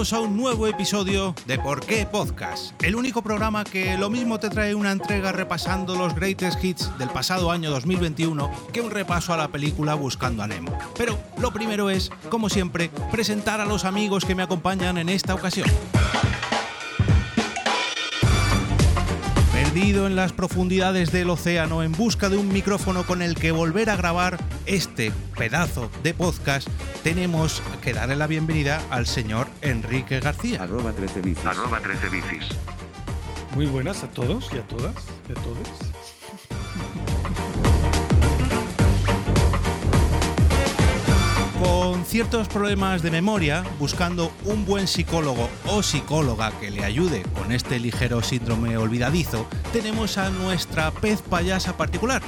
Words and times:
a 0.00 0.18
un 0.18 0.34
nuevo 0.34 0.66
episodio 0.66 1.34
de 1.44 1.58
Por 1.58 1.84
qué 1.84 2.06
Podcast, 2.06 2.72
el 2.82 2.96
único 2.96 3.20
programa 3.20 3.64
que 3.64 3.98
lo 3.98 4.08
mismo 4.08 4.40
te 4.40 4.48
trae 4.48 4.74
una 4.74 4.92
entrega 4.92 5.30
repasando 5.30 5.94
los 5.94 6.14
greatest 6.14 6.64
hits 6.64 6.90
del 6.96 7.10
pasado 7.10 7.50
año 7.50 7.70
2021 7.70 8.50
que 8.72 8.80
un 8.80 8.90
repaso 8.90 9.34
a 9.34 9.36
la 9.36 9.48
película 9.48 9.94
Buscando 9.94 10.42
a 10.42 10.46
Nemo. 10.46 10.72
Pero 10.96 11.18
lo 11.36 11.52
primero 11.52 11.90
es, 11.90 12.10
como 12.30 12.48
siempre, 12.48 12.90
presentar 13.12 13.60
a 13.60 13.66
los 13.66 13.84
amigos 13.84 14.24
que 14.24 14.34
me 14.34 14.42
acompañan 14.42 14.96
en 14.96 15.10
esta 15.10 15.34
ocasión. 15.34 15.68
Perdido 19.80 20.06
en 20.06 20.14
las 20.14 20.34
profundidades 20.34 21.10
del 21.10 21.30
océano 21.30 21.82
en 21.82 21.92
busca 21.92 22.28
de 22.28 22.36
un 22.36 22.52
micrófono 22.52 23.06
con 23.06 23.22
el 23.22 23.34
que 23.34 23.50
volver 23.50 23.88
a 23.88 23.96
grabar 23.96 24.36
este 24.66 25.10
pedazo 25.38 25.90
de 26.02 26.12
podcast, 26.12 26.68
tenemos 27.02 27.62
que 27.80 27.94
darle 27.94 28.14
la 28.14 28.26
bienvenida 28.26 28.82
al 28.90 29.06
señor 29.06 29.48
Enrique 29.62 30.20
García. 30.20 30.64
Arroba 30.64 30.92
13 30.92 31.22
bicis. 31.22 31.46
Arroba 31.46 31.80
13 31.80 32.10
bicis. 32.10 32.48
Muy 33.54 33.64
buenas 33.64 34.04
a 34.04 34.10
todos 34.10 34.50
y 34.52 34.58
a 34.58 34.66
todas 34.68 34.94
y 35.26 35.32
a 35.32 35.34
todos. 35.36 35.99
Con 42.00 42.06
ciertos 42.06 42.48
problemas 42.48 43.02
de 43.02 43.10
memoria, 43.10 43.62
buscando 43.78 44.32
un 44.46 44.64
buen 44.64 44.88
psicólogo 44.88 45.50
o 45.66 45.82
psicóloga 45.82 46.50
que 46.58 46.70
le 46.70 46.82
ayude 46.82 47.22
con 47.34 47.52
este 47.52 47.78
ligero 47.78 48.22
síndrome 48.22 48.78
olvidadizo, 48.78 49.46
tenemos 49.70 50.16
a 50.16 50.30
nuestra 50.30 50.92
pez 50.92 51.20
payasa 51.20 51.76
particular. 51.76 52.22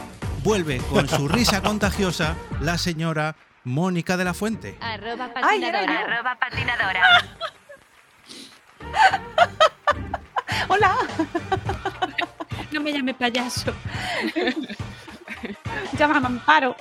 Vuelve 0.45 0.77
con 0.91 1.09
su 1.09 1.27
risa 1.27 1.62
contagiosa 1.65 2.37
la 2.61 2.77
señora 2.77 3.34
Mónica 3.65 4.19
de 4.19 4.25
la 4.25 4.34
Fuente. 4.34 4.77
Arroba 4.78 5.31
Ay, 5.37 5.62
patinadora. 5.62 6.00
Arroba 6.00 6.39
patinadora. 6.39 7.03
Hola. 10.69 10.97
No 12.73 12.81
me 12.83 12.93
llame 12.93 13.15
payaso. 13.15 13.73
Llámame 15.98 16.27
Amparo. 16.27 16.77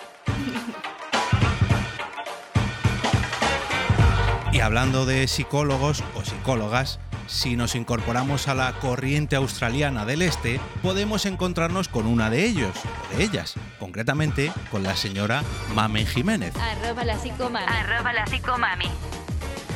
Y 4.52 4.60
hablando 4.60 5.06
de 5.06 5.28
psicólogos 5.28 6.04
o 6.14 6.26
psicólogas, 6.26 7.00
si 7.28 7.56
nos 7.56 7.74
incorporamos 7.76 8.50
a 8.50 8.56
la 8.56 8.74
corriente 8.74 9.38
australiana 9.38 10.06
del 10.06 10.22
este, 10.22 10.60
podemos 10.82 11.26
encontrarnos 11.26 11.88
con 11.88 12.06
una 12.06 12.30
de 12.30 12.46
ellos, 12.46 12.76
o 13.14 13.18
de 13.18 13.24
ellas, 13.24 13.56
concretamente 13.80 14.52
con 14.70 14.84
la 14.84 14.98
señora 14.98 15.44
Mamen 15.74 16.06
Jiménez. 16.06 16.54
Arroba 16.58 17.06
la 17.06 17.18
psicomami. 17.18 17.66
Arroba 17.66 18.12
la 18.12 18.26
psicomami. 18.26 18.90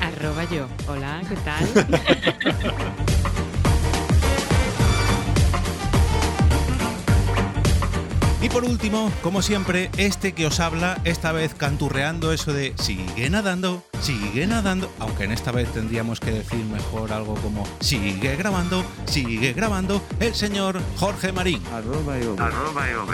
Arroba 0.02 0.44
yo. 0.44 0.68
Hola, 0.88 1.22
¿qué 1.30 1.36
tal? 1.38 1.66
Y 8.46 8.50
por 8.50 8.64
último, 8.64 9.12
como 9.24 9.42
siempre, 9.42 9.90
este 9.98 10.34
que 10.34 10.46
os 10.46 10.60
habla, 10.60 11.02
esta 11.04 11.32
vez 11.32 11.56
canturreando 11.56 12.32
eso 12.32 12.54
de 12.54 12.76
sigue 12.78 13.28
nadando, 13.28 13.84
sigue 14.02 14.46
nadando, 14.46 14.94
aunque 15.00 15.24
en 15.24 15.32
esta 15.32 15.52
vez 15.52 15.68
tendríamos 15.74 16.20
que 16.20 16.30
decir 16.30 16.64
mejor 16.66 17.12
algo 17.12 17.34
como 17.38 17.68
sigue 17.80 18.36
grabando, 18.36 18.86
sigue 19.06 19.54
grabando, 19.54 20.00
el 20.20 20.36
señor 20.36 20.80
Jorge 21.00 21.32
Marín. 21.32 21.60
Arroba 21.74 22.20
EOB. 22.20 22.40
Arroba 22.40 22.88
EOB. 22.88 23.10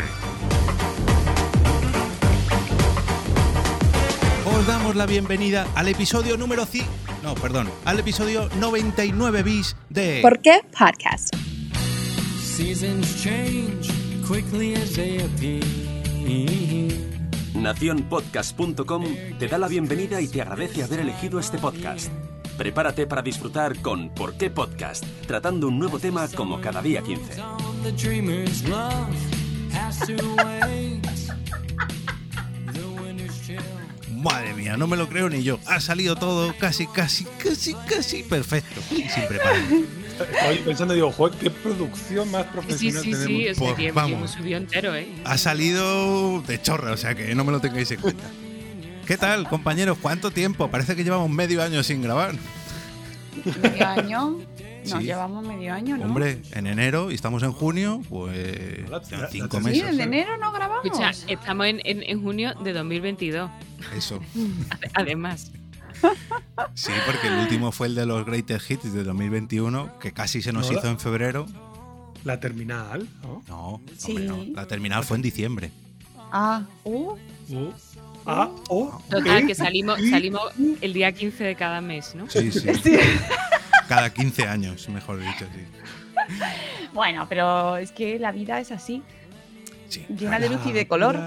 Os 4.53 4.67
damos 4.67 4.97
la 4.97 5.05
bienvenida 5.05 5.65
al 5.75 5.87
episodio 5.87 6.35
número 6.35 6.65
100, 6.65 6.85
no, 7.23 7.35
perdón, 7.35 7.69
al 7.85 7.99
episodio 7.99 8.49
99 8.59 9.43
bis 9.43 9.77
de 9.87 10.19
¿Por 10.21 10.41
qué 10.41 10.59
podcast? 10.77 11.33
Seasons 12.37 13.23
change 13.23 14.00
Naciónpodcast.com 17.53 19.03
te 19.37 19.47
da 19.49 19.57
la 19.57 19.67
bienvenida 19.67 20.21
y 20.21 20.29
te 20.29 20.41
agradece 20.41 20.83
haber 20.83 21.01
elegido 21.01 21.37
este 21.37 21.57
podcast. 21.57 22.09
Prepárate 22.57 23.07
para 23.07 23.21
disfrutar 23.21 23.81
con 23.81 24.09
¿Por 24.13 24.37
qué 24.37 24.49
Podcast? 24.49 25.03
Tratando 25.27 25.67
un 25.67 25.79
nuevo 25.79 25.99
tema 25.99 26.29
como 26.29 26.61
cada 26.61 26.81
día 26.81 27.01
15. 27.01 27.41
On 27.41 27.83
the 27.83 27.91
dreamer's 27.91 28.63
love 28.69 29.09
has 29.73 29.99
to 29.99 30.13
wait. 30.13 31.01
The 32.71 32.85
winter's 33.03 33.41
chill. 33.45 33.59
Madre 34.15 34.53
mía, 34.53 34.77
no 34.77 34.87
me 34.87 34.95
lo 34.95 35.09
creo 35.09 35.27
ni 35.27 35.43
yo. 35.43 35.59
Ha 35.65 35.81
salido 35.81 36.15
todo 36.15 36.55
casi, 36.57 36.87
casi, 36.87 37.25
casi, 37.25 37.73
casi 37.73 38.23
perfecto. 38.23 38.79
Y 38.91 39.09
sin 39.09 39.27
preparo. 39.27 39.59
Yo 40.57 40.65
pensando, 40.65 40.93
digo, 40.93 41.11
joder, 41.11 41.37
qué 41.39 41.49
producción 41.49 42.29
más 42.31 42.43
Sí, 42.43 42.49
profesional 42.53 43.03
sí, 43.03 43.11
tenemos. 43.11 43.27
sí. 43.27 43.49
O 43.49 43.53
sea, 43.55 43.63
Pues 43.65 43.75
que 43.75 43.91
vamos. 43.91 44.11
hemos 44.17 44.31
subido 44.31 44.57
entero, 44.57 44.95
¿eh? 44.95 45.07
Ha 45.25 45.37
salido 45.37 46.41
de 46.41 46.61
chorra, 46.61 46.91
o 46.93 46.97
sea 46.97 47.15
que 47.15 47.33
no 47.35 47.43
me 47.43 47.51
lo 47.51 47.59
tengáis 47.59 47.89
en 47.91 47.99
cuenta. 48.01 48.23
¿Qué 49.05 49.17
tal, 49.17 49.47
compañeros? 49.49 49.97
¿Cuánto 50.01 50.31
tiempo? 50.31 50.69
Parece 50.69 50.95
que 50.95 51.03
llevamos 51.03 51.29
medio 51.29 51.61
año 51.61 51.83
sin 51.83 52.01
grabar. 52.01 52.35
Medio 53.61 53.87
año. 53.87 54.37
Nos 54.83 54.99
Sí. 54.99 55.05
llevamos 55.05 55.45
medio 55.45 55.73
año, 55.75 55.95
¿no? 55.95 56.05
Hombre, 56.05 56.41
en 56.53 56.65
enero 56.65 57.11
y 57.11 57.13
estamos 57.15 57.43
en 57.43 57.51
junio, 57.51 58.01
pues 58.09 58.79
cinco 59.29 59.57
la- 59.59 59.63
Sí, 59.63 59.69
meses. 59.69 59.85
desde 59.91 60.03
enero 60.03 60.37
no 60.37 60.51
grabamos. 60.51 60.83
Escucha, 60.85 61.11
estamos 61.27 61.67
en, 61.67 61.81
en- 61.83 62.01
en 62.01 62.21
junio 62.21 62.53
de 62.63 62.73
2022. 62.73 63.51
Eso. 63.95 64.19
Además. 64.93 65.51
Sí, 66.73 66.91
porque 67.05 67.27
el 67.27 67.39
último 67.39 67.71
fue 67.71 67.87
el 67.87 67.95
de 67.95 68.05
los 68.05 68.25
Greatest 68.25 68.69
Hits 68.69 68.93
de 68.93 69.03
2021, 69.03 69.99
que 69.99 70.11
casi 70.11 70.41
se 70.41 70.51
nos 70.53 70.71
hizo 70.71 70.87
en 70.87 70.99
febrero. 70.99 71.45
La 72.23 72.39
terminal, 72.39 73.07
¿no? 73.23 73.43
No, 73.47 73.81
Sí. 73.97 74.11
hombre, 74.11 74.25
no. 74.25 74.43
La 74.55 74.67
terminal 74.67 75.03
fue 75.03 75.17
en 75.17 75.23
diciembre. 75.23 75.71
Ah, 76.31 76.63
uh, 76.83 77.15
U, 77.49 77.73
A, 78.25 78.49
O, 78.69 79.01
Total, 79.09 79.43
E, 79.43 79.47
que 79.47 79.55
salimos, 79.55 79.99
salimos 80.09 80.41
el 80.81 80.93
día 80.93 81.11
15 81.11 81.43
de 81.43 81.55
cada 81.55 81.81
mes, 81.81 82.13
¿no? 82.15 82.29
Sí, 82.29 82.51
sí. 82.51 82.67
Cada 83.89 84.09
15 84.13 84.47
años, 84.47 84.87
mejor 84.89 85.19
dicho, 85.19 85.45
sí. 85.53 85.65
Bueno, 86.93 87.25
pero 87.27 87.75
es 87.77 87.91
que 87.91 88.19
la 88.19 88.31
vida 88.31 88.59
es 88.59 88.71
así. 88.71 89.01
Sí. 89.89 90.05
Llena 90.09 90.39
de 90.39 90.49
luz 90.49 90.61
y 90.65 90.71
de 90.71 90.87
color. 90.87 91.17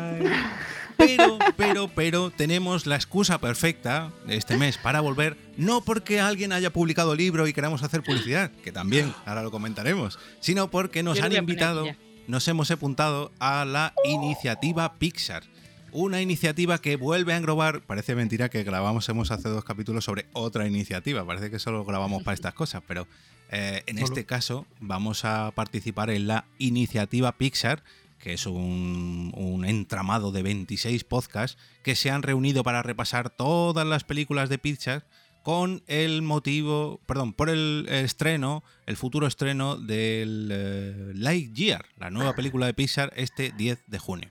Pero, 0.97 1.39
pero, 1.57 1.89
pero 1.89 2.31
tenemos 2.31 2.87
la 2.87 2.97
excusa 2.97 3.39
perfecta 3.39 4.13
de 4.27 4.37
este 4.37 4.57
mes 4.57 4.79
para 4.79 5.01
volver, 5.01 5.37
no 5.57 5.83
porque 5.83 6.21
alguien 6.21 6.53
haya 6.53 6.73
publicado 6.73 7.13
el 7.13 7.19
libro 7.19 7.47
y 7.47 7.53
queramos 7.53 7.83
hacer 7.83 8.03
publicidad, 8.03 8.51
que 8.63 8.73
también, 8.73 9.13
ahora 9.27 9.43
lo 9.43 9.51
comentaremos, 9.51 10.19
sino 10.41 10.71
porque 10.71 11.03
nos 11.03 11.19
Yo 11.19 11.25
han 11.25 11.33
invitado, 11.33 11.87
nos 12.27 12.47
hemos 12.49 12.71
apuntado 12.71 13.33
a 13.39 13.65
la 13.65 13.95
iniciativa 14.05 14.95
Pixar. 14.95 15.45
Una 15.93 16.21
iniciativa 16.21 16.79
que 16.79 16.97
vuelve 16.97 17.35
a 17.35 17.37
englobar, 17.37 17.83
parece 17.83 18.17
mentira 18.17 18.49
que 18.49 18.65
grabamos, 18.65 19.09
hemos 19.09 19.31
hace 19.31 19.49
dos 19.49 19.65
capítulos 19.65 20.05
sobre 20.05 20.27
otra 20.33 20.67
iniciativa, 20.67 21.25
parece 21.25 21.51
que 21.51 21.61
solo 21.61 21.85
grabamos 21.85 22.25
para 22.25 22.35
estas 22.35 22.53
cosas, 22.53 22.83
pero 22.87 23.07
eh, 23.51 23.85
en 23.87 23.97
Solo. 23.99 24.07
este 24.07 24.25
caso 24.25 24.67
vamos 24.81 25.25
a 25.25 25.53
participar 25.53 26.11
en 26.11 26.27
la 26.27 26.47
iniciativa 26.59 27.31
Pixar, 27.33 27.85
que 28.25 28.33
es 28.33 28.47
un, 28.47 29.33
un 29.37 29.67
entramado 29.67 30.33
de 30.33 30.43
26 30.43 31.05
podcasts 31.05 31.59
que 31.83 31.95
se 31.95 32.11
han 32.11 32.23
reunido 32.23 32.63
para 32.65 32.83
repasar 32.83 33.29
todas 33.29 33.87
las 33.87 34.03
películas 34.03 34.49
de 34.49 34.57
Pixar 34.57 35.07
con 35.43 35.83
el 35.89 36.23
motivo, 36.23 37.01
perdón, 37.05 37.35
por 37.35 37.51
el 37.51 37.87
estreno, 37.91 38.65
el 38.87 38.97
futuro 38.97 39.27
estreno 39.27 39.77
del 39.77 40.49
eh, 40.51 41.13
Lightyear, 41.15 41.85
la 41.99 42.09
nueva 42.09 42.35
película 42.35 42.65
de 42.65 42.73
Pixar, 42.73 43.13
este 43.15 43.53
10 43.53 43.85
de 43.89 43.99
junio. 43.99 44.31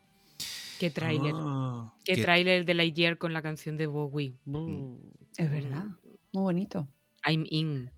Qué 0.79 0.89
tráiler. 0.89 1.35
Ah, 1.37 1.93
Qué 2.03 2.15
¿Qué? 2.15 2.23
tráiler 2.23 2.65
de 2.65 2.73
Lightyear 2.73 3.19
con 3.19 3.31
la 3.31 3.43
canción 3.43 3.77
de 3.77 3.85
Bowie. 3.85 4.33
Es 5.37 5.51
verdad. 5.51 5.85
Muy 6.31 6.41
bonito. 6.41 6.87
I'm 7.27 7.45
in. 7.47 7.91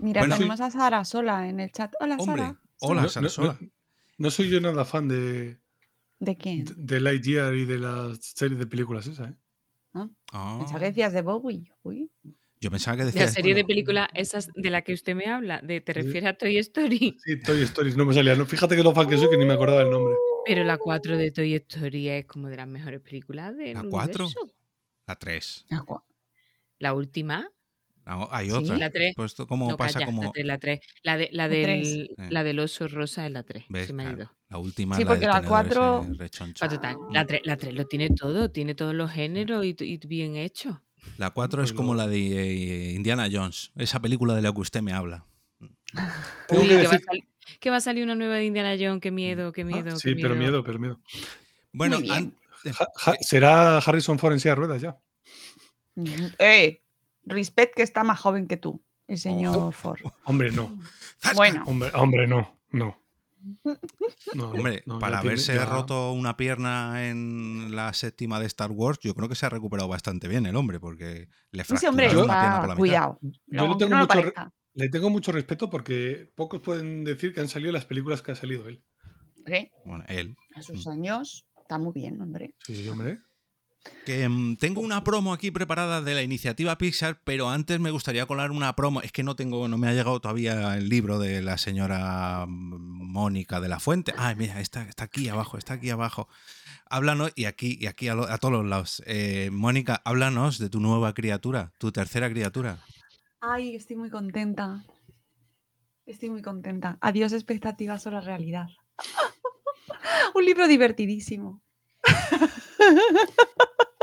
Mira, 0.00 0.22
Bueno, 0.22 0.34
tenemos 0.34 0.60
a 0.60 0.70
Sara 0.72 1.04
sola 1.04 1.48
en 1.48 1.60
el 1.60 1.70
chat. 1.70 1.92
Hola, 2.00 2.16
Hombre, 2.18 2.42
Sara. 2.42 2.60
hola, 2.80 3.08
Sara 3.08 3.22
no- 3.22 3.28
Sola. 3.30 3.56
no- 3.60 3.66
no 3.68 3.75
soy 4.30 4.48
yo 4.50 4.60
nada 4.60 4.84
fan 4.84 5.08
de, 5.08 5.58
¿De 6.18 6.36
quién? 6.36 6.64
de 6.76 7.00
Lightyear 7.00 7.54
y 7.54 7.64
de 7.64 7.78
la 7.78 8.14
serie 8.20 8.56
de 8.56 8.66
películas 8.66 9.06
esa, 9.06 9.24
¿eh? 9.28 9.34
Ah, 10.32 10.56
Pensaba 10.58 10.80
que 10.80 10.86
decías 10.86 11.12
de 11.12 11.22
Bowie. 11.22 11.72
Uy. 11.82 12.10
yo 12.60 12.70
pensaba 12.70 12.96
que 12.96 13.02
La 13.04 13.06
decías... 13.06 13.32
serie 13.32 13.54
de 13.54 13.64
películas 13.64 14.08
esas 14.14 14.50
de 14.54 14.70
la 14.70 14.82
que 14.82 14.92
usted 14.92 15.14
me 15.14 15.26
habla, 15.26 15.60
de, 15.62 15.80
¿te 15.80 15.92
refieres 15.92 16.24
a 16.26 16.34
Toy 16.34 16.58
Story? 16.58 17.16
Sí, 17.24 17.40
Toy 17.42 17.62
Stories, 17.62 17.96
no 17.96 18.04
me 18.04 18.12
salía. 18.14 18.34
No, 18.36 18.44
fíjate 18.46 18.76
que 18.76 18.82
lo 18.82 18.92
fan 18.94 19.08
que 19.08 19.16
soy 19.16 19.30
que 19.30 19.36
ni 19.38 19.44
me 19.46 19.54
acordaba 19.54 19.82
el 19.82 19.90
nombre. 19.90 20.14
Pero 20.44 20.64
la 20.64 20.76
4 20.78 21.16
de 21.16 21.30
Toy 21.30 21.54
Story 21.54 22.08
es 22.08 22.26
como 22.26 22.48
de 22.48 22.56
las 22.56 22.68
mejores 22.68 23.00
películas 23.00 23.56
del 23.56 23.74
¿La 23.74 23.82
cuatro? 23.84 24.26
universo. 24.26 24.54
La 25.06 25.16
3. 25.16 25.66
Ah, 25.70 25.82
gua- 25.86 26.04
La 26.78 26.94
última. 26.94 27.50
Hay 28.06 28.46
Sí, 28.46 28.52
otra. 28.52 28.78
La 28.78 28.90
3. 28.90 29.14
Pues 29.16 29.32
esto 29.32 29.46
como 29.46 29.68
No, 29.70 29.76
pasa 29.76 29.94
calla, 29.94 30.06
como... 30.06 30.22
la 30.22 30.30
3, 30.32 30.46
la 30.46 30.58
3. 30.58 30.80
La, 31.02 31.16
de, 31.16 31.28
la, 31.32 31.42
La 31.44 31.48
del, 31.48 32.10
Eh. 32.16 32.26
la 32.30 32.44
del 32.44 32.58
oso 32.60 32.86
rosa 32.88 33.26
es 33.26 33.32
la 33.32 33.42
3. 33.42 33.64
¿Ves? 33.68 33.88
Se 33.88 33.92
me 33.92 34.06
ha 34.06 34.12
ido. 34.12 34.30
La 34.48 34.58
última 34.58 34.96
Sí, 34.96 35.02
la 35.02 35.08
porque 35.08 35.26
la 35.26 35.32
tenedor 35.40 35.48
cuatro- 35.48 36.02
ese 36.04 36.14
rechoncho. 36.14 36.64
Ah, 36.64 36.68
total. 36.68 36.96
La 37.12 37.26
3, 37.26 37.40
la 37.44 37.56
3 37.56 37.74
lo 37.74 37.86
tiene 37.86 38.10
todo, 38.10 38.50
tiene 38.50 38.74
todos 38.74 38.94
los 38.94 39.10
géneros 39.10 39.64
y, 39.64 39.74
y 39.80 39.96
bien 40.06 40.36
hecho. 40.36 40.82
La 41.18 41.30
4 41.30 41.62
es 41.62 41.72
como 41.72 41.94
la 41.94 42.06
de 42.06 42.18
eh, 42.18 42.92
Indiana 42.92 43.28
Jones, 43.30 43.72
esa 43.76 44.00
película 44.00 44.34
de 44.34 44.42
la 44.42 44.52
que 44.52 44.60
usted 44.60 44.82
me 44.82 44.92
habla. 44.92 45.24
Uy, 46.50 46.68
que 46.68 46.74
va 46.76 46.80
a 46.80 46.82
decir- 46.84 47.04
sali- 47.04 47.24
que 47.60 47.70
va 47.70 47.76
a 47.76 47.80
salir 47.80 48.04
una 48.04 48.14
nueva 48.16 48.34
de 48.36 48.44
Indiana 48.44 48.74
Jones, 48.78 49.00
qué 49.00 49.10
miedo, 49.10 49.52
qué 49.52 49.62
Ah, 49.62 49.64
miedo. 49.64 49.96
sí, 49.96 50.14
qué 50.16 50.22
pero 50.22 50.34
miedo, 50.34 50.62
pero 50.64 50.78
miedo. 50.78 51.00
Bueno, 51.72 51.98
an- 52.10 52.34
Ja- 52.72 52.88
ja- 52.96 53.14
será 53.20 53.78
Harrison 53.78 54.18
Ford 54.18 54.32
en 54.32 54.40
silla 54.40 54.52
de 54.52 54.56
ruedas 54.56 54.82
ya. 54.82 54.96
Eh, 56.38 56.82
respect 57.26 57.74
que 57.74 57.82
está 57.82 58.02
más 58.04 58.18
joven 58.20 58.46
que 58.48 58.56
tú, 58.56 58.82
el 59.08 59.18
señor 59.18 59.72
Ford. 59.74 60.00
Hombre, 60.24 60.50
no. 60.52 60.78
Bueno, 61.34 61.62
Hombre, 61.66 61.90
hombre 61.94 62.26
no. 62.26 62.58
No. 62.72 62.98
No, 64.34 64.50
Hombre, 64.50 64.82
no, 64.86 64.98
para 64.98 65.20
tiene- 65.20 65.32
haberse 65.34 65.54
ya- 65.54 65.66
roto 65.66 66.12
una 66.12 66.36
pierna 66.36 67.08
en 67.08 67.74
la 67.76 67.92
séptima 67.92 68.40
de 68.40 68.46
Star 68.46 68.72
Wars, 68.72 68.98
yo 69.00 69.14
creo 69.14 69.28
que 69.28 69.34
se 69.36 69.46
ha 69.46 69.50
recuperado 69.50 69.88
bastante 69.88 70.26
bien 70.26 70.46
el 70.46 70.56
hombre, 70.56 70.80
porque 70.80 71.28
le 71.52 71.62
ese 71.62 71.88
hombre 71.88 72.08
fracturaron 72.10 72.26
la 72.28 72.40
pierna 72.40 72.58
por 72.60 72.68
la 72.68 72.74
mitad. 72.74 72.78
cuidado. 72.78 73.18
Yo 73.22 73.30
No, 73.46 73.68
le 73.68 73.76
tengo 73.78 73.96
mucho. 73.96 74.32
Le 74.74 74.88
tengo 74.90 75.10
mucho 75.10 75.32
respeto 75.32 75.70
porque 75.70 76.30
pocos 76.34 76.60
pueden 76.60 77.04
decir 77.04 77.32
que 77.32 77.40
han 77.40 77.48
salido 77.48 77.72
las 77.72 77.84
películas 77.86 78.20
que 78.20 78.32
ha 78.32 78.34
salido 78.34 78.68
él. 78.68 78.82
Hombre, 79.38 79.72
Bueno, 79.84 80.04
él. 80.08 80.36
A 80.56 80.62
sus 80.62 80.86
años 80.88 81.46
está 81.62 81.78
muy 81.78 81.92
bien, 81.94 82.20
hombre. 82.20 82.54
Sí, 82.66 82.86
hombre. 82.88 83.20
Que 84.04 84.28
mm, 84.28 84.56
tengo 84.56 84.80
una 84.80 85.02
promo 85.02 85.32
aquí 85.32 85.50
preparada 85.50 86.00
de 86.00 86.14
la 86.14 86.22
iniciativa 86.22 86.78
Pixar, 86.78 87.20
pero 87.24 87.50
antes 87.50 87.80
me 87.80 87.90
gustaría 87.90 88.26
colar 88.26 88.52
una 88.52 88.74
promo. 88.76 89.00
Es 89.02 89.10
que 89.10 89.22
no 89.24 89.34
tengo, 89.34 89.66
no 89.66 89.78
me 89.78 89.88
ha 89.88 89.92
llegado 89.92 90.20
todavía 90.20 90.76
el 90.76 90.88
libro 90.88 91.18
de 91.18 91.42
la 91.42 91.58
señora 91.58 92.44
mm, 92.46 93.10
Mónica 93.12 93.60
de 93.60 93.68
la 93.68 93.80
Fuente. 93.80 94.14
Ay, 94.16 94.36
mira, 94.36 94.60
está, 94.60 94.82
está 94.82 95.04
aquí 95.04 95.28
abajo, 95.28 95.58
está 95.58 95.74
aquí 95.74 95.90
abajo. 95.90 96.28
Háblanos, 96.88 97.32
y 97.34 97.46
aquí, 97.46 97.76
y 97.80 97.86
aquí 97.86 98.06
a, 98.08 98.14
lo- 98.14 98.30
a 98.30 98.38
todos 98.38 98.52
los 98.54 98.64
lados. 98.66 99.02
Eh, 99.06 99.50
Mónica, 99.52 100.00
háblanos 100.04 100.58
de 100.58 100.68
tu 100.70 100.78
nueva 100.80 101.12
criatura, 101.14 101.72
tu 101.78 101.90
tercera 101.90 102.30
criatura. 102.30 102.78
Ay, 103.40 103.74
estoy 103.74 103.96
muy 103.96 104.10
contenta. 104.10 104.84
Estoy 106.04 106.30
muy 106.30 106.42
contenta. 106.42 106.96
Adiós 107.00 107.32
expectativas 107.32 108.06
o 108.06 108.12
la 108.12 108.20
realidad. 108.20 108.68
Un 110.36 110.44
libro 110.44 110.68
divertidísimo. 110.68 111.60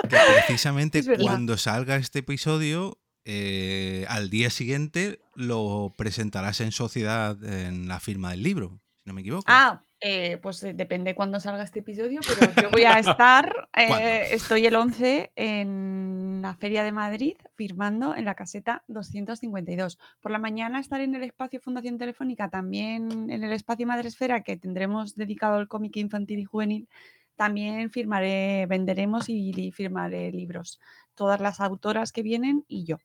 Que 0.04 0.18
precisamente 0.36 1.02
cuando 1.18 1.58
salga 1.58 1.96
este 1.96 2.20
episodio, 2.20 3.00
eh, 3.26 4.06
al 4.10 4.30
día 4.30 4.50
siguiente 4.50 5.22
lo 5.36 5.94
presentarás 5.98 6.60
en 6.60 6.72
sociedad 6.72 7.42
en 7.44 7.88
la 7.88 8.00
firma 8.00 8.32
del 8.32 8.44
libro, 8.44 8.82
si 8.98 9.04
no 9.06 9.14
me 9.14 9.22
equivoco. 9.22 9.46
Ah, 9.48 9.84
eh, 10.06 10.38
pues 10.42 10.62
eh, 10.66 10.74
depende 10.74 11.16
cuándo 11.16 11.40
salga 11.40 11.64
este 11.64 11.80
episodio, 11.80 12.20
pero 12.28 12.52
yo 12.62 12.70
voy 12.72 12.84
a 12.84 13.00
estar, 13.00 13.70
eh, 13.74 14.28
estoy 14.32 14.66
el 14.66 14.76
11 14.76 15.32
en 15.34 16.42
la 16.42 16.56
Feria 16.56 16.84
de 16.84 16.92
Madrid 16.92 17.38
firmando 17.56 18.14
en 18.14 18.26
la 18.26 18.36
caseta 18.36 18.84
252. 18.88 19.98
Por 20.20 20.34
la 20.34 20.40
mañana 20.40 20.82
estaré 20.82 21.06
en 21.06 21.16
el 21.16 21.24
espacio 21.24 21.62
Fundación 21.62 21.98
Telefónica, 21.98 22.50
también 22.50 23.30
en 23.30 23.44
el 23.46 23.54
espacio 23.54 23.88
Madresfera 23.88 24.44
que 24.44 24.58
tendremos 24.58 25.16
dedicado 25.16 25.56
al 25.56 25.70
cómic 25.70 25.96
infantil 25.96 26.40
y 26.40 26.44
juvenil. 26.44 26.90
También 27.36 27.90
firmaré, 27.90 28.66
venderemos 28.68 29.30
y 29.30 29.72
firmaré 29.72 30.32
libros. 30.32 30.80
Todas 31.16 31.42
las 31.42 31.60
autoras 31.60 32.12
que 32.12 32.24
vienen 32.24 32.64
y 32.68 32.86
yo. 32.86 32.98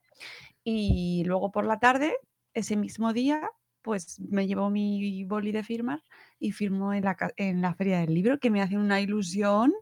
Y 0.65 1.25
luego 1.27 1.51
por 1.51 1.65
la 1.65 1.79
tarde, 1.79 2.15
ese 2.55 2.77
mismo 2.77 3.13
día, 3.13 3.51
pues 3.83 4.21
me 4.21 4.47
llevo 4.47 4.71
mi 4.71 5.25
boli 5.25 5.53
de 5.53 5.63
firmar 5.63 6.03
y 6.39 6.53
firmo 6.53 6.93
en 6.93 7.05
la, 7.05 7.17
en 7.37 7.63
la 7.63 7.75
feria 7.75 8.01
del 8.01 8.15
libro, 8.15 8.39
que 8.39 8.51
me 8.51 8.61
hace 8.61 8.77
una 8.77 9.01
ilusión. 9.01 9.73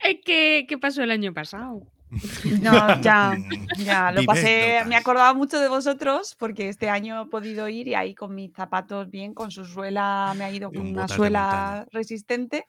Es 0.00 0.18
que, 0.24 0.64
¿qué 0.68 0.78
pasó 0.78 1.02
el 1.02 1.10
año 1.10 1.32
pasado? 1.32 1.82
No, 2.62 3.00
ya, 3.02 3.36
ya, 3.84 4.12
lo 4.12 4.24
pasé, 4.24 4.82
me 4.86 4.96
acordaba 4.96 5.34
mucho 5.34 5.60
de 5.60 5.68
vosotros 5.68 6.34
porque 6.38 6.68
este 6.68 6.88
año 6.88 7.22
he 7.22 7.26
podido 7.26 7.68
ir 7.68 7.88
y 7.88 7.94
ahí 7.94 8.14
con 8.14 8.34
mis 8.34 8.52
zapatos 8.54 9.10
bien, 9.10 9.34
con 9.34 9.50
su 9.50 9.66
suela, 9.66 10.32
me 10.36 10.44
ha 10.44 10.50
ido 10.50 10.72
con 10.72 10.86
una 10.86 11.06
suela 11.06 11.86
resistente 11.92 12.66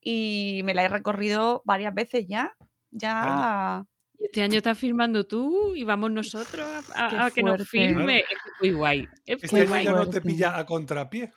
y 0.00 0.60
me 0.64 0.74
la 0.74 0.84
he 0.84 0.88
recorrido 0.88 1.62
varias 1.64 1.94
veces 1.94 2.26
ya. 2.28 2.54
Ya, 2.90 3.84
Y 4.18 4.24
Este 4.26 4.42
año 4.42 4.56
estás 4.58 4.78
firmando 4.78 5.26
tú 5.26 5.74
y 5.74 5.84
vamos 5.84 6.10
nosotros 6.10 6.66
a, 6.94 7.08
Qué 7.10 7.16
a- 7.16 7.26
a 7.26 7.30
que 7.30 7.42
nos 7.42 7.68
firme. 7.68 8.20
Es 8.20 8.26
muy 8.60 8.72
guay. 8.72 9.08
Es 9.26 9.42
Este 9.42 9.48
muy 9.52 9.60
año 9.62 9.68
guay. 9.70 9.84
ya 9.84 9.92
no 9.92 10.08
te 10.08 10.20
pilla 10.22 10.56
a 10.58 10.64
contrapié. 10.64 11.32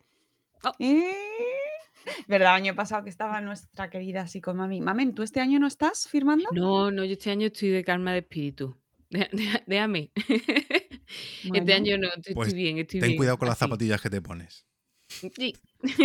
Eh, 0.80 1.14
¿Verdad? 2.28 2.56
El 2.58 2.64
año 2.64 2.76
pasado 2.76 3.04
que 3.04 3.10
estaba 3.10 3.42
nuestra 3.42 3.90
querida 3.90 4.28
psicomami. 4.28 4.80
Mamen, 4.82 5.14
¿tú 5.14 5.24
este 5.24 5.42
año 5.42 5.60
no 5.60 5.68
estás 5.68 6.08
firmando? 6.08 6.46
No, 6.54 6.90
no, 6.92 7.04
yo 7.04 7.14
este 7.14 7.32
año 7.32 7.48
estoy 7.48 7.70
de 7.70 7.84
calma 7.84 8.14
de 8.14 8.20
espíritu. 8.20 8.76
Déjame. 9.66 10.12
Este 11.54 11.74
año 11.74 11.98
no, 11.98 12.08
estoy, 12.16 12.36
Pues 12.36 12.50
estoy 12.50 12.62
bien, 12.64 12.78
estoy 12.78 13.00
Ten 13.00 13.08
bien, 13.10 13.18
cuidado 13.18 13.38
con 13.40 13.48
las 13.48 13.60
así. 13.60 13.66
zapatillas 13.68 14.00
que 14.00 14.10
te 14.12 14.22
pones. 14.22 14.66
Sí. 15.10 15.56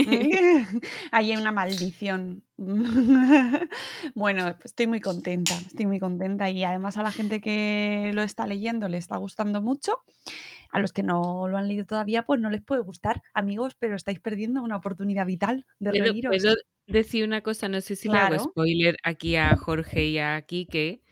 Ahí 0.03 0.31
hay 1.13 1.37
una 1.37 1.53
maldición. 1.53 2.43
bueno, 4.15 4.57
estoy 4.65 4.87
muy 4.87 5.01
contenta, 5.01 5.55
estoy 5.55 5.87
muy 5.87 6.01
contenta 6.01 6.51
y 6.51 6.65
además 6.65 6.97
a 6.97 7.03
la 7.03 7.13
gente 7.13 7.41
que 7.41 8.11
lo 8.15 8.23
está 8.23 8.47
leyendo 8.47 8.89
le 8.89 8.99
está 8.99 9.17
gustando 9.17 9.61
mucho. 9.63 10.03
A 10.71 10.81
los 10.81 10.93
que 10.93 11.05
no 11.05 11.47
lo 11.47 11.57
han 11.57 11.69
leído 11.69 11.87
todavía, 11.87 12.25
pues 12.25 12.41
no 12.41 12.51
les 12.51 12.61
puede 12.61 12.83
gustar, 12.83 13.23
amigos, 13.33 13.77
pero 13.79 13.95
estáis 13.95 14.19
perdiendo 14.19 14.61
una 14.63 14.77
oportunidad 14.77 15.25
vital 15.27 15.67
de 15.79 15.91
¿Puedo, 15.91 16.05
reíros. 16.05 16.37
puedo 16.37 16.57
decir 16.87 17.25
una 17.25 17.43
cosa? 17.43 17.69
No 17.69 17.81
sé 17.81 17.95
si 17.95 18.09
le 18.09 18.19
hago 18.19 18.43
spoiler 18.43 18.97
aquí 19.05 19.37
a 19.37 19.57
Jorge 19.57 20.07
y 20.07 20.19
a 20.19 20.43
Quique. 20.43 21.03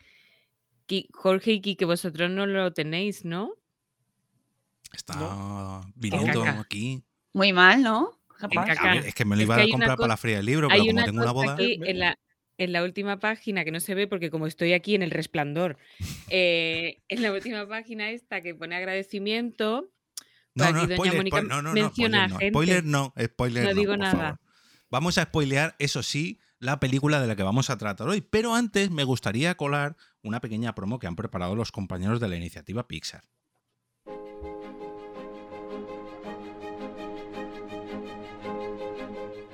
Qui- 0.85 1.07
Jorge 1.13 1.53
y 1.53 1.61
Quique, 1.61 1.85
vosotros 1.85 2.29
no 2.29 2.45
lo 2.45 2.73
tenéis, 2.73 3.23
¿no? 3.23 3.53
Está 4.91 5.81
viniendo 5.95 6.43
caca. 6.43 6.59
aquí. 6.59 7.03
Muy 7.33 7.53
mal, 7.53 7.81
¿no? 7.81 8.19
A 8.39 8.47
ver, 8.47 9.05
es 9.07 9.15
que 9.15 9.25
me 9.25 9.35
lo 9.35 9.41
Es 9.41 9.45
iba 9.47 9.55
que 9.55 9.61
a 9.63 9.69
comprar 9.69 9.97
para 9.97 10.07
la 10.09 10.17
feria 10.17 10.37
del 10.37 10.45
libro, 10.45 10.67
pero 10.67 10.81
Hay 10.81 10.87
como 10.87 10.97
una 10.97 11.05
tengo 11.05 11.21
una 11.21 11.31
boda. 11.31 11.53
aquí 11.53 11.79
en 11.83 11.99
la, 11.99 12.17
en 12.57 12.71
la 12.73 12.83
última 12.83 13.19
página 13.19 13.63
que 13.63 13.71
no 13.71 13.79
se 13.79 13.95
ve 13.95 14.07
porque 14.07 14.29
como 14.29 14.47
estoy 14.47 14.73
aquí 14.73 14.95
en 14.95 15.01
el 15.01 15.11
resplandor, 15.11 15.77
eh, 16.29 17.01
en 17.07 17.21
la 17.21 17.31
última 17.31 17.67
página 17.67 18.09
esta 18.11 18.41
que 18.41 18.53
pone 18.53 18.75
agradecimiento, 18.75 19.89
No, 20.55 20.65
pues 20.65 20.73
no, 20.73 20.81
aquí 20.83 20.93
spoiler, 20.93 21.27
spoiler, 21.27 21.49
no, 21.49 21.61
no, 21.61 21.69
no, 21.69 21.73
menciona 21.73 21.93
spoiler 21.93 22.23
a 22.23 22.27
no, 22.27 22.37
gente. 22.39 22.49
spoiler 22.53 22.83
no, 22.83 23.13
spoiler 23.23 23.63
No 23.63 23.69
no, 23.73 23.79
digo 23.79 23.91
por 23.93 23.99
nada. 23.99 24.11
favor. 24.17 24.39
Vamos 24.89 25.17
a 25.17 25.23
spoilear, 25.23 25.75
eso 25.79 26.03
sí, 26.03 26.39
la 26.59 26.79
película 26.79 27.19
de 27.21 27.27
la 27.27 27.35
que 27.35 27.43
vamos 27.43 27.69
a 27.69 27.77
tratar 27.77 28.07
hoy, 28.07 28.21
pero 28.21 28.53
antes 28.55 28.91
me 28.91 29.03
gustaría 29.05 29.55
colar 29.55 29.95
una 30.21 30.39
pequeña 30.41 30.75
promo 30.75 30.99
que 30.99 31.07
han 31.07 31.15
preparado 31.15 31.55
los 31.55 31.71
compañeros 31.71 32.19
de 32.19 32.27
la 32.27 32.35
iniciativa 32.35 32.87
Pixar. 32.87 33.23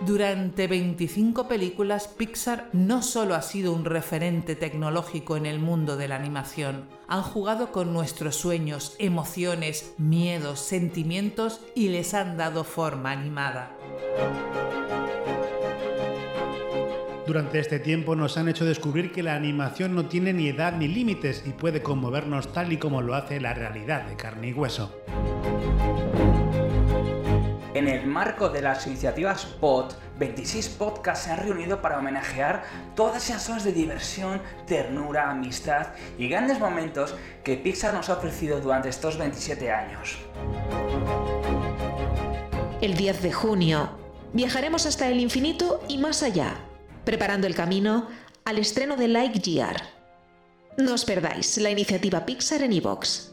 Durante 0.06 0.68
25 0.68 1.50
películas, 1.50 2.08
Pixar 2.08 2.70
no 2.72 3.02
solo 3.02 3.36
ha 3.36 3.42
sido 3.42 3.74
un 3.74 3.84
referente 3.84 4.56
tecnológico 4.56 5.36
en 5.36 5.46
el 5.46 5.60
mundo 5.60 5.98
de 5.98 6.08
la 6.08 6.16
animación, 6.16 6.86
han 7.08 7.22
jugado 7.22 7.74
con 7.74 7.92
nuestros 7.92 8.38
sueños, 8.38 8.96
emociones, 8.98 9.94
miedos, 9.98 10.62
sentimientos 10.62 11.60
y 11.76 11.90
les 11.90 12.14
han 12.14 12.38
dado 12.38 12.64
forma 12.64 13.12
animada. 13.12 13.76
Durante 17.28 17.60
este 17.60 17.80
tiempo 17.80 18.16
nos 18.16 18.38
han 18.38 18.48
hecho 18.48 18.66
descubrir 18.66 19.12
que 19.12 19.22
la 19.22 19.36
animación 19.36 19.94
no 19.94 20.06
tiene 20.06 20.32
ni 20.32 20.48
edad 20.48 20.74
ni 20.78 20.88
límites 20.88 21.44
y 21.46 21.52
puede 21.52 21.84
conmovernos 21.84 22.54
tal 22.54 22.72
y 22.72 22.78
como 22.78 23.02
lo 23.02 23.16
hace 23.16 23.42
la 23.42 23.54
realidad 23.54 24.04
de 24.04 24.16
carne 24.16 24.48
y 24.48 24.54
hueso. 24.54 24.96
En 27.80 27.88
el 27.88 28.06
marco 28.08 28.50
de 28.50 28.62
las 28.62 28.88
iniciativas 28.88 29.46
POT, 29.46 29.96
26 30.20 30.68
podcasts 30.68 31.24
se 31.24 31.32
han 31.32 31.38
reunido 31.38 31.82
para 31.82 31.98
homenajear 31.98 32.66
todas 32.94 33.30
esas 33.30 33.50
horas 33.50 33.64
de 33.64 33.72
diversión, 33.72 34.42
ternura, 34.68 35.32
amistad 35.32 35.94
y 36.18 36.28
grandes 36.28 36.60
momentos 36.60 37.16
que 37.42 37.56
Pixar 37.56 37.94
nos 37.94 38.10
ha 38.10 38.16
ofrecido 38.16 38.60
durante 38.60 38.90
estos 38.90 39.18
27 39.18 39.72
años. 39.72 40.18
El 42.82 42.96
10 42.96 43.22
de 43.22 43.32
junio 43.32 43.92
viajaremos 44.34 44.86
hasta 44.86 45.08
el 45.08 45.22
infinito 45.22 45.82
y 45.88 46.00
más 46.00 46.22
allá, 46.22 46.56
preparando 47.06 47.48
el 47.48 47.56
camino 47.56 48.10
al 48.44 48.58
estreno 48.58 48.98
de 48.98 49.08
Lightyear. 49.08 49.78
No 50.78 50.96
os 50.96 51.06
perdáis 51.06 51.58
la 51.60 51.70
iniciativa 51.70 52.26
Pixar 52.26 52.62
en 52.62 52.74
iVoox. 52.74 53.29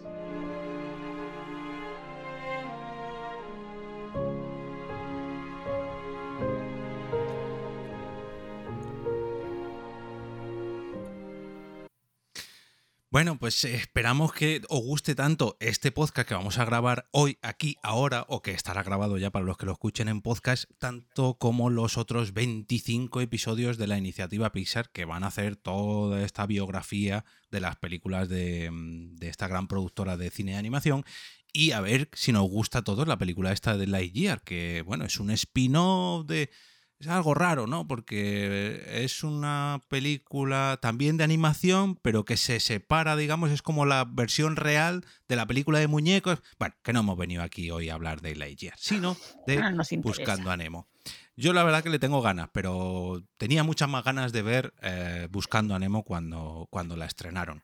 Bueno, 13.09 13.39
pues 13.39 13.65
esperamos 13.65 14.33
que 14.33 14.63
os 14.69 14.81
guste 14.81 15.15
tanto 15.15 15.57
este 15.61 15.93
podcast 15.93 16.29
que 16.29 16.35
vamos 16.35 16.59
a 16.59 16.65
grabar 16.65 17.07
hoy, 17.13 17.39
aquí, 17.41 17.77
ahora, 17.85 18.27
o 18.29 18.43
que 18.43 18.51
estará 18.51 18.83
grabado 18.83 19.17
ya 19.17 19.31
para 19.31 19.45
los 19.45 19.57
que 19.57 19.65
lo 19.65 19.73
escuchen 19.73 20.09
en 20.09 20.23
podcast, 20.23 20.69
tanto 20.79 21.35
como 21.35 21.71
los 21.71 21.99
otros 21.99 22.35
25 22.35 23.21
episodios 23.21 23.79
de 23.79 23.87
la 23.87 23.97
iniciativa 23.97 24.51
Pixar 24.51 24.91
que 24.91 25.05
van 25.05 25.23
a 25.23 25.29
hacer 25.29 25.55
toda 25.55 26.25
esta 26.25 26.47
biografía 26.47 27.25
de 27.53 27.61
las 27.61 27.77
películas 27.77 28.29
de, 28.29 28.73
mm, 28.73 29.15
de 29.15 29.29
esta 29.29 29.47
gran 29.47 29.69
productora 29.69 30.17
de 30.17 30.31
cine 30.31 30.53
y 30.53 30.55
animación. 30.57 31.05
Y 31.53 31.71
a 31.71 31.81
ver 31.81 32.11
si 32.13 32.33
nos 32.33 32.51
gusta 32.51 32.81
a 32.81 32.85
todos 32.85 33.07
la 33.07 33.19
película 33.19 33.53
esta 33.53 33.77
de 33.77 33.87
Lightyear, 33.87 34.43
que 34.43 34.83
bueno, 34.83 35.05
es 35.05 35.21
un 35.21 35.31
spin-off 35.31 36.27
de, 36.27 36.51
es 36.99 37.09
algo 37.09 37.35
raro, 37.35 37.67
¿no? 37.67 37.87
Porque 37.87 38.83
es 39.05 39.23
una 39.23 39.83
película 39.89 40.79
también 40.81 41.17
de 41.17 41.25
animación, 41.25 41.97
pero 41.97 42.25
que 42.25 42.37
se 42.37 42.59
separa, 42.59 43.17
digamos, 43.17 43.51
es 43.51 43.61
como 43.61 43.85
la 43.85 44.05
versión 44.05 44.57
real 44.57 45.05
de 45.29 45.37
la 45.37 45.47
película 45.47 45.79
de 45.79 45.89
muñecos. 45.89 46.43
Bueno, 46.59 46.75
que 46.83 46.93
no 46.93 47.01
hemos 47.01 47.19
venido 47.19 47.43
aquí 47.43 47.71
hoy 47.71 47.91
a 47.91 47.95
hablar 47.95 48.23
de 48.23 48.35
Lightyear, 48.35 48.79
sino 48.79 49.17
de 49.47 49.59
Ah. 49.59 49.75
Buscando 50.03 50.51
a 50.51 50.57
Nemo. 50.57 50.89
Yo 51.37 51.53
la 51.53 51.65
verdad 51.65 51.83
que 51.83 51.91
le 51.91 51.99
tengo 51.99 52.23
ganas, 52.23 52.49
pero 52.53 53.23
tenía 53.37 53.63
muchas 53.63 53.91
más 53.91 54.03
ganas 54.03 54.33
de 54.33 54.41
ver 54.43 54.73
eh, 54.81 55.29
Buscando 55.31 55.75
a 55.75 55.79
Nemo 55.79 56.03
cuando, 56.03 56.67
cuando 56.71 56.97
la 56.97 57.05
estrenaron. 57.05 57.63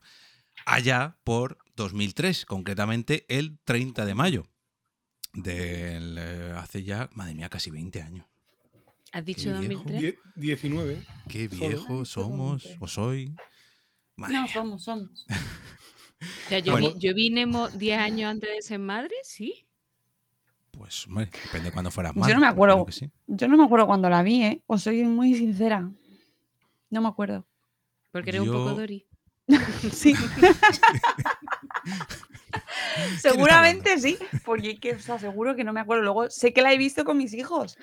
Allá 0.67 1.17
por 1.25 1.57
2003, 1.77 2.45
concretamente 2.45 3.25
el 3.29 3.59
30 3.65 4.05
de 4.05 4.15
mayo. 4.15 4.47
Del, 5.33 6.19
eh, 6.19 6.53
hace 6.59 6.83
ya, 6.85 7.09
madre 7.15 7.35
mía, 7.35 7.49
casi 7.49 7.71
20 7.71 8.03
años. 8.03 8.27
¿Has 9.13 9.25
dicho 9.25 9.53
Qué 9.53 9.69
viejo. 9.69 9.83
2003? 9.85 10.01
Die- 10.01 10.19
19. 10.37 11.03
Qué 11.29 11.49
viejos 11.49 12.09
somos 12.09 12.69
o 12.81 12.89
soy. 12.89 13.35
Madre 14.17 14.35
No, 14.35 14.49
somos, 14.49 14.83
somos. 14.85 15.27
O 16.23 16.49
sea, 16.49 16.61
yo, 16.61 16.73
Bueno. 16.73 16.93
vi, 16.95 17.01
yo 17.01 17.15
vi 17.15 17.31
Nemo 17.31 17.69
10 17.69 17.99
años 17.99 18.31
antes 18.31 18.49
de 18.49 18.63
ser 18.63 18.79
madre, 18.79 19.11
sí. 19.25 19.67
Pues, 20.71 21.05
hombre, 21.09 21.27
depende 21.27 21.69
de 21.69 21.73
cuando 21.73 21.91
fueras 21.91 22.15
Yo 22.15 22.21
madre, 22.21 22.35
no 22.35 22.41
me 22.41 22.47
acuerdo. 22.47 22.87
sí. 22.91 23.11
Yo 23.27 23.49
no 23.49 23.57
me 23.57 23.65
acuerdo 23.65 23.87
cuando 23.89 24.09
la 24.09 24.23
vi, 24.23 24.43
¿eh? 24.45 24.63
Os 24.69 24.85
soy 24.85 25.03
muy 25.03 25.35
sincera. 25.35 25.91
No 26.91 27.01
me 27.03 27.09
acuerdo. 27.09 27.45
Porque 28.13 28.31
eres 28.31 28.43
un 28.43 28.47
poco 28.53 28.71
Yo- 28.71 28.77
Dory. 28.77 29.05
Sí. 29.93 30.15
Seguramente 33.19 33.99
sí, 33.99 34.19
porque 34.45 34.79
que 34.79 34.95
os 34.95 35.09
aseguro 35.09 35.57
que 35.57 35.65
no 35.65 35.73
me 35.73 35.81
acuerdo. 35.81 36.03
Luego 36.03 36.31
sé 36.31 36.53
que 36.53 36.63
la 36.63 36.73
he 36.73 36.79
visto 36.79 37.05
con 37.05 37.19
mis 37.19 37.35
hijos, 37.35 37.79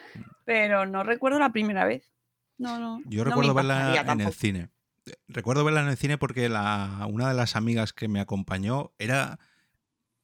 pero 0.46 0.86
no 0.86 1.04
recuerdo 1.04 1.40
la 1.40 1.52
primera 1.52 1.86
vez. 1.86 2.12
No, 2.58 2.80
no. 2.80 3.02
Yo 3.06 3.24
no 3.24 3.32
recuerdo 3.32 3.54
verla 3.54 3.96
en 3.96 4.22
el 4.22 4.34
cine. 4.34 4.70
Recuerdo 5.28 5.64
verla 5.64 5.82
en 5.82 5.88
el 5.88 5.98
cine 5.98 6.18
porque 6.18 6.50
la, 6.50 7.08
una 7.10 7.30
de 7.30 7.34
las 7.34 7.56
amigas 7.56 7.94
que 7.94 8.08
me 8.08 8.20
acompañó 8.20 8.92
era 9.00 9.40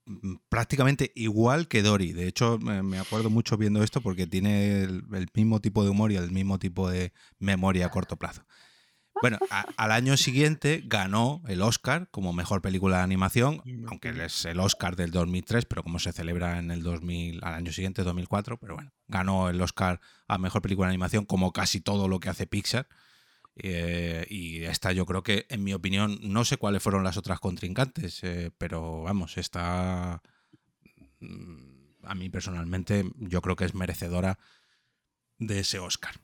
mm, 0.05 0.35
prácticamente 0.49 1.11
igual 1.15 1.67
que 1.67 1.81
Dory. 1.81 2.11
De 2.11 2.27
hecho, 2.27 2.59
me 2.59 2.83
me 2.83 2.99
acuerdo 2.99 3.29
mucho 3.29 3.57
viendo 3.57 3.81
esto 3.83 4.01
porque 4.01 4.27
tiene 4.27 4.83
el, 4.83 5.03
el 5.13 5.27
mismo 5.33 5.61
tipo 5.61 5.83
de 5.83 5.89
humor 5.89 6.11
y 6.11 6.17
el 6.17 6.31
mismo 6.31 6.59
tipo 6.59 6.89
de 6.89 7.13
memoria 7.39 7.87
a 7.87 7.91
corto 7.91 8.17
plazo. 8.17 8.45
Bueno, 9.21 9.37
a- 9.49 9.65
al 9.77 9.91
año 9.91 10.17
siguiente 10.17 10.83
ganó 10.85 11.41
el 11.47 11.61
Oscar 11.61 12.09
como 12.11 12.33
mejor 12.33 12.61
película 12.61 12.97
de 12.97 13.03
animación, 13.03 13.61
aunque 13.87 14.09
es 14.23 14.45
el 14.45 14.59
Oscar 14.59 14.95
del 14.95 15.11
2003, 15.11 15.65
pero 15.65 15.83
como 15.83 15.99
se 15.99 16.11
celebra 16.11 16.59
en 16.59 16.69
el 16.71 16.83
2000, 16.83 17.39
al 17.43 17.53
año 17.53 17.71
siguiente, 17.71 18.03
2004, 18.03 18.57
pero 18.57 18.75
bueno, 18.75 18.91
ganó 19.07 19.49
el 19.49 19.61
Oscar 19.61 20.01
a 20.27 20.37
mejor 20.37 20.61
película 20.61 20.87
de 20.87 20.93
animación 20.93 21.25
como 21.25 21.51
casi 21.53 21.79
todo 21.81 22.07
lo 22.07 22.19
que 22.19 22.29
hace 22.29 22.45
Pixar. 22.47 22.87
Eh, 23.57 24.25
y 24.29 24.63
esta 24.65 24.91
yo 24.91 25.05
creo 25.05 25.23
que, 25.23 25.45
en 25.49 25.63
mi 25.63 25.73
opinión, 25.73 26.19
no 26.21 26.43
sé 26.43 26.57
cuáles 26.57 26.83
fueron 26.83 27.05
las 27.05 27.15
otras 27.15 27.39
contrincantes, 27.39 28.21
eh, 28.23 28.51
pero 28.57 29.03
vamos, 29.03 29.37
esta 29.37 30.21
mm, 31.21 32.03
a 32.03 32.15
mí 32.15 32.29
personalmente 32.29 33.05
yo 33.17 33.41
creo 33.41 33.55
que 33.55 33.65
es 33.65 33.73
merecedora 33.73 34.37
de 35.39 35.59
ese 35.59 35.79
Oscar. 35.79 36.15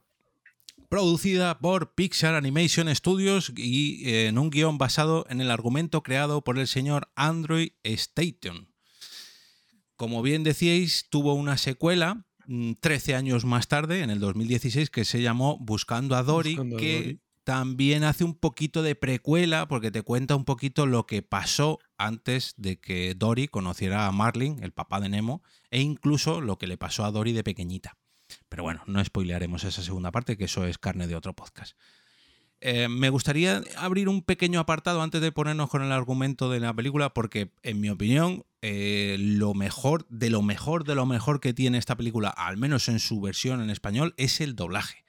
Producida 0.92 1.58
por 1.60 1.96
Pixar 1.96 2.36
Animation 2.36 2.94
Studios 2.94 3.54
y 3.56 4.10
eh, 4.10 4.28
en 4.28 4.38
un 4.38 4.50
guion 4.50 4.78
basado 4.78 5.26
en 5.30 5.40
el 5.40 5.50
argumento 5.50 6.04
creado 6.04 6.44
por 6.44 6.60
el 6.60 6.68
señor 6.68 7.10
Andrew 7.16 7.66
Stanton. 7.84 8.68
Como 9.96 10.22
bien 10.22 10.44
decíais, 10.44 11.08
tuvo 11.10 11.34
una 11.34 11.56
secuela 11.56 12.26
mm, 12.46 12.74
13 12.82 13.16
años 13.16 13.46
más 13.46 13.70
tarde, 13.70 14.02
en 14.02 14.10
el 14.10 14.20
2016, 14.20 14.90
que 14.90 15.06
se 15.06 15.22
llamó 15.22 15.58
Buscando 15.62 16.18
a 16.18 16.24
Dory, 16.24 16.56
Buscando 16.56 16.76
a 16.76 16.80
que 16.82 16.98
Dory. 16.98 17.22
también 17.46 18.04
hace 18.04 18.26
un 18.26 18.36
poquito 18.36 18.84
de 18.84 18.96
precuela 18.96 19.70
porque 19.70 19.92
te 19.92 20.02
cuenta 20.02 20.36
un 20.36 20.44
poquito 20.44 20.88
lo 20.88 21.06
que 21.06 21.22
pasó 21.22 21.80
antes 21.98 22.54
de 22.58 22.82
que 22.82 23.16
Dory 23.16 23.48
conociera 23.48 24.08
a 24.08 24.12
Marlin, 24.12 24.62
el 24.62 24.74
papá 24.74 25.00
de 25.00 25.08
Nemo, 25.08 25.42
e 25.70 25.80
incluso 25.80 26.42
lo 26.42 26.58
que 26.58 26.68
le 26.68 26.76
pasó 26.76 27.06
a 27.06 27.12
Dory 27.12 27.32
de 27.32 27.46
pequeñita. 27.46 27.98
Pero 28.50 28.64
bueno, 28.64 28.82
no 28.88 29.04
spoilearemos 29.04 29.64
esa 29.64 29.84
segunda 29.84 30.12
parte, 30.12 30.38
que 30.38 30.46
eso 30.46 30.66
es 30.66 30.78
carne 30.78 31.08
de 31.08 31.16
otro 31.16 31.34
podcast. 31.34 31.76
Eh, 32.64 32.88
me 32.88 33.10
gustaría 33.10 33.64
abrir 33.76 34.08
un 34.08 34.22
pequeño 34.22 34.60
apartado 34.60 35.02
antes 35.02 35.20
de 35.20 35.32
ponernos 35.32 35.70
con 35.70 35.82
el 35.82 35.92
argumento 35.92 36.50
de 36.52 36.60
la 36.60 36.74
película, 36.74 37.12
porque 37.14 37.52
en 37.64 37.82
mi 37.82 37.90
opinión, 37.90 38.46
eh, 38.62 39.18
lo 39.20 39.56
mejor, 39.56 40.08
de 40.10 40.30
lo 40.30 40.44
mejor, 40.44 40.84
de 40.84 40.94
lo 40.94 41.08
mejor 41.08 41.40
que 41.40 41.54
tiene 41.54 41.80
esta 41.80 41.98
película, 41.98 42.30
al 42.30 42.58
menos 42.58 42.88
en 42.88 43.00
su 43.00 43.20
versión 43.20 43.62
en 43.64 43.72
español, 43.72 44.14
es 44.18 44.42
el 44.42 44.56
doblaje. 44.56 45.04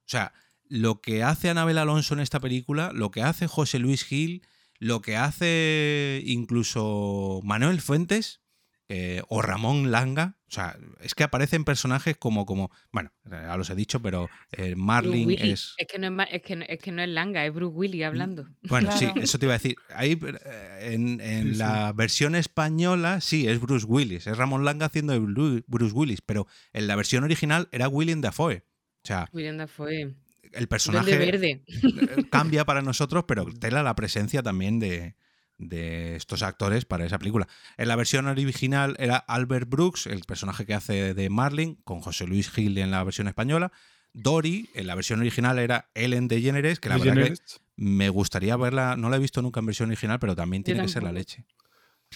O 0.00 0.10
sea, 0.10 0.34
lo 0.68 1.00
que 1.00 1.22
hace 1.22 1.48
Anabel 1.48 1.78
Alonso 1.78 2.12
en 2.12 2.20
esta 2.20 2.38
película, 2.38 2.92
lo 2.92 3.10
que 3.10 3.22
hace 3.22 3.46
José 3.46 3.78
Luis 3.78 4.04
Gil, 4.04 4.46
lo 4.78 5.00
que 5.00 5.16
hace 5.16 6.22
incluso 6.26 7.40
Manuel 7.44 7.80
Fuentes 7.80 8.40
eh, 8.88 9.22
o 9.28 9.40
Ramón 9.40 9.90
Langa, 9.90 10.36
o 10.50 10.52
sea, 10.52 10.76
es 11.00 11.14
que 11.14 11.22
aparecen 11.22 11.64
personajes 11.64 12.16
como, 12.16 12.44
como 12.44 12.72
bueno, 12.90 13.12
ya 13.30 13.56
los 13.56 13.70
he 13.70 13.76
dicho, 13.76 14.02
pero 14.02 14.28
eh, 14.50 14.74
Marlin 14.74 15.30
es... 15.30 15.74
Es 15.78 15.86
que, 15.86 15.98
no 16.00 16.22
es, 16.22 16.28
es, 16.32 16.42
que 16.42 16.56
no, 16.56 16.64
es 16.68 16.78
que 16.80 16.90
no 16.90 17.02
es 17.02 17.08
Langa, 17.08 17.46
es 17.46 17.54
Bruce 17.54 17.72
Willis 17.76 18.02
hablando. 18.04 18.48
Bueno, 18.62 18.90
sí, 18.96 19.06
eso 19.14 19.38
te 19.38 19.46
iba 19.46 19.54
a 19.54 19.58
decir. 19.58 19.76
Ahí 19.94 20.18
eh, 20.20 20.90
en, 20.92 21.20
en 21.20 21.42
Sí, 21.44 21.52
sí. 21.52 21.58
la 21.58 21.92
versión 21.92 22.34
española 22.34 23.20
sí 23.20 23.46
es 23.46 23.60
Bruce 23.60 23.86
Willis, 23.86 24.26
es 24.26 24.36
Ramón 24.36 24.64
Langa 24.64 24.86
haciendo 24.86 25.12
de 25.12 25.20
Bru- 25.20 25.62
Bruce 25.68 25.94
Willis, 25.94 26.20
pero 26.20 26.48
en 26.72 26.88
la 26.88 26.96
versión 26.96 27.22
original 27.22 27.68
era 27.70 27.86
William 27.88 28.20
Dafoe. 28.20 28.64
O 29.02 29.06
sea, 29.06 29.28
William 29.32 29.56
Dafoe. 29.56 30.16
el 30.52 30.66
personaje 30.68 31.16
verde. 31.16 31.62
cambia 32.30 32.64
para 32.64 32.82
nosotros, 32.82 33.24
pero 33.28 33.46
tela 33.54 33.84
la 33.84 33.94
presencia 33.94 34.42
también 34.42 34.80
de, 34.80 35.14
de 35.60 36.16
estos 36.16 36.42
actores 36.42 36.84
para 36.84 37.04
esa 37.04 37.18
película. 37.18 37.46
En 37.76 37.88
la 37.88 37.96
versión 37.96 38.26
original 38.26 38.96
era 38.98 39.16
Albert 39.16 39.68
Brooks, 39.68 40.06
el 40.06 40.22
personaje 40.22 40.66
que 40.66 40.74
hace 40.74 41.14
de 41.14 41.30
Marlin, 41.30 41.76
con 41.84 42.00
José 42.00 42.26
Luis 42.26 42.50
Gil 42.50 42.76
en 42.78 42.90
la 42.90 43.04
versión 43.04 43.28
española. 43.28 43.70
Dory, 44.12 44.70
en 44.74 44.86
la 44.88 44.94
versión 44.96 45.20
original 45.20 45.58
era 45.58 45.90
Ellen 45.94 46.26
DeGeneres, 46.26 46.80
que 46.80 46.88
la 46.88 46.98
verdad 46.98 47.28
que 47.28 47.34
me 47.76 48.08
gustaría 48.08 48.56
verla, 48.56 48.96
no 48.96 49.08
la 49.08 49.16
he 49.16 49.20
visto 49.20 49.40
nunca 49.42 49.60
en 49.60 49.66
versión 49.66 49.90
original, 49.90 50.18
pero 50.18 50.34
también 50.34 50.64
tiene 50.64 50.82
que 50.82 50.88
ser 50.88 51.02
la 51.02 51.12
leche. 51.12 51.44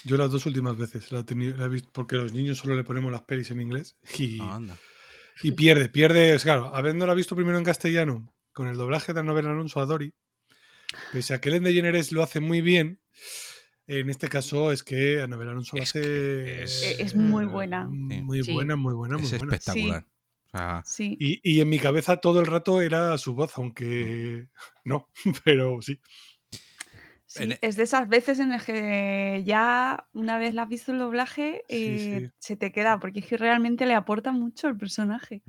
Yo 0.03 0.17
las 0.17 0.31
dos 0.31 0.45
últimas 0.47 0.77
veces 0.77 1.13
la 1.13 1.21
he, 1.21 1.25
tenido, 1.25 1.57
la 1.57 1.67
he 1.67 1.69
visto 1.69 1.91
porque 1.93 2.17
los 2.17 2.33
niños 2.33 2.59
solo 2.59 2.75
le 2.75 2.83
ponemos 2.83 3.13
las 3.13 3.23
pelis 3.23 3.51
en 3.53 3.61
inglés 3.61 3.97
y, 4.19 4.41
Ah, 4.41 4.57
anda. 4.57 4.77
y 5.43 5.53
pierde, 5.53 5.89
pierde. 5.89 6.35
es 6.35 6.43
Claro, 6.43 6.75
habiéndola 6.75 7.15
visto 7.15 7.37
primero 7.37 7.59
en 7.59 7.65
castellano, 7.65 8.33
con 8.53 8.67
el 8.67 8.77
doblaje 8.77 9.13
de 9.13 9.21
Anabel 9.21 9.47
Alonso 9.47 9.81
a 9.81 9.87
Dory, 9.87 10.13
pese 11.13 11.35
a 11.35 11.41
que 11.41 11.51
Ellen 11.51 11.63
DeGeneres 11.65 12.11
lo 12.11 12.25
hace 12.25 12.41
muy 12.41 12.61
bien, 12.61 13.01
en 13.87 14.09
este 14.11 14.29
caso 14.29 14.73
es 14.73 14.83
que 14.83 15.21
Anabel 15.23 15.49
Alonso 15.49 15.77
lo 15.77 15.83
Es 15.83 15.91
hace. 15.91 16.63
es- 16.63 16.97
es 17.01 17.15
muy 17.15 17.45
buena. 17.45 17.87
Muy 17.87 18.43
Sí. 18.43 18.53
buena, 18.53 18.77
muy 18.77 18.95
buena, 18.95 19.17
muy 19.19 19.25
es 19.27 19.39
buena. 19.39 19.55
espectacular. 19.57 20.07
Sí. 20.85 21.17
Y, 21.19 21.41
y 21.43 21.61
en 21.61 21.69
mi 21.69 21.79
cabeza 21.81 22.17
todo 22.19 22.39
el 22.41 22.47
rato 22.47 22.81
era 22.81 23.19
su 23.19 23.35
voz, 23.35 23.53
aunque 23.57 24.47
no, 24.85 25.09
pero 25.45 25.83
sí. 25.83 26.01
Sí, 27.27 27.43
En- 27.43 27.53
e 27.53 27.59
es 27.63 27.75
de 27.77 27.83
esas 27.83 28.09
veces 28.09 28.39
en 28.39 28.51
las 28.51 28.65
que 28.65 29.43
ya 29.45 30.07
una 30.13 30.39
vez 30.39 30.55
la 30.55 30.63
has 30.63 30.69
visto 30.69 30.93
el 30.93 30.99
doblaje 31.01 31.65
Sí, 31.69 31.75
eh, 31.77 32.21
sí. 32.29 32.31
se 32.39 32.57
te 32.57 32.71
queda, 32.71 33.01
porque 33.01 33.19
es 33.21 33.27
que 33.27 33.37
realmente 33.37 33.87
le 33.87 33.95
aporta 33.95 34.31
mucho 34.31 34.69
el 34.69 34.77
personaje. 34.77 35.43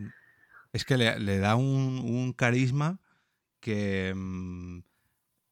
es 0.73 0.83
que 0.83 0.97
le, 0.97 1.19
le 1.19 1.37
da 1.37 1.55
un, 1.55 1.99
un 2.03 2.33
carisma 2.33 2.99
que. 3.59 4.11
mm, 4.15 4.79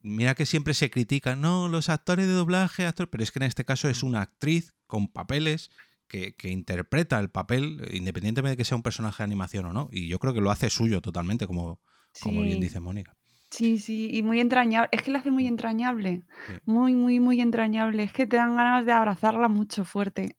mira 0.03 0.35
que 0.35 0.45
siempre 0.45 0.73
se 0.73 0.91
critica, 0.91 1.35
no, 1.35 1.67
los 1.67 1.89
actores 1.89 2.27
de 2.27 2.33
doblaje, 2.33 2.85
actores, 2.85 3.09
pero 3.11 3.23
es 3.23 3.31
que 3.31 3.39
en 3.39 3.43
este 3.43 3.65
caso 3.65 3.89
es 3.89 4.03
una 4.03 4.21
actriz 4.21 4.73
con 4.85 5.07
papeles 5.07 5.71
que, 6.07 6.35
que 6.35 6.49
interpreta 6.49 7.19
el 7.19 7.29
papel, 7.29 7.89
independientemente 7.91 8.51
de 8.51 8.57
que 8.57 8.65
sea 8.65 8.77
un 8.77 8.83
personaje 8.83 9.23
de 9.23 9.25
animación 9.25 9.65
o 9.65 9.73
no. 9.73 9.89
Y 9.91 10.07
yo 10.07 10.19
creo 10.19 10.33
que 10.33 10.41
lo 10.41 10.51
hace 10.51 10.69
suyo 10.69 11.01
totalmente, 11.01 11.47
como, 11.47 11.81
como 12.21 12.43
bien 12.43 12.59
dice 12.59 12.79
Mónica. 12.79 13.15
Sí, 13.53 13.77
sí, 13.77 14.09
y 14.11 14.23
muy 14.23 14.39
entrañable. 14.39 14.89
Es 14.91 15.03
que 15.03 15.11
la 15.11 15.19
hace 15.19 15.29
muy 15.29 15.45
entrañable. 15.45 16.23
Sí. 16.47 16.53
Muy, 16.65 16.95
muy, 16.95 17.19
muy 17.19 17.39
entrañable. 17.39 18.01
Es 18.01 18.11
que 18.11 18.25
te 18.25 18.37
dan 18.37 18.55
ganas 18.55 18.83
de 18.83 18.91
abrazarla 18.91 19.47
mucho 19.47 19.85
fuerte. 19.85 20.35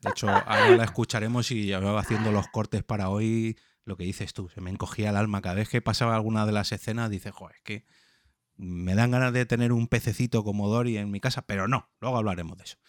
De 0.00 0.10
hecho, 0.10 0.28
ahora 0.46 0.70
la 0.76 0.84
escucharemos 0.84 1.50
y 1.50 1.66
ya 1.66 1.80
va 1.80 1.98
haciendo 1.98 2.30
los 2.30 2.46
cortes 2.46 2.84
para 2.84 3.08
hoy. 3.08 3.58
Lo 3.84 3.96
que 3.96 4.04
dices 4.04 4.32
tú, 4.32 4.48
se 4.48 4.60
me 4.60 4.70
encogía 4.70 5.10
el 5.10 5.16
alma 5.16 5.42
cada 5.42 5.56
vez 5.56 5.68
que 5.68 5.82
pasaba 5.82 6.14
alguna 6.14 6.46
de 6.46 6.52
las 6.52 6.70
escenas. 6.70 7.10
Dice, 7.10 7.32
joder, 7.32 7.56
es 7.56 7.62
que 7.62 7.84
Me 8.56 8.94
dan 8.94 9.10
ganas 9.10 9.32
de 9.32 9.46
tener 9.46 9.72
un 9.72 9.88
pececito 9.88 10.44
como 10.44 10.68
Dory 10.68 10.96
en 10.96 11.10
mi 11.10 11.20
casa, 11.20 11.42
pero 11.42 11.68
no, 11.68 11.88
luego 12.00 12.16
hablaremos 12.16 12.56
de 12.58 12.64
eso. 12.64 12.76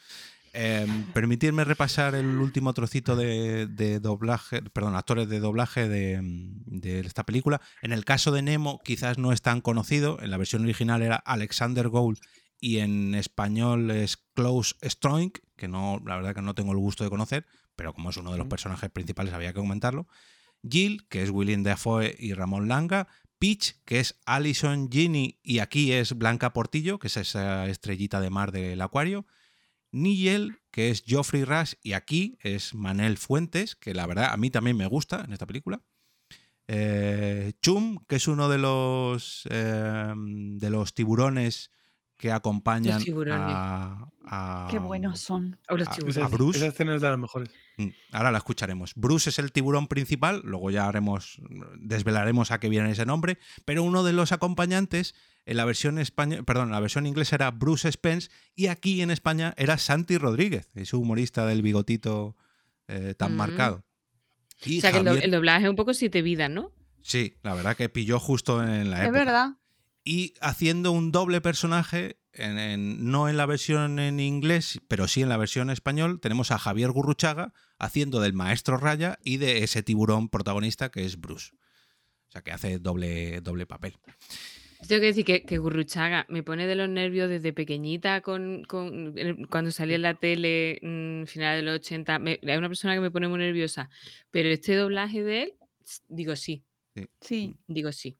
Eh, 0.57 0.87
permitidme 1.13 1.65
repasar 1.65 2.15
el 2.15 2.37
último 2.37 2.73
trocito 2.73 3.17
de, 3.17 3.67
de 3.67 3.99
doblaje, 3.99 4.61
perdón, 4.61 4.95
actores 4.95 5.27
de 5.27 5.41
doblaje 5.41 5.89
de, 5.89 6.21
de 6.21 7.01
esta 7.01 7.25
película. 7.25 7.59
En 7.81 7.91
el 7.91 8.05
caso 8.05 8.31
de 8.31 8.41
Nemo, 8.41 8.79
quizás 8.81 9.17
no 9.17 9.33
es 9.33 9.41
tan 9.41 9.59
conocido. 9.59 10.17
En 10.21 10.31
la 10.31 10.37
versión 10.37 10.63
original 10.63 11.01
era 11.01 11.17
Alexander 11.17 11.89
Gould 11.89 12.19
y 12.59 12.77
en 12.77 13.15
español 13.15 13.91
es 13.91 14.17
Klaus 14.33 14.77
Stroink, 14.81 15.39
que 15.55 15.67
no, 15.67 16.01
la 16.05 16.15
verdad 16.15 16.33
que 16.33 16.41
no 16.41 16.55
tengo 16.55 16.71
el 16.71 16.77
gusto 16.77 17.03
de 17.03 17.09
conocer, 17.09 17.45
pero 17.75 17.93
como 17.93 18.09
es 18.09 18.17
uno 18.17 18.31
de 18.31 18.37
los 18.37 18.47
personajes 18.47 18.89
principales 18.89 19.33
había 19.33 19.53
que 19.53 19.59
comentarlo. 19.59 20.07
Jill, 20.67 21.07
que 21.09 21.21
es 21.21 21.29
William 21.29 21.63
Dafoe 21.63 22.15
y 22.17 22.33
Ramón 22.33 22.67
Langa. 22.67 23.07
Peach, 23.39 23.75
que 23.85 23.99
es 23.99 24.19
Alison 24.25 24.89
Ginny 24.91 25.39
y 25.43 25.59
aquí 25.59 25.91
es 25.91 26.17
Blanca 26.17 26.53
Portillo, 26.53 26.99
que 26.99 27.07
es 27.07 27.17
esa 27.17 27.67
estrellita 27.67 28.21
de 28.21 28.29
mar 28.29 28.51
del 28.51 28.81
acuario. 28.81 29.25
Nigel, 29.91 30.59
que 30.71 30.89
es 30.89 31.03
Geoffrey 31.03 31.45
Rush 31.45 31.73
y 31.81 31.93
aquí 31.93 32.37
es 32.41 32.73
Manel 32.73 33.17
Fuentes, 33.17 33.75
que 33.75 33.93
la 33.93 34.07
verdad 34.07 34.31
a 34.31 34.37
mí 34.37 34.49
también 34.49 34.77
me 34.77 34.87
gusta 34.87 35.23
en 35.25 35.33
esta 35.33 35.47
película. 35.47 35.81
Eh, 36.67 37.53
Chum, 37.61 38.03
que 38.07 38.15
es 38.15 38.27
uno 38.27 38.49
de 38.49 38.57
los, 38.57 39.47
eh, 39.49 40.13
de 40.15 40.69
los 40.69 40.93
tiburones 40.93 41.71
que 42.17 42.31
acompañan 42.31 43.03
tiburones. 43.03 43.41
a, 43.45 44.07
a- 44.25 44.67
Qué 44.71 44.79
buenos 44.79 45.19
son. 45.19 45.59
O 45.69 45.75
los 45.77 45.87
a- 45.87 45.91
tiburones. 45.91 46.17
a 46.23 46.27
Bruce. 46.27 46.57
esa 46.59 46.67
escena 46.67 46.95
es 46.95 47.01
de 47.01 47.09
las 47.09 47.19
mejores. 47.19 47.49
Mm, 47.77 47.87
Ahora 48.13 48.31
la 48.31 48.37
escucharemos. 48.37 48.93
Bruce 48.95 49.29
es 49.29 49.37
el 49.39 49.51
tiburón 49.51 49.87
principal, 49.87 50.41
luego 50.45 50.71
ya 50.71 50.87
haremos, 50.87 51.41
desvelaremos 51.77 52.51
a 52.51 52.59
qué 52.59 52.69
viene 52.69 52.91
ese 52.91 53.05
nombre, 53.05 53.37
pero 53.65 53.83
uno 53.83 54.03
de 54.03 54.13
los 54.13 54.31
acompañantes 54.31 55.13
en 55.45 55.57
la 55.57 55.65
versión 55.65 55.99
española, 55.99 56.43
perdón, 56.43 56.67
en 56.67 56.71
la 56.71 56.79
versión 56.79 57.05
inglesa 57.05 57.35
era 57.35 57.51
Bruce 57.51 57.91
Spence 57.91 58.29
y 58.55 58.67
aquí 58.67 59.01
en 59.01 59.11
España 59.11 59.53
era 59.57 59.77
Santi 59.77 60.17
Rodríguez, 60.17 60.69
ese 60.73 60.95
humorista 60.95 61.45
del 61.45 61.61
bigotito 61.61 62.35
eh, 62.87 63.13
tan 63.17 63.33
Mm. 63.33 63.37
marcado. 63.37 63.83
Y 64.63 64.77
O 64.77 64.81
sea 64.81 64.91
que 64.93 64.99
el, 64.99 65.31
doblaje 65.31 65.65
es 65.65 65.69
un 65.69 65.75
poco 65.75 65.93
siete 65.93 66.21
vidas, 66.21 66.49
¿no? 66.49 66.71
Sí, 67.01 67.35
la 67.43 67.53
verdad 67.55 67.75
que 67.75 67.89
pilló 67.89 68.19
justo 68.19 68.63
en 68.63 68.89
la 68.89 68.99
Es 69.01 69.03
época. 69.09 69.19
verdad. 69.19 69.49
Y 70.07 70.35
haciendo 70.39 70.91
un 70.91 71.11
doble 71.11 71.41
personaje, 71.41 72.19
en- 72.31 72.59
en- 72.59 73.09
no 73.09 73.27
en 73.27 73.37
la 73.37 73.47
versión 73.47 73.97
en 73.99 74.19
inglés, 74.19 74.79
pero 74.87 75.07
sí 75.07 75.23
en 75.23 75.29
la 75.29 75.37
versión 75.37 75.69
español, 75.71 76.19
tenemos 76.21 76.51
a 76.51 76.59
Javier 76.59 76.91
Gurruchaga 76.91 77.53
haciendo 77.79 78.21
del 78.21 78.33
maestro 78.33 78.77
Raya 78.77 79.17
y 79.23 79.37
de 79.37 79.63
ese 79.63 79.81
tiburón 79.81 80.29
protagonista 80.29 80.89
que 80.91 81.05
es 81.05 81.19
Bruce. 81.19 81.51
O 82.27 82.31
sea 82.31 82.41
que 82.43 82.51
hace 82.51 82.77
doble, 82.77 83.41
doble 83.41 83.65
papel. 83.65 83.93
Tengo 84.87 84.99
que 85.01 85.07
decir 85.07 85.25
que, 85.25 85.41
que 85.43 85.57
Gurruchaga 85.57 86.27
me 86.29 86.43
pone 86.43 86.67
de 86.67 86.75
los 86.75 86.87
nervios 86.89 87.27
desde 87.27 87.51
pequeñita 87.53 88.21
con, 88.21 88.63
con- 88.65 89.17
el- 89.17 89.47
cuando 89.47 89.71
salía 89.71 89.95
en 89.95 90.01
la 90.03 90.13
tele, 90.13 90.77
mm, 90.83 91.25
final 91.25 91.57
de 91.57 91.63
los 91.63 91.75
80. 91.77 92.19
me- 92.19 92.39
es 92.43 92.57
una 92.59 92.67
persona 92.67 92.93
que 92.93 92.99
me 93.01 93.09
pone 93.09 93.27
muy 93.27 93.39
nerviosa. 93.39 93.89
Pero 94.29 94.49
este 94.49 94.75
doblaje 94.75 95.23
de 95.23 95.43
él, 95.43 95.53
digo 96.09 96.35
sí, 96.35 96.63
Sí. 97.21 97.55
digo 97.67 97.91
sí. 97.91 98.17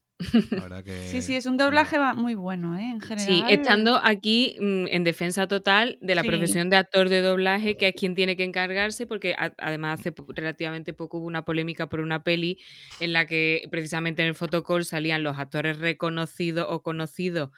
La 0.52 0.62
verdad 0.64 0.84
que. 0.84 1.08
Sí, 1.10 1.22
sí, 1.22 1.36
es 1.36 1.46
un 1.46 1.58
doblaje 1.58 1.98
muy 2.16 2.36
bueno, 2.36 2.78
¿eh? 2.78 2.84
En 2.92 3.00
general. 3.02 3.26
Sí, 3.26 3.44
estando 3.50 4.00
aquí 4.04 4.56
mm, 4.60 4.86
en 4.90 5.04
defensa 5.04 5.48
total 5.48 5.98
de 6.02 6.16
la 6.16 6.22
Sí. 6.22 6.28
profesión 6.30 6.70
de 6.70 6.78
actor 6.78 7.10
de 7.10 7.22
doblaje, 7.22 7.78
que 7.78 7.90
es 7.90 7.96
quien 7.96 8.16
tiene 8.16 8.36
que 8.36 8.44
encargarse, 8.44 9.06
porque 9.08 9.36
además 9.58 10.00
hace 10.00 10.14
relativamente 10.36 10.94
poco 10.94 11.18
hubo 11.20 11.28
una 11.28 11.46
polémica 11.46 11.88
por 11.88 12.00
una 12.00 12.24
peli 12.24 12.60
en 13.00 13.14
la 13.14 13.26
que 13.26 13.68
precisamente 13.72 14.22
en 14.22 14.30
el 14.30 14.36
fotocall 14.36 14.86
salían 14.86 15.24
los 15.24 15.38
actores 15.38 15.80
reconocidos 15.80 16.66
o 16.70 16.82
conocidos 16.82 17.52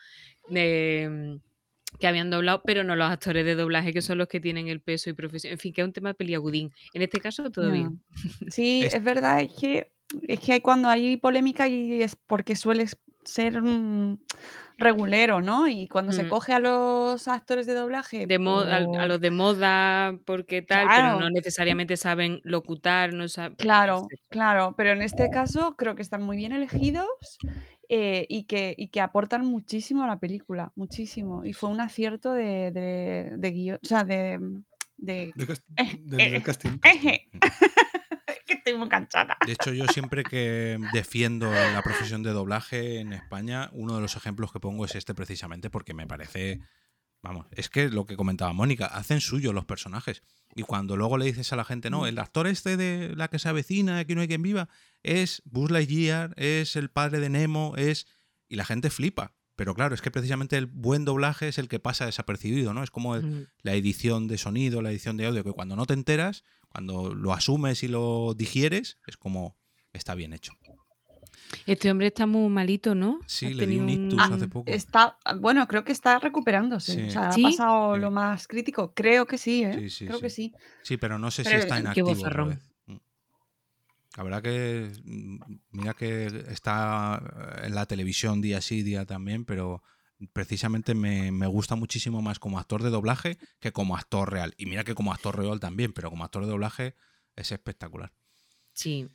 de, 0.50 1.08
mm, 1.40 1.98
que 2.00 2.08
habían 2.08 2.30
doblado, 2.30 2.62
pero 2.66 2.84
no 2.84 2.96
los 2.96 3.10
actores 3.10 3.46
de 3.46 3.56
doblaje, 3.56 3.94
que 3.94 4.02
son 4.02 4.18
los 4.18 4.28
que 4.28 4.40
tienen 4.40 4.68
el 4.68 4.82
peso 4.82 5.10
y 5.10 5.14
profesión. 5.14 5.54
En 5.54 5.60
fin, 5.60 5.74
que 5.74 5.82
es 5.82 5.88
un 5.88 5.94
tema 5.94 6.14
peliagudín. 6.14 6.72
En 6.94 7.02
este 7.02 7.20
caso, 7.20 7.50
todo 7.50 7.72
bien. 7.72 8.02
Sí, 8.50 8.84
Es- 8.86 8.94
es 8.96 9.04
verdad, 9.04 9.42
es 9.42 9.52
que, 9.60 9.90
es 10.28 10.40
que 10.40 10.54
hay 10.54 10.62
cuando 10.62 10.90
hay 10.90 11.18
polémica 11.18 11.68
y 11.68 12.02
es 12.02 12.16
porque 12.16 12.56
suele 12.56 12.86
ser 13.24 13.62
mm, 13.62 14.20
regulero, 14.78 15.42
¿no? 15.42 15.68
Y 15.68 15.88
cuando 15.88 16.12
se 16.14 16.24
Mm. 16.24 16.30
coge 16.30 16.54
a 16.54 16.60
los 16.60 17.28
actores 17.28 17.66
de 17.66 17.74
doblaje 17.74 18.26
De 18.28 18.40
mo- 18.40 18.60
a, 18.60 18.80
los 19.08 19.20
de 19.20 19.32
moda, 19.32 20.18
porque 20.26 20.62
tal, 20.62 20.88
pero 20.96 21.20
no 21.20 21.30
necesariamente 21.30 21.98
saben 21.98 22.40
locutar, 22.44 23.12
no 23.14 23.28
saben. 23.28 23.56
Claro, 23.58 24.08
claro, 24.30 24.76
pero 24.78 24.92
en 24.92 25.02
este 25.02 25.30
caso 25.30 25.76
creo 25.76 25.96
que 25.96 26.04
están 26.04 26.22
muy 26.24 26.38
bien 26.38 26.52
elegidos 26.54 27.08
eh, 27.90 28.26
y, 28.30 28.44
que, 28.44 28.76
y 28.78 28.90
que 28.90 29.02
aportan 29.02 29.46
muchísimo 29.46 30.04
a 30.04 30.08
la 30.08 30.20
película, 30.20 30.72
muchísimo. 30.76 31.44
Y 31.44 31.54
fue 31.54 31.70
un 31.70 31.82
acierto 31.82 32.34
de, 32.34 32.72
de, 32.72 33.34
de 33.38 33.54
guion- 33.54 33.80
o 33.84 33.88
sea, 33.88 34.04
de... 34.04 34.40
de 34.98 35.34
De 35.36 35.48
cast- 35.48 35.64
Eh, 36.20 36.36
eh, 36.38 36.42
casting. 36.44 36.80
Que 38.48 38.54
estoy 38.56 38.76
muy 38.76 38.90
cansada. 38.90 39.38
De 39.46 39.52
hecho, 39.54 39.72
yo 39.74 39.86
siempre 39.88 40.24
que 40.24 40.80
defiendo 40.94 41.52
la 41.52 41.82
profesión 41.84 42.24
de 42.24 42.32
doblaje 42.32 43.00
en 43.00 43.14
España, 43.14 43.70
uno 43.74 43.96
de 43.96 44.02
los 44.02 44.16
ejemplos 44.16 44.52
que 44.52 44.60
pongo 44.60 44.86
es 44.86 44.96
este 44.96 45.14
precisamente, 45.14 45.70
porque 45.70 45.94
me 45.94 46.08
parece. 46.08 46.60
Vamos, 47.24 47.48
es 47.52 47.70
que 47.70 47.90
lo 47.90 48.06
que 48.06 48.16
comentaba 48.16 48.54
Mónica, 48.54 48.86
hacen 48.86 49.22
suyo 49.22 49.52
los 49.52 49.66
personajes. 49.66 50.22
Y 50.56 50.62
cuando 50.62 50.96
luego 50.96 51.18
le 51.18 51.26
dices 51.26 51.52
a 51.52 51.56
la 51.56 51.66
gente, 51.66 51.90
no, 51.90 52.06
el 52.08 52.20
actor 52.20 52.48
este 52.48 52.78
de 52.78 53.16
la 53.16 53.28
que 53.28 53.40
se 53.40 53.50
avecina, 53.50 53.98
aquí 54.00 54.14
no 54.16 54.22
hay 54.22 54.28
quien 54.28 54.42
viva, 54.44 54.70
es 55.04 55.42
Buzz 55.46 55.72
Lightyear, 55.72 56.34
es 56.38 56.76
el 56.76 56.90
padre 56.90 57.20
de 57.20 57.30
Nemo, 57.30 57.74
es. 57.76 58.08
Y 58.48 58.56
la 58.56 58.66
gente 58.66 58.90
flipa. 58.90 59.34
Pero 59.56 59.74
claro, 59.74 59.96
es 59.96 60.02
que 60.04 60.12
precisamente 60.12 60.56
el 60.56 60.68
buen 60.68 61.04
doblaje 61.04 61.48
es 61.48 61.58
el 61.58 61.68
que 61.68 61.80
pasa 61.80 62.06
desapercibido, 62.06 62.76
¿no? 62.76 62.84
Es 62.84 62.92
como 62.92 63.16
el- 63.16 63.26
Mm. 63.26 63.48
la 63.64 63.74
edición 63.74 64.28
de 64.28 64.38
sonido, 64.38 64.84
la 64.84 64.92
edición 64.92 65.18
de 65.18 65.26
audio, 65.26 65.44
que 65.44 65.52
cuando 65.52 65.76
no 65.76 65.88
te 65.88 65.96
enteras, 65.96 66.44
cuando 66.70 67.14
lo 67.14 67.34
asumes 67.34 67.84
y 67.84 67.88
lo 67.88 68.34
digieres, 68.36 68.98
es 69.08 69.18
como 69.18 69.58
está 69.94 70.16
bien 70.16 70.34
hecho. 70.34 70.54
Este 71.66 71.90
hombre 71.90 72.08
está 72.08 72.26
muy 72.26 72.50
malito, 72.50 72.94
¿no? 72.94 73.20
Sí, 73.26 73.46
Ha 73.48 73.50
le 73.52 73.68
dio 73.68 73.82
un 73.82 73.90
ictus 73.90 74.20
hace 74.20 74.48
poco. 74.50 74.70
Está, 74.70 75.18
bueno, 75.40 75.66
creo 75.68 75.84
que 75.84 75.94
está 75.94 76.20
recuperándose. 76.20 76.94
Sí. 76.94 77.02
O 77.04 77.10
sea, 77.10 77.32
¿Sí? 77.32 77.46
ha 77.46 77.50
pasado 77.50 77.96
Sí. 77.96 78.02
lo 78.02 78.12
más 78.12 78.48
crítico. 78.48 78.94
Creo 78.94 79.26
que 79.26 79.38
sí, 79.38 79.64
¿eh? 79.64 79.74
Sí, 79.80 79.90
sí, 79.90 80.06
creo 80.08 80.20
que 80.20 80.30
sí. 80.30 80.54
sí. 80.84 80.98
Pero 80.98 81.18
no 81.18 81.32
sé 81.32 81.44
Pero 81.44 81.56
si 81.58 81.62
está 81.62 81.76
qué 81.76 81.82
inactivo. 81.82 82.46
vez. 82.48 82.60
Mm. 82.88 82.96
La 84.18 84.24
verdad 84.24 84.42
que 84.42 84.92
mm, 85.06 85.38
mira 85.72 85.94
que 85.94 86.26
está 86.50 87.22
en 87.64 87.76
la 87.76 87.86
televisión 87.86 88.42
día 88.42 88.60
sí, 88.62 88.84
día 88.84 89.06
también, 89.06 89.46
pero 89.46 89.84
precisamente 90.34 90.94
me, 90.96 91.32
me 91.32 91.48
gusta 91.48 91.76
muchísimo 91.76 92.22
más 92.22 92.40
como 92.40 92.60
actor 92.60 92.84
de 92.84 92.90
doblaje 92.90 93.38
que 93.60 93.72
como 93.72 93.96
actor 93.96 94.32
real. 94.32 94.54
Y 94.58 94.66
mira 94.66 94.84
que 94.84 94.96
como 94.96 95.12
actor 95.14 95.38
real 95.38 95.60
también, 95.60 95.94
pero 95.94 96.10
como 96.10 96.24
actor 96.24 96.44
de 96.46 96.50
doblaje 96.52 96.96
es 97.36 97.52
espectacular. 97.52 98.12
Sí. 98.74 99.10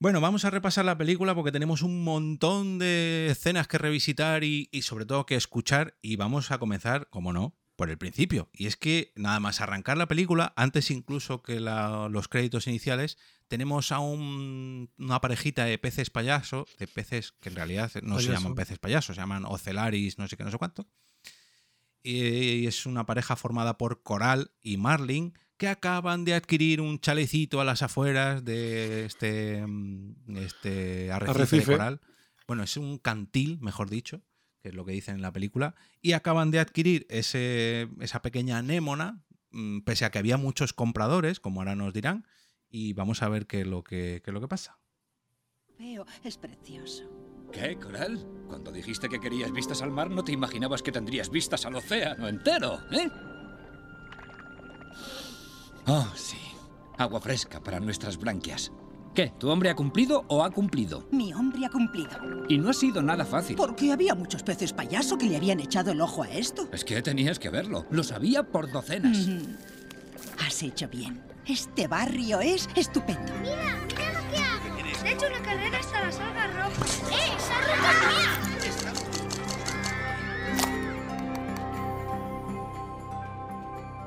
Bueno, 0.00 0.20
vamos 0.20 0.44
a 0.44 0.50
repasar 0.50 0.84
la 0.84 0.96
película 0.96 1.34
porque 1.34 1.50
tenemos 1.50 1.82
un 1.82 2.04
montón 2.04 2.78
de 2.78 3.26
escenas 3.30 3.66
que 3.66 3.78
revisitar 3.78 4.44
y, 4.44 4.68
y 4.70 4.82
sobre 4.82 5.06
todo 5.06 5.26
que 5.26 5.34
escuchar 5.34 5.96
y 6.02 6.14
vamos 6.16 6.52
a 6.52 6.58
comenzar, 6.58 7.08
como 7.10 7.32
no, 7.32 7.56
por 7.74 7.90
el 7.90 7.98
principio. 7.98 8.48
Y 8.52 8.66
es 8.66 8.76
que 8.76 9.12
nada 9.16 9.40
más 9.40 9.60
arrancar 9.60 9.96
la 9.98 10.06
película, 10.06 10.52
antes 10.56 10.92
incluso 10.92 11.42
que 11.42 11.58
la- 11.58 12.08
los 12.08 12.28
créditos 12.28 12.68
iniciales, 12.68 13.18
tenemos 13.48 13.90
a 13.92 13.98
un- 13.98 14.90
una 14.98 15.20
parejita 15.20 15.64
de 15.64 15.78
peces 15.78 16.10
payaso, 16.10 16.66
de 16.78 16.86
peces 16.86 17.32
que 17.40 17.48
en 17.48 17.56
realidad 17.56 17.90
no 18.02 18.16
se 18.20 18.26
llaman 18.32 18.54
peces 18.54 18.78
payasos, 18.78 19.16
se 19.16 19.22
llaman 19.22 19.44
ocelaris, 19.46 20.18
no 20.18 20.28
sé 20.28 20.36
qué, 20.36 20.44
no 20.44 20.50
sé 20.50 20.58
cuánto. 20.58 20.86
Y 22.02 22.66
es 22.66 22.86
una 22.86 23.04
pareja 23.06 23.36
formada 23.36 23.76
por 23.76 24.02
Coral 24.02 24.52
y 24.62 24.76
Marlin 24.76 25.34
que 25.56 25.68
acaban 25.68 26.24
de 26.24 26.34
adquirir 26.34 26.80
un 26.80 27.00
chalecito 27.00 27.60
a 27.60 27.64
las 27.64 27.82
afueras 27.82 28.44
de 28.44 29.04
este, 29.04 29.64
mm, 29.66 30.36
este 30.36 31.10
arrecife, 31.10 31.40
Arrecife. 31.40 31.70
de 31.72 31.76
coral. 31.78 32.00
Bueno, 32.46 32.62
es 32.62 32.76
un 32.76 32.98
cantil, 32.98 33.58
mejor 33.60 33.90
dicho, 33.90 34.22
que 34.62 34.68
es 34.68 34.74
lo 34.74 34.84
que 34.84 34.92
dicen 34.92 35.16
en 35.16 35.22
la 35.22 35.32
película. 35.32 35.74
Y 36.00 36.12
acaban 36.12 36.50
de 36.52 36.60
adquirir 36.60 37.06
ese, 37.10 37.88
esa 38.00 38.22
pequeña 38.22 38.58
anémona, 38.58 39.24
mm, 39.50 39.80
pese 39.80 40.04
a 40.04 40.10
que 40.10 40.18
había 40.18 40.36
muchos 40.36 40.72
compradores, 40.72 41.40
como 41.40 41.60
ahora 41.60 41.74
nos 41.74 41.92
dirán. 41.92 42.26
Y 42.70 42.92
vamos 42.92 43.22
a 43.22 43.28
ver 43.28 43.46
qué 43.46 43.62
es 43.62 43.66
lo 43.66 43.82
que, 43.82 44.20
qué 44.22 44.30
es 44.30 44.34
lo 44.34 44.40
que 44.40 44.48
pasa. 44.48 44.78
Veo, 45.78 46.04
es 46.24 46.36
precioso. 46.38 47.04
¿Qué, 47.52 47.76
Coral? 47.76 48.26
Cuando 48.46 48.70
dijiste 48.70 49.08
que 49.08 49.20
querías 49.20 49.52
vistas 49.52 49.80
al 49.80 49.90
mar, 49.90 50.10
no 50.10 50.22
te 50.22 50.32
imaginabas 50.32 50.82
que 50.82 50.92
tendrías 50.92 51.30
vistas 51.30 51.64
al 51.64 51.76
océano 51.76 52.28
entero, 52.28 52.80
¿eh? 52.90 53.08
Oh, 55.86 56.06
sí. 56.14 56.36
Agua 56.98 57.20
fresca 57.20 57.62
para 57.62 57.80
nuestras 57.80 58.18
branquias. 58.18 58.72
¿Qué? 59.14 59.32
¿Tu 59.38 59.48
hombre 59.48 59.70
ha 59.70 59.74
cumplido 59.74 60.24
o 60.28 60.44
ha 60.44 60.50
cumplido? 60.50 61.08
Mi 61.10 61.32
hombre 61.32 61.64
ha 61.64 61.70
cumplido. 61.70 62.10
Y 62.48 62.58
no 62.58 62.70
ha 62.70 62.74
sido 62.74 63.02
nada 63.02 63.24
fácil. 63.24 63.56
Porque 63.56 63.92
había 63.92 64.14
muchos 64.14 64.42
peces 64.42 64.72
payaso 64.72 65.16
que 65.16 65.26
le 65.26 65.36
habían 65.36 65.60
echado 65.60 65.92
el 65.92 66.00
ojo 66.00 66.22
a 66.22 66.30
esto. 66.30 66.68
Es 66.72 66.84
que 66.84 67.00
tenías 67.02 67.38
que 67.38 67.50
verlo. 67.50 67.86
Lo 67.90 68.02
sabía 68.02 68.42
por 68.42 68.70
docenas. 68.70 69.26
Mm. 69.26 69.56
Has 70.48 70.62
hecho 70.62 70.88
bien. 70.88 71.22
Este 71.44 71.86
barrio 71.88 72.40
es 72.40 72.70
estupendo. 72.74 73.30
¡Mira! 73.42 73.76
¡Mira 73.86 74.12
lo 74.14 74.30
que 74.30 74.38
hago! 74.38 74.78
He 75.06 75.12
hecho 75.12 75.26
una 75.26 75.42
carrera 75.42 75.78
hasta 75.78 76.02
la 76.02 76.10
salga 76.10 76.46
roja. 76.46 76.86
¡Eh! 77.12 77.32
¡Esa 77.36 77.60
roja 77.60 77.92
mía! 78.08 78.30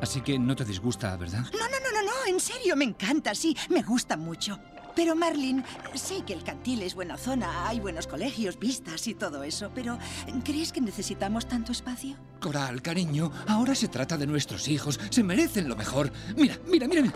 Así 0.02 0.22
que 0.22 0.40
no 0.40 0.56
te 0.56 0.66
disgusta, 0.66 1.16
¿verdad? 1.16 1.44
No, 1.54 1.60
no, 1.60 1.80
no, 1.80 1.92
no, 1.94 2.02
no. 2.02 2.26
En 2.26 2.40
serio, 2.40 2.76
me 2.76 2.86
encanta, 2.86 3.36
sí. 3.36 3.56
Me 3.70 3.84
gusta 3.84 4.18
mucho. 4.18 4.60
Pero 4.96 5.16
Marlin, 5.16 5.64
sé 5.94 6.24
que 6.26 6.34
el 6.34 6.44
Cantil 6.44 6.82
es 6.82 6.96
buena 6.96 7.18
zona, 7.18 7.68
hay 7.68 7.80
buenos 7.80 8.08
colegios, 8.08 8.60
vistas 8.60 9.08
y 9.08 9.14
todo 9.14 9.44
eso, 9.44 9.72
pero 9.74 9.98
¿crees 10.44 10.72
que 10.72 10.82
necesitamos 10.82 11.48
tanto 11.48 11.72
espacio? 11.72 12.18
Coral, 12.40 12.82
cariño, 12.82 13.32
ahora 13.48 13.76
se 13.76 13.88
trata 13.88 14.18
de 14.18 14.28
nuestros 14.28 14.68
hijos. 14.68 15.00
Se 15.10 15.24
merecen 15.24 15.70
lo 15.70 15.76
mejor. 15.76 16.12
Mira, 16.36 16.58
mira, 16.68 16.88
mira. 16.88 17.02
mira. 17.02 17.16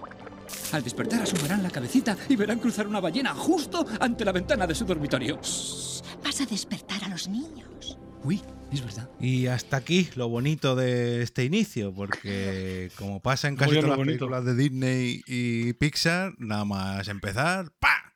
Al 0.72 0.84
despertar 0.84 1.22
asomarán 1.22 1.64
la 1.64 1.70
cabecita 1.70 2.16
y 2.30 2.36
verán 2.36 2.60
cruzar 2.60 2.88
una 2.88 3.00
ballena 3.00 3.34
justo 3.34 3.86
ante 4.00 4.26
la 4.26 4.32
ventana 4.32 4.68
de 4.68 4.76
su 4.76 4.86
dormitorio. 4.86 5.38
Vas 5.38 6.42
a 6.42 6.46
despertar 6.46 7.04
a 7.04 7.10
los 7.10 7.28
niños. 7.28 7.98
Uy, 8.24 8.42
es 8.76 8.86
verdad. 8.86 9.10
Y 9.20 9.48
hasta 9.48 9.78
aquí 9.78 10.08
lo 10.16 10.30
bonito 10.30 10.76
de 10.76 11.22
este 11.22 11.44
inicio, 11.44 11.94
porque 11.94 12.90
como 12.98 13.22
pasa 13.22 13.48
en 13.48 13.56
casi 13.56 13.72
Muy 13.72 13.76
todas 13.82 13.90
las 13.90 13.98
bonito. 13.98 14.20
películas 14.28 14.46
de 14.46 14.56
Disney 14.56 15.22
y 15.28 15.74
Pixar, 15.74 16.34
nada 16.38 16.66
más 16.66 17.08
empezar, 17.08 17.72
¡pa! 17.80 18.14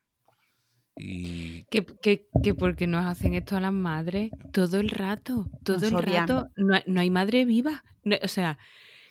Y 1.01 1.63
Que, 1.71 1.85
que, 1.85 2.27
que 2.43 2.53
porque 2.53 2.85
nos 2.87 3.05
hacen 3.05 3.33
esto 3.33 3.55
a 3.55 3.61
las 3.61 3.71
madres 3.73 4.31
todo 4.51 4.79
el 4.79 4.89
rato, 4.89 5.49
todo 5.63 5.77
Nos 5.77 5.83
el 5.89 5.95
odian. 5.95 6.27
rato. 6.27 6.49
No, 6.57 6.75
hay- 6.75 6.83
no 6.87 6.99
hay 7.01 7.09
madre 7.09 7.45
viva. 7.45 7.83
No- 8.03 8.17
o 8.21 8.27
sea, 8.27 8.57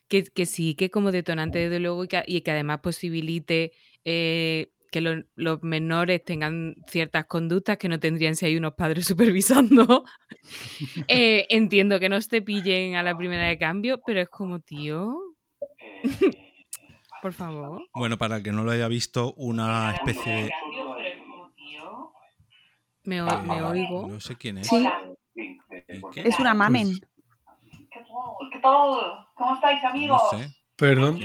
que, 0.08 0.24
que 0.24 0.44
sí, 0.46 0.74
que 0.74 0.90
como 0.90 1.12
detonante 1.12 1.58
desde 1.58 1.80
luego 1.80 2.04
y 2.04 2.08
que, 2.08 2.22
y 2.26 2.40
que 2.42 2.50
además 2.50 2.80
posibilite 2.80 3.72
eh, 4.04 4.70
que 4.90 5.00
lo- 5.00 5.22
los 5.36 5.62
menores 5.62 6.24
tengan 6.24 6.74
ciertas 6.86 7.26
conductas 7.26 7.76
que 7.78 7.88
no 7.88 7.98
tendrían 8.00 8.36
si 8.36 8.46
hay 8.46 8.56
unos 8.56 8.74
padres 8.74 9.06
supervisando. 9.86 10.04
Eh, 11.08 11.46
entiendo 11.50 11.98
que 12.00 12.08
no 12.08 12.20
te 12.20 12.42
pillen 12.42 12.96
a 12.96 13.02
la 13.02 13.16
primera 13.16 13.44
de 13.48 13.58
cambio, 13.58 14.00
pero 14.04 14.20
es 14.20 14.28
como, 14.28 14.60
tío. 14.60 15.14
Por 17.22 17.32
favor. 17.32 17.82
bueno, 17.94 18.16
para 18.16 18.36
el 18.36 18.42
que 18.42 18.52
no 18.52 18.62
lo 18.64 18.70
haya 18.70 18.86
visto, 18.88 19.34
una 19.34 19.92
especie 19.92 20.32
de... 20.32 20.50
Me, 23.04 23.22
o- 23.22 23.42
me 23.42 23.62
oigo. 23.62 24.06
No 24.08 24.20
sé 24.20 24.36
quién 24.36 24.58
es. 24.58 24.68
Sí, 24.68 24.86
es 26.16 26.38
una 26.38 26.54
mamen. 26.54 26.92
¿Qué 27.90 28.58
tal? 28.60 29.26
¿Cómo 29.34 29.54
estáis, 29.54 29.82
amigos? 29.84 30.20
No 30.32 30.38
sé. 30.38 30.54
Perdón. 30.76 31.18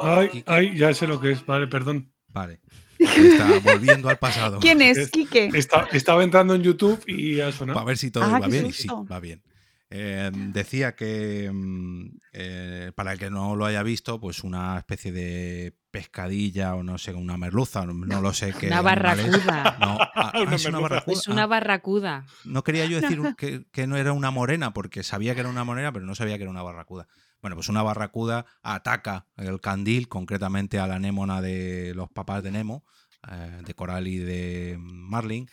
Ay, 0.00 0.42
ay, 0.46 0.76
ya 0.76 0.92
sé 0.94 1.06
lo 1.06 1.20
que 1.20 1.30
es. 1.32 1.44
Vale, 1.46 1.66
perdón. 1.68 2.12
Vale. 2.34 2.60
Está 2.98 3.58
volviendo 3.62 4.08
al 4.08 4.18
pasado. 4.18 4.58
¿Quién 4.60 4.82
es, 4.82 4.98
Es- 4.98 5.10
Quique? 5.10 5.50
Está- 5.54 5.88
estaba 5.92 6.22
entrando 6.24 6.54
en 6.54 6.62
YouTube 6.62 7.02
y 7.06 7.40
ha 7.40 7.52
sonado. 7.52 7.74
Para 7.76 7.86
ver 7.86 7.98
si 7.98 8.10
todo 8.10 8.24
Ah, 8.24 8.38
va 8.38 8.46
bien. 8.48 8.66
Y 8.66 8.72
sí, 8.72 8.82
susto. 8.88 9.06
va 9.10 9.20
bien. 9.20 9.42
Eh, 9.90 10.30
decía 10.32 10.94
que 10.96 11.50
mm, 11.52 12.06
eh, 12.32 12.92
para 12.96 13.12
el 13.12 13.18
que 13.18 13.30
no 13.30 13.54
lo 13.54 13.64
haya 13.66 13.82
visto, 13.84 14.18
pues 14.20 14.42
una 14.42 14.76
especie 14.78 15.12
de 15.12 15.76
pescadilla 15.92 16.74
o 16.74 16.82
no 16.82 16.98
sé, 16.98 17.12
una 17.14 17.36
merluza, 17.36 17.86
no, 17.86 17.92
no 17.94 18.20
lo 18.20 18.32
sé 18.32 18.52
qué. 18.58 18.66
Una 18.66 18.80
barracuda. 18.82 19.76
No, 19.78 19.98
ah, 20.00 20.10
ah, 20.34 20.40
Una 20.42 20.56
es 20.56 20.64
una 20.64 20.80
barracuda. 20.80 21.16
Es 21.16 21.28
una 21.28 21.42
Ah, 21.44 21.46
barracuda. 21.46 22.26
no 22.44 22.64
quería 22.64 22.86
yo 22.86 23.00
decir 23.00 23.20
que 23.70 23.86
no 23.86 23.96
era 23.96 24.12
una 24.12 24.30
morena, 24.32 24.72
porque 24.72 25.02
sabía 25.04 25.34
que 25.34 25.40
era 25.40 25.48
una 25.50 25.62
morena, 25.64 25.92
pero 25.92 26.06
no 26.06 26.14
sabía 26.16 26.36
que 26.38 26.42
era 26.42 26.50
una 26.50 26.62
barracuda. 26.62 27.06
Bueno, 27.44 27.56
pues 27.56 27.68
una 27.68 27.82
barracuda 27.82 28.46
ataca 28.62 29.26
el 29.36 29.60
candil, 29.60 30.08
concretamente 30.08 30.78
a 30.78 30.86
la 30.86 30.94
anémona 30.94 31.42
de 31.42 31.92
los 31.94 32.08
papás 32.08 32.42
de 32.42 32.50
Nemo, 32.50 32.86
eh, 33.30 33.60
de 33.66 33.74
Coral 33.74 34.08
y 34.08 34.16
de 34.16 34.76
Marlin, 34.80 35.46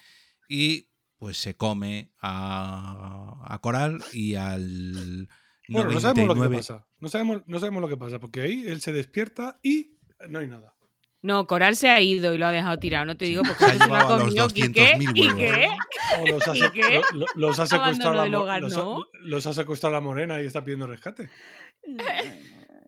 y 0.48 0.88
pues 1.18 1.36
se 1.36 1.58
come 1.58 2.14
a, 2.22 3.42
a 3.44 3.60
Coral 3.60 4.02
y 4.14 4.36
al 4.36 5.28
Bueno, 5.68 5.92
no 5.92 6.00
sabemos 6.00 6.28
lo 6.30 6.34
que 6.36 6.40
99 6.40 6.58
pasa. 6.60 6.88
No 7.02 7.10
sabemos, 7.10 7.42
no 7.46 7.60
sabemos 7.60 7.82
lo 7.82 7.90
que 7.90 7.98
pasa, 7.98 8.20
porque 8.20 8.40
ahí 8.40 8.64
él 8.68 8.80
se 8.80 8.94
despierta 8.94 9.60
y 9.62 9.98
no 10.30 10.40
hay 10.40 10.48
nada. 10.48 10.74
No, 11.24 11.46
Coral 11.46 11.76
se 11.76 11.90
ha 11.90 12.00
ido 12.02 12.34
y 12.34 12.38
lo 12.38 12.48
ha 12.48 12.52
dejado 12.52 12.80
tirado. 12.80 13.06
No 13.06 13.16
te 13.18 13.26
digo 13.26 13.44
porque 13.44 13.66
Se 13.66 13.72
ha 13.72 13.74
se 13.74 13.78
lo 13.80 13.84
ha 13.84 13.88
llevado 14.00 14.14
a 14.16 14.18
los 14.18 14.28
comido. 14.28 14.48
Quique. 14.48 14.94
200.000 14.98 15.14
Quique. 15.14 15.52
huevos. 15.52 15.78
O 16.20 16.28
los 16.28 16.48
ha, 16.48 16.58
¿Y 16.58 16.72
qué? 16.72 17.02
lo- 17.14 17.20
lo- 17.20 17.26
los 17.36 17.60
ha 17.60 17.68
secuestrado 17.68 18.14
la, 18.16 18.26
los, 18.60 18.74
¿no? 18.74 18.98
ha, 18.98 19.06
los 19.20 19.46
ha 19.46 19.54
secuestrado 19.54 19.94
la 19.94 20.02
morena 20.02 20.42
y 20.42 20.46
está 20.48 20.64
pidiendo 20.64 20.88
rescate. 20.88 21.30
Y 21.84 21.96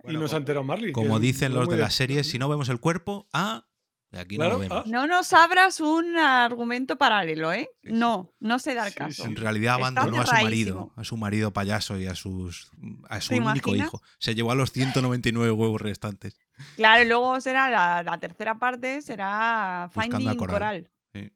Bueno, 0.03 0.19
no 0.21 0.27
se 0.27 0.35
ha 0.35 0.37
enterado 0.39 0.63
Marley. 0.63 0.91
Como 0.91 1.19
dicen 1.19 1.53
los 1.53 1.67
de 1.69 1.77
las 1.77 1.93
series, 1.95 2.27
si 2.29 2.37
no 2.39 2.49
vemos 2.49 2.69
el 2.69 2.79
cuerpo, 2.79 3.27
ah, 3.33 3.65
de 4.11 4.19
aquí 4.19 4.37
no 4.37 4.47
lo 4.49 4.59
vemos. 4.59 4.77
ah. 4.79 4.83
No 4.85 5.07
nos 5.07 5.33
abras 5.33 5.79
un 5.79 6.17
argumento 6.17 6.97
paralelo, 6.97 7.51
¿eh? 7.53 7.69
No, 7.83 8.31
no 8.39 8.59
se 8.59 8.75
da 8.75 8.85
el 8.85 8.91
Sí, 8.93 8.97
caso. 8.99 9.25
En 9.25 9.35
realidad 9.35 9.75
abandonó 9.75 10.21
a 10.21 10.25
su 10.27 10.33
marido, 10.35 10.91
a 10.95 11.03
su 11.03 11.17
marido 11.17 11.51
payaso 11.53 11.97
y 11.99 12.05
a 12.07 12.13
sus 12.15 12.69
a 13.09 13.21
su 13.21 13.29
¿Te 13.29 13.35
único 13.39 13.69
imaginas? 13.71 13.87
hijo. 13.87 14.01
Se 14.19 14.35
llevó 14.35 14.51
a 14.51 14.55
los 14.55 14.71
199 14.71 15.51
huevos 15.51 15.81
restantes. 15.81 16.37
Claro, 16.75 17.03
y 17.03 17.07
luego 17.07 17.41
será 17.41 17.69
la, 17.71 18.03
la 18.03 18.19
tercera 18.19 18.59
parte, 18.59 19.01
será 19.01 19.89
Buscando 19.95 20.15
a 20.17 20.19
Finding 20.19 20.37
Coral. 20.37 20.53
Coral. 20.53 20.91
Sí. 21.13 21.31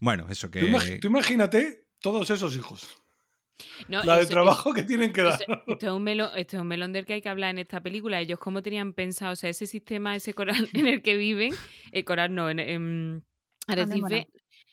Bueno, 0.00 0.26
eso 0.28 0.48
Tú, 0.48 0.52
que 0.52 0.70
imag- 0.70 1.00
tú 1.00 1.06
imagínate 1.06 1.86
todos 2.00 2.28
esos 2.30 2.56
hijos. 2.56 2.88
No, 3.88 4.02
la 4.04 4.16
de 4.16 4.22
eso- 4.22 4.30
trabajo 4.32 4.72
que 4.72 4.82
tienen 4.82 5.12
que 5.12 5.22
dar. 5.22 5.40
Esto, 5.40 5.62
esto 5.66 5.86
es 5.86 5.92
un 5.92 6.02
melón, 6.02 6.30
esto 6.36 6.56
es 6.56 6.62
un 6.62 6.68
melón 6.68 6.92
del 6.92 7.04
que 7.06 7.14
hay 7.14 7.22
que 7.22 7.28
hablar 7.28 7.50
en 7.50 7.58
esta 7.58 7.80
película. 7.80 8.20
Ellos 8.20 8.38
cómo 8.38 8.62
tenían 8.62 8.92
pensado, 8.92 9.32
o 9.32 9.36
sea, 9.36 9.50
ese 9.50 9.66
sistema, 9.66 10.16
ese 10.16 10.34
coral 10.34 10.68
en 10.74 10.86
el 10.86 11.02
que 11.02 11.16
viven, 11.16 11.54
el 11.92 12.04
coral 12.04 12.34
no, 12.34 12.50
en, 12.50 12.58
en 12.60 13.24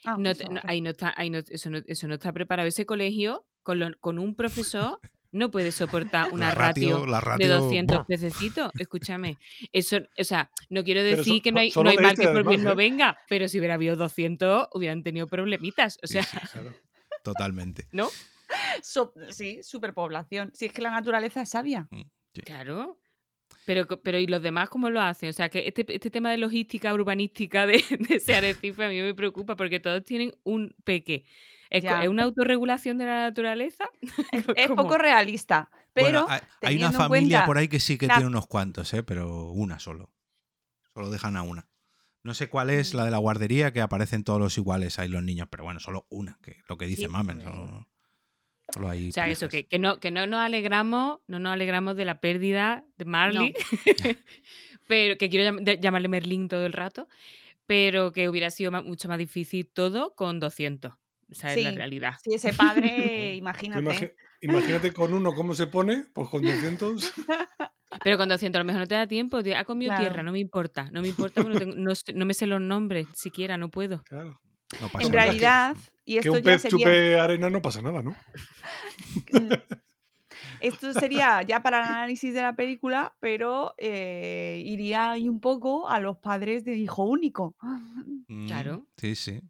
Ah, 0.05 0.15
no 0.17 0.29
eso, 0.29 0.49
no, 0.49 0.61
ahí 0.63 0.79
no 0.81 0.89
está, 0.91 1.13
ahí 1.17 1.29
no, 1.29 1.39
eso, 1.39 1.69
no, 1.69 1.79
eso 1.85 2.07
no 2.07 2.13
está 2.15 2.31
preparado. 2.31 2.67
Ese 2.67 2.85
colegio, 2.85 3.45
con, 3.63 3.79
lo- 3.79 3.97
con 3.99 4.19
un 4.19 4.35
profesor, 4.35 4.99
no 5.31 5.51
puede 5.51 5.71
soportar 5.73 6.29
una 6.33 6.49
La 6.49 6.55
ratio- 6.55 6.91
ratio, 6.99 7.05
la 7.07 7.17
de 7.19 7.25
ratio, 7.25 7.47
200 7.59 7.97
¡buah! 7.97 8.05
pececitos. 8.05 8.71
Escúchame. 8.79 9.37
Eso, 9.73 9.97
o 10.17 10.23
sea, 10.23 10.49
no 10.69 10.83
quiero 10.83 11.03
decir 11.03 11.37
so- 11.37 11.43
que 11.43 11.51
no 11.51 11.59
hay, 11.59 11.71
no 11.75 11.89
hay 11.89 11.97
mal 11.97 12.15
que 12.15 12.27
por 12.27 12.47
bien 12.47 12.63
no 12.63 12.71
¿eh? 12.71 12.75
venga, 12.75 13.17
pero 13.27 13.47
si 13.49 13.59
hubiera 13.59 13.73
habido 13.75 13.95
200, 13.97 14.69
hubieran 14.73 15.03
tenido 15.03 15.27
problemitas. 15.27 15.97
O 16.01 16.07
Sí, 16.07 16.13
sea, 16.13 16.23
sí, 16.23 16.59
totalmente. 17.23 17.87
¿no? 17.91 18.07
So- 18.83 19.13
sí, 19.29 19.61
superpoblación. 19.63 20.51
Si 20.53 20.65
es 20.65 20.73
que 20.73 20.81
la 20.81 20.91
naturaleza 20.91 21.41
es 21.41 21.49
sabia. 21.49 21.87
Claro. 22.45 22.99
Pero, 23.65 23.85
pero 24.01 24.17
¿y 24.19 24.27
los 24.27 24.41
demás 24.41 24.69
cómo 24.69 24.89
lo 24.89 25.01
hacen? 25.01 25.29
O 25.29 25.33
sea, 25.33 25.49
que 25.49 25.67
este, 25.67 25.85
este 25.93 26.09
tema 26.09 26.31
de 26.31 26.37
logística 26.37 26.93
urbanística 26.93 27.65
de, 27.65 27.83
de 28.09 28.15
ese 28.15 28.35
Arrecife 28.35 28.85
a 28.85 28.89
mí 28.89 29.01
me 29.01 29.13
preocupa 29.13 29.55
porque 29.55 29.79
todos 29.79 30.03
tienen 30.05 30.33
un 30.43 30.73
peque. 30.83 31.25
¿Es, 31.69 31.83
una 32.07 32.23
autorregulación 32.23 32.97
de 32.97 33.05
la 33.05 33.21
naturaleza? 33.23 33.89
Es 34.55 34.67
poco 34.69 34.97
realista. 34.97 35.69
Pero 35.93 36.23
Bueno, 36.23 36.27
hay, 36.29 36.39
hay 36.61 36.77
una 36.77 36.91
familia 36.93 37.39
cuenta 37.39 37.45
por 37.45 37.57
ahí 37.57 37.67
que 37.67 37.79
sí 37.81 37.97
que 37.97 38.07
la- 38.07 38.15
tiene 38.15 38.27
unos 38.29 38.47
cuantos, 38.47 38.93
¿eh? 38.93 39.03
pero 39.03 39.51
una 39.51 39.79
solo. 39.79 40.11
Solo 40.93 41.09
dejan 41.09 41.35
a 41.35 41.41
una. 41.41 41.67
No 42.23 42.33
sé 42.33 42.47
cuál 42.49 42.69
es 42.69 42.93
Mm. 42.93 42.97
la 42.97 43.05
de 43.05 43.11
la 43.11 43.17
guardería 43.17 43.73
que 43.73 43.81
aparecen 43.81 44.23
todos 44.23 44.39
los 44.39 44.57
iguales 44.57 44.97
ahí 44.99 45.09
los 45.09 45.23
niños, 45.23 45.47
pero 45.51 45.63
bueno, 45.65 45.79
solo 45.81 46.05
una, 46.09 46.39
que 46.41 46.61
lo 46.69 46.77
que 46.77 46.85
dice 46.85 47.03
Sí, 47.03 47.07
Mamen. 47.09 47.41
Solo, 47.41 47.87
solo 48.73 48.89
hay 48.89 49.09
O 49.09 49.11
sea, 49.11 49.27
eso, 49.29 49.49
que, 49.49 49.65
que 49.65 49.79
no, 49.79 49.99
que 49.99 50.11
no 50.11 50.25
nos 50.27 50.39
alegramos, 50.39 51.19
no 51.27 51.39
nos 51.39 51.53
alegramos 51.53 51.95
de 51.95 52.05
la 52.05 52.19
pérdida 52.19 52.83
de 52.97 53.05
Marley, 53.05 53.53
pero 54.87 55.17
que 55.17 55.29
quiero 55.29 55.51
llam- 55.51 55.63
de- 55.63 55.79
llamarle 55.79 56.07
Merlín 56.07 56.47
todo 56.47 56.65
el 56.65 56.73
rato, 56.73 57.07
pero 57.65 58.11
que 58.11 58.29
hubiera 58.29 58.49
sido 58.51 58.71
mucho 58.83 59.07
más 59.07 59.17
difícil 59.17 59.67
todo 59.67 60.15
con 60.15 60.39
200. 60.39 60.93
Esa 61.29 61.53
es 61.53 61.63
la 61.63 61.69
Sí, 61.71 61.75
realidad. 61.75 62.13
Si 62.23 62.33
ese 62.33 62.53
padre, 62.53 63.35
imagínate. 63.35 64.15
imagínate 64.41 64.93
con 64.93 65.13
uno 65.13 65.33
cómo 65.33 65.53
se 65.55 65.67
pone, 65.67 66.05
pues 66.13 66.29
con 66.29 66.41
200. 66.41 67.13
Pero 68.03 68.17
con 68.17 68.29
200 68.29 68.59
a 68.59 68.63
lo 68.63 68.65
mejor 68.65 68.81
no 68.81 68.87
te 68.87 68.95
da 68.95 69.07
tiempo. 69.07 69.37
Ha 69.55 69.63
comido 69.65 69.89
Claro. 69.89 70.03
tierra, 70.05 70.23
no 70.23 70.31
me 70.31 70.39
importa. 70.39 70.89
No 70.91 71.01
me 71.01 71.07
importa 71.09 71.41
porque 71.41 71.65
no, 71.65 71.93
tengo- 71.95 72.13
no 72.13 72.25
me 72.25 72.33
sé 72.33 72.45
los 72.47 72.61
nombres 72.61 73.07
siquiera, 73.13 73.57
no 73.57 73.69
puedo. 73.69 74.03
Claro. 74.03 74.39
No 74.79 74.87
pasa 74.89 75.05
En 75.07 75.11
nada. 75.11 75.23
realidad, 75.25 75.75
y 76.07 76.13
Que 76.13 76.19
esto 76.19 76.31
un 76.31 76.37
ya 76.37 76.43
pez 76.43 76.61
sería, 76.61 76.77
chupe 76.77 77.19
arena 77.19 77.49
no 77.49 77.61
pasa 77.61 77.81
nada, 77.81 78.01
¿no? 78.01 78.15
esto 80.61 80.93
sería 80.93 81.41
ya 81.43 81.61
para 81.61 81.79
el 81.81 81.85
análisis 81.89 82.33
de 82.33 82.41
la 82.41 82.55
película, 82.55 83.13
pero 83.19 83.73
eh, 83.77 84.61
iría 84.65 85.11
ahí 85.11 85.27
un 85.27 85.41
poco 85.41 85.89
a 85.89 85.99
los 85.99 86.17
padres 86.17 86.63
de 86.63 86.77
hijo 86.77 87.03
único. 87.03 87.55
Mm, 88.27 88.47
Claro. 88.47 88.87
Sí, 88.95 89.15
sí. 89.15 89.41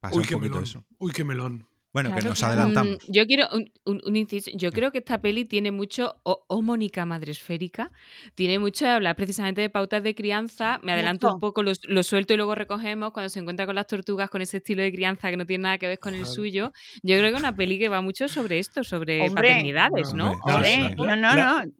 Pasa 0.00 0.14
Uy, 0.16 0.22
un 0.22 0.28
qué 0.28 0.34
poquito 0.36 0.50
melón. 0.54 0.64
eso. 0.64 0.84
Uy, 0.98 1.12
qué 1.12 1.24
melón. 1.24 1.67
Bueno, 1.92 2.10
que 2.10 2.22
nos 2.28 2.42
adelantamos. 2.42 2.98
Mm, 3.08 3.12
yo 3.12 3.26
quiero 3.26 3.48
un, 3.52 3.72
un- 3.84 4.00
un 4.04 4.16
inciso. 4.16 4.50
Yo 4.54 4.70
creo 4.72 4.92
que 4.92 4.98
esta 4.98 5.20
peli 5.20 5.44
tiene 5.46 5.70
mucho, 5.72 6.16
o, 6.22 6.44
o 6.46 6.62
Mónica 6.62 7.06
Madresférica, 7.06 7.90
tiene 8.34 8.58
mucho 8.58 8.84
de 8.84 8.90
hablar 8.92 9.16
precisamente 9.16 9.60
de 9.62 9.70
pautas 9.70 10.02
de 10.02 10.14
crianza. 10.14 10.78
Me 10.82 10.92
adelanto 10.92 11.26
un 11.34 11.40
poco, 11.40 11.62
lo, 11.62 11.72
lo 11.84 12.02
suelto 12.02 12.34
y 12.34 12.36
luego 12.36 12.54
recogemos 12.54 13.12
cuando 13.12 13.30
se 13.30 13.40
encuentra 13.40 13.66
con 13.66 13.74
las 13.74 13.86
tortugas 13.86 14.28
con 14.30 14.42
ese 14.42 14.58
estilo 14.58 14.82
de 14.82 14.92
crianza 14.92 15.30
que 15.30 15.36
no 15.38 15.46
tiene 15.46 15.62
nada 15.62 15.78
que 15.78 15.88
ver 15.88 15.98
con 15.98 16.14
el 16.14 16.26
suyo. 16.26 16.72
Yo 17.02 17.16
creo 17.16 17.30
que 17.30 17.36
es 17.36 17.40
una 17.40 17.56
peli 17.56 17.78
que 17.78 17.88
va 17.88 18.00
mucho 18.02 18.28
sobre 18.28 18.58
esto, 18.58 18.84
sobre 18.84 19.22
Hombre, 19.22 19.34
paternidades, 19.34 20.14
¿no? 20.14 20.32
Hombre, 20.42 20.94
no, 21.06 21.16
no, 21.16 21.36
no. 21.64 21.72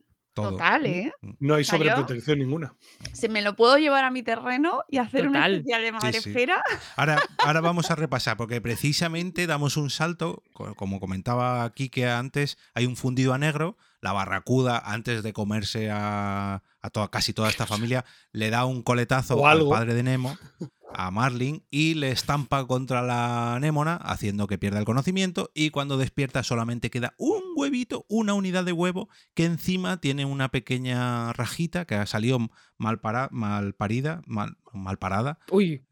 Todo. 0.43 0.51
Total, 0.53 0.87
¿eh? 0.87 1.13
No 1.41 1.55
hay 1.55 1.65
sobreprotección 1.65 2.39
ninguna. 2.39 2.75
Se 3.13 3.29
me 3.29 3.43
lo 3.43 3.57
puedo 3.57 3.77
llevar 3.79 4.05
a 4.05 4.11
mi 4.11 4.23
terreno 4.23 4.83
y 4.89 4.99
hacer 4.99 5.27
una 5.27 5.41
Total. 5.41 5.55
especial 5.57 5.83
de 5.83 5.93
madre 5.93 6.21
sí. 6.21 6.29
esfera. 6.31 6.63
Ahora, 6.97 7.19
ahora 7.39 7.61
vamos 7.61 7.91
a 7.91 7.95
repasar, 7.97 8.37
porque 8.37 8.61
precisamente 8.61 9.47
damos 9.47 9.77
un 9.77 9.91
salto, 9.91 10.43
co- 10.53 10.75
como 10.75 11.01
comentaba 11.01 11.71
Kike 11.73 12.09
antes, 12.09 12.59
hay 12.75 12.87
un 12.87 12.97
fundido 12.97 13.35
a 13.35 13.39
negro, 13.39 13.77
la 14.01 14.13
barracuda, 14.13 14.79
antes 14.79 15.23
de 15.23 15.33
comerse 15.33 15.91
a, 15.91 16.63
a 16.83 16.91
toda, 16.91 17.09
casi 17.11 17.33
toda 17.33 17.49
esta 17.49 17.67
familia, 17.67 18.05
le 18.33 18.51
da 18.51 18.65
un 18.65 18.83
coletazo 18.83 19.47
al 19.47 19.69
padre 19.69 19.95
de 19.95 20.03
Nemo, 20.05 20.37
a 20.91 21.11
Marlin, 21.11 21.65
y 21.71 21.95
le 21.95 22.11
estampa 22.11 22.67
contra 22.67 23.03
la 23.03 23.55
anémona, 23.55 23.97
haciendo 23.97 24.47
que 24.47 24.59
pierda 24.59 24.79
el 24.79 24.85
conocimiento, 24.85 25.51
y 25.55 25.71
cuando 25.71 25.99
despierta 25.99 26.43
solamente 26.43 26.91
queda 26.91 27.15
un 27.19 27.43
huevito, 27.57 28.07
una 28.09 28.35
unidad 28.35 28.65
de 28.65 28.73
huevo, 28.73 29.09
que 29.35 29.45
encima 29.45 29.99
tiene 30.01 30.25
una 30.25 30.49
pequeña 30.49 31.33
rajita 31.35 31.85
que 31.85 31.95
ha 31.97 32.07
salido 32.07 32.39
mal, 32.79 33.01
para, 33.01 33.29
mal 33.33 33.75
parida, 33.75 34.23
mal, 34.27 34.57
mal 34.73 34.99
parada, 34.99 35.39
Uy. 35.51 35.85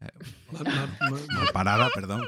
Mal- 0.51 0.63
mal- 0.65 0.97
mal- 1.11 1.27
mal 1.35 1.47
parada, 1.53 1.89
perdón. 1.93 2.23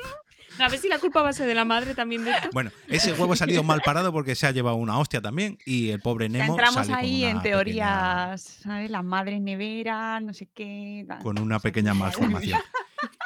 A 0.59 0.69
ver 0.69 0.79
si 0.79 0.89
la 0.89 0.99
culpa 0.99 1.21
va 1.21 1.29
a 1.29 1.33
ser 1.33 1.47
de 1.47 1.55
la 1.55 1.65
madre 1.65 1.95
también 1.95 2.25
de 2.25 2.31
esto. 2.31 2.49
Bueno, 2.51 2.71
ese 2.87 3.13
huevo 3.13 3.33
ha 3.33 3.35
salido 3.35 3.63
mal 3.63 3.81
parado 3.83 4.11
porque 4.11 4.35
se 4.35 4.47
ha 4.47 4.51
llevado 4.51 4.75
una 4.75 4.99
hostia 4.99 5.21
también 5.21 5.57
y 5.65 5.89
el 5.89 6.01
pobre 6.01 6.29
Ya 6.29 6.39
Nemo 6.39 6.53
entramos 6.53 6.87
sale 6.87 6.93
ahí 6.93 7.21
con 7.21 7.29
en 7.31 7.41
teorías, 7.41 8.41
¿sabes? 8.41 8.89
Las 8.89 9.03
madres 9.03 9.41
neveras, 9.41 10.21
no 10.21 10.33
sé 10.33 10.47
qué. 10.53 11.05
tal. 11.07 11.19
con 11.19 11.39
una 11.39 11.59
pequeña 11.59 11.93
malformación. 11.95 12.59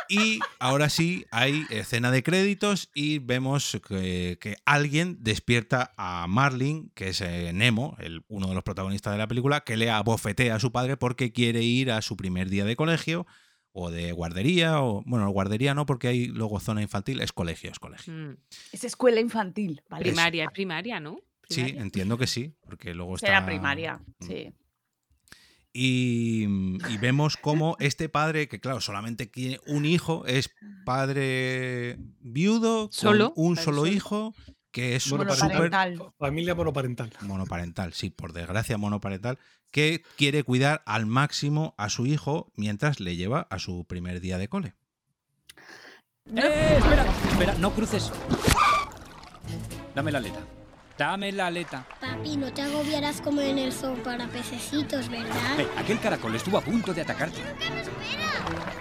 Y 0.10 0.40
ahora 0.60 0.90
sí 0.90 1.26
hay 1.32 1.66
escena 1.70 2.12
de 2.12 2.24
créditos 2.24 2.92
y 2.94 3.20
vemos 3.20 3.80
que, 3.88 4.38
que 4.40 4.58
alguien 4.66 5.18
despierta 5.22 5.94
a 5.98 6.28
Marlin, 6.28 6.92
que 6.94 7.10
es 7.10 7.22
eh, 7.22 7.52
Nemo, 7.54 7.96
el, 8.00 8.24
uno 8.28 8.48
de 8.48 8.54
los 8.54 8.64
protagonistas 8.64 9.14
de 9.14 9.18
la 9.18 9.28
película, 9.28 9.62
que 9.62 9.78
le 9.78 9.90
abofetea 9.90 10.56
a 10.56 10.60
su 10.60 10.72
padre 10.72 10.98
porque 10.98 11.32
quiere 11.32 11.64
ir 11.64 11.92
a 11.92 12.02
su 12.02 12.18
primer 12.18 12.50
día 12.50 12.66
de 12.66 12.76
colegio 12.76 13.26
o 13.76 13.90
de 13.90 14.12
guardería, 14.12 14.82
o 14.82 15.02
bueno, 15.06 15.28
guardería 15.30 15.74
no 15.74 15.86
porque 15.86 16.08
hay 16.08 16.28
luego 16.28 16.60
zona 16.60 16.82
infantil, 16.84 17.20
es 17.22 17.32
colegio, 17.34 17.72
es 17.72 17.80
colegio. 17.80 18.14
Mm, 18.14 18.38
Es 18.72 18.84
escuela 18.84 19.20
infantil, 19.20 19.82
¿vale? 19.90 20.04
Primaria, 20.06 20.46
es 20.46 20.52
primaria, 20.52 21.00
¿no? 21.00 21.20
Sí, 21.50 21.62
entiendo 21.62 22.18
que 22.18 22.28
sí, 22.28 22.54
porque 22.62 22.94
luego 22.94 23.16
está... 23.16 23.28
Será 23.28 23.46
primaria, 23.46 24.00
Mm. 24.20 24.26
sí. 24.28 24.54
Y, 25.76 26.44
y 26.88 26.98
vemos 27.02 27.36
cómo 27.36 27.76
este 27.80 28.08
padre, 28.08 28.48
que 28.48 28.60
claro, 28.60 28.80
solamente 28.80 29.26
tiene 29.26 29.60
un 29.66 29.86
hijo, 29.86 30.24
es 30.28 30.52
padre 30.86 31.98
viudo, 32.20 32.84
con 32.90 32.92
Solo, 32.94 33.34
un 33.36 33.56
solo. 33.58 33.88
hijo, 33.88 34.36
que 34.74 34.96
es 34.96 35.04
súper 35.04 35.28
Monoparental. 35.28 36.12
Familia 36.18 36.56
monoparental. 36.56 37.14
monoparental, 37.22 37.94
sí, 37.94 38.10
por 38.10 38.34
desgracia 38.34 38.78
monoparental, 38.78 39.38
que 39.72 40.04
quiere 40.18 40.44
cuidar 40.44 40.82
al 40.86 41.06
máximo 41.06 41.76
a 41.78 41.90
su 41.90 42.06
hijo 42.08 42.52
mientras 42.56 43.00
le 43.00 43.16
lleva 43.16 43.48
a 43.50 43.60
su 43.60 43.86
primer 43.86 44.20
día 44.20 44.38
de 44.40 44.50
cole. 44.50 44.74
¡Eh! 46.36 46.76
Espera, 46.78 47.06
espera, 47.32 47.54
no 47.60 47.72
cruces. 47.72 48.12
Dame 49.94 50.12
la 50.12 50.18
aleta. 50.18 50.40
Dame 50.98 51.32
la 51.32 51.48
aleta. 51.48 51.88
Papi, 52.02 52.38
no 52.38 52.52
te 52.52 52.62
agobiarás 52.64 53.22
como 53.22 53.42
en 53.42 53.60
el 53.60 53.72
zoo 53.74 53.96
para 54.04 54.28
pececitos, 54.28 55.08
¿verdad? 55.10 55.60
Eh, 55.60 55.68
aquel 55.78 56.00
caracol 56.00 56.36
estuvo 56.36 56.58
a 56.58 56.62
punto 56.62 56.94
de 56.94 57.02
atacarte. 57.02 57.42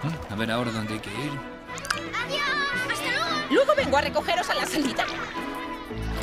Mm, 0.03 0.33
A 0.33 0.37
ver 0.37 0.51
ahora 0.51 0.71
dónde 0.71 0.95
hay 0.95 1.01
que 1.01 1.11
ir. 1.11 1.33
Luego 3.51 3.75
vengo 3.77 3.97
a 3.97 4.01
recogeros 4.01 4.49
a 4.49 4.55
la 4.55 4.67
salida. 4.67 5.05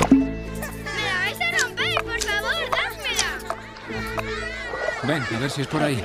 ¡Me 0.08 1.02
la 1.02 1.14
vais 1.18 1.40
a 1.40 1.58
romper, 1.58 1.94
por 2.02 2.20
favor! 2.20 2.70
¡Dásmela! 2.70 3.30
Ven, 5.02 5.22
a 5.22 5.38
ver 5.38 5.50
si 5.50 5.60
es 5.62 5.66
por 5.66 5.82
ahí. 5.82 6.02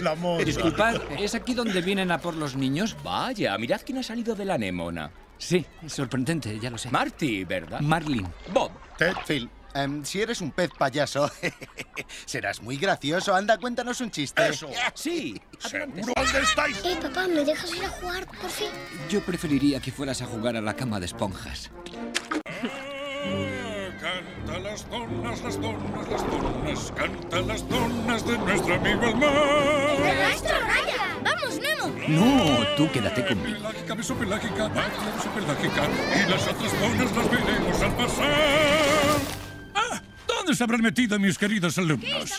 La 0.00 0.14
moza. 0.14 0.44
Disculpad, 0.44 1.00
¿es 1.18 1.34
aquí 1.34 1.54
donde 1.54 1.80
vienen 1.80 2.10
a 2.10 2.18
por 2.18 2.34
los 2.34 2.56
niños? 2.56 2.96
Vaya, 3.02 3.56
mirad 3.58 3.80
quién 3.84 3.98
ha 3.98 4.02
salido 4.02 4.34
de 4.34 4.44
la 4.44 4.54
anémona. 4.54 5.10
Sí, 5.38 5.64
sorprendente, 5.86 6.58
ya 6.58 6.70
lo 6.70 6.78
sé. 6.78 6.90
Marty, 6.90 7.44
¿verdad? 7.44 7.80
Marlin. 7.80 8.26
Bob. 8.52 8.72
Ted, 8.96 9.14
Phil, 9.26 9.48
em, 9.84 10.04
si 10.04 10.20
eres 10.20 10.40
un 10.40 10.50
pez 10.50 10.70
payaso, 10.76 11.30
serás 12.26 12.62
muy 12.62 12.76
gracioso. 12.76 13.34
Anda, 13.34 13.58
cuéntanos 13.58 14.00
un 14.00 14.10
chiste. 14.10 14.48
Eso. 14.48 14.68
Sí. 14.94 15.40
¿Seguro 15.58 16.12
dónde 16.16 16.40
estáis? 16.40 16.78
Eh, 16.84 16.96
papá, 17.00 17.26
¿me 17.26 17.44
dejas 17.44 17.74
ir 17.74 17.84
a 17.84 17.88
jugar, 17.88 18.26
por 18.26 18.50
fin? 18.50 18.68
Yo 19.08 19.20
preferiría 19.22 19.80
que 19.80 19.92
fueras 19.92 20.22
a 20.22 20.26
jugar 20.26 20.56
a 20.56 20.60
la 20.60 20.74
cama 20.74 21.00
de 21.00 21.06
esponjas. 21.06 21.70
Canta 24.00 24.58
las 24.60 24.88
donas, 24.88 25.42
las 25.42 25.60
donas, 25.60 26.08
las 26.08 26.30
donas, 26.30 26.92
canta 26.96 27.40
las 27.40 27.68
donas 27.68 28.26
de 28.26 28.38
nuestro 28.38 28.74
amigo 28.74 29.02
el 29.08 29.16
mar. 29.16 29.32
¡Maestro 30.00 30.56
Raya! 30.60 31.18
¡Vamos, 31.24 31.58
Nemo! 31.58 31.88
No, 32.06 32.76
tú 32.76 32.90
quédate 32.92 33.26
conmigo. 33.26 33.56
Pelágica, 33.58 33.94
mesopelágica, 33.96 34.68
mesopelágica, 35.16 35.82
y 36.14 36.30
las 36.30 36.46
otras 36.46 36.80
donas 36.80 37.16
las 37.16 37.30
veremos 37.30 37.82
al 37.82 37.96
pasar. 37.96 39.38
¿Dónde 40.48 40.56
se 40.56 40.64
habrán 40.64 40.80
metido 40.80 41.18
mis 41.18 41.36
queridos 41.36 41.76
alumnos? 41.76 42.32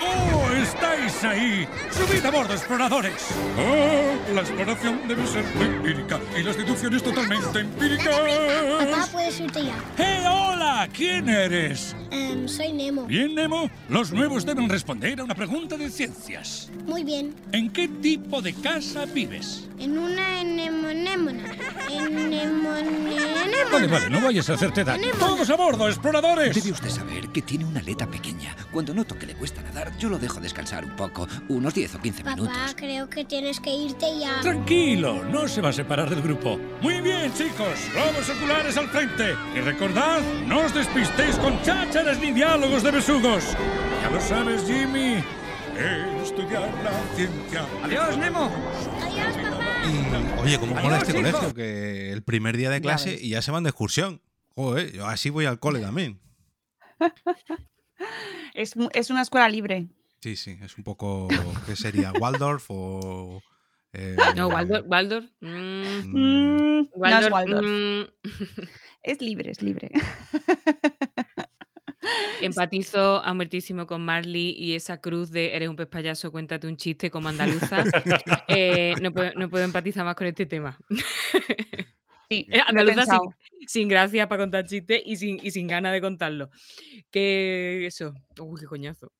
¡Oh, 0.00 0.50
estáis 0.52 1.22
ahí! 1.22 1.68
¡Subid 1.90 2.24
a 2.24 2.30
bordo, 2.30 2.54
exploradores! 2.54 3.12
¡Oh, 3.58 4.32
la 4.34 4.40
exploración 4.40 5.06
debe 5.06 5.26
ser 5.26 5.44
muy 5.54 5.66
empírica 5.66 6.18
y 6.34 6.44
las 6.44 6.56
deducciones 6.56 7.02
totalmente 7.02 7.60
empíricas! 7.60 8.06
Papá, 8.08 9.06
puedes 9.12 9.38
irte 9.38 9.66
ya. 9.66 9.74
¡Eh, 9.98 10.22
hola! 10.62 10.88
¿Quién 10.92 11.28
eres? 11.28 11.94
Em, 12.10 12.46
soy 12.48 12.72
Nemo. 12.72 13.04
Bien, 13.06 13.34
Nemo. 13.34 13.70
Los 13.88 14.12
nuevos 14.12 14.44
deben 14.44 14.68
responder 14.68 15.20
a 15.20 15.24
una 15.24 15.34
pregunta 15.34 15.76
de 15.76 15.90
ciencias. 15.90 16.70
Muy 16.86 17.04
bien. 17.04 17.34
¿En 17.52 17.70
qué 17.70 17.88
tipo 17.88 18.40
de 18.42 18.54
casa 18.54 19.06
vives? 19.06 19.68
En 19.78 19.98
una 19.98 20.40
anemona. 20.40 21.12
Anemona. 21.88 22.82
Vale, 23.70 23.86
vale, 23.86 24.10
no 24.10 24.20
vayas 24.20 24.48
a 24.50 24.54
hacerte 24.54 24.84
daño. 24.84 25.08
¡Todos 25.18 25.48
a 25.48 25.56
bordo, 25.56 25.88
exploradores! 25.88 26.54
Debe 26.54 26.72
usted 26.72 26.90
saber 26.90 27.28
que 27.30 27.42
tiene 27.42 27.64
una 27.64 27.80
aleta 27.80 28.06
pequeña. 28.06 28.54
Cuando 28.70 28.92
noto 28.92 29.18
que 29.18 29.26
le 29.26 29.34
cuesta 29.34 29.62
nadar, 29.62 29.96
yo 29.98 30.08
lo 30.08 30.18
dejo 30.18 30.40
descansar 30.40 30.84
un 30.84 30.94
poco, 30.94 31.26
unos 31.48 31.72
10 31.74 31.94
o 31.94 32.00
15 32.00 32.22
Papá, 32.22 32.36
minutos. 32.36 32.74
creo 32.76 33.08
que 33.08 33.24
tienes 33.24 33.60
que 33.60 33.74
irte 33.74 34.06
ya. 34.20 34.40
Tranquilo, 34.40 35.24
no 35.24 35.48
se 35.48 35.60
va 35.60 35.70
a 35.70 35.72
separar 35.72 36.10
del 36.10 36.22
grupo. 36.22 36.58
Muy 36.82 37.00
bien, 37.00 37.32
chicos, 37.34 37.78
globos 37.92 38.28
oculares 38.28 38.76
al 38.76 38.88
frente. 38.88 39.34
Y 39.56 39.60
recordad, 39.60 40.20
no 40.52 40.60
os 40.66 40.74
despistéis 40.74 41.36
con 41.38 41.56
chácharas 41.62 42.18
ni 42.20 42.30
diálogos 42.32 42.82
de 42.82 42.90
besugos. 42.90 43.56
Ya 44.02 44.10
lo 44.10 44.20
sabes, 44.20 44.64
Jimmy. 44.66 45.24
Estudiar 46.22 46.68
la 46.84 46.92
ciencia. 47.16 47.64
¡Adiós, 47.82 48.18
Nemo! 48.18 48.50
Adiós, 49.00 49.34
papá. 49.36 49.64
Y, 49.86 50.40
oye, 50.40 50.58
¿cómo 50.60 50.74
mola 50.74 50.98
este 50.98 51.12
hijo. 51.18 51.30
colegio? 51.30 51.54
Que 51.54 52.12
el 52.12 52.22
primer 52.22 52.56
día 52.58 52.68
de 52.68 52.82
clase 52.82 53.18
y 53.18 53.30
ya 53.30 53.40
se 53.40 53.50
van 53.50 53.62
de 53.64 53.70
excursión. 53.70 54.20
Joder, 54.54 54.92
yo 54.92 55.06
así 55.06 55.30
voy 55.30 55.46
al 55.46 55.58
cole 55.58 55.80
también. 55.80 56.20
Es, 58.54 58.74
es 58.92 59.08
una 59.10 59.22
escuela 59.22 59.48
libre. 59.48 59.86
Sí, 60.20 60.36
sí, 60.36 60.58
es 60.62 60.76
un 60.76 60.84
poco. 60.84 61.28
¿Qué 61.64 61.74
sería? 61.76 62.12
¿Waldorf 62.12 62.66
o.? 62.68 63.40
eh, 63.94 64.14
No, 64.36 64.48
Waldorf. 64.48 64.84
Waldorf. 64.86 65.24
mm, 65.40 65.46
mm, 65.48 66.12
Mm, 66.12 66.76
no 66.76 66.80
es 66.82 66.88
Waldorf, 66.96 67.32
Waldorf. 67.32 67.66
mm. 67.66 68.02
Es 69.02 69.20
libre, 69.20 69.50
es 69.50 69.62
libre. 69.62 69.90
Empatizo 72.40 73.22
a 73.22 73.34
muertísimo 73.34 73.86
con 73.86 74.04
Marley 74.04 74.54
y 74.58 74.74
esa 74.74 75.00
cruz 75.00 75.30
de 75.30 75.54
eres 75.54 75.68
un 75.68 75.76
pez 75.76 75.86
payaso, 75.86 76.32
cuéntate 76.32 76.66
un 76.66 76.76
chiste 76.76 77.10
como 77.10 77.28
andaluza. 77.28 77.84
Eh, 78.48 78.94
no, 79.00 79.12
puedo, 79.12 79.32
no 79.34 79.48
puedo 79.48 79.64
empatizar 79.64 80.04
más 80.04 80.14
con 80.14 80.26
este 80.26 80.46
tema. 80.46 80.78
Sí, 82.30 82.46
Eh, 82.50 82.60
Andaluza 82.66 83.04
sin, 83.04 83.20
sin 83.68 83.88
gracia 83.88 84.26
para 84.26 84.44
contar 84.44 84.64
chistes 84.66 85.02
y 85.04 85.16
sin, 85.16 85.38
y 85.42 85.50
sin 85.50 85.66
ganas 85.66 85.92
de 85.92 86.00
contarlo. 86.00 86.48
Que 87.10 87.84
eso. 87.84 88.14
Uy, 88.40 88.58
qué 88.58 88.66
coñazo. 88.66 89.12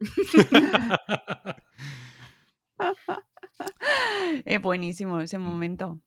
Es 4.47 4.63
buenísimo 4.63 5.21
ese 5.21 5.37
momento. 5.37 6.01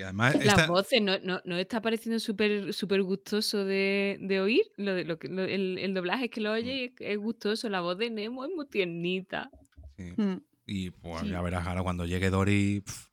Además, 0.00 0.34
Las 0.36 0.44
esta- 0.46 0.66
voces, 0.68 1.02
¿no, 1.02 1.18
no, 1.20 1.40
no 1.44 1.56
está 1.58 1.82
pareciendo 1.82 2.20
súper 2.20 2.72
súper 2.72 3.02
gustoso 3.02 3.64
de, 3.64 4.18
de 4.20 4.40
oír? 4.40 4.62
Lo 4.76 4.94
de, 4.94 5.04
lo 5.04 5.18
que, 5.18 5.28
lo- 5.28 5.44
el, 5.44 5.78
el 5.78 5.92
doblaje 5.94 6.26
es 6.26 6.30
que 6.30 6.40
lo 6.40 6.52
oye 6.52 6.74
y 6.76 6.84
es, 6.84 6.92
es 7.00 7.18
gustoso. 7.18 7.68
La 7.68 7.80
voz 7.80 7.98
de 7.98 8.10
Nemo 8.10 8.44
es 8.44 8.50
muy 8.54 8.66
tiernita. 8.68 9.50
sí. 9.96 10.12
Mm. 10.16 10.40
Y 10.66 10.90
pues 10.90 11.22
Sí. 11.22 11.28
ya 11.30 11.42
verás 11.42 11.66
ahora 11.66 11.82
cuando 11.82 12.06
llegue 12.06 12.30
Dory. 12.30 12.82
pf. 12.86 13.08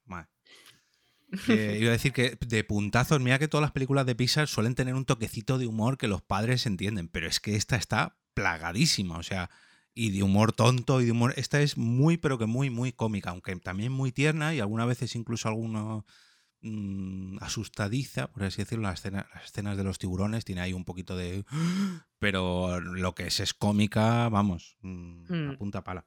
Que 1.45 1.77
iba 1.81 1.89
a 1.89 1.93
decir 1.93 2.13
que 2.13 2.37
de 2.39 2.63
puntazos, 2.63 3.19
mira 3.19 3.39
que 3.39 3.47
todas 3.47 3.61
las 3.63 3.71
películas 3.71 4.05
de 4.05 4.15
Pixar 4.15 4.47
suelen 4.47 4.75
tener 4.75 4.93
un 4.93 5.05
toquecito 5.05 5.57
de 5.57 5.67
humor 5.67 5.97
que 5.97 6.07
los 6.07 6.21
padres 6.21 6.65
entienden, 6.65 7.07
pero 7.09 7.27
es 7.27 7.39
que 7.39 7.55
esta 7.55 7.75
está 7.75 8.15
plagadísima, 8.33 9.17
o 9.17 9.23
sea, 9.23 9.49
y 9.93 10.11
de 10.11 10.23
humor 10.23 10.53
tonto 10.53 11.01
y 11.01 11.05
de 11.05 11.11
humor. 11.11 11.33
Esta 11.35 11.59
es 11.61 11.75
muy, 11.77 12.17
pero 12.17 12.37
que 12.37 12.45
muy, 12.45 12.69
muy 12.69 12.91
cómica, 12.93 13.31
aunque 13.31 13.55
también 13.57 13.91
muy 13.91 14.11
tierna 14.11 14.53
y 14.53 14.59
algunas 14.59 14.87
veces 14.87 15.15
incluso 15.15 15.49
algunos 15.49 16.05
mm, 16.67 17.37
asustadiza, 17.41 18.27
por 18.27 18.43
así 18.43 18.61
decirlo, 18.61 18.83
las 18.83 18.99
escenas, 18.99 19.25
las 19.33 19.45
escenas 19.45 19.77
de 19.77 19.83
los 19.83 19.97
tiburones, 19.99 20.45
tiene 20.45 20.61
ahí 20.61 20.73
un 20.73 20.85
poquito 20.85 21.15
de... 21.17 21.45
Pero 22.19 22.79
lo 22.79 23.13
que 23.15 23.27
es 23.27 23.39
es 23.39 23.53
cómica, 23.53 24.29
vamos, 24.29 24.77
mm, 24.81 25.25
a 25.31 25.51
Mm. 25.53 25.57
punta 25.57 25.83
pala. 25.83 26.05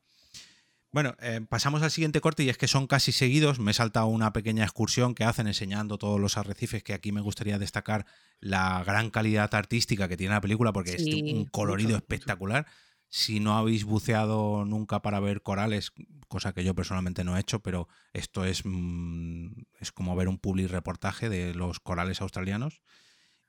Bueno, 0.92 1.14
eh, 1.20 1.40
pasamos 1.48 1.82
al 1.82 1.92
siguiente 1.92 2.20
corte 2.20 2.42
y 2.42 2.48
es 2.48 2.58
que 2.58 2.66
son 2.66 2.88
casi 2.88 3.12
seguidos. 3.12 3.60
Me 3.60 3.70
he 3.70 3.74
saltado 3.74 4.06
una 4.08 4.32
pequeña 4.32 4.64
excursión 4.64 5.14
que 5.14 5.22
hacen 5.22 5.46
enseñando 5.46 5.98
todos 5.98 6.18
los 6.18 6.36
arrecifes, 6.36 6.82
que 6.82 6.94
aquí 6.94 7.12
me 7.12 7.20
gustaría 7.20 7.60
destacar 7.60 8.06
la 8.40 8.82
gran 8.82 9.10
calidad 9.10 9.54
artística 9.54 10.08
que 10.08 10.16
tiene 10.16 10.34
la 10.34 10.40
película, 10.40 10.72
porque 10.72 10.96
es 10.96 11.04
un 11.32 11.44
colorido 11.44 11.96
espectacular. 11.96 12.66
Si 13.12 13.40
no 13.40 13.56
habéis 13.58 13.84
buceado 13.84 14.64
nunca 14.64 15.02
para 15.02 15.18
ver 15.18 15.42
corales, 15.42 15.92
cosa 16.28 16.52
que 16.54 16.62
yo 16.62 16.76
personalmente 16.76 17.24
no 17.24 17.36
he 17.36 17.40
hecho, 17.40 17.60
pero 17.60 17.88
esto 18.12 18.44
es, 18.44 18.62
mm, 18.64 19.48
es 19.80 19.90
como 19.90 20.14
ver 20.14 20.28
un 20.28 20.38
public 20.38 20.70
reportaje 20.70 21.28
de 21.28 21.52
los 21.52 21.80
corales 21.80 22.20
australianos. 22.20 22.80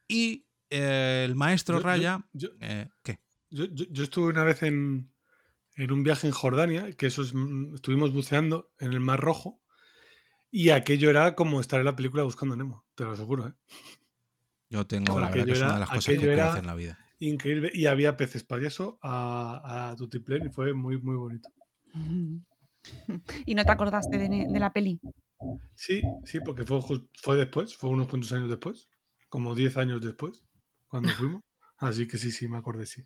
Y 0.08 0.48
eh, 0.72 1.24
el 1.26 1.36
maestro 1.36 1.78
Yo- 1.78 1.84
Raya... 1.84 2.26
yo- 2.34 2.50
eh, 2.60 2.90
¿Qué? 3.04 3.20
Yo, 3.52 3.66
yo- 3.66 3.86
yo 3.92 4.04
estuve 4.04 4.30
una 4.32 4.44
vez 4.44 4.64
en, 4.64 5.12
en 5.76 5.92
un 5.92 6.02
viaje 6.04 6.26
en 6.26 6.34
Jordania, 6.34 6.92
que 6.94 7.06
eso 7.06 7.22
es, 7.22 7.34
mm, 7.36 7.76
estuvimos 7.76 8.12
buceando 8.12 8.72
en 8.80 8.94
el 8.94 9.00
Mar 9.00 9.20
Rojo, 9.20 9.62
y 10.50 10.72
aquello 10.72 11.10
era 11.12 11.36
como 11.36 11.62
estar 11.62 11.80
en 11.80 11.86
la 11.86 11.96
película 11.96 12.24
buscando 12.24 12.56
Nemo, 12.56 12.84
te 12.96 13.04
lo 13.04 13.12
aseguro, 13.12 13.48
¿eh? 13.48 13.54
Yo 14.70 14.88
tengo, 14.88 15.20
la 15.20 15.30
verdad, 15.30 15.46
que 15.46 15.52
es 15.52 15.60
una 15.62 15.74
de 15.76 15.80
las 15.82 15.90
cosas 15.90 16.06
que 16.06 16.18
quiero 16.34 16.50
hacer 16.50 16.60
en 16.62 16.68
la 16.68 16.76
vida. 16.76 16.98
Increíble. 17.22 17.70
Y 17.72 17.86
había 17.86 18.18
peces 18.18 18.44
payaso 18.44 18.98
a, 19.02 19.92
a 19.92 19.96
tutiplén 19.96 20.48
y 20.48 20.50
fue 20.50 20.74
muy, 20.74 21.00
muy 21.00 21.16
bonito. 21.16 21.50
¿Y 23.46 23.54
no 23.54 23.64
te 23.64 23.72
acordaste 23.72 24.18
de, 24.18 24.60
la 24.60 24.74
peli? 24.74 25.00
Sí, 25.76 26.02
sí, 26.26 26.40
porque 26.40 26.66
fue, 26.66 26.82
fue 27.22 27.38
después, 27.38 27.78
fue 27.78 27.92
unos 27.92 28.08
cuantos 28.08 28.32
años 28.34 28.50
después, 28.50 28.90
como 29.30 29.54
10 29.54 29.78
años 29.78 30.02
después, 30.02 30.44
cuando 30.88 31.10
fuimos. 31.14 31.44
Así 31.78 32.08
que 32.08 32.18
sí, 32.18 32.32
sí, 32.32 32.48
me 32.48 32.58
acordé, 32.58 32.88
sí. 32.88 33.04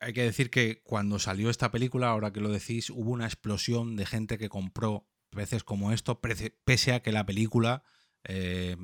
Hay 0.00 0.12
que 0.12 0.22
decir 0.22 0.50
que 0.50 0.82
cuando 0.82 1.18
salió 1.18 1.48
esta 1.48 1.70
película, 1.70 2.10
ahora 2.10 2.34
que 2.34 2.40
lo 2.40 2.52
decís, 2.52 2.90
hubo 2.90 3.12
una 3.12 3.24
explosión 3.24 3.96
de 3.96 4.04
gente 4.04 4.36
que 4.36 4.50
compró 4.50 5.08
peces 5.30 5.64
como 5.64 5.90
esto, 5.90 6.20
pese 6.20 6.92
a 6.92 7.00
que 7.00 7.12
la 7.12 7.24
película 7.24 7.82
eh, 8.24 8.76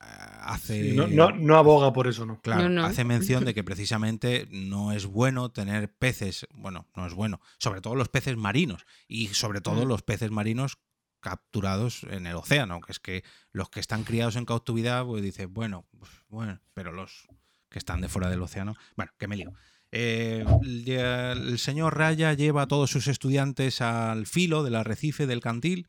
hace... 0.00 0.90
Sí, 0.90 0.96
no, 0.96 1.06
no, 1.06 1.30
no 1.30 1.56
aboga 1.56 1.92
por 1.92 2.06
eso, 2.06 2.26
¿no? 2.26 2.40
Claro, 2.40 2.64
No, 2.64 2.68
no. 2.68 2.84
hace 2.84 3.04
mención 3.04 3.44
de 3.44 3.54
que 3.54 3.64
precisamente 3.64 4.48
no 4.50 4.92
es 4.92 5.06
bueno 5.06 5.50
tener 5.50 5.92
peces, 5.92 6.46
bueno, 6.54 6.86
no 6.96 7.06
es 7.06 7.14
bueno, 7.14 7.40
sobre 7.58 7.80
todo 7.80 7.94
los 7.94 8.08
peces 8.08 8.36
marinos 8.36 8.86
y 9.08 9.28
sobre 9.28 9.60
todo 9.60 9.84
los 9.84 10.02
peces 10.02 10.30
marinos 10.30 10.78
capturados 11.20 12.04
en 12.10 12.26
el 12.26 12.36
océano, 12.36 12.80
que 12.80 12.92
es 12.92 13.00
que 13.00 13.24
los 13.50 13.68
que 13.68 13.80
están 13.80 14.04
criados 14.04 14.36
en 14.36 14.44
cautividad, 14.44 15.04
pues 15.04 15.22
dices, 15.22 15.48
bueno, 15.50 15.84
pues, 15.98 16.10
bueno, 16.28 16.60
pero 16.74 16.92
los 16.92 17.26
que 17.68 17.78
están 17.78 18.00
de 18.00 18.08
fuera 18.08 18.30
del 18.30 18.42
océano, 18.42 18.76
bueno, 18.96 19.12
que 19.18 19.26
me 19.26 19.36
lío. 19.36 19.52
Eh, 19.92 20.44
el 20.62 21.58
señor 21.58 21.96
Raya 21.96 22.32
lleva 22.34 22.62
a 22.62 22.68
todos 22.68 22.90
sus 22.90 23.08
estudiantes 23.08 23.80
al 23.80 24.26
filo 24.26 24.62
del 24.62 24.74
arrecife 24.74 25.26
del 25.26 25.40
cantil 25.40 25.88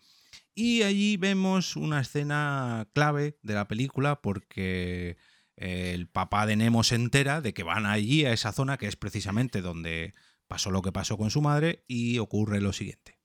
y 0.60 0.82
allí 0.82 1.17
vemos 1.17 1.76
una 1.76 2.02
escena 2.02 2.89
clave 2.93 3.38
de 3.43 3.54
la 3.54 3.67
película 3.67 4.24
porque 4.24 5.15
eh, 5.56 5.91
el 5.93 6.10
papá 6.10 6.48
de 6.48 6.56
Nemo 6.56 6.84
se 6.84 6.96
entera 6.96 7.41
de 7.41 7.54
que 7.54 7.62
van 7.62 7.86
allí 7.86 8.26
a 8.26 8.34
esa 8.34 8.52
zona 8.52 8.80
que 8.80 8.88
es 8.88 8.96
precisamente 8.96 9.62
donde 9.62 10.15
pasó 10.48 10.72
lo 10.72 10.82
que 10.82 10.91
pasó 10.91 11.15
con 11.15 11.30
su 11.30 11.43
madre 11.43 11.84
y 11.88 12.17
ocurre 12.17 12.60
lo 12.60 12.74
siguiente. 12.74 13.20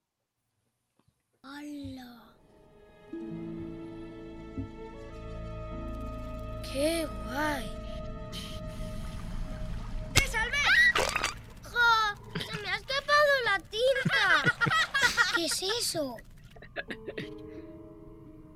¡Hala! 1.42 2.34
¡Qué 6.70 7.08
guay! 7.24 7.70
¡Te 10.12 10.26
salvé! 10.26 10.58
¡Jo! 11.62 11.80
¡Se 12.34 12.60
me 12.60 12.68
ha 12.68 12.76
escapado 12.76 13.32
la 13.46 13.58
tinta! 13.58 14.56
¿Qué 15.34 15.46
es 15.46 15.62
eso? 15.80 16.18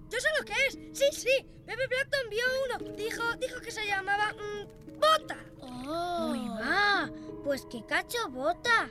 Yo 0.08 0.20
sé 0.20 0.28
lo 0.38 0.44
que 0.44 0.52
es. 0.68 0.78
Sí, 0.92 1.06
sí. 1.12 1.46
Bebe 1.66 1.88
Plankton 1.88 2.30
vio 2.30 2.44
uno. 2.64 2.96
Dijo, 2.96 3.34
dijo 3.34 3.60
que 3.60 3.70
se 3.70 3.86
llamaba 3.86 4.32
mm, 4.32 4.98
bota. 4.98 5.36
¡Oh! 5.60 6.34
Va. 6.60 7.10
Pues 7.44 7.66
qué 7.70 7.84
cacho 7.86 8.28
bota. 8.30 8.88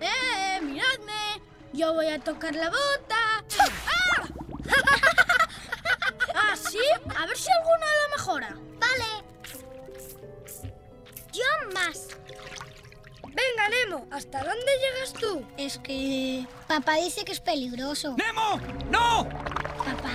¡Eh! 0.00 0.60
¡Miradme! 0.62 1.42
Yo 1.72 1.94
voy 1.94 2.08
a 2.08 2.18
tocar 2.18 2.54
la 2.54 2.70
bota. 2.70 3.44
¡Ah! 3.86 4.28
¿Ah, 6.34 6.56
sí? 6.56 6.78
A 7.16 7.26
ver 7.26 7.36
si 7.36 7.50
alguno 7.50 7.86
lo 7.86 8.16
mejora. 8.16 8.56
Vale. 8.78 9.24
Yo 11.32 11.44
más. 11.74 12.08
Venga, 13.34 13.68
Nemo. 13.84 14.06
¿Hasta 14.10 14.38
dónde 14.38 14.66
llegas 14.82 15.12
tú? 15.14 15.44
Es 15.56 15.78
que 15.78 16.46
papá 16.68 16.94
dice 16.96 17.24
que 17.24 17.32
es 17.32 17.40
peligroso. 17.40 18.16
¡Nemo! 18.16 18.60
¡No! 18.90 19.28
¿Papá? 19.28 20.10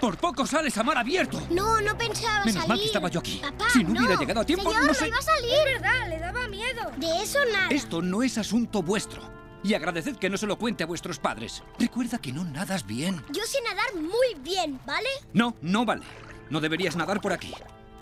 Por 0.00 0.16
poco 0.16 0.46
sales 0.46 0.76
a 0.78 0.82
mar 0.82 0.96
abierto. 0.98 1.40
No, 1.50 1.80
no 1.80 1.96
pensaba 1.98 2.40
Menos 2.44 2.54
salir. 2.54 2.68
mal 2.68 2.78
que 2.78 2.86
estaba 2.86 3.08
yo 3.08 3.20
aquí. 3.20 3.38
Papá, 3.42 3.66
Si 3.70 3.84
no 3.84 3.90
hubiera 4.00 4.18
llegado 4.18 4.40
a 4.40 4.44
tiempo, 4.46 4.70
Señor, 4.70 4.86
no 4.86 4.94
sé- 4.94 5.08
iba 5.08 5.18
a 5.18 5.22
salir. 5.22 5.52
Es 5.52 5.64
verdad, 5.64 6.08
le 6.08 6.18
daba 6.18 6.48
miedo. 6.48 6.90
De 6.96 7.22
eso 7.22 7.38
nada. 7.52 7.68
Esto 7.70 8.00
no 8.02 8.22
es 8.22 8.38
asunto 8.38 8.82
vuestro. 8.82 9.22
Y 9.62 9.74
agradeced 9.74 10.16
que 10.16 10.30
no 10.30 10.38
se 10.38 10.46
lo 10.46 10.58
cuente 10.58 10.82
a 10.84 10.86
vuestros 10.86 11.18
padres. 11.18 11.62
Recuerda 11.78 12.16
que 12.18 12.32
no 12.32 12.44
nadas 12.44 12.86
bien. 12.86 13.22
Yo 13.30 13.42
sé 13.44 13.58
nadar 13.62 13.94
muy 13.94 14.34
bien, 14.42 14.80
¿vale? 14.86 15.08
No, 15.34 15.54
no 15.60 15.84
vale. 15.84 16.02
No 16.48 16.60
deberías 16.60 16.96
nadar 16.96 17.20
por 17.20 17.34
aquí. 17.34 17.52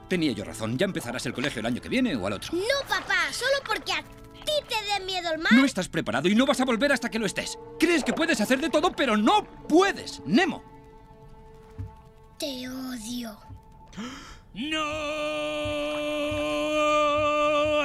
Tenía 0.08 0.32
yo 0.32 0.44
razón. 0.44 0.78
Ya 0.78 0.86
empezarás 0.86 1.24
el 1.26 1.32
colegio 1.34 1.60
el 1.60 1.66
año 1.66 1.80
que 1.80 1.88
viene 1.88 2.16
o 2.16 2.26
al 2.26 2.32
otro. 2.34 2.52
No, 2.52 2.88
papá, 2.88 3.30
solo 3.30 3.56
porque 3.66 3.92
a 3.92 4.02
ti 4.02 4.52
te 4.68 4.74
dé 4.74 5.04
miedo 5.04 5.32
el 5.32 5.38
mar. 5.38 5.52
No 5.52 5.64
estás 5.64 5.88
preparado 5.88 6.28
y 6.28 6.34
no 6.34 6.46
vas 6.46 6.60
a 6.60 6.64
volver 6.64 6.92
hasta 6.92 7.10
que 7.10 7.18
lo 7.18 7.26
estés. 7.26 7.58
Crees 7.78 8.04
que 8.04 8.12
puedes 8.12 8.40
hacer 8.40 8.60
de 8.60 8.70
todo, 8.70 8.92
pero 8.92 9.16
no 9.16 9.44
puedes, 9.68 10.20
Nemo. 10.24 10.62
Te 12.38 12.68
odio. 12.68 13.38
¡No! 14.54 15.08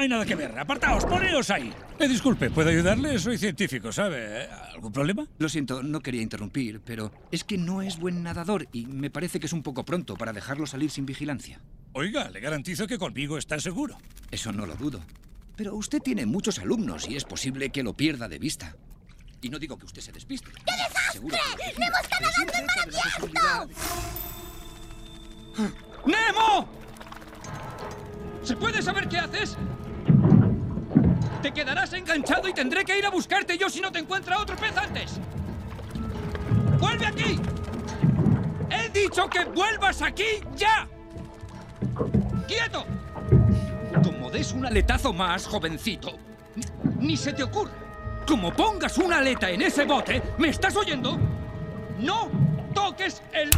hay 0.04 0.10
nada 0.10 0.26
que 0.26 0.36
ver. 0.36 0.58
Apartaos, 0.60 1.06
poneos 1.06 1.50
ahí. 1.50 1.74
Eh, 2.00 2.08
disculpe, 2.08 2.50
¿puedo 2.50 2.70
ayudarle? 2.70 3.18
Soy 3.20 3.38
científico, 3.38 3.92
¿sabe? 3.92 4.48
¿Algún 4.74 4.92
problema? 4.92 5.26
Lo 5.40 5.50
siento, 5.50 5.82
no 5.82 6.02
quería 6.02 6.22
interrumpir, 6.22 6.82
pero 6.82 7.12
es 7.32 7.44
que 7.44 7.58
no 7.58 7.82
es 7.82 7.98
buen 7.98 8.22
nadador 8.22 8.68
y 8.74 8.86
me 8.86 9.10
parece 9.10 9.40
que 9.40 9.48
es 9.48 9.54
un 9.54 9.64
poco 9.64 9.86
pronto 9.86 10.16
para 10.16 10.34
dejarlo 10.34 10.68
salir 10.68 10.92
sin 10.92 11.06
vigilancia. 11.06 11.62
Oiga, 11.94 12.30
le 12.30 12.40
garantizo 12.40 12.86
que 12.86 12.98
conmigo 12.98 13.38
está 13.38 13.60
seguro. 13.60 13.98
Eso 14.30 14.52
no 14.52 14.66
lo 14.66 14.76
dudo. 14.76 15.00
Pero 15.56 15.76
usted 15.76 16.02
tiene 16.02 16.26
muchos 16.26 16.60
alumnos 16.60 17.08
y 17.08 17.16
es 17.16 17.24
posible 17.24 17.70
que 17.70 17.84
lo 17.84 17.94
pierda 17.94 18.28
de 18.28 18.40
vista. 18.40 18.76
Y 19.42 19.50
no 19.50 19.60
digo 19.60 19.78
que 19.78 19.86
usted 19.86 20.02
se 20.02 20.12
despiste. 20.12 20.50
¡Qué 20.52 20.74
desastre! 20.84 21.40
¡Nemo 21.78 21.96
está 22.02 22.20
nadando 22.20 22.54
en 22.58 22.66
mar 22.66 22.80
abierto! 25.58 25.93
¡Nemo! 26.06 26.68
¿Se 28.44 28.56
puede 28.56 28.82
saber 28.82 29.08
qué 29.08 29.20
haces? 29.20 29.58
Te 31.42 31.52
quedarás 31.52 31.94
enganchado 31.94 32.48
y 32.48 32.54
tendré 32.54 32.86
que 32.86 32.98
ir 32.98 33.06
a 33.06 33.10
buscarte 33.10 33.58
yo 33.58 33.70
si 33.70 33.82
no 33.82 33.92
te 33.92 34.00
encuentra 34.00 34.40
otro 34.40 34.56
pez 34.56 34.76
antes. 34.78 35.20
¡Vuelve 36.80 37.06
aquí! 37.06 37.40
¡He 38.70 38.90
dicho 38.90 39.30
que 39.30 39.46
vuelvas 39.46 40.02
aquí 40.02 40.42
ya! 40.56 40.88
¡Quieto! 42.48 42.86
Como 44.04 44.30
des 44.30 44.52
un 44.52 44.66
aletazo 44.66 45.14
más, 45.14 45.46
jovencito, 45.48 46.18
ni, 47.00 47.16
se 47.16 47.34
te 47.34 47.44
ocurra. 47.44 47.72
Como 48.28 48.54
pongas 48.54 48.98
una 48.98 49.18
aleta 49.18 49.50
en 49.50 49.62
ese 49.62 49.86
bote, 49.86 50.22
¿me 50.38 50.50
estás 50.50 50.76
oyendo? 50.76 51.18
¡No 52.00 52.30
toques 52.74 53.22
el... 53.34 53.50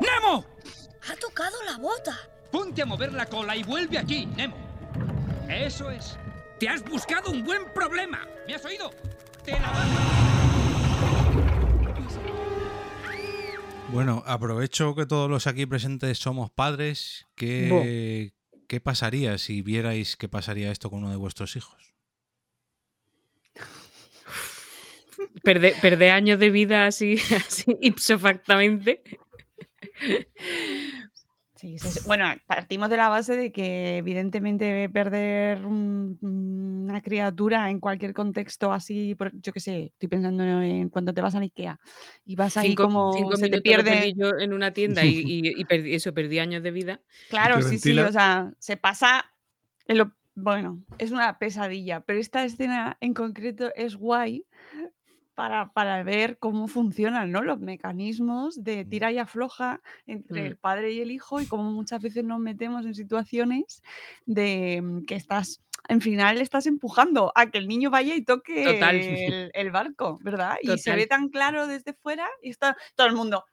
¡Nemo! 0.00 0.55
Ha 1.08 1.14
tocado 1.16 1.56
la 1.64 1.78
bota. 1.78 2.18
Ponte 2.50 2.82
a 2.82 2.86
mover 2.86 3.12
la 3.12 3.26
cola 3.26 3.56
y 3.56 3.62
vuelve 3.62 3.98
aquí, 3.98 4.26
Nemo. 4.26 4.56
Eso 5.48 5.90
es. 5.90 6.18
Te 6.58 6.68
has 6.68 6.82
buscado 6.82 7.30
un 7.30 7.44
buen 7.44 7.72
problema. 7.72 8.26
¿Me 8.46 8.54
has 8.54 8.64
oído? 8.64 8.90
Te 9.44 9.52
la 9.52 9.70
vas 9.70 9.88
Bueno, 13.92 14.24
aprovecho 14.26 14.96
que 14.96 15.06
todos 15.06 15.30
los 15.30 15.46
aquí 15.46 15.64
presentes 15.66 16.18
somos 16.18 16.50
padres. 16.50 17.26
¿Qué, 17.36 18.32
¿qué 18.66 18.80
pasaría 18.80 19.38
si 19.38 19.62
vierais 19.62 20.16
qué 20.16 20.28
pasaría 20.28 20.72
esto 20.72 20.90
con 20.90 21.00
uno 21.00 21.10
de 21.10 21.16
vuestros 21.16 21.54
hijos? 21.54 21.94
Perder, 25.42 25.74
perder 25.80 26.10
años 26.10 26.40
de 26.40 26.50
vida 26.50 26.86
así, 26.86 27.16
así 27.36 27.76
ipso 27.80 28.18
factamente. 28.18 29.02
Sí, 31.58 31.78
sí, 31.78 31.90
sí. 31.90 32.00
Bueno, 32.04 32.26
partimos 32.46 32.90
de 32.90 32.98
la 32.98 33.08
base 33.08 33.34
de 33.34 33.50
que 33.50 33.96
evidentemente 33.96 34.90
perder 34.90 35.64
un- 35.64 36.18
una 36.20 37.00
criatura 37.00 37.70
en 37.70 37.80
cualquier 37.80 38.12
contexto 38.12 38.74
así, 38.74 39.14
por- 39.14 39.32
yo 39.40 39.54
qué 39.54 39.60
sé, 39.60 39.84
estoy 39.84 40.08
pensando 40.10 40.44
en 40.44 40.90
cuando 40.90 41.14
te 41.14 41.22
vas 41.22 41.34
a 41.34 41.38
Ikea 41.40 41.80
y 42.26 42.36
vas 42.36 42.58
ahí 42.58 42.68
Cinco, 42.68 42.82
como 42.84 43.12
cinco 43.14 43.36
se 43.36 43.48
te 43.48 43.56
minutos 43.56 43.72
lo 43.72 43.84
perdí 43.84 43.90
pierde. 43.90 44.14
yo 44.14 44.38
en 44.38 44.52
una 44.52 44.72
tienda 44.74 45.02
y, 45.06 45.08
y- 45.24 45.60
y 45.60 45.64
perdí, 45.64 45.94
eso, 45.94 46.12
perdí 46.12 46.38
años 46.40 46.62
de 46.62 46.70
vida. 46.72 47.00
Claro, 47.30 47.62
sí, 47.62 47.78
sí, 47.78 47.98
o 47.98 48.12
sea, 48.12 48.52
se 48.58 48.76
pasa 48.76 49.24
en 49.86 49.96
lo- 49.96 50.12
bueno, 50.34 50.82
es 50.98 51.10
una 51.10 51.38
pesadilla, 51.38 52.00
pero 52.00 52.18
esta 52.18 52.44
escena 52.44 52.98
en 53.00 53.14
concreto 53.14 53.72
es 53.74 53.96
guay 53.96 54.44
para, 55.36 55.70
para 55.72 56.02
ver 56.02 56.38
cómo 56.38 56.66
funcionan, 56.66 57.30
¿no? 57.30 57.42
Los 57.42 57.60
mecanismos 57.60 58.64
de 58.64 58.84
tira 58.84 59.12
y 59.12 59.18
afloja 59.18 59.80
entre 60.06 60.42
Mm. 60.42 60.46
el 60.46 60.56
padre 60.56 60.92
y 60.92 61.00
el 61.02 61.10
hijo 61.12 61.40
y 61.40 61.46
cómo 61.46 61.70
muchas 61.70 62.02
veces 62.02 62.24
nos 62.24 62.40
metemos 62.40 62.84
en 62.86 62.94
situaciones 62.94 63.82
de 64.24 64.80
mm, 64.82 65.04
que 65.04 65.14
estás, 65.14 65.60
en 65.88 66.00
final 66.00 66.40
estás 66.40 66.66
empujando 66.66 67.32
a 67.36 67.50
que 67.50 67.58
el 67.58 67.68
niño 67.68 67.90
vaya 67.90 68.14
y 68.16 68.24
toque 68.24 68.64
Total. 68.64 68.96
el, 68.96 69.50
el 69.54 69.70
barco, 69.70 70.18
¿verdad? 70.22 70.56
Y 70.62 70.68
se 70.68 70.76
Total. 70.90 70.96
ve 70.96 71.06
tan 71.06 71.28
claro 71.28 71.66
desde 71.68 71.92
fuera 71.92 72.26
y 72.42 72.50
está 72.50 72.76
todo 72.96 73.06
el 73.06 73.12
mundo, 73.14 73.44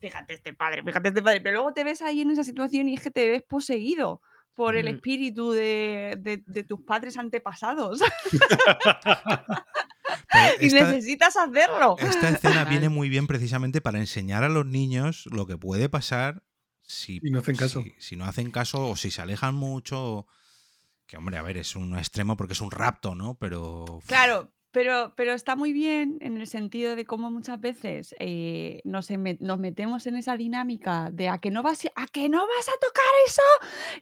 fíjate 0.00 0.34
este 0.34 0.54
padre, 0.54 0.82
fíjate 0.82 1.08
este 1.08 1.22
padre, 1.22 1.40
pero 1.40 1.54
luego 1.54 1.72
te 1.72 1.84
ves 1.84 2.02
ahí 2.02 2.20
en 2.20 2.32
esa 2.32 2.42
situación 2.44 2.88
y 2.88 2.94
es 2.94 3.00
que 3.00 3.10
te 3.12 3.30
ves 3.30 3.42
poseído 3.44 4.20
por 4.54 4.74
el 4.74 4.88
espíritu 4.88 5.52
de, 5.52 6.16
de- 6.18 6.42
de 6.46 6.64
tus 6.64 6.80
padres 6.80 7.16
antepasados. 7.16 8.00
Y 10.60 10.66
esta- 10.66 10.90
necesitas 10.92 11.36
hacerlo. 11.36 11.96
Esta 11.98 12.28
escena 12.30 12.64
viene 12.64 12.88
muy 12.88 13.08
bien 13.08 13.26
precisamente 13.26 13.80
para 13.80 13.98
enseñar 13.98 14.44
a 14.44 14.48
los 14.48 14.66
niños 14.66 15.26
lo 15.26 15.46
que 15.46 15.56
puede 15.58 15.88
pasar 15.88 16.42
si, 16.82 17.20
Y 17.22 17.30
no 17.30 17.40
hacen 17.40 17.56
caso. 17.56 17.82
si, 17.82 17.94
si 17.98 18.16
no 18.16 18.24
hacen 18.26 18.50
caso 18.50 18.88
o 18.88 18.96
si 18.96 19.10
se 19.10 19.22
alejan 19.22 19.54
mucho. 19.54 19.98
o- 20.18 20.26
Que 21.06 21.16
hombre, 21.16 21.36
a 21.38 21.42
ver, 21.42 21.56
es 21.56 21.76
un 21.76 21.96
extremo 21.98 22.36
porque 22.36 22.52
es 22.54 22.60
un 22.60 22.70
rapto, 22.70 23.14
¿no? 23.14 23.34
Pero 23.38 24.00
Claro, 24.06 24.52
pero, 24.76 25.14
pero 25.16 25.32
está 25.32 25.56
muy 25.56 25.72
bien 25.72 26.18
en 26.20 26.36
el 26.36 26.46
sentido 26.46 26.96
de 26.96 27.06
cómo 27.06 27.30
muchas 27.30 27.58
veces 27.58 28.14
eh, 28.18 28.82
nos, 28.84 29.08
nos 29.40 29.58
metemos 29.58 30.06
en 30.06 30.16
esa 30.16 30.36
dinámica 30.36 31.08
de 31.10 31.30
a 31.30 31.38
que 31.38 31.50
no 31.50 31.62
vas, 31.62 31.86
a 31.94 32.06
que 32.08 32.28
no 32.28 32.46
vas 32.46 32.68
a 32.68 32.72
tocar 32.78 33.04
eso. 33.26 33.40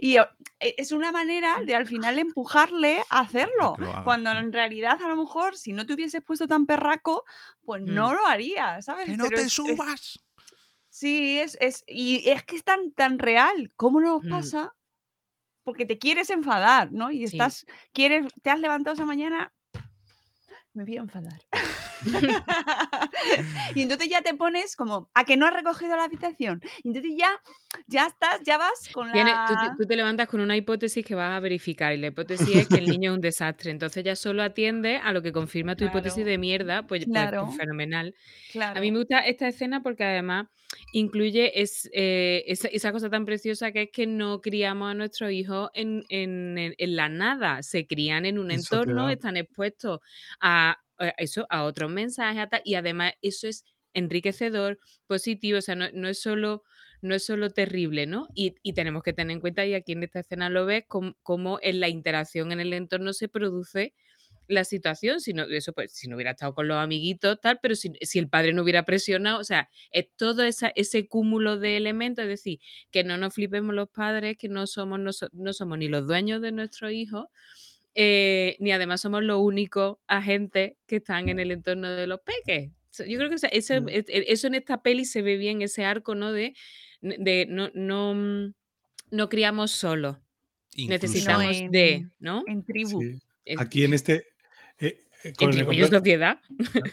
Y 0.01 0.17
e- 0.17 0.75
es 0.77 0.91
una 0.91 1.13
manera 1.13 1.61
de 1.65 1.77
al 1.77 1.87
final 1.87 2.19
empujarle 2.19 2.99
a 3.09 3.21
hacerlo. 3.21 3.77
Cuando 4.03 4.33
en 4.33 4.53
realidad, 4.53 5.01
a 5.01 5.07
lo 5.07 5.15
mejor, 5.15 5.57
si 5.57 5.73
no 5.73 5.87
te 5.87 5.95
hubieses 5.95 6.25
puesto 6.25 6.49
tan 6.49 6.67
perraco, 6.67 7.23
pues 7.65 7.81
no 7.81 8.11
Mm. 8.11 8.15
lo 8.17 8.27
harías, 8.27 8.85
¿sabes? 8.85 9.07
¡Que 9.07 9.17
no 9.17 9.25
Pero 9.27 9.37
te 9.37 9.43
es- 9.43 9.47
es- 9.47 9.53
subas! 9.53 10.19
Sí, 10.89 11.39
es, 11.39 11.57
es, 11.61 11.85
y 11.87 12.29
es 12.29 12.43
que 12.43 12.57
es 12.57 12.65
tan, 12.65 12.91
tan 12.91 13.21
real. 13.21 13.73
¿Cómo 13.77 14.01
nos 14.01 14.25
Mm. 14.25 14.29
pasa? 14.29 14.75
Porque 15.63 15.87
te 15.87 15.99
quieres 15.99 16.31
enfadar, 16.31 16.91
¿no? 16.91 17.13
Y 17.13 17.19
Sí. 17.29 17.37
estás, 17.37 17.65
quieres, 17.93 18.27
te 18.43 18.51
has 18.51 18.59
levantado 18.59 18.95
esa 18.95 19.07
mañana, 19.07 19.53
me 20.75 20.85
voy 20.85 20.97
a 20.97 21.01
enfadar. 21.01 21.41
y 23.75 23.83
entonces 23.83 24.09
ya 24.09 24.23
te 24.23 24.35
pones 24.35 24.77
como 24.77 25.11
a 25.15 25.25
que 25.25 25.37
no 25.37 25.47
has 25.47 25.55
recogido 25.55 25.97
la 25.97 26.05
habitación. 26.05 26.61
Y 26.83 26.89
entonces 26.89 27.13
ya, 27.17 27.31
ya 27.87 28.07
estás, 28.07 28.41
ya 28.45 28.59
vas 28.59 28.89
con 28.93 29.11
Tiene- 29.13 29.33
tú, 29.49 29.55
te, 29.55 29.67
la. 29.67 29.75
tú 29.79 29.87
te 29.87 29.97
levantas 29.97 30.29
con 30.29 30.41
una 30.41 30.57
hipótesis 30.57 31.05
que 31.05 31.15
vas 31.15 31.37
a 31.37 31.41
verificar 31.41 31.93
y 31.95 31.99
la 31.99 32.09
hipótesis 32.09 32.55
es 32.55 32.69
que 32.69 32.77
el 32.77 32.87
niño 32.89 33.11
es 33.13 33.15
un 33.17 33.21
desastre. 33.21 33.71
Entonces 33.71 34.05
ya 34.05 34.17
solo 34.17 34.43
atiende 34.43 34.97
a 34.97 35.13
lo 35.13 35.23
que 35.23 35.33
confirma 35.33 35.77
tu 35.77 35.85
hipótesis 35.85 36.25
de 36.25 36.39
mierda, 36.39 36.83
pues, 36.87 37.05
pues- 37.05 37.05
pues 37.07 37.29
claro, 37.31 37.51
fenomenal. 37.53 38.15
A 38.17 38.53
claro. 38.53 38.81
mí 38.81 38.93
me 38.93 38.99
gusta 38.99 39.19
esta 39.21 39.49
escena 39.49 39.83
porque 39.83 40.05
además 40.05 40.47
incluye 40.93 41.61
es, 41.61 41.89
eh, 41.93 42.45
esa, 42.47 42.69
esa 42.69 42.93
cosa 42.93 43.11
tan 43.11 43.25
preciosa 43.25 43.73
que 43.73 43.83
es 43.83 43.91
que 43.93 44.07
no 44.07 44.41
criamos 44.41 44.91
a 44.91 44.95
nuestros 44.95 45.31
hijos 45.33 45.71
en, 45.75 46.05
en- 46.09 46.57
en- 46.59 46.75
en 46.79 46.97
la 46.97 47.09
nada, 47.09 47.63
se 47.63 47.87
crían 47.87 48.27
en 48.27 48.39
un 48.39 48.51
En 48.51 48.59
entorno, 48.59 49.09
están 49.09 49.37
expuestos 49.37 50.01
a, 50.41 50.71
a 50.71 50.84
eso, 51.19 51.47
a 51.51 51.65
otros 51.65 51.91
mensajes, 51.91 52.49
y 52.65 52.75
además 52.75 53.15
eso 53.23 53.49
es 53.49 53.65
enriquecedor, 53.95 54.79
positivo, 55.07 55.59
o 55.59 55.63
sea, 55.63 55.75
no, 55.77 55.87
no 55.93 56.09
es 56.09 56.21
solo... 56.21 56.63
No 57.03 57.15
es 57.15 57.27
solo 57.27 57.51
terrible, 57.51 58.07
¿no? 58.07 58.29
Y, 58.35 58.55
y 58.63 58.73
tenemos 58.73 59.03
que 59.03 59.13
tener 59.13 59.35
en 59.35 59.41
cuenta, 59.41 59.67
y 59.67 59.75
aquí 59.75 59.93
en 59.93 60.03
esta 60.05 60.21
escena 60.21 60.49
lo 60.49 60.65
ves, 60.65 60.85
cómo, 60.89 61.59
en 61.61 61.79
la 61.81 61.91
interacción 61.91 62.51
en 62.51 62.61
el 62.61 62.73
entorno 62.73 63.13
se 63.13 63.29
produce 63.29 63.93
la 64.49 64.65
situación, 64.65 65.21
si 65.21 65.35
no, 65.35 65.45
eso 65.45 65.75
pues, 65.75 65.93
si 65.93 66.09
no 66.09 66.17
hubiera 66.17 66.31
estado 66.31 66.55
con 66.55 66.67
los 66.67 66.79
amiguitos, 66.79 67.39
tal, 67.43 67.59
pero 67.63 67.75
si, 67.75 67.93
si 68.01 68.19
el 68.19 68.31
padre 68.31 68.55
no 68.55 68.63
hubiera 68.63 68.85
presionado, 68.87 69.39
o 69.39 69.45
sea, 69.45 69.69
es 69.91 70.07
todo 70.17 70.45
ese 70.45 71.09
cúmulo 71.09 71.59
de 71.59 71.77
elementos, 71.77 72.23
es 72.23 72.29
decir, 72.31 72.61
que 72.91 73.05
no 73.05 73.19
nos 73.19 73.35
flipemos 73.35 73.75
los 73.75 73.91
padres, 73.91 74.39
que 74.39 74.49
no 74.49 74.67
somos, 74.67 74.99
noso- 74.99 75.29
no 75.33 75.53
somos 75.53 75.77
ni 75.77 75.89
los 75.89 76.07
dueños 76.07 76.41
de 76.41 76.53
nuestros 76.53 76.93
hijos, 76.93 77.27
eh, 77.95 78.57
ni 78.61 78.73
además 78.73 79.01
somos 79.01 79.23
los 79.23 79.41
únicos 79.41 79.99
agentes 80.07 80.73
que 80.87 80.97
están 80.97 81.29
en 81.29 81.39
el 81.39 81.51
entorno 81.53 81.91
de 81.91 82.07
los 82.07 82.21
peques. 82.21 82.71
Yo 83.09 83.19
creo 83.19 83.29
que 83.29 83.37
ese- 83.51 83.81
Mm. 83.81 83.89
e- 83.89 84.05
e- 84.09 84.25
eso 84.29 84.47
en 84.47 84.55
esta 84.55 84.83
peli 84.83 85.05
se 85.05 85.23
ve 85.23 85.37
bien, 85.37 85.63
ese 85.63 85.85
arco, 85.85 86.15
¿no? 86.15 86.33
De, 86.33 86.55
de 87.01 87.47
no, 87.49 87.71
no, 87.75 88.15
mm, 88.15 88.55
no 89.11 89.29
criamos 89.29 89.71
solos, 89.73 90.17
Sino 90.71 90.95
incluso 90.95 91.07
necesitamos 91.13 91.71
de, 91.71 91.93
en, 91.95 92.13
¿no? 92.21 92.43
en 92.47 92.65
tribu. 92.65 93.01
Sí. 93.03 93.21
En, 93.47 93.61
Aquí 93.61 93.85
en 93.85 93.95
este. 93.95 94.15
eh, 94.79 94.87
eh, 94.89 95.05
en 95.25 95.35
con, 95.35 95.49
el 95.51 95.55
tribu 95.57 95.73
y 95.73 95.83
en 95.83 95.91
sociedad. 95.91 96.41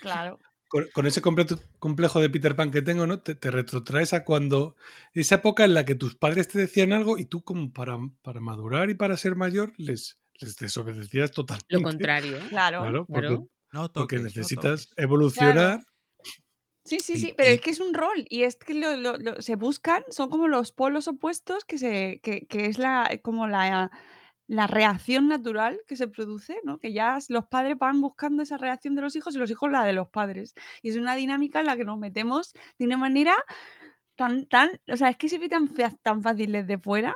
Claro. 0.01 0.39
con- 0.67 0.87
con 0.93 1.05
ese 1.05 1.21
completo- 1.21 1.59
complejo 1.79 2.21
de 2.21 2.29
Peter 2.29 2.55
Pan 2.55 2.71
que 2.71 2.81
tengo, 2.81 3.05
¿no? 3.05 3.19
Te, 3.21 3.35
te 3.35 3.51
retrotraes 3.51 4.13
a 4.13 4.23
cuando. 4.23 4.75
Esa 5.13 5.35
época 5.35 5.65
en 5.65 5.73
la 5.73 5.83
que 5.85 5.95
tus 5.95 6.15
padres 6.15 6.47
te 6.47 6.57
decían 6.59 6.93
algo 6.93 7.17
y 7.17 7.25
tú, 7.25 7.43
como 7.43 7.71
para, 7.73 7.97
para 8.21 8.39
madurar 8.39 8.89
y 8.89 8.93
para 8.95 9.17
ser 9.17 9.35
mayor, 9.35 9.73
les, 9.77 10.17
les 10.41 10.55
desobedecías 10.55 11.31
totalmente. 11.31 11.73
Lo 11.75 11.81
contrario. 11.81 12.37
Claro. 12.49 12.81
Claro, 12.81 13.05
porque, 13.05 13.21
Claro. 13.27 13.47
no 13.71 13.81
porque 13.81 13.93
toques, 14.17 14.23
necesitas 14.23 14.89
evolucionar. 14.97 15.83
Sí, 16.83 16.99
sí, 16.99 17.13
Y- 17.13 17.17
sí, 17.19 17.33
pero 17.37 17.49
y- 17.51 17.53
es 17.53 17.61
que 17.61 17.69
es 17.69 17.79
un 17.79 17.93
rol 17.93 18.25
y 18.29 18.43
es 18.43 18.55
que 18.55 18.73
lo, 18.73 18.97
lo- 18.97 19.17
lo- 19.17 19.41
se 19.41 19.55
buscan, 19.55 20.03
son 20.09 20.29
como 20.29 20.47
los 20.47 20.71
polos 20.71 21.07
opuestos 21.07 21.63
que 21.63 21.77
se, 21.77 22.19
que, 22.23 22.47
que 22.47 22.65
es 22.65 22.79
la, 22.79 23.19
como 23.21 23.47
la, 23.47 23.91
la 24.47 24.65
reacción 24.67 25.27
natural 25.27 25.79
que 25.87 25.95
se 25.95 26.07
produce, 26.07 26.57
¿no? 26.63 26.79
Que 26.79 26.91
ya 26.91 27.19
los 27.29 27.45
padres 27.45 27.77
van 27.77 28.01
buscando 28.01 28.41
esa 28.41 28.57
reacción 28.57 28.95
de 28.95 29.03
los 29.03 29.15
hijos 29.15 29.35
y 29.35 29.37
los 29.37 29.51
hijos 29.51 29.71
la 29.71 29.85
de 29.85 29.93
los 29.93 30.09
padres. 30.09 30.55
Y 30.81 30.89
es 30.89 30.97
una 30.97 31.15
dinámica 31.15 31.59
en 31.59 31.67
la 31.67 31.77
que 31.77 31.85
nos 31.85 31.99
metemos 31.99 32.53
de 32.79 32.85
una 32.85 32.97
manera 32.97 33.35
tan, 34.15 34.47
tan, 34.47 34.71
o 34.91 34.97
sea, 34.97 35.09
es 35.09 35.17
que 35.17 35.29
se 35.29 35.37
ve 35.37 35.49
tan, 35.49 35.69
tan 36.01 36.21
fácil 36.23 36.51
desde 36.51 36.79
fuera, 36.79 37.15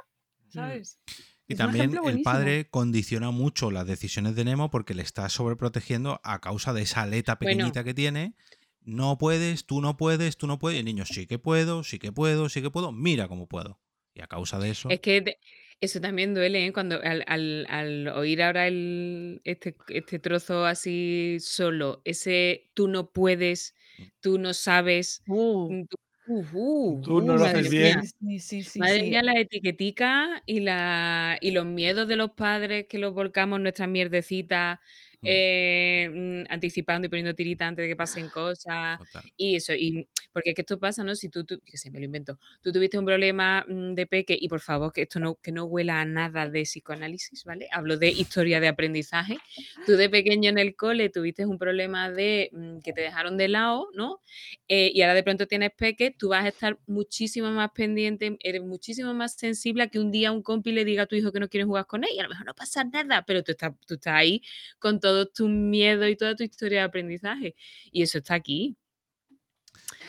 ¿sabes? 0.49 0.99
Y 1.47 1.53
Es 1.53 1.57
también 1.59 1.91
el 2.05 2.21
padre 2.21 2.67
condiciona 2.69 3.31
mucho 3.31 3.69
las 3.71 3.85
decisiones 3.85 4.35
de 4.35 4.45
Nemo 4.45 4.71
porque 4.71 4.93
le 4.95 5.03
está 5.03 5.29
sobreprotegiendo 5.29 6.19
a 6.23 6.41
causa 6.41 6.73
de 6.73 6.81
esa 6.81 7.03
aleta 7.03 7.37
Bueno. 7.39 7.55
pequeñita 7.57 7.83
que 7.83 7.93
tiene. 7.93 8.33
No 8.81 9.17
puedes, 9.17 9.65
tú 9.65 9.81
no 9.81 9.97
puedes, 9.97 10.37
tú 10.37 10.47
no 10.47 10.57
puedes. 10.59 10.77
Y 10.77 10.79
el 10.79 10.85
niño, 10.85 11.05
sí 11.05 11.27
que 11.27 11.39
puedo, 11.39 11.83
sí 11.83 11.99
que 11.99 12.11
puedo, 12.11 12.49
sí 12.49 12.61
que 12.61 12.71
puedo. 12.71 12.91
Mira 12.91 13.27
cómo 13.27 13.47
puedo. 13.47 13.79
Y 14.13 14.21
a 14.21 14.27
causa 14.27 14.59
de 14.59 14.69
eso. 14.71 14.89
Es 14.89 14.99
que 15.01 15.37
eso 15.81 15.99
también 16.01 16.33
duele, 16.33 16.65
¿eh? 16.67 16.73
Cuando 16.73 17.01
al, 17.03 17.23
al- 17.27 17.65
al 17.69 18.07
oír 18.09 18.41
ahora 18.41 18.67
el, 18.67 19.41
este, 19.43 19.75
este 19.89 20.19
trozo 20.19 20.65
así 20.65 21.37
solo, 21.41 22.01
ese 22.05 22.69
tú 22.73 22.87
no 22.87 23.11
puedes, 23.11 23.75
tú 24.19 24.37
no 24.39 24.53
sabes, 24.53 25.21
Uh, 25.27 25.69
mm, 25.71 25.87
tú, 25.87 25.97
uh, 26.27 26.45
uh, 26.53 27.01
Tú 27.01 27.21
no 27.21 27.35
uh, 27.35 27.37
lo 27.37 27.45
haces 27.45 27.69
mía. 27.77 27.97
bien. 27.99 28.01
sí, 28.19 28.39
sí, 28.39 28.63
sí, 28.63 28.79
Madre 28.79 28.87
sí. 28.87 29.03
mía, 29.09 29.23
las 29.23 29.35
etiqueticas 29.37 30.41
y, 30.45 30.59
la, 30.61 31.37
y 31.41 31.51
los 31.51 31.65
miedos 31.65 32.07
de 32.07 32.15
los 32.17 32.31
padres 32.31 32.87
que 32.89 32.99
los 32.99 33.13
volcamos 33.13 33.57
en 33.57 33.63
nuestras 33.63 33.89
mierdecitas. 33.89 34.79
Eh, 35.25 36.09
mm, 36.13 36.51
anticipando 36.51 37.07
y 37.07 37.09
poniendo 37.09 37.33
tiritas 37.33 37.67
antes 37.67 37.83
de 37.83 37.89
que 37.89 37.95
pasen 37.95 38.29
cosas. 38.29 38.99
Total. 38.99 39.23
Y 39.37 39.55
eso, 39.55 39.73
y 39.73 40.07
porque 40.31 40.49
es 40.49 40.55
que 40.55 40.61
esto 40.61 40.79
pasa, 40.79 41.03
¿no? 41.03 41.15
Si 41.15 41.29
tú, 41.29 41.45
tú 41.45 41.61
que 41.65 41.77
se 41.77 41.89
me 41.91 41.99
lo 41.99 42.05
invento, 42.05 42.37
tú 42.61 42.71
tuviste 42.71 42.99
un 42.99 43.05
problema 43.05 43.65
mm, 43.67 43.93
de 43.93 44.05
peque, 44.07 44.37
y 44.39 44.49
por 44.49 44.59
favor, 44.59 44.91
que 44.91 45.03
esto 45.03 45.19
no, 45.19 45.35
que 45.35 45.51
no 45.51 45.65
huela 45.65 46.01
a 46.01 46.05
nada 46.05 46.49
de 46.49 46.63
psicoanálisis, 46.63 47.43
¿vale? 47.45 47.67
Hablo 47.71 47.97
de 47.97 48.09
historia 48.09 48.59
de 48.59 48.67
aprendizaje. 48.67 49.37
Tú 49.85 49.93
de 49.93 50.09
pequeño 50.09 50.49
en 50.49 50.57
el 50.57 50.75
cole 50.75 51.09
tuviste 51.09 51.45
un 51.45 51.57
problema 51.57 52.11
de 52.11 52.49
mm, 52.51 52.79
que 52.79 52.93
te 52.93 53.01
dejaron 53.01 53.37
de 53.37 53.47
lado, 53.47 53.89
¿no? 53.93 54.21
Eh, 54.67 54.91
y 54.93 55.01
ahora 55.01 55.13
de 55.13 55.23
pronto 55.23 55.47
tienes 55.47 55.71
peque, 55.71 56.11
tú 56.11 56.29
vas 56.29 56.45
a 56.45 56.49
estar 56.49 56.79
muchísimo 56.87 57.51
más 57.51 57.71
pendiente, 57.71 58.37
eres 58.41 58.61
muchísimo 58.61 59.13
más 59.13 59.35
sensible 59.35 59.83
a 59.83 59.87
que 59.87 59.99
un 59.99 60.11
día 60.11 60.31
un 60.31 60.41
compi 60.41 60.71
le 60.71 60.85
diga 60.85 61.03
a 61.03 61.05
tu 61.05 61.15
hijo 61.15 61.31
que 61.31 61.39
no 61.39 61.49
quiere 61.49 61.65
jugar 61.65 61.85
con 61.87 62.03
él, 62.03 62.09
y 62.13 62.19
a 62.19 62.23
lo 62.23 62.29
mejor 62.29 62.45
no 62.45 62.53
pasa 62.53 62.83
nada, 62.83 63.23
pero 63.25 63.43
tú 63.43 63.51
estás, 63.51 63.71
tú 63.87 63.95
estás 63.95 64.13
ahí 64.13 64.41
con 64.79 64.99
todos 65.15 65.33
tus 65.33 65.49
miedos 65.49 66.09
y 66.09 66.15
toda 66.15 66.35
tu 66.35 66.43
historia 66.43 66.79
de 66.79 66.85
aprendizaje. 66.85 67.55
Y 67.91 68.01
eso 68.01 68.17
está 68.17 68.35
aquí. 68.35 68.75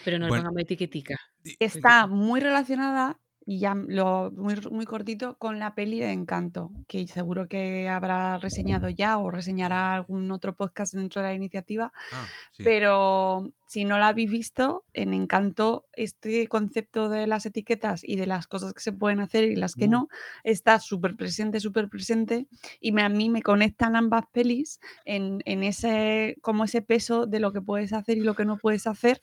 Pero 0.04 0.18
no 0.18 0.26
le 0.26 0.30
Bueno, 0.30 0.44
pongamos 0.44 0.62
etiquetica. 0.62 1.18
Está 1.58 2.06
muy 2.06 2.40
relacionada 2.40 3.18
y 3.48 3.60
ya 3.60 3.76
lo 3.76 4.32
muy, 4.32 4.56
muy 4.72 4.84
cortito 4.86 5.36
con 5.38 5.60
la 5.60 5.74
peli 5.76 6.00
de 6.00 6.10
Encanto, 6.10 6.72
que 6.88 7.06
seguro 7.06 7.46
que 7.46 7.88
habrá 7.88 8.38
reseñado 8.38 8.88
ya 8.88 9.18
o 9.18 9.30
reseñará 9.30 9.94
algún 9.94 10.30
otro 10.32 10.56
podcast 10.56 10.92
dentro 10.94 11.22
de 11.22 11.28
la 11.28 11.34
iniciativa. 11.34 11.92
Ah, 12.12 12.26
sí. 12.52 12.64
Pero 12.64 13.52
si 13.68 13.84
no 13.84 13.98
la 13.98 14.08
habéis 14.08 14.30
visto, 14.30 14.84
en 14.92 15.14
Encanto 15.14 15.86
este 15.92 16.48
concepto 16.48 17.08
de 17.08 17.28
las 17.28 17.46
etiquetas 17.46 18.02
y 18.02 18.16
de 18.16 18.26
las 18.26 18.48
cosas 18.48 18.72
que 18.74 18.80
se 18.80 18.92
pueden 18.92 19.20
hacer 19.20 19.44
y 19.44 19.54
las 19.56 19.74
que 19.76 19.86
Uh. 19.86 19.90
no 19.90 20.08
está 20.42 20.80
súper 20.80 21.14
presente, 21.16 21.60
súper 21.60 21.88
presente 21.88 22.48
y 22.80 22.90
me- 22.90 23.02
a 23.02 23.08
mí 23.08 23.30
me 23.30 23.42
conectan 23.42 23.94
ambas 23.94 24.24
pelis 24.32 24.80
en, 25.04 25.40
en 25.44 25.62
ese, 25.62 26.36
como 26.42 26.64
ese 26.64 26.82
peso 26.82 27.26
de 27.26 27.38
lo 27.38 27.52
que 27.52 27.62
puedes 27.62 27.92
hacer 27.92 28.18
y 28.18 28.22
lo 28.22 28.34
que 28.34 28.44
no 28.44 28.56
puedes 28.58 28.88
hacer 28.88 29.22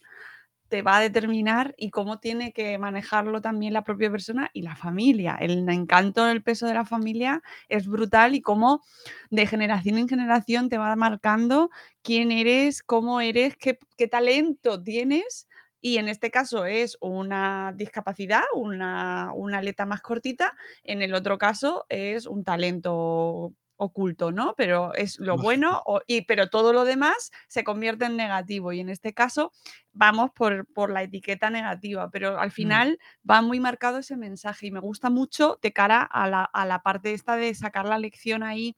te 0.74 0.82
va 0.82 0.98
a 0.98 1.02
determinar 1.02 1.76
y 1.78 1.92
cómo 1.92 2.18
tiene 2.18 2.52
que 2.52 2.80
manejarlo 2.80 3.42
también 3.42 3.74
la 3.74 3.84
propia 3.84 4.10
persona 4.10 4.50
y 4.54 4.64
la 4.64 4.76
familia. 4.76 5.38
El 5.40 5.70
encanto 5.70 6.26
del 6.26 6.42
peso 6.42 6.66
de 6.66 6.74
la 6.74 6.84
familia 6.84 7.44
es 7.70 7.86
brutal 7.86 8.34
y 8.34 8.42
cómo 8.42 8.82
de 9.30 9.46
generación 9.46 10.00
en 10.00 10.10
generación 10.10 10.70
te 10.70 10.80
va 10.80 10.96
marcando 10.96 11.70
quién 12.02 12.32
eres, 12.32 12.82
cómo 12.82 13.22
eres, 13.22 13.56
qué, 13.56 13.78
qué 13.98 14.08
talento 14.08 14.82
tienes. 14.82 15.48
Y 15.80 15.98
en 15.98 16.10
este 16.10 16.32
caso 16.32 16.66
es 16.66 16.98
una 17.02 17.72
discapacidad, 17.76 18.42
una, 18.56 19.32
una 19.36 19.60
aleta 19.60 19.86
más 19.86 20.02
cortita. 20.02 20.56
En 20.84 21.04
el 21.04 21.14
otro 21.14 21.38
caso 21.38 21.86
es 21.88 22.26
un 22.26 22.44
talento 22.44 23.54
oculto, 23.78 24.32
¿no? 24.32 24.54
Pero 24.56 24.94
es 24.94 25.20
lo 25.20 25.36
bueno, 25.44 25.82
o- 25.86 26.02
y, 26.08 26.22
pero 26.22 26.48
todo 26.50 26.74
lo 26.74 26.86
demás 26.86 27.32
se 27.48 27.64
convierte 27.64 28.06
en 28.06 28.16
negativo. 28.16 28.72
Y 28.72 28.80
en 28.80 28.90
este 28.90 29.14
caso 29.14 29.52
vamos 29.92 30.32
por, 30.32 30.66
por 30.74 30.92
la 30.92 31.04
etiqueta 31.04 31.50
negativa, 31.50 32.10
pero 32.12 32.40
al 32.40 32.52
final 32.52 33.00
va 33.30 33.42
muy 33.42 33.60
marcado 33.60 33.98
ese 34.00 34.16
mensaje 34.18 34.68
y 34.68 34.72
me 34.72 34.80
gusta 34.80 35.10
mucho 35.10 35.60
de 35.62 35.74
cara 35.74 36.02
a 36.04 36.28
la, 36.30 36.44
a 36.44 36.66
la 36.66 36.80
parte 36.84 37.14
esta 37.14 37.36
de 37.36 37.54
sacar 37.56 37.86
la 37.88 37.98
lección 37.98 38.44
ahí, 38.44 38.76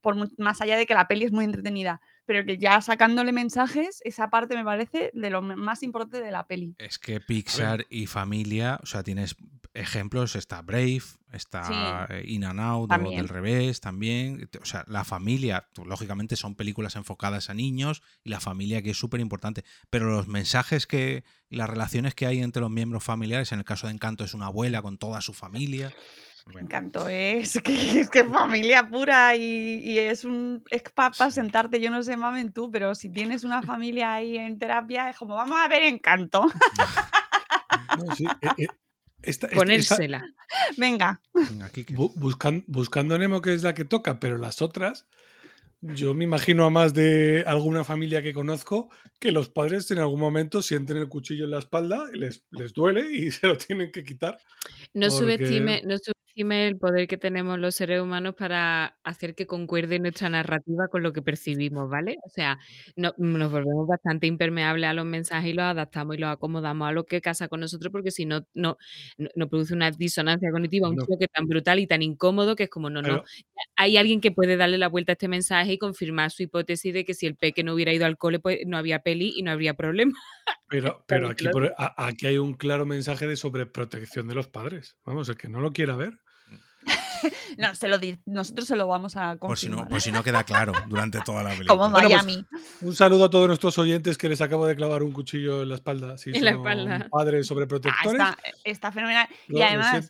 por 0.00 0.16
más 0.38 0.60
allá 0.60 0.76
de 0.76 0.86
que 0.86 0.94
la 0.94 1.08
peli 1.08 1.24
es 1.24 1.32
muy 1.32 1.44
entretenida, 1.44 2.00
pero 2.24 2.44
que 2.44 2.56
ya 2.58 2.80
sacándole 2.80 3.32
mensajes, 3.32 4.00
esa 4.04 4.30
parte 4.30 4.54
me 4.56 4.64
parece 4.64 5.10
de 5.14 5.30
lo 5.30 5.42
más 5.42 5.82
importante 5.82 6.22
de 6.24 6.30
la 6.30 6.46
peli. 6.46 6.74
Es 6.78 6.98
que 6.98 7.20
Pixar 7.20 7.84
y 7.90 8.06
familia, 8.06 8.78
o 8.82 8.86
sea, 8.86 9.02
tienes 9.02 9.34
ejemplos, 9.78 10.36
está 10.36 10.62
Brave, 10.62 11.02
está 11.32 12.06
eh, 12.10 12.24
In 12.26 12.44
and 12.44 12.60
Out 12.60 12.84
o 12.84 12.88
también. 12.88 13.16
del 13.16 13.28
revés 13.28 13.80
también. 13.80 14.48
O 14.60 14.64
sea, 14.64 14.84
la 14.88 15.04
familia, 15.04 15.68
lógicamente 15.84 16.36
son 16.36 16.54
películas 16.54 16.96
enfocadas 16.96 17.50
a 17.50 17.54
niños 17.54 18.02
y 18.24 18.30
la 18.30 18.40
familia 18.40 18.82
que 18.82 18.90
es 18.90 18.96
súper 18.96 19.20
importante. 19.20 19.64
Pero 19.90 20.10
los 20.10 20.28
mensajes 20.28 20.86
que 20.86 21.24
y 21.50 21.56
las 21.56 21.70
relaciones 21.70 22.14
que 22.14 22.26
hay 22.26 22.40
entre 22.40 22.60
los 22.60 22.70
miembros 22.70 23.02
familiares, 23.04 23.52
en 23.52 23.60
el 23.60 23.64
caso 23.64 23.86
de 23.86 23.94
Encanto 23.94 24.24
es 24.24 24.34
una 24.34 24.46
abuela 24.46 24.82
con 24.82 24.98
toda 24.98 25.20
su 25.20 25.32
familia. 25.32 25.92
Me 26.54 26.62
encantó, 26.62 27.08
es 27.08 27.60
que 27.62 27.72
es 28.00 28.08
que 28.10 28.24
familia 28.24 28.88
pura 28.88 29.36
y, 29.36 29.80
y 29.82 29.98
es 29.98 30.24
un 30.24 30.64
es 30.70 30.82
para 30.94 31.30
sentarte, 31.30 31.80
yo 31.80 31.90
no 31.90 32.02
sé, 32.02 32.16
mamen 32.16 32.52
tú, 32.52 32.70
pero 32.70 32.94
si 32.94 33.10
tienes 33.10 33.44
una 33.44 33.62
familia 33.62 34.14
ahí 34.14 34.38
en 34.38 34.58
terapia, 34.58 35.10
es 35.10 35.16
como 35.16 35.34
vamos 35.34 35.58
a 35.58 35.68
ver 35.68 35.82
encanto. 35.82 36.46
No, 37.98 38.14
sí, 38.14 38.26
eh, 38.42 38.48
eh, 38.58 38.66
esta- 39.22 39.46
esta- 39.46 39.46
esta- 39.46 39.56
Ponérsela. 39.96 40.24
Venga. 40.76 41.20
Bu- 41.94 42.14
buscan- 42.14 42.64
buscando 42.66 43.14
a 43.14 43.18
Nemo, 43.18 43.40
que 43.40 43.54
es 43.54 43.62
la 43.62 43.74
que 43.74 43.84
toca, 43.84 44.18
pero 44.20 44.38
las 44.38 44.62
otras, 44.62 45.06
yo 45.80 46.12
me 46.14 46.24
imagino 46.24 46.64
a 46.64 46.70
más 46.70 46.92
de 46.94 47.44
alguna 47.46 47.84
familia 47.84 48.20
que 48.22 48.32
conozco 48.34 48.90
que 49.20 49.30
los 49.30 49.48
padres 49.48 49.90
en 49.90 49.98
algún 49.98 50.18
momento 50.20 50.60
sienten 50.62 50.96
el 50.96 51.08
cuchillo 51.08 51.44
en 51.44 51.52
la 51.52 51.58
espalda, 51.60 52.06
y 52.12 52.18
les, 52.18 52.44
les 52.50 52.72
duele 52.72 53.12
y 53.12 53.30
se 53.30 53.46
lo 53.46 53.56
tienen 53.56 53.92
que 53.92 54.02
quitar. 54.04 54.38
No 54.94 55.06
porque- 55.08 55.18
subestime, 55.18 55.82
no 55.84 55.96
el 56.40 56.76
poder 56.78 57.06
que 57.08 57.16
tenemos 57.16 57.58
los 57.58 57.74
seres 57.74 58.00
humanos 58.00 58.34
para 58.36 58.96
hacer 59.02 59.34
que 59.34 59.46
concuerde 59.46 59.98
nuestra 59.98 60.28
narrativa 60.28 60.88
con 60.88 61.02
lo 61.02 61.12
que 61.12 61.22
percibimos, 61.22 61.88
¿vale? 61.90 62.16
O 62.24 62.28
sea, 62.30 62.58
no- 62.96 63.14
nos 63.18 63.50
volvemos 63.50 63.86
bastante 63.86 64.26
impermeables 64.26 64.88
a 64.88 64.92
los 64.94 65.04
mensajes 65.04 65.50
y 65.50 65.54
los 65.54 65.64
adaptamos 65.64 66.16
y 66.16 66.18
los 66.20 66.30
acomodamos 66.30 66.88
a 66.88 66.92
lo 66.92 67.04
que 67.06 67.20
casa 67.20 67.48
con 67.48 67.60
nosotros, 67.60 67.90
porque 67.92 68.10
si 68.10 68.24
no, 68.26 68.46
no, 68.54 68.76
no, 69.16 69.28
no 69.34 69.48
produce 69.48 69.74
una 69.74 69.90
disonancia 69.90 70.50
cognitiva, 70.50 70.88
un 70.88 70.96
Bueno. 70.96 71.06
choque 71.12 71.28
tan 71.28 71.46
brutal 71.46 71.78
y 71.78 71.86
tan 71.86 72.02
incómodo 72.02 72.56
que 72.56 72.64
es 72.64 72.70
como, 72.70 72.90
no, 72.90 73.02
no. 73.02 73.24
Hay 73.76 73.96
alguien 73.96 74.20
que 74.20 74.30
puede 74.30 74.56
darle 74.56 74.78
la 74.78 74.88
vuelta 74.88 75.12
a 75.12 75.14
este 75.14 75.28
mensaje 75.28 75.72
y 75.74 75.78
confirmar 75.78 76.30
su 76.30 76.42
hipótesis 76.44 76.92
de 76.94 77.04
que 77.04 77.14
si 77.14 77.26
el 77.26 77.36
peque 77.36 77.62
no 77.64 77.74
hubiera 77.74 77.92
ido 77.92 78.06
al 78.06 78.16
cole, 78.16 78.38
pues 78.40 78.60
no 78.66 78.76
había 78.78 79.00
peli 79.00 79.32
y 79.36 79.42
no 79.42 79.50
habría 79.50 79.74
problema. 79.74 80.12
Pero, 80.68 81.04
pero 81.06 81.28
aquí, 81.28 81.44
claro. 81.44 81.52
por- 81.52 81.74
a- 81.78 82.06
aquí 82.06 82.26
hay 82.26 82.38
un 82.38 82.54
claro 82.54 82.86
mensaje 82.86 83.26
de 83.26 83.36
sobreprotección 83.36 84.28
de 84.28 84.34
los 84.34 84.48
padres. 84.48 84.96
Vamos, 85.04 85.28
el 85.28 85.36
que 85.36 85.48
no 85.48 85.60
lo 85.60 85.72
quiera 85.72 85.96
ver. 85.96 86.18
No, 87.58 87.74
se 87.74 87.88
lo 87.88 87.98
di- 87.98 88.18
nosotros 88.26 88.66
se 88.68 88.76
lo 88.76 88.86
vamos 88.86 89.16
a 89.16 89.36
Por 89.36 89.56
si, 89.58 89.66
no, 89.68 89.76
confirmar. 89.76 89.88
por 89.90 90.00
si 90.00 90.12
no 90.12 90.22
queda 90.22 90.44
claro 90.44 90.72
durante 90.88 91.20
toda 91.20 91.42
la 91.42 91.50
película. 91.50 91.68
Como 91.76 91.90
Bueno, 91.90 92.08
pues, 92.08 92.24
Miami. 92.24 92.46
un 92.82 92.94
saludo 92.94 93.24
a 93.24 93.30
todos 93.30 93.48
nuestros 93.48 93.78
oyentes 93.78 94.16
que 94.18 94.28
les 94.28 94.40
acabo 94.40 94.66
de 94.66 94.76
clavar 94.76 95.02
un 95.02 95.12
cuchillo 95.12 95.62
en 95.62 95.68
la 95.70 95.74
espalda. 95.76 96.16
Si 96.18 96.30
En 96.30 96.44
la 96.44 96.52
son 96.52 96.60
espalda. 96.60 97.08
padres 97.10 97.46
Ah, 97.46 97.48
sobreprotectores. 97.48 98.12
está, 98.20 98.38
está 98.64 98.92
fenomenal. 98.92 99.28
lo- 99.48 99.58
y 99.58 99.62
además, 99.62 100.08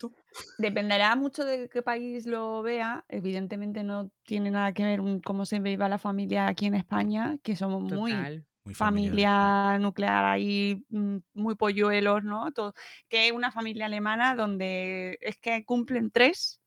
dependerá 0.59 1.17
mucho 1.17 1.45
de 1.45 1.69
qué 1.69 1.83
país 1.83 2.27
lo 2.27 2.63
vea. 2.63 3.05
Evidentemente 3.09 3.83
no 3.83 4.11
tiene 4.25 4.51
nada 4.51 4.73
que 4.73 4.85
ver 4.85 5.01
cómo 5.25 5.47
se 5.47 5.59
viva 5.61 5.89
la 5.89 5.99
familia 5.99 6.47
aquí 6.49 6.67
en 6.67 6.75
España, 6.75 7.37
que 7.43 7.57
somos 7.57 7.83
muy 7.83 8.13
Total. 8.13 8.45
Muy 8.65 8.75
familiar. 8.75 9.11
familia 9.13 9.79
nuclear 9.79 10.25
ahí, 10.27 10.85
mm, 10.91 11.17
muy 11.33 11.55
polluelos, 11.55 12.23
¿no? 12.23 12.53
Todo, 12.53 12.75
que 13.09 13.29
es 13.29 13.33
una 13.33 13.51
familia 13.51 13.87
alemana 13.87 14.35
donde 14.35 15.17
es 15.23 15.39
que 15.39 15.65
cumplen 15.65 16.11
tres 16.11 16.61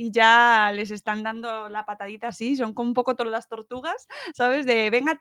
y 0.00 0.12
ya 0.12 0.70
les 0.72 0.92
están 0.92 1.24
dando 1.24 1.68
la 1.68 1.84
patadita 1.84 2.28
así, 2.28 2.54
son 2.54 2.72
como 2.72 2.88
un 2.90 2.94
poco 2.94 3.16
todas 3.16 3.32
las 3.32 3.48
tortugas, 3.48 4.06
¿sabes? 4.32 4.64
De, 4.64 4.90
venga, 4.90 5.20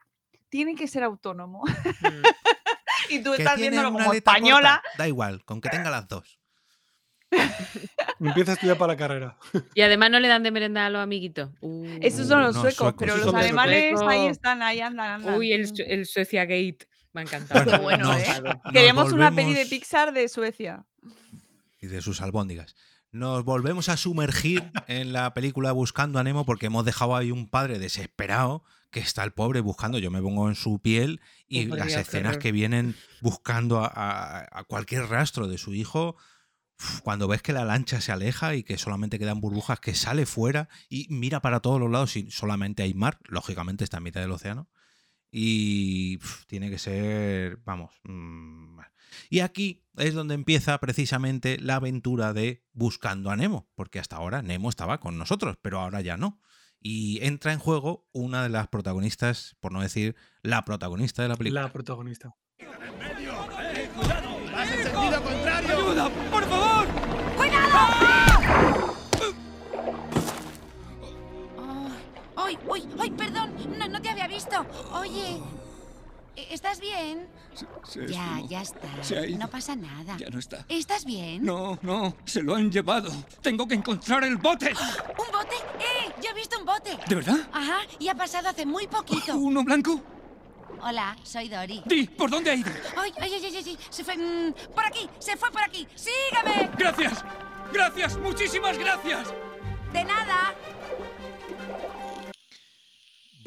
tiene 0.49 0.75
que 0.75 0.87
ser 0.87 1.01
autónomo. 1.03 1.63
y 3.09 3.23
tú 3.23 3.33
estás 3.33 3.57
viéndolo 3.59 3.89
una 3.89 3.97
como 4.03 4.13
española. 4.13 4.81
corta, 4.83 4.97
Da 4.99 5.07
igual, 5.07 5.43
con 5.45 5.61
que 5.61 5.69
tenga 5.69 5.89
las 5.89 6.07
dos. 6.07 6.39
Empieza 8.19 8.51
a 8.51 8.53
estudiar 8.53 8.77
para 8.77 8.93
la 8.93 8.97
carrera. 8.97 9.37
Y 9.75 9.81
además 9.81 10.11
no 10.11 10.19
le 10.19 10.27
dan 10.27 10.43
de 10.43 10.51
merendar 10.51 10.85
a 10.85 10.89
los 10.91 11.01
amiguitos. 11.01 11.49
Uh, 11.61 11.97
Esos 12.01 12.27
son 12.27 12.41
los 12.43 12.55
no, 12.55 12.61
suecos, 12.61 12.77
suecos. 12.77 12.95
pero 12.99 13.17
los 13.17 13.33
alemanes 13.33 13.99
ahí 14.01 14.27
están, 14.27 14.61
ahí 14.61 14.79
andan, 14.79 15.09
andan. 15.21 15.35
Uy, 15.35 15.53
el, 15.53 15.67
Sue- 15.67 15.85
el 15.87 16.05
Suecia 16.05 16.43
Gate. 16.45 16.87
Me 17.13 17.21
ha 17.21 17.23
encantado. 17.23 17.63
Bueno, 17.63 17.79
Qué 17.79 17.83
bueno, 17.83 18.13
nos- 18.13 18.21
¿eh? 18.21 18.41
nos 18.63 18.73
Queremos 18.73 19.11
una 19.11 19.31
peli 19.31 19.53
de 19.55 19.65
Pixar 19.65 20.13
de 20.13 20.29
Suecia. 20.29 20.85
y 21.81 21.87
de 21.87 22.01
sus 22.01 22.21
albóndigas. 22.21 22.75
Nos 23.17 23.43
volvemos 23.43 23.89
a 23.89 23.97
sumergir 23.97 24.71
en 24.87 25.11
la 25.13 25.33
película 25.33 25.71
Buscando 25.71 26.19
a 26.19 26.23
Nemo 26.23 26.45
porque 26.45 26.67
hemos 26.67 26.85
dejado 26.85 27.15
ahí 27.15 27.31
un 27.31 27.47
padre 27.49 27.79
desesperado 27.79 28.63
que 28.91 28.99
está 28.99 29.23
el 29.23 29.31
pobre 29.33 29.59
buscando. 29.61 29.97
Yo 29.97 30.11
me 30.11 30.21
pongo 30.21 30.47
en 30.49 30.55
su 30.55 30.79
piel 30.79 31.19
y 31.47 31.61
las 31.79 31.87
escenas 32.01 32.37
que 32.39 32.51
vienen 32.51 32.95
buscando 33.21 33.79
a, 33.83 33.87
a- 33.87 34.47
a 34.59 34.63
cualquier 34.65 35.03
rastro 35.07 35.47
de 35.47 35.57
su 35.57 35.73
hijo. 35.73 36.15
Cuando 37.01 37.27
ves 37.27 37.41
que 37.41 37.53
la 37.53 37.65
lancha 37.65 38.01
se 38.01 38.11
aleja 38.11 38.53
y 38.53 38.61
que 38.63 38.77
solamente 38.77 39.17
quedan 39.17 39.41
burbujas, 39.41 39.79
que 39.79 39.95
sale 39.95 40.25
fuera 40.27 40.69
y 40.89 41.07
mira 41.09 41.41
para 41.41 41.59
todos 41.59 41.79
los 41.79 41.89
lados 41.89 42.15
y 42.17 42.29
solamente 42.29 42.83
hay 42.83 42.93
mar, 42.93 43.17
lógicamente 43.23 43.83
está 43.83 43.97
en 43.97 44.03
mitad 44.03 44.21
del 44.21 44.31
océano. 44.31 44.69
Y 45.31 46.19
tiene 46.47 46.69
que 46.69 46.79
ser, 46.79 47.57
vamos. 47.65 47.93
mm, 48.03 48.79
y 49.29 49.39
aquí 49.39 49.85
es 49.97 50.13
donde 50.13 50.35
empieza 50.35 50.77
precisamente 50.79 51.57
la 51.59 51.75
aventura 51.75 52.33
de 52.33 52.63
Buscando 52.73 53.29
a 53.29 53.35
Nemo, 53.35 53.69
porque 53.75 53.99
hasta 53.99 54.15
ahora 54.15 54.41
Nemo 54.41 54.69
estaba 54.69 54.99
con 54.99 55.17
nosotros, 55.17 55.57
pero 55.61 55.79
ahora 55.79 56.01
ya 56.01 56.17
no. 56.17 56.39
Y 56.79 57.19
entra 57.25 57.53
en 57.53 57.59
juego 57.59 58.07
una 58.13 58.43
de 58.43 58.49
las 58.49 58.67
protagonistas, 58.67 59.57
por 59.59 59.71
no 59.71 59.81
decir 59.81 60.15
la 60.43 60.63
protagonista 60.63 61.23
de 61.23 61.29
la 61.29 61.35
película. 61.35 61.63
La 61.63 61.73
protagonista. 61.73 62.35
¡Vas 64.53 64.71
en 64.71 64.83
sentido 64.83 65.23
contrario! 65.23 65.77
¡Ayuda, 65.77 66.09
por 66.31 66.43
favor! 66.47 66.87
¡Ay, 67.39 67.51
uy, 72.69 72.87
ay, 72.99 73.11
perdón! 73.11 73.53
No, 73.77 73.87
no 73.87 74.01
te 74.01 74.09
había 74.09 74.27
visto. 74.27 74.65
Oye, 74.93 75.39
¿e- 76.35 76.53
¿estás 76.53 76.79
bien? 76.79 77.27
Se 77.83 78.05
Ya, 78.07 78.23
esfumó. 78.37 78.47
ya 78.49 78.61
está. 78.61 79.03
Se. 79.03 79.29
No 79.31 79.49
pasa 79.49 79.75
nada. 79.75 80.15
Ya 80.17 80.29
no 80.29 80.37
está. 80.39 80.65
¿Estás 80.69 81.05
bien? 81.05 81.43
No, 81.43 81.79
no, 81.81 82.15
se 82.25 82.41
lo 82.43 82.55
han 82.55 82.71
llevado. 82.71 83.11
Tengo 83.41 83.67
que 83.67 83.73
encontrar 83.75 84.23
el 84.23 84.37
bote. 84.37 84.69
¿Un 84.71 85.31
bote? 85.31 85.55
¡Eh! 85.79 86.13
Yo 86.21 86.29
he 86.29 86.33
visto 86.33 86.59
un 86.59 86.65
bote. 86.65 86.97
¿De 87.07 87.15
verdad? 87.15 87.37
Ajá, 87.51 87.79
y 87.99 88.07
ha 88.07 88.15
pasado 88.15 88.49
hace 88.49 88.65
muy 88.65 88.87
poquito. 88.87 89.35
¿Uno 89.35 89.63
blanco? 89.63 89.99
Hola, 90.81 91.17
soy 91.23 91.49
Dori. 91.49 91.81
Di, 91.87 92.05
¿por 92.07 92.29
dónde 92.29 92.51
ha 92.51 92.55
ido? 92.55 92.69
¡Ay, 92.95 93.11
ay, 93.19 93.33
ay, 93.33 93.45
ay! 93.45 93.63
ay, 93.65 93.77
Se 93.89 94.03
fue. 94.03 94.15
mm, 94.15 94.53
por 94.75 94.85
aquí, 94.85 95.09
se 95.17 95.35
fue 95.35 95.49
por 95.49 95.63
aquí. 95.63 95.87
¡Sígame! 95.95 96.69
Gracias. 96.77 97.25
Gracias, 97.73 98.17
muchísimas 98.19 98.77
gracias. 98.77 99.33
De 99.91 100.03
nada. 100.03 100.53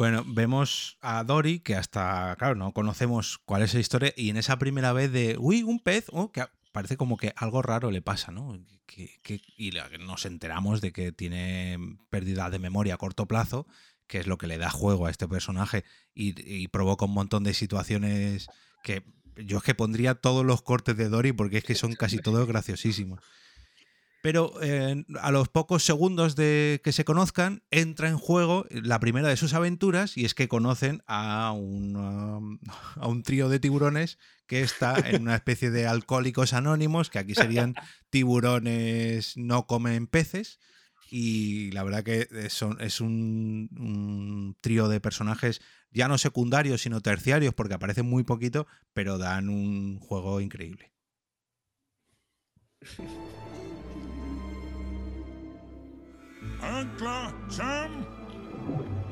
Bueno, 0.00 0.24
vemos 0.26 0.96
a 1.02 1.22
Dory, 1.24 1.60
que 1.60 1.74
hasta, 1.74 2.34
claro, 2.38 2.54
no 2.54 2.72
conocemos 2.72 3.36
cuál 3.44 3.60
es 3.60 3.74
la 3.74 3.80
historia, 3.80 4.14
y 4.16 4.30
en 4.30 4.38
esa 4.38 4.58
primera 4.58 4.94
vez 4.94 5.12
de, 5.12 5.36
uy, 5.38 5.62
un 5.62 5.78
pez, 5.78 6.06
oh, 6.10 6.32
que, 6.32 6.42
parece 6.72 6.96
como 6.96 7.18
que 7.18 7.34
algo 7.36 7.60
raro 7.60 7.90
le 7.90 8.00
pasa, 8.00 8.32
¿no? 8.32 8.58
Que- 8.86 9.20
que- 9.22 9.42
y 9.58 9.72
nos 9.98 10.24
enteramos 10.24 10.80
de 10.80 10.92
que 10.92 11.12
tiene 11.12 11.76
pérdida 12.08 12.48
de 12.48 12.58
memoria 12.58 12.94
a 12.94 12.96
corto 12.96 13.26
plazo, 13.26 13.66
que 14.06 14.16
es 14.20 14.26
lo 14.26 14.38
que 14.38 14.46
le 14.46 14.56
da 14.56 14.70
juego 14.70 15.04
a 15.04 15.10
este 15.10 15.28
personaje 15.28 15.84
y, 16.14 16.32
y 16.50 16.68
provoca 16.68 17.04
un 17.04 17.12
montón 17.12 17.44
de 17.44 17.52
situaciones 17.52 18.46
que 18.82 19.04
yo 19.36 19.58
es 19.58 19.62
que 19.62 19.74
pondría 19.74 20.14
todos 20.14 20.46
los 20.46 20.62
cortes 20.62 20.96
de 20.96 21.10
Dory 21.10 21.32
porque 21.32 21.58
es 21.58 21.64
que 21.64 21.74
son 21.74 21.92
casi 21.92 22.16
todos 22.20 22.48
graciosísimos. 22.48 23.20
Pero 24.22 24.52
eh, 24.62 25.04
a 25.20 25.30
los 25.30 25.48
pocos 25.48 25.82
segundos 25.84 26.36
de 26.36 26.80
que 26.84 26.92
se 26.92 27.04
conozcan, 27.04 27.62
entra 27.70 28.08
en 28.08 28.18
juego 28.18 28.66
la 28.70 29.00
primera 29.00 29.28
de 29.28 29.36
sus 29.36 29.54
aventuras 29.54 30.16
y 30.18 30.24
es 30.26 30.34
que 30.34 30.46
conocen 30.48 31.02
a 31.06 31.52
un, 31.52 31.96
um, 31.96 32.58
a 32.96 33.08
un 33.08 33.22
trío 33.22 33.48
de 33.48 33.60
tiburones 33.60 34.18
que 34.46 34.60
está 34.62 34.96
en 35.08 35.22
una 35.22 35.36
especie 35.36 35.70
de 35.70 35.86
alcohólicos 35.86 36.52
anónimos, 36.52 37.08
que 37.08 37.18
aquí 37.18 37.34
serían 37.34 37.74
tiburones 38.10 39.36
no 39.36 39.66
comen 39.66 40.06
peces. 40.06 40.58
Y 41.12 41.72
la 41.72 41.82
verdad 41.82 42.04
que 42.04 42.28
es, 42.30 42.52
son- 42.52 42.80
es 42.80 43.00
un, 43.00 43.68
un 43.76 44.56
trío 44.60 44.88
de 44.88 45.00
personajes 45.00 45.60
ya 45.92 46.06
no 46.06 46.18
secundarios, 46.18 46.82
sino 46.82 47.00
terciarios, 47.00 47.52
porque 47.54 47.74
aparecen 47.74 48.06
muy 48.06 48.22
poquito, 48.22 48.66
pero 48.92 49.18
dan 49.18 49.48
un 49.48 49.98
juego 49.98 50.40
increíble. 50.40 50.92
Ancla, 56.62 57.34
Sam. 57.48 58.04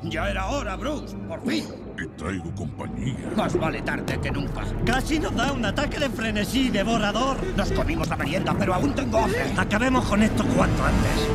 Ya 0.03 0.31
era 0.31 0.47
hora, 0.47 0.77
Bruce, 0.77 1.17
por 1.29 1.45
fin. 1.45 1.65
Y 1.99 2.07
traigo 2.17 2.55
compañía. 2.55 3.33
Más 3.37 3.59
vale 3.59 3.83
tarde 3.83 4.21
que 4.21 4.31
nunca. 4.31 4.63
Casi 4.87 5.19
nos 5.19 5.35
da 5.35 5.53
un 5.53 5.65
ataque 5.65 5.99
de 5.99 6.09
frenesí 6.09 6.69
devorador. 6.71 7.37
Nos 7.57 7.73
comimos 7.73 8.09
la 8.09 8.17
merienda, 8.17 8.55
pero 8.57 8.75
aún 8.75 8.95
tengo 8.95 9.19
hambre. 9.19 9.53
Acabemos 9.57 10.07
con 10.07 10.23
esto 10.23 10.45
cuanto 10.57 10.85
antes. 10.85 11.29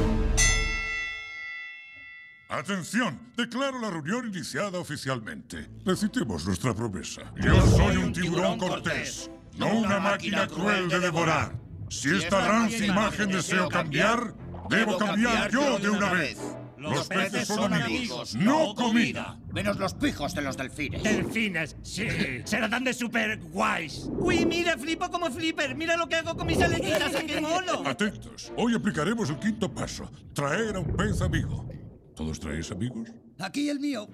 Atención, 2.48 3.20
declaro 3.36 3.80
la 3.80 3.90
reunión 3.90 4.28
iniciada 4.28 4.78
oficialmente. 4.78 5.70
Recitemos 5.84 6.46
nuestra 6.46 6.74
promesa. 6.74 7.24
Yo 7.42 7.60
soy 7.66 7.98
un 7.98 8.14
tiburón 8.14 8.60
cortés, 8.60 9.30
no 9.58 9.80
una 9.80 10.00
máquina 10.00 10.48
cruel 10.48 10.88
de 10.88 11.00
devorar. 11.00 11.56
Si 11.90 12.16
esta 12.16 12.48
rancia 12.48 12.86
imagen 12.86 13.30
deseo 13.30 13.70
cambiar, 13.70 14.36
debo 14.70 14.98
cambiar 14.98 15.52
yo 15.52 15.80
de 15.80 15.90
una 15.90 16.12
vez. 16.14 16.38
Los 16.78 17.08
peces 17.08 17.48
son 17.48 17.74
amigos, 17.74 18.36
no 18.36 18.76
comida. 18.76 19.40
Menos 19.54 19.78
los 19.78 19.94
pijos 19.94 20.36
de 20.36 20.42
los 20.42 20.58
delfines. 20.58 21.02
Delfines, 21.02 21.78
sí. 21.82 22.08
Serán 22.44 22.84
de 22.84 22.94
super 22.94 23.40
guays. 23.40 24.10
Uy, 24.10 24.46
mira, 24.46 24.78
flipo 24.78 25.10
como 25.10 25.32
flipper. 25.32 25.76
Mira 25.76 25.96
lo 25.96 26.10
que 26.10 26.16
hago 26.16 26.36
con 26.36 26.46
mis 26.46 26.62
aletitas, 26.62 27.16
¡a 27.16 27.26
qué 27.26 27.40
mono! 27.40 27.84
Atentos, 27.86 28.52
hoy 28.58 28.76
aplicaremos 28.76 29.30
el 29.30 29.40
quinto 29.40 29.74
paso, 29.74 30.12
traer 30.34 30.76
a 30.76 30.80
un 30.80 30.94
pez 30.96 31.22
amigo. 31.22 31.66
¿Todos 32.16 32.40
traéis 32.40 32.70
amigos? 32.72 33.10
Aquí 33.40 33.70
el 33.70 33.80
mío. 33.80 34.08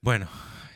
Bueno, 0.00 0.28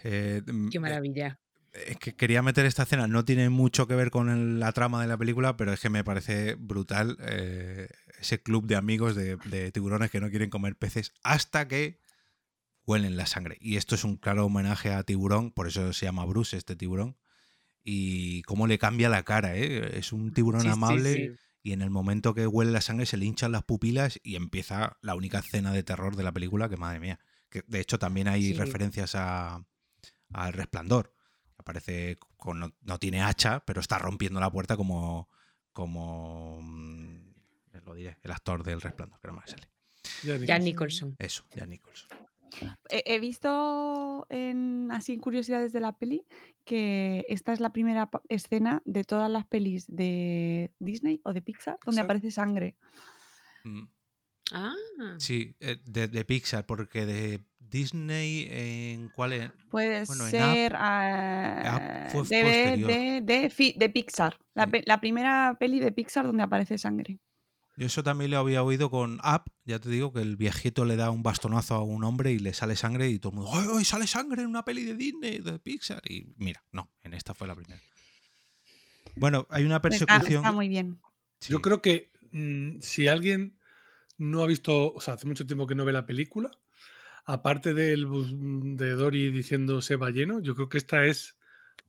eh, 0.02 0.42
Qué 0.70 0.80
maravilla. 0.80 1.38
Es 1.74 1.96
que 1.98 2.14
quería 2.14 2.40
meter 2.42 2.66
esta 2.66 2.84
escena, 2.84 3.06
no 3.08 3.24
tiene 3.24 3.48
mucho 3.50 3.86
que 3.86 3.94
ver 3.94 4.10
con 4.10 4.28
el- 4.30 4.60
la 4.60 4.72
trama 4.72 5.02
de 5.02 5.08
la 5.08 5.16
película, 5.16 5.56
pero 5.56 5.72
es 5.72 5.80
que 5.80 5.90
me 5.90 6.04
parece 6.04 6.54
brutal 6.54 7.16
eh, 7.20 7.88
ese 8.20 8.40
club 8.42 8.66
de 8.66 8.76
amigos 8.76 9.14
de, 9.16 9.36
de 9.36 9.72
tiburones 9.72 10.10
que 10.10 10.20
no 10.20 10.30
quieren 10.30 10.50
comer 10.50 10.76
peces 10.76 11.12
hasta 11.22 11.66
que 11.68 11.98
huelen 12.86 13.16
la 13.16 13.26
sangre. 13.26 13.56
Y 13.60 13.76
esto 13.76 13.94
es 13.94 14.04
un 14.04 14.16
claro 14.16 14.46
homenaje 14.46 14.92
a 14.92 15.02
Tiburón, 15.02 15.50
por 15.50 15.66
eso 15.68 15.92
se 15.92 16.06
llama 16.06 16.24
Bruce 16.24 16.56
este 16.56 16.76
tiburón. 16.76 17.16
Y 17.82 18.42
cómo 18.42 18.66
le 18.66 18.78
cambia 18.78 19.08
la 19.10 19.24
cara, 19.24 19.56
¿eh? 19.56 19.98
Es 19.98 20.12
un 20.12 20.32
tiburón 20.32 20.62
Sí, 20.62 20.68
amable 20.68 21.12
sí. 21.14 21.30
y 21.62 21.72
en 21.72 21.82
el 21.82 21.90
momento 21.90 22.34
que 22.34 22.46
huele 22.46 22.72
la 22.72 22.80
sangre 22.80 23.04
se 23.06 23.16
le 23.18 23.26
hinchan 23.26 23.52
las 23.52 23.62
pupilas 23.64 24.18
y 24.22 24.36
empieza 24.36 24.96
la 25.02 25.14
única 25.14 25.40
escena 25.40 25.72
de 25.72 25.82
terror 25.82 26.16
de 26.16 26.22
la 26.22 26.32
película 26.32 26.68
que, 26.68 26.76
madre 26.78 27.00
mía. 27.00 27.18
Que 27.50 27.62
de 27.66 27.80
hecho 27.80 27.98
también 27.98 28.28
hay 28.28 28.52
referencias 28.54 29.14
a, 29.16 29.64
al 30.32 30.52
resplandor. 30.54 31.12
Aparece 31.64 32.18
con, 32.36 32.60
no, 32.60 32.74
no 32.82 32.98
tiene 32.98 33.22
hacha, 33.22 33.64
pero 33.64 33.80
está 33.80 33.98
rompiendo 33.98 34.38
la 34.38 34.50
puerta 34.50 34.76
como. 34.76 35.30
como. 35.72 36.60
mm, 36.62 37.32
lo 37.86 37.94
diré, 37.94 38.18
el 38.22 38.30
actor 38.30 38.62
del 38.62 38.80
resplandor, 38.80 39.18
que 39.18 39.28
no 39.28 39.34
me 39.34 39.46
sale. 39.46 39.68
Jan 40.46 40.62
Nicholson. 40.62 41.16
Eso, 41.18 41.44
Jan 41.54 41.70
Nicholson. 41.70 42.08
He, 42.88 43.18
visto 43.18 44.26
en 44.28 44.90
así 44.92 45.18
curiosidades 45.18 45.72
de 45.72 45.80
la 45.80 45.98
peli 45.98 46.24
que 46.64 47.24
esta 47.28 47.52
es 47.52 47.58
la 47.58 47.72
primera 47.72 48.10
escena 48.28 48.80
de 48.84 49.02
todas 49.02 49.28
las 49.28 49.44
pelis 49.44 49.86
de 49.88 50.70
Disney 50.78 51.20
o 51.24 51.32
de 51.32 51.42
Pixar 51.42 51.78
donde 51.84 52.02
Pixar. 52.02 52.04
aparece 52.04 52.30
sangre. 52.30 52.76
Mm, 53.64 53.86
Ah. 54.52 54.74
Sí, 55.18 55.56
eh, 55.60 55.78
de, 55.84 56.08
de 56.08 56.24
Pixar, 56.24 56.66
porque 56.66 57.06
de 57.06 57.40
Disney, 57.74 58.46
¿en 58.50 59.08
cuál 59.08 59.32
es? 59.32 59.50
Puede 59.68 60.04
Bueno, 60.04 60.24
en 60.26 60.30
ser 60.30 60.72
Up- 60.74 60.78
ah, 60.80 62.08
de, 62.30 62.76
de, 62.86 63.20
de, 63.20 63.50
fi- 63.50 63.74
de 63.76 63.88
Pixar. 63.90 64.38
La, 64.54 64.70
la 64.86 65.00
primera 65.00 65.56
peli 65.58 65.80
de 65.80 65.90
Pixar 65.90 66.24
donde 66.24 66.44
aparece 66.44 66.78
sangre. 66.78 67.18
Yo 67.76 67.86
eso 67.86 68.04
también 68.04 68.30
lo 68.30 68.38
había 68.38 68.62
oído 68.62 68.88
con 68.90 69.14
Up, 69.14 69.50
ya 69.64 69.80
te 69.80 69.88
digo, 69.88 70.12
que 70.12 70.20
el 70.20 70.36
viejito 70.36 70.84
le 70.84 70.94
da 70.94 71.10
un 71.10 71.24
bastonazo 71.24 71.74
a 71.74 71.82
un 71.82 72.04
hombre 72.04 72.30
y 72.30 72.38
le 72.38 72.54
sale 72.54 72.76
sangre 72.76 73.08
y 73.10 73.18
todo 73.18 73.32
el 73.32 73.38
mundo, 73.38 73.50
¡ay, 73.52 73.66
ay, 73.78 73.84
sale 73.84 74.06
sangre 74.06 74.42
en 74.42 74.48
una 74.48 74.64
peli 74.64 74.84
de 74.84 74.94
Disney, 74.94 75.38
de 75.40 75.58
Pixar! 75.58 76.00
Y 76.08 76.32
mira, 76.36 76.62
no, 76.70 76.88
en 77.02 77.14
esta 77.14 77.34
fue 77.34 77.48
la 77.48 77.56
primera. 77.56 77.80
Bueno, 79.16 79.48
hay 79.50 79.64
una 79.64 79.76
Está, 79.78 79.88
persecución. 79.88 80.44
está 80.44 80.52
muy 80.52 80.68
bien. 80.68 81.00
Yo 81.48 81.60
creo 81.60 81.82
que 81.82 82.12
mm, 82.30 82.78
si 82.80 83.08
alguien 83.08 83.58
no 84.16 84.44
ha 84.44 84.46
visto, 84.46 84.92
o 84.94 85.00
sea, 85.00 85.14
hace 85.14 85.26
mucho 85.26 85.44
tiempo 85.44 85.66
que 85.66 85.74
no 85.74 85.84
ve 85.84 85.92
la 85.92 86.06
película, 86.06 86.52
aparte 87.24 87.74
del 87.74 88.06
bus- 88.06 88.34
de 88.34 88.90
Dory 88.92 89.30
diciendo 89.30 89.80
se 89.82 89.96
va 89.96 90.10
lleno, 90.10 90.40
yo 90.40 90.54
creo 90.54 90.68
que 90.68 90.78
esta 90.78 91.04
es 91.06 91.36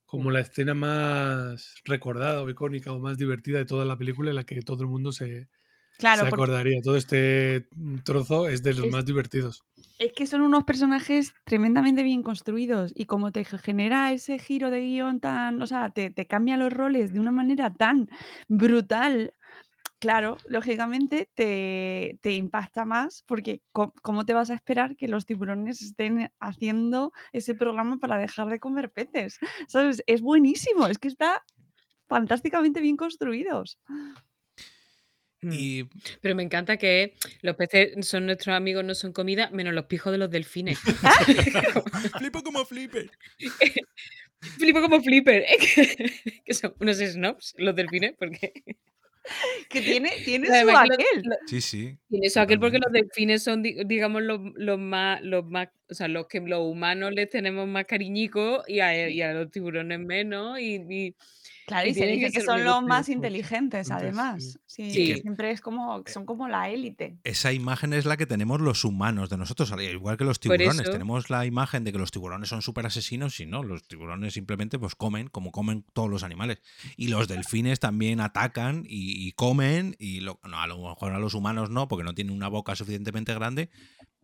como 0.06 0.32
la 0.32 0.40
escena 0.42 0.74
más 0.74 1.76
recordada 1.84 2.42
o 2.42 2.50
icónica 2.50 2.92
o 2.92 3.00
más 3.00 3.18
divertida 3.18 3.58
de 3.58 3.66
toda 3.66 3.86
la 3.86 3.98
película 3.98 4.30
en 4.30 4.36
la 4.38 4.44
que 4.46 4.62
todo 4.62 4.84
el 4.84 4.90
mundo 4.90 5.12
se, 5.12 5.48
Claro, 5.98 6.24
se 6.26 6.30
porque- 6.30 6.44
acordaría. 6.44 6.82
Todo 6.82 6.96
este 6.98 7.68
mm, 7.76 7.98
trozo 8.04 8.48
es 8.48 8.62
de 8.64 8.74
los 8.74 8.86
Es- 8.88 8.92
más 8.92 9.06
divertidos. 9.06 9.64
Es 9.98 10.12
que 10.12 10.28
son 10.28 10.42
unos 10.42 10.66
personajes 10.66 11.34
tremendamente 11.46 12.04
bien 12.04 12.22
construidos 12.22 12.92
y 12.96 13.06
como 13.06 13.32
te 13.32 13.46
ge- 13.46 13.58
genera 13.60 14.12
ese 14.12 14.38
giro 14.40 14.70
de 14.70 14.82
guion 14.82 15.22
tan, 15.22 15.62
o 15.62 15.68
sea, 15.68 15.90
te, 15.90 16.12
te 16.12 16.26
cambia 16.28 16.58
los 16.58 16.72
roles 16.74 17.14
de 17.14 17.20
una 17.22 17.32
manera 17.32 17.74
tan 17.74 18.10
brutal, 18.50 19.34
claro, 20.06 20.38
lógicamente 20.48 21.30
te, 21.34 22.20
te 22.22 22.34
impacta 22.34 22.86
más 22.86 23.24
porque 23.26 23.64
¿cómo 23.72 24.24
te 24.24 24.36
vas 24.36 24.52
a 24.52 24.54
esperar 24.54 24.96
que 24.96 25.08
los 25.08 25.26
tiburones 25.26 25.82
estén 25.82 26.32
haciendo 26.40 27.12
ese 27.34 27.56
programa 27.56 27.98
para 27.98 28.20
dejar 28.20 28.50
de 28.50 28.60
comer 28.60 28.92
peces? 28.92 29.40
¿Sabes? 29.68 30.04
Es 30.06 30.22
buenísimo, 30.22 30.86
es 30.86 31.00
que 31.00 31.08
está 31.08 31.44
fantásticamente 32.08 32.82
bien 32.82 32.98
construidos. 32.98 33.80
Y 35.42 35.86
Pero 36.22 36.36
me 36.36 36.44
encanta 36.44 36.78
que 36.78 37.16
los 37.42 37.56
peces 37.56 38.06
son 38.06 38.28
nuestros 38.28 38.56
amigos, 38.56 38.86
no 38.86 38.94
son 38.94 39.12
comida, 39.12 39.50
menos 39.50 39.74
los 39.74 39.86
pijos 39.86 40.12
de 40.12 40.20
los 40.20 40.30
delfines. 40.30 40.78
Flipo 42.20 42.44
como 42.44 42.64
flipper. 42.64 43.10
Flipo 44.60 44.82
como 44.84 45.02
flipper. 45.02 45.46
¿eh? 45.48 45.58
Que, 45.58 46.42
que 46.46 46.54
son 46.54 46.76
unos 46.80 46.98
snobs 46.98 47.56
los 47.58 47.76
delfines, 47.76 48.14
porque. 48.20 48.54
Que 49.70 49.82
tiene, 49.82 50.12
tiene 50.24 50.48
su 50.48 50.54
Además 50.54 50.90
aquel. 50.92 51.24
Sí, 51.48 51.62
sí. 51.62 51.98
Tiene 52.10 52.28
eso 52.28 52.42
aquel 52.42 52.60
porque 52.60 52.78
los 52.80 52.92
delfines 52.92 53.44
son, 53.44 53.64
di- 53.64 53.78
digamos, 53.86 54.22
los, 54.22 54.40
los 54.56 54.80
más, 54.80 55.22
los 55.22 55.46
más, 55.46 55.70
o 55.90 55.94
sea, 55.94 56.08
los 56.08 56.28
que 56.28 56.40
los 56.42 56.62
humanos 56.62 57.12
les 57.14 57.30
tenemos 57.30 57.68
más 57.68 57.86
cariñico 57.86 58.64
y 58.68 58.80
a, 58.80 59.10
y 59.10 59.22
a 59.22 59.34
los 59.34 59.52
tiburones 59.52 60.00
menos. 60.00 60.60
Y, 60.60 60.76
y- 60.90 61.16
Claro, 61.68 61.88
y 61.88 61.92
y 61.92 61.94
se 61.96 62.06
dice 62.06 62.26
que 62.28 62.32
ser 62.42 62.44
son 62.44 62.64
los 62.64 62.84
más 62.84 63.10
inteligentes, 63.10 63.88
Entonces, 63.90 63.92
además. 64.16 64.60
Sí, 64.68 64.92
Sí. 64.92 65.08
que 65.16 65.22
siempre 65.22 65.50
es 65.50 65.62
como, 65.62 66.04
son 66.06 66.24
como 66.28 66.48
la 66.48 66.70
élite. 66.70 67.18
Esa 67.24 67.54
imagen 67.54 67.92
es 67.94 68.06
la 68.06 68.18
que 68.18 68.28
tenemos 68.28 68.62
los 68.62 68.86
humanos 68.86 69.32
de 69.32 69.38
nosotros, 69.38 69.72
al 69.72 69.82
igual 69.82 70.16
que 70.16 70.26
los 70.26 70.40
tiburones. 70.40 70.82
eso- 70.82 70.92
Tenemos 70.92 71.32
la 71.32 71.44
imagen 71.48 71.84
de 71.84 71.92
que 71.92 71.98
los 71.98 72.12
tiburones 72.12 72.50
son 72.50 72.62
súper 72.62 72.86
asesinos 72.86 73.40
y 73.40 73.48
no, 73.48 73.64
los 73.64 73.88
tiburones 73.88 74.36
simplemente 74.36 74.78
pues 74.78 74.94
comen 74.94 75.28
como 75.28 75.52
comen 75.52 75.84
todos 75.94 76.08
los 76.08 76.22
animales. 76.22 76.60
Y 76.98 77.08
los 77.08 77.28
delfines 77.28 77.80
también 77.80 78.20
atacan 78.20 78.84
y, 78.88 79.28
y 79.28 79.32
comen 79.32 79.96
y 79.98 80.20
lo- 80.20 80.40
no, 80.48 80.60
a 80.62 80.68
lo 80.68 80.78
mejor 80.88 81.14
a 81.14 81.20
los 81.20 81.34
humanos 81.34 81.72
no, 81.72 81.88
porque 81.88 82.04
no 82.04 82.14
tienen 82.14 82.36
una 82.36 82.48
boca 82.48 82.76
suficientemente 82.76 83.34
grande, 83.34 83.72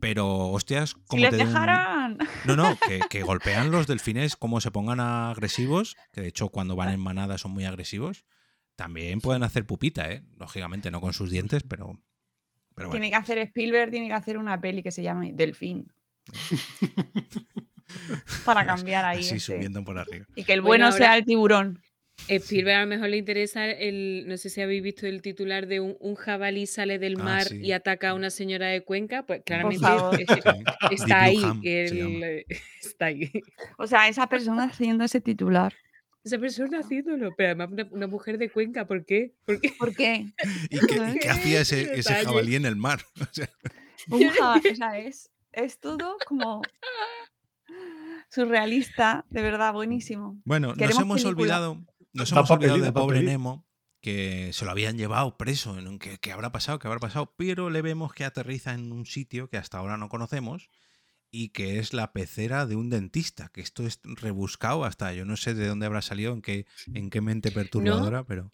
pero 0.02 0.50
hostias, 0.50 0.90
Si 0.90 0.96
como 1.08 1.22
les 1.22 1.32
te 1.32 1.38
den- 1.38 1.48
dejaran. 1.48 2.18
No, 2.46 2.58
no, 2.58 2.78
que, 2.88 3.00
que 3.10 3.24
golpean 3.24 3.72
los 3.72 3.88
delfines 3.88 4.36
como 4.36 4.60
se 4.60 4.72
pongan 4.72 5.00
agresivos, 5.00 5.96
que 6.12 6.20
de 6.20 6.28
hecho 6.28 6.50
cuando 6.50 6.76
van 6.76 6.90
en 6.90 7.00
manada 7.00 7.38
son 7.38 7.52
muy 7.52 7.64
agresivos, 7.64 8.26
también 8.76 9.22
pueden 9.22 9.44
hacer 9.44 9.66
pupita, 9.66 10.12
¿eh? 10.12 10.24
Lógicamente, 10.38 10.92
no 10.92 11.00
con 11.00 11.14
sus 11.14 11.30
dientes, 11.30 11.64
pero... 11.64 12.02
pero 12.76 12.90
bueno. 12.90 13.00
Tiene 13.00 13.10
que 13.12 13.16
hacer 13.16 13.38
Spielberg, 13.38 13.92
tiene 13.92 14.08
que 14.08 14.14
hacer 14.14 14.38
una 14.38 14.60
peli 14.60 14.84
que 14.84 14.92
se 14.92 15.04
llame 15.04 15.32
Delfín. 15.34 15.88
Para 18.46 18.66
cambiar 18.66 19.06
ahí. 19.06 19.20
Así 19.20 19.36
ese. 19.36 19.56
subiendo 19.56 19.84
por 19.84 19.98
arriba. 20.00 20.26
Y 20.36 20.44
que 20.44 20.54
el 20.54 20.62
Bueno, 20.62 20.86
bueno, 20.86 20.98
sea 20.98 21.18
el 21.18 21.26
tiburón. 21.26 21.82
Spielberg 22.28 22.78
a 22.78 22.82
lo 22.82 22.88
mejor 22.88 23.10
le 23.10 23.18
interesa 23.18 23.70
el, 23.70 24.26
no 24.28 24.38
sé 24.38 24.50
si 24.50 24.62
habéis 24.62 24.82
visto 24.84 25.06
el 25.08 25.22
titular 25.22 25.68
de 25.68 25.80
un, 25.80 25.98
un 26.00 26.16
jabalí 26.16 26.66
sale 26.68 26.98
del 27.00 27.16
Ah, 27.20 27.24
mar 27.24 27.44
sí. 27.48 27.60
y 27.62 27.72
ataca 27.74 28.10
a 28.10 28.14
una 28.14 28.30
señora 28.30 28.68
de 28.68 28.84
Cuenca, 28.84 29.24
pues 29.26 29.42
claramente 29.44 29.86
eh, 30.20 30.26
está 30.92 31.24
ahí, 31.24 31.44
el- 31.64 31.98
llama. 31.98 32.26
está 32.82 33.06
ahí. 33.08 33.32
O 33.78 33.88
sea, 33.88 34.08
esa 34.08 34.28
persona 34.28 34.64
haciendo 34.66 35.04
ese 35.04 35.20
titular. 35.22 35.74
Esa 36.24 36.38
persona 36.38 36.80
haciéndolo, 36.80 37.34
pero 37.36 37.48
además 37.50 37.70
una, 37.72 37.88
una 37.92 38.08
mujer 38.08 38.38
de 38.38 38.50
Cuenca, 38.50 38.86
¿por 38.86 39.06
qué? 39.06 39.34
¿Por 39.46 39.60
qué? 39.60 39.74
¿Por 39.78 39.96
qué? 39.96 40.28
¿Y 40.70 40.80
qué, 40.88 41.28
hacía 41.30 41.62
ese, 41.62 41.94
ese 42.00 42.14
jabalí 42.14 42.56
en 42.56 42.66
el 42.66 42.76
mar? 42.76 43.00
O 43.20 43.26
sea, 43.32 43.50
Un 44.10 44.30
ja- 44.30 44.62
o 44.72 44.76
sea, 44.76 45.00
es, 45.00 45.32
es 45.52 45.80
todo 45.80 46.18
como 46.28 46.62
surrealista, 48.30 49.26
de 49.30 49.42
verdad, 49.42 49.74
buenísimo. 49.74 50.40
bueno, 50.46 50.74
nos 50.76 51.00
hemos 51.00 51.22
película. 51.22 51.30
olvidado, 51.58 51.82
nos 52.14 52.32
hemos 52.32 52.50
olvidado 52.56 52.78
de 52.86 52.92
pobre. 53.02 53.20
Nemo, 53.32 53.68
que 54.02 54.52
se 54.54 54.66
lo 54.66 54.72
habían 54.72 54.98
llevado 54.98 55.38
preso. 55.38 55.78
en 55.78 55.88
un- 55.88 56.00
¿Qué, 56.00 56.18
qué 56.20 56.32
habrá 56.32 56.52
pasado? 56.52 56.80
¿Qué 56.80 56.88
habrá 56.88 57.00
pasado? 57.00 57.34
Pero 57.38 57.70
le 57.70 57.82
vemos 57.82 58.14
que 58.14 58.26
aterriza 58.26 58.74
en 58.74 58.92
un 58.92 59.06
sitio 59.06 59.50
que 59.50 59.58
hasta 59.58 59.78
ahora 59.78 59.98
no 59.98 60.10
conocemos 60.10 60.70
y 61.30 61.50
que 61.50 61.80
es 61.80 61.94
la 61.94 62.12
pecera 62.12 62.66
de 62.66 62.76
un 62.76 62.90
dentista, 62.90 63.50
que 63.54 63.62
esto 63.62 63.86
es 63.86 64.02
rebuscado 64.04 64.84
hasta, 64.84 65.14
yo 65.14 65.24
no 65.24 65.38
sé 65.38 65.54
de 65.54 65.66
dónde 65.68 65.86
habrá 65.86 66.02
salido, 66.02 66.34
en 66.34 66.42
qué, 66.42 66.66
en 66.94 67.10
qué 67.10 67.22
mente 67.22 67.52
perturbadora, 67.52 68.26
pero... 68.26 68.50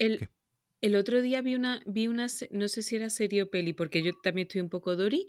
el 0.81 0.95
otro 0.95 1.21
día 1.21 1.41
vi 1.41 1.55
una, 1.55 1.81
vi 1.85 2.07
una, 2.07 2.29
se- 2.29 2.49
no 2.51 2.67
sé 2.67 2.81
si 2.83 2.95
era 2.95 3.09
serie 3.09 3.43
o 3.43 3.49
peli, 3.49 3.73
porque 3.73 4.03
yo 4.03 4.11
también 4.23 4.47
estoy 4.47 4.61
un 4.61 4.69
poco 4.69 4.95
Dory, 4.95 5.27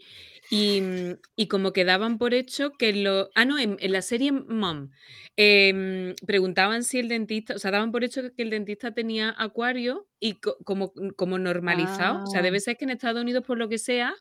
y, 0.49 0.81
mm, 0.81 1.13
y 1.35 1.47
como 1.47 1.73
que 1.73 1.85
daban 1.85 2.17
por 2.17 2.33
hecho 2.33 2.71
que 2.77 2.93
lo... 2.93 3.29
Ah, 3.35 3.45
no, 3.45 3.57
en, 3.59 3.77
en 3.79 3.91
la 3.91 4.01
serie 4.01 4.31
Mom, 4.31 4.89
em, 5.37 6.15
preguntaban 6.25 6.83
si 6.83 6.99
el 6.99 7.07
dentista, 7.09 7.55
o 7.55 7.59
sea, 7.59 7.71
daban 7.71 7.91
por 7.91 8.03
hecho 8.03 8.21
que 8.35 8.43
el 8.43 8.49
dentista 8.51 8.93
tenía 8.93 9.33
acuario 9.37 10.07
y 10.19 10.39
co- 10.39 10.57
como, 10.65 10.93
como 11.15 11.37
normalizado, 11.39 12.17
o 12.23 12.27
sea, 12.27 12.41
Ah. 12.41 12.43
debe 12.43 12.59
ser 12.59 12.77
que 12.77 12.85
en 12.85 12.91
Estados 12.91 13.21
Unidos, 13.21 13.43
por 13.45 13.57
lo 13.57 13.69
que 13.69 13.77
sea, 13.79 14.13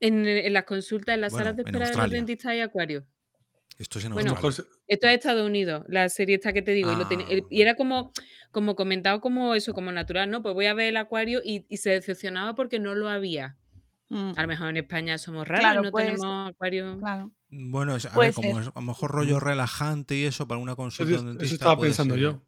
en, 0.00 0.26
en 0.28 0.52
las 0.52 0.64
consultas, 0.64 1.14
en 1.14 1.22
las 1.22 1.34
Bueno, 1.34 1.36
salas 1.36 1.56
de 1.56 1.62
en 1.64 1.74
espera 1.74 1.88
de 1.90 1.96
los 1.96 2.10
Australia. 2.10 2.10
dentistas 2.10 2.52
hay 2.52 2.60
acuario. 2.60 3.06
Esto 3.82 3.98
es 3.98 4.04
en 4.04 4.12
Bueno, 4.14 4.30
Australia. 4.30 4.70
Esto 4.86 5.06
es 5.08 5.14
Estados 5.14 5.44
Unidos, 5.46 5.84
la 5.88 6.08
serie 6.08 6.36
esta 6.36 6.52
que 6.52 6.62
te 6.62 6.70
digo. 6.72 6.92
Y, 6.92 6.96
lo 6.96 7.06
tenía- 7.08 7.26
el- 7.28 7.40
Ah. 7.42 7.46
y 7.50 7.62
era 7.62 7.74
como, 7.74 8.12
como 8.52 8.76
comentado 8.76 9.20
como 9.20 9.54
eso, 9.54 9.74
como 9.74 9.90
natural, 9.92 10.30
¿no? 10.30 10.40
Pues 10.42 10.54
voy 10.54 10.66
a 10.66 10.74
ver 10.74 10.86
el 10.88 10.96
acuario 10.96 11.40
y, 11.44 11.66
y 11.68 11.76
se 11.78 11.90
decepcionaba 11.90 12.54
porque 12.54 12.78
no 12.78 12.94
lo 12.94 13.08
había. 13.08 13.56
Mm, 14.08 14.32
A 14.36 14.42
lo 14.42 14.48
mejor 14.48 14.68
en 14.68 14.76
España 14.76 15.18
somos 15.18 15.48
raros, 15.48 15.62
Claro, 15.64 15.82
no 15.82 15.90
pues, 15.90 16.04
tenemos 16.06 16.50
acuario. 16.50 16.98
Claro. 16.98 17.32
Bueno, 17.50 17.92
a 17.94 18.18
ver, 18.18 18.32
como 18.34 18.60
es 18.60 18.68
a 18.68 18.72
lo 18.74 18.82
mejor 18.82 19.10
rollo 19.10 19.40
relajante 19.40 20.16
y 20.16 20.24
eso 20.24 20.46
para 20.46 20.60
una 20.60 20.76
consulta 20.76 21.10
de 21.22 21.30
Eso, 21.32 21.40
eso 21.40 21.54
estaba 21.54 21.78
pensando 21.78 22.14
ser. 22.14 22.22
yo. 22.22 22.42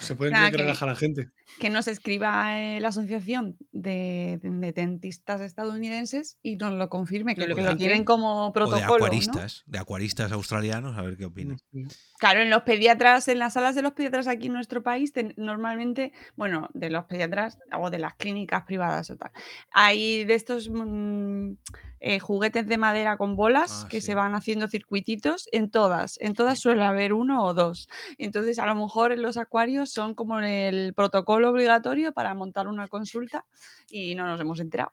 Se 0.00 0.14
pueden 0.14 0.34
Nada, 0.34 0.50
que 0.50 0.56
que- 0.56 0.62
relaja 0.62 0.84
a 0.84 0.88
la 0.88 0.96
gente. 0.96 1.30
Que 1.58 1.70
nos 1.70 1.88
escriba 1.88 2.60
eh, 2.60 2.78
la 2.80 2.88
Asociación 2.88 3.56
de, 3.72 4.38
de 4.42 4.72
Dentistas 4.72 5.40
Estadounidenses 5.40 6.38
y 6.42 6.56
nos 6.56 6.74
lo 6.74 6.88
confirme, 6.88 7.34
que, 7.34 7.46
lo 7.48 7.56
que 7.56 7.62
lo 7.62 7.76
tienen 7.76 8.04
como 8.04 8.44
O 8.44 8.46
de 8.48 8.52
protocolo. 8.52 8.86
¿no? 8.86 8.94
acuaristas, 8.94 9.64
de 9.66 9.78
acuaristas 9.78 10.30
australianos, 10.30 10.96
a 10.96 11.02
ver 11.02 11.16
qué 11.16 11.24
opinan. 11.24 11.58
Claro, 12.18 12.42
en 12.42 12.50
los 12.50 12.62
pediatras, 12.62 13.26
en 13.28 13.38
las 13.38 13.54
salas 13.54 13.74
de 13.74 13.82
los 13.82 13.92
pediatras 13.92 14.28
aquí 14.28 14.46
en 14.48 14.52
nuestro 14.52 14.82
país, 14.82 15.12
ten- 15.12 15.34
normalmente, 15.36 16.12
bueno, 16.36 16.68
de 16.74 16.90
los 16.90 17.06
pediatras 17.06 17.58
o 17.76 17.90
de 17.90 17.98
las 17.98 18.14
clínicas 18.14 18.64
privadas 18.64 19.10
o 19.10 19.16
tal, 19.16 19.30
hay 19.72 20.24
de 20.24 20.34
estos 20.34 20.68
mm, 20.70 21.52
eh, 22.00 22.20
juguetes 22.20 22.66
de 22.66 22.78
madera 22.78 23.16
con 23.16 23.36
bolas 23.36 23.84
Ah, 23.84 23.88
que 23.88 24.00
sí. 24.00 24.06
se 24.08 24.14
van 24.14 24.34
haciendo 24.34 24.68
circuititos 24.68 25.48
en 25.52 25.70
todas, 25.70 26.18
en 26.20 26.34
todas 26.34 26.58
suele 26.60 26.84
haber 26.84 27.12
uno 27.12 27.44
o 27.44 27.54
dos. 27.54 27.88
Entonces, 28.18 28.58
a 28.58 28.66
lo 28.66 28.74
mejor 28.74 29.12
en 29.12 29.22
los 29.22 29.36
acuarios 29.36 29.90
son 29.90 30.14
como 30.14 30.38
el 30.40 30.94
protocolo 30.94 31.50
obligatorio 31.50 32.12
para 32.12 32.34
montar 32.34 32.68
una 32.68 32.88
consulta 32.88 33.44
y 33.90 34.14
no 34.14 34.26
nos 34.26 34.40
hemos 34.40 34.60
enterado. 34.60 34.92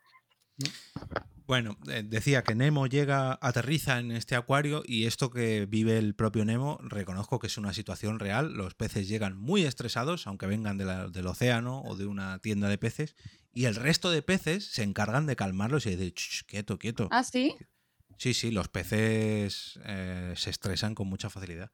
Bueno, 1.47 1.77
eh, 1.87 2.01
decía 2.03 2.41
que 2.43 2.55
Nemo 2.55 2.87
llega, 2.87 3.37
aterriza 3.39 3.99
en 3.99 4.11
este 4.11 4.35
acuario 4.35 4.81
y 4.85 5.05
esto 5.05 5.29
que 5.29 5.67
vive 5.67 5.97
el 5.99 6.15
propio 6.15 6.43
Nemo, 6.43 6.79
reconozco 6.81 7.37
que 7.37 7.45
es 7.47 7.57
una 7.59 7.71
situación 7.73 8.19
real. 8.19 8.53
Los 8.53 8.73
peces 8.73 9.07
llegan 9.07 9.37
muy 9.37 9.63
estresados, 9.63 10.25
aunque 10.25 10.47
vengan 10.47 10.77
de 10.79 10.85
la- 10.85 11.07
del 11.07 11.27
océano 11.27 11.81
o 11.83 11.95
de 11.95 12.07
una 12.07 12.39
tienda 12.39 12.67
de 12.67 12.79
peces, 12.79 13.15
y 13.53 13.65
el 13.65 13.75
resto 13.75 14.09
de 14.09 14.23
peces 14.23 14.65
se 14.71 14.81
encargan 14.81 15.27
de 15.27 15.35
calmarlos 15.35 15.85
y 15.85 15.91
de 15.91 15.97
decir, 15.97 16.13
"Ch, 16.15 16.29
ch, 16.41 16.45
quieto, 16.47 16.79
quieto. 16.79 17.09
Ah, 17.11 17.23
sí. 17.23 17.55
Sí, 18.17 18.33
sí, 18.33 18.49
los 18.49 18.67
peces 18.69 19.79
eh, 19.85 20.33
se 20.35 20.49
estresan 20.49 20.95
con 20.95 21.07
mucha 21.07 21.29
facilidad. 21.29 21.71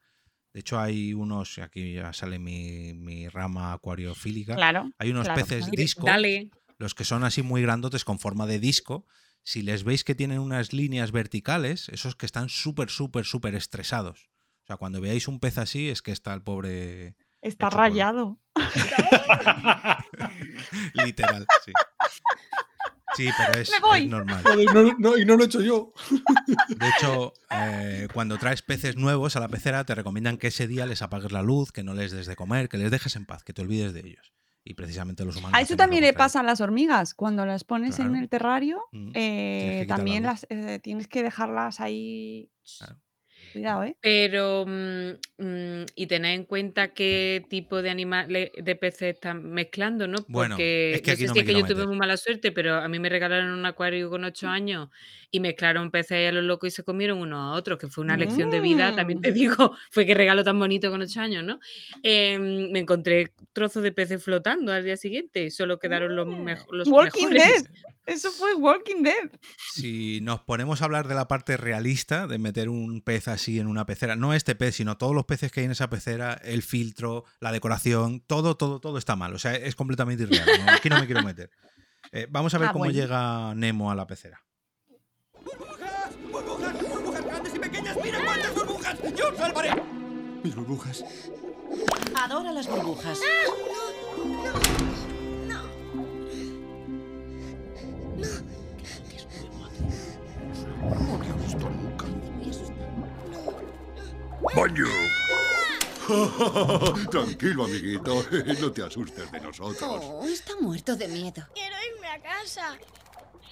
De 0.53 0.59
hecho, 0.61 0.80
hay 0.80 1.13
unos, 1.13 1.59
aquí 1.59 1.93
ya 1.93 2.11
sale 2.13 2.39
mi, 2.39 2.93
mi 2.93 3.30
rama 3.30 3.72
acuariofílica. 3.74 4.55
Claro, 4.55 4.91
Hay 4.97 5.11
unos 5.11 5.28
claro, 5.28 5.41
peces 5.41 5.59
claro. 5.65 5.72
disco, 5.78 6.05
Dale. 6.07 6.49
los 6.78 6.93
que 6.93 7.05
son 7.05 7.24
así 7.24 7.41
muy 7.41 7.61
grandotes 7.61 8.03
con 8.03 8.19
forma 8.19 8.47
de 8.47 8.59
disco. 8.59 9.05
Si 9.44 9.62
les 9.64 9.84
veis 9.84 10.04
que 10.04 10.16
tienen 10.16 10.39
unas 10.39 10.72
líneas 10.74 11.12
verticales, 11.12 11.89
esos 11.89 12.16
que 12.16 12.26
están 12.26 12.48
súper, 12.50 12.89
súper, 12.89 13.26
súper 13.26 13.56
estresados. 13.56 14.30
O 14.64 14.68
sea, 14.68 14.78
cuando 14.78 15.02
veáis 15.02 15.28
un 15.28 15.39
pez 15.39 15.58
así, 15.58 15.89
es 15.89 16.02
que 16.02 16.12
está 16.12 16.34
el 16.34 16.42
pobre 16.44 17.16
Está 17.42 17.70
rayado. 17.72 18.39
Literal, 20.94 21.46
sí. 21.66 21.72
Sí, 23.16 23.30
pero 23.38 23.60
es, 23.60 23.70
Me 23.72 23.80
voy. 23.82 24.00
es 24.04 24.08
normal. 24.10 24.42
Joder, 24.44 24.74
no- 24.74 24.96
no- 24.98 25.18
y 25.18 25.26
no 25.26 25.36
lo 25.36 25.44
he 25.44 25.46
hecho 25.48 25.60
yo. 25.62 25.92
De 26.70 26.88
hecho, 26.98 27.34
eh, 27.50 28.08
cuando 28.14 28.38
traes 28.38 28.62
peces 28.62 28.96
nuevos 28.96 29.36
a 29.36 29.42
la 29.42 29.50
pecera, 29.50 29.84
te 29.84 29.96
recomiendan 29.96 30.38
que 30.38 30.48
ese 30.48 30.66
día 30.68 30.86
les 30.86 31.02
apagues 31.02 31.32
la 31.34 31.42
luz, 31.42 31.72
que 31.74 31.84
no 31.84 31.94
les 31.94 32.12
des 32.12 32.26
de 32.26 32.36
comer, 32.38 32.70
que 32.70 32.78
les 32.78 32.89
dejes 32.89 33.16
en 33.18 33.26
paz, 33.26 33.44
que 33.44 33.52
te 33.54 33.62
olvides 33.64 33.94
de 33.94 34.00
ellos. 34.02 34.32
Y 34.64 34.76
precisamente 34.76 35.26
los 35.26 35.36
humanos. 35.38 35.57
A 35.57 35.62
eso 35.62 35.76
también 35.76 36.03
le 36.03 36.14
pasa 36.14 36.41
a 36.41 36.43
las 36.43 36.62
hormigas. 36.62 37.14
Cuando 37.16 37.45
las 37.45 37.64
pones 37.64 37.99
en 37.99 38.16
el 38.16 38.30
terrario, 38.30 38.84
Mm, 38.91 39.12
eh, 39.16 39.86
también 39.88 40.24
las 40.24 40.45
eh, 40.49 40.80
tienes 40.84 41.07
que 41.07 41.24
dejarlas 41.24 41.80
ahí. 41.80 42.49
Cuidado, 43.52 43.84
¿eh? 43.84 43.97
Pero, 44.04 44.66
mm, 44.68 45.12
mm, 45.38 45.86
y 45.95 46.08
tener 46.08 46.34
en 46.34 46.45
cuenta 46.45 46.91
qué 46.93 47.45
tipo 47.49 47.84
de 47.84 47.91
animales, 47.91 48.49
de 48.58 48.76
peces 48.76 49.14
están 49.16 49.43
mezclando, 49.52 50.08
¿no? 50.08 50.28
Bueno, 50.28 50.72
es 50.89 51.04
que 51.04 51.12
no 51.12 51.14
aquí 51.14 51.26
sé 51.26 51.28
no 51.28 51.36
si 51.36 51.38
me 51.38 51.41
es 51.41 51.45
que 51.45 51.56
yo 51.56 51.66
tuve 51.66 51.86
muy 51.86 51.95
mala 51.97 52.18
suerte, 52.18 52.52
pero 52.52 52.76
a 52.78 52.88
mí 52.88 52.97
me 52.99 53.10
regalaron 53.10 53.52
un 53.52 53.64
acuario 53.68 54.10
con 54.10 54.24
ocho 54.24 54.47
años 54.47 54.89
y 55.30 55.39
mezclaron 55.39 55.91
peces 55.91 56.14
ahí 56.14 56.26
a 56.26 56.32
los 56.32 56.43
locos 56.43 56.68
y 56.70 56.72
se 56.72 56.84
comieron 56.84 57.20
unos 57.20 57.39
a 57.39 57.58
otros, 57.58 57.78
que 57.78 57.88
fue 57.89 58.04
una 58.04 58.18
lección 58.18 58.49
de 58.49 58.60
vida, 58.60 58.93
también 58.93 59.20
te 59.20 59.32
Mm. 59.32 59.34
digo, 59.34 59.76
fue 59.91 60.06
que 60.08 60.16
regalo 60.16 60.43
tan 60.43 60.58
bonito 60.58 60.89
con 60.89 61.02
ocho 61.04 61.22
años, 61.22 61.43
¿no? 61.43 61.60
Em, 62.02 62.72
me 62.72 62.80
encontré 62.80 63.34
trozos 63.54 63.84
de 63.84 63.91
peces 63.91 64.24
flotando 64.24 64.74
al 64.74 64.84
día 64.84 64.97
siguiente, 64.97 65.52
solo 65.52 65.78
quedaron 65.78 66.16
los, 66.16 66.28
mejo- 66.28 66.72
los 66.74 66.91
Walking 66.91 67.28
mejores. 67.28 67.34
Dead. 67.36 67.66
Eso 68.12 68.32
fue 68.32 68.53
Walking 68.55 69.03
Dead. 69.03 69.30
Si 69.74 70.20
nos 70.22 70.41
ponemos 70.41 70.82
a 70.82 70.86
hablar 70.86 71.07
de 71.07 71.16
la 71.16 71.28
parte 71.28 71.55
realista, 71.57 72.28
de 72.28 72.38
meter 72.39 72.70
un 72.70 73.01
pez 73.01 73.28
así 73.28 73.59
en 73.59 73.68
una 73.68 73.86
pecera, 73.86 74.16
no 74.16 74.34
este 74.34 74.55
pez, 74.55 74.76
sino 74.76 74.97
todos 74.97 75.16
los 75.16 75.26
peces 75.26 75.51
que 75.51 75.62
hay 75.62 75.66
en 75.66 75.72
esa 75.72 75.89
pecera, 75.89 76.34
el 76.43 76.62
filtro, 76.64 77.24
la 77.39 77.51
decoración, 77.51 78.20
todo, 78.22 78.57
todo, 78.57 78.80
todo 78.80 78.97
está 78.97 79.16
mal. 79.16 79.34
O 79.34 79.39
sea, 79.39 79.55
es 79.55 79.76
completamente 79.76 80.24
irreal. 80.24 80.45
¿no? 80.66 80.72
Aquí 80.74 80.89
no 80.89 80.99
me 80.99 81.05
quiero 81.05 81.24
meter. 81.24 81.49
Eh, 82.12 82.28
vamos 82.30 82.53
a 82.53 82.57
ver 82.57 82.70
Ah, 82.70 82.74
cómo 82.74 82.86
bueno. 82.86 82.99
llega 82.99 83.55
Nemo 83.55 83.89
a 83.91 83.95
la 83.95 84.05
pecera. 84.07 84.43
¡Burbujas! 85.34 86.12
¡Burbujas 86.32 87.26
grandes 87.26 87.55
y 87.55 87.59
pequeñas! 87.59 87.97
¡Mira 88.03 88.24
cuántas 88.26 88.53
burbujas! 88.55 88.97
¡Yo 89.16 89.30
os 89.30 89.38
salvaré! 89.38 89.72
Mis 90.43 90.55
burbujas. 90.55 91.05
Adora 92.16 92.51
las 92.51 92.68
burbujas. 92.68 93.20
No 94.18 94.91
había 101.15 101.34
visto 101.34 101.69
nunca. 101.69 102.05
¡Baño! 104.55 104.86
Tranquilo, 107.11 107.65
amiguito. 107.65 108.26
No 108.59 108.72
te 108.72 108.84
asustes 108.84 109.32
de 109.32 109.39
nosotros. 109.39 110.03
Oh, 110.03 110.26
está 110.26 110.55
muerto 110.59 110.95
de 110.95 111.07
miedo. 111.07 111.47
Quiero 111.53 111.76
irme 111.93 112.07
a 112.07 112.22
casa. 112.22 112.78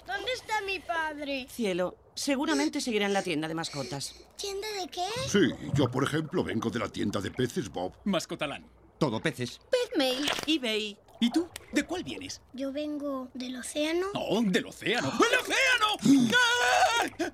¿Dónde 0.06 0.32
está 0.34 0.62
mi 0.62 0.80
padre? 0.80 1.48
Cielo, 1.50 1.96
seguramente 2.16 2.82
seguirá 2.82 3.06
en 3.06 3.14
la 3.14 3.22
tienda 3.22 3.48
de 3.48 3.54
mascotas. 3.54 4.16
¿Tienda 4.36 4.68
de 4.80 4.88
qué? 4.88 5.06
Sí, 5.28 5.52
yo, 5.74 5.90
por 5.92 6.04
ejemplo, 6.04 6.44
vengo 6.44 6.70
de 6.70 6.80
la 6.80 6.90
tienda 6.90 7.22
de 7.22 7.32
peces 7.32 7.70
Bob. 7.70 7.94
Mascotalán. 8.06 8.66
Todo 8.98 9.22
peces. 9.22 9.60
Petmail. 9.70 10.30
eBay. 10.48 10.98
¿Y 11.22 11.32
tú? 11.32 11.50
¿De 11.74 11.84
cuál 11.84 12.04
vienes? 12.04 12.42
Yo 12.54 12.72
vengo 12.72 13.30
del 13.34 13.58
océano. 13.58 14.08
Oh, 14.14 14.42
del 14.42 14.66
océano. 14.68 15.12
¡El 15.12 15.40
océano! 15.40 16.32
¡Ah! 16.34 17.32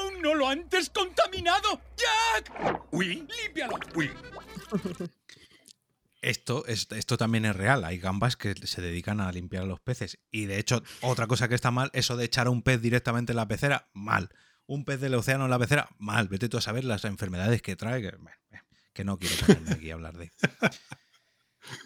¡Aún 0.00 0.20
no 0.20 0.34
lo 0.34 0.48
han 0.48 0.68
descontaminado! 0.68 1.80
¡Jack! 1.96 2.86
¡Uy! 2.90 3.26
¡Límpialo! 3.44 3.78
¡Uy! 3.94 4.10
Esto, 6.22 6.64
es- 6.66 6.88
esto 6.90 7.16
también 7.18 7.44
es 7.44 7.54
real. 7.54 7.84
Hay 7.84 7.98
gambas 7.98 8.36
que 8.36 8.54
se 8.66 8.80
dedican 8.80 9.20
a 9.20 9.30
limpiar 9.30 9.64
a 9.64 9.66
los 9.66 9.80
peces. 9.80 10.18
Y 10.30 10.46
de 10.46 10.58
hecho, 10.58 10.82
otra 11.02 11.26
cosa 11.26 11.48
que 11.48 11.54
está 11.54 11.70
mal, 11.70 11.90
eso 11.92 12.16
de 12.16 12.24
echar 12.24 12.46
a 12.46 12.50
un 12.50 12.62
pez 12.62 12.80
directamente 12.80 13.32
en 13.32 13.36
la 13.36 13.46
pecera, 13.46 13.88
mal. 13.92 14.30
un 14.66 14.84
pez 14.86 15.00
del 15.00 15.14
océano 15.14 15.44
en 15.44 15.50
la 15.50 15.58
pecera. 15.58 15.88
Mal, 15.98 16.28
vete 16.28 16.48
tú 16.48 16.56
a 16.56 16.62
saber 16.62 16.84
las 16.84 17.04
enfermedades 17.04 17.60
que 17.60 17.76
trae, 17.76 18.10
que 18.94 19.04
no 19.04 19.18
quiero 19.18 19.36
ponerme 19.44 19.72
aquí 19.72 19.90
a 19.90 19.94
hablar 19.94 20.16
de. 20.16 20.32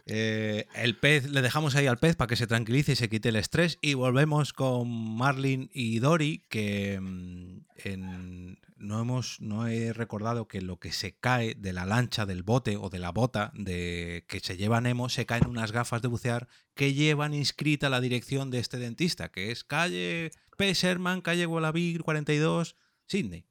Eh, 0.07 0.67
el 0.75 0.97
pez, 0.97 1.31
le 1.31 1.43
dejamos 1.43 1.75
ahí 1.77 1.87
al 1.87 1.99
pez 1.99 2.17
para 2.17 2.29
que 2.29 2.37
se 2.37 2.47
tranquilice 2.47 2.93
y 2.93 2.97
se 2.97 3.09
quite 3.09 3.29
el 3.29 3.37
estrés. 3.37 3.79
Y 3.81 3.95
volvemos 3.95 4.53
con 4.53 4.89
Marlin 5.17 5.71
y 5.73 5.99
Dory, 5.99 6.45
que 6.49 6.99
mm, 7.01 7.61
en- 7.85 8.59
no, 8.77 9.01
hemos, 9.01 9.41
no 9.41 9.67
he 9.67 9.93
recordado 9.93 10.47
que 10.47 10.61
lo 10.61 10.79
que 10.79 10.93
se 10.93 11.13
cae 11.17 11.55
de 11.57 11.73
la 11.73 11.85
lancha, 11.85 12.27
del 12.27 12.43
bote 12.45 12.77
o 12.77 12.91
de 12.91 13.01
la 13.01 13.11
bota 13.11 13.51
de, 13.55 14.25
que 14.29 14.39
se 14.41 14.57
lleva 14.57 14.81
Nemo, 14.81 15.09
se 15.09 15.27
caen 15.27 15.47
unas 15.49 15.73
gafas 15.73 16.01
de 16.01 16.07
bucear 16.09 16.49
que 16.75 16.95
llevan 16.95 17.35
inscrita 17.35 17.89
la 17.89 18.01
dirección 18.01 18.51
de 18.51 18.61
este 18.61 18.79
dentista, 18.79 19.31
que 19.33 19.51
es 19.51 19.65
calle 19.65 20.31
P. 20.57 20.73
Sherman, 20.75 21.23
calle 21.23 21.47
Wallaby 21.47 21.99
42, 21.99 22.77
Sydney. 23.07 23.47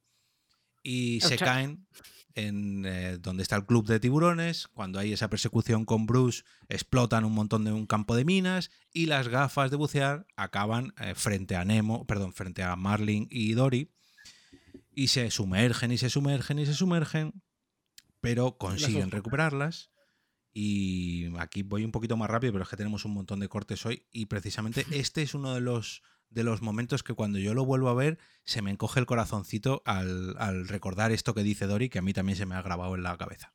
Y 0.82 1.20
se 1.20 1.36
caen 1.36 1.86
en 2.38 2.84
eh, 2.86 3.18
donde 3.18 3.42
está 3.42 3.56
el 3.56 3.66
club 3.66 3.86
de 3.86 4.00
tiburones. 4.00 4.68
Cuando 4.68 4.98
hay 4.98 5.12
esa 5.12 5.28
persecución 5.28 5.84
con 5.84 6.06
Bruce, 6.06 6.44
explotan 6.68 7.24
un 7.24 7.32
montón 7.32 7.64
de 7.64 7.72
un 7.72 7.86
campo 7.86 8.14
de 8.14 8.24
minas 8.24 8.70
y 8.92 9.06
las 9.06 9.28
gafas 9.28 9.70
de 9.70 9.76
bucear 9.76 10.26
acaban 10.36 10.94
eh, 11.00 11.14
frente 11.14 11.56
a 11.56 11.64
Nemo, 11.64 12.06
perdón, 12.06 12.32
frente 12.32 12.62
a 12.62 12.76
Marlin 12.76 13.26
y 13.30 13.52
Dory. 13.54 13.90
Y 14.94 15.08
se 15.08 15.30
sumergen 15.30 15.92
y 15.92 15.98
se 15.98 16.10
sumergen 16.10 16.58
y 16.58 16.66
se 16.66 16.74
sumergen, 16.74 17.42
pero 18.20 18.56
consiguen 18.56 19.10
recuperarlas. 19.10 19.90
Y 20.52 21.36
aquí 21.38 21.62
voy 21.62 21.84
un 21.84 21.92
poquito 21.92 22.16
más 22.16 22.30
rápido, 22.30 22.52
pero 22.52 22.64
es 22.64 22.70
que 22.70 22.76
tenemos 22.76 23.04
un 23.04 23.14
montón 23.14 23.40
de 23.40 23.48
cortes 23.48 23.84
hoy. 23.86 24.06
Y 24.10 24.26
precisamente 24.26 24.84
este 24.90 25.22
es 25.22 25.34
uno 25.34 25.54
de 25.54 25.60
los, 25.60 26.02
de 26.30 26.44
los 26.44 26.62
momentos 26.62 27.02
que 27.02 27.14
cuando 27.14 27.38
yo 27.38 27.54
lo 27.54 27.64
vuelvo 27.64 27.88
a 27.88 27.94
ver 27.94 28.18
se 28.44 28.62
me 28.62 28.70
encoge 28.70 29.00
el 29.00 29.06
corazoncito 29.06 29.82
al, 29.84 30.36
al 30.38 30.68
recordar 30.68 31.12
esto 31.12 31.34
que 31.34 31.42
dice 31.42 31.66
Dory, 31.66 31.88
que 31.88 31.98
a 31.98 32.02
mí 32.02 32.12
también 32.12 32.36
se 32.36 32.46
me 32.46 32.54
ha 32.54 32.62
grabado 32.62 32.94
en 32.94 33.02
la 33.02 33.16
cabeza. 33.16 33.52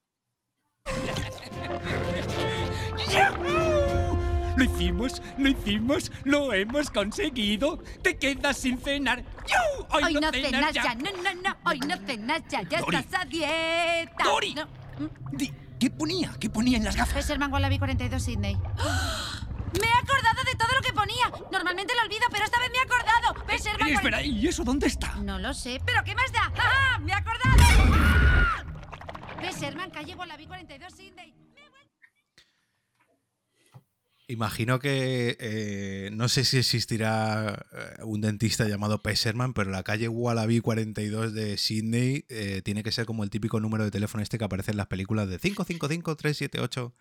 ¡Yahoo! 3.12 4.18
Lo 4.56 4.64
hicimos, 4.66 5.22
lo 5.40 5.50
hicimos, 5.50 6.12
lo 6.26 6.54
hemos 6.54 6.90
conseguido. 6.92 7.78
Te 8.04 8.18
quedas 8.18 8.58
sin 8.58 8.78
cenar. 8.78 9.24
¡Yu! 9.48 9.86
Hoy, 9.90 10.04
Hoy 10.04 10.14
no, 10.14 10.22
no 10.22 10.32
cenas 10.32 10.74
ya. 10.74 10.84
ya, 10.84 10.96
no, 10.96 11.10
no, 11.24 11.34
no, 11.42 11.58
hoy 11.66 11.80
no 11.80 11.98
cenas 12.06 12.44
ya, 12.50 12.62
ya 12.62 12.80
Dori. 12.82 12.98
estás 12.98 13.22
a 13.22 13.26
dieta. 13.26 14.24
Dori. 14.24 14.54
No. 14.54 14.68
¿Qué 15.80 15.90
ponía? 15.90 16.32
¿Qué 16.40 16.50
ponía 16.50 16.78
en 16.78 16.84
las 16.86 16.96
gafas? 16.96 17.16
Fisherman 17.24 17.52
Wallaby 17.52 17.80
42 17.80 18.22
Sydney. 18.24 18.56
Me 18.56 19.88
he 19.88 19.94
acordado 19.94 20.43
que 20.84 20.94
ponía. 20.94 21.32
Normalmente 21.52 21.94
lo 21.96 22.04
olvido, 22.04 22.28
pero 22.32 22.46
esta 22.46 22.60
vez 22.60 22.70
me 22.72 22.78
he 22.78 22.82
acordado. 22.82 23.46
Fisherman 23.48 23.88
Eh, 23.88 23.94
espera, 23.94 24.18
40 24.18 24.24
¿y 24.24 24.48
eso 24.48 24.64
dónde 24.64 24.88
está? 24.88 25.16
No 25.16 25.40
lo 25.40 25.54
sé, 25.54 25.80
pero 25.86 26.04
¿qué 26.04 26.14
más 26.14 26.32
da? 26.32 26.52
¡Ah! 26.58 27.00
¡Me 27.00 27.12
he 27.12 27.16
acordado! 27.16 27.56
¡Ah! 27.60 28.64
Calle 29.94 30.16
Wallaby 30.16 30.48
42 30.48 30.94
Sydney. 30.94 31.34
Imagino 34.28 34.80
que 34.80 35.38
eh, 35.40 36.10
no 36.14 36.30
sé 36.30 36.46
si 36.46 36.58
existirá 36.58 37.66
eh, 37.72 38.04
un 38.04 38.22
dentista 38.22 38.68
llamado 38.68 39.04
Pesserman, 39.04 39.54
pero 39.54 39.70
la 39.70 39.84
calle 39.84 40.08
Wallaby 40.08 40.62
42 40.62 41.34
de 41.34 41.58
Sydney 41.58 42.26
eh, 42.30 42.62
tiene 42.64 42.84
que 42.84 42.92
ser 42.92 43.06
como 43.06 43.24
el 43.24 43.30
típico 43.30 43.60
número 43.60 43.84
de 43.84 43.92
teléfono 43.92 44.24
este 44.24 44.38
que 44.38 44.46
aparece 44.46 44.72
en 44.72 44.78
las 44.78 44.88
películas 44.88 45.30
de 45.30 45.40
555-378. 45.40 46.94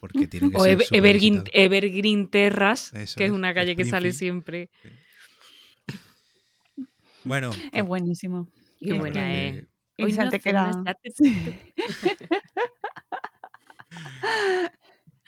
Porque 0.00 0.26
tiene 0.26 0.50
que 0.50 0.56
O 0.56 0.64
ser 0.64 0.72
Ever- 0.78 0.84
súper 0.86 0.98
Evergreen. 0.98 1.44
Evergreen 1.52 2.28
Terras, 2.28 2.92
Eso 2.94 3.16
que 3.16 3.24
es 3.24 3.30
es, 3.30 3.36
una 3.36 3.54
calle 3.54 3.76
que 3.76 3.84
sale 3.84 4.12
siempre. 4.12 4.68
Bueno, 7.24 7.50
Es 7.72 7.84
buenísimo. 7.84 8.48
Qué 8.80 8.94
buena 8.94 9.32
eh. 9.34 9.48
es. 9.58 9.64
Y 9.98 10.04
Hoy 10.04 10.12
se 10.12 10.24
no 10.24 10.30
te 10.30 10.40
queda- 10.40 10.72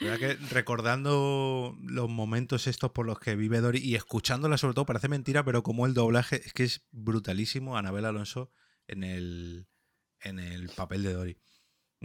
verdad 0.00 0.18
que 0.18 0.34
recordando 0.52 1.76
los 1.82 2.08
momentos 2.10 2.66
estos 2.66 2.90
por 2.90 3.06
los 3.06 3.18
que 3.20 3.36
vive 3.36 3.60
Dory 3.60 3.78
y 3.78 3.94
escuchándola 3.94 4.58
sobre 4.58 4.74
todo, 4.74 4.86
parece 4.86 5.08
mentira, 5.08 5.44
pero 5.44 5.62
como 5.62 5.86
el 5.86 5.94
doblaje 5.94 6.42
es 6.44 6.52
que 6.52 6.64
es 6.64 6.84
brutalísimo 6.90 7.76
Anabel 7.76 8.04
Alonso 8.06 8.50
en 8.88 9.04
el, 9.04 9.66
en 10.20 10.38
el 10.40 10.68
papel 10.70 11.02
de 11.04 11.12
Dory. 11.12 11.38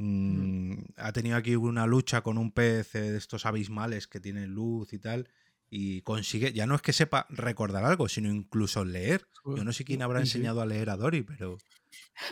Mm, 0.02 0.74
Ha 0.97 1.12
tenido 1.12 1.36
aquí 1.38 1.56
una 1.56 1.86
lucha 1.86 2.22
con 2.22 2.38
un 2.38 2.52
pez 2.52 2.95
eh, 2.95 3.12
de 3.12 3.18
estos 3.18 3.45
abismales 3.45 4.08
que 4.08 4.20
tienen 4.20 4.52
luz 4.54 4.93
y 4.93 5.00
tal. 5.00 5.30
Y 5.72 6.02
consigue, 6.02 6.52
ya 6.52 6.66
no 6.66 6.74
es 6.76 6.82
que 6.82 6.93
sepa 6.93 7.28
recordar 7.30 7.84
algo, 7.86 8.10
sino 8.10 8.30
incluso 8.30 8.84
leer. 8.86 9.28
Yo 9.45 9.64
no 9.64 9.72
sé 9.72 9.84
quién 9.86 10.02
habrá 10.02 10.20
enseñado 10.20 10.62
a 10.62 10.66
leer 10.66 10.89
a 10.89 10.97
Dory, 10.97 11.22
pero 11.24 11.58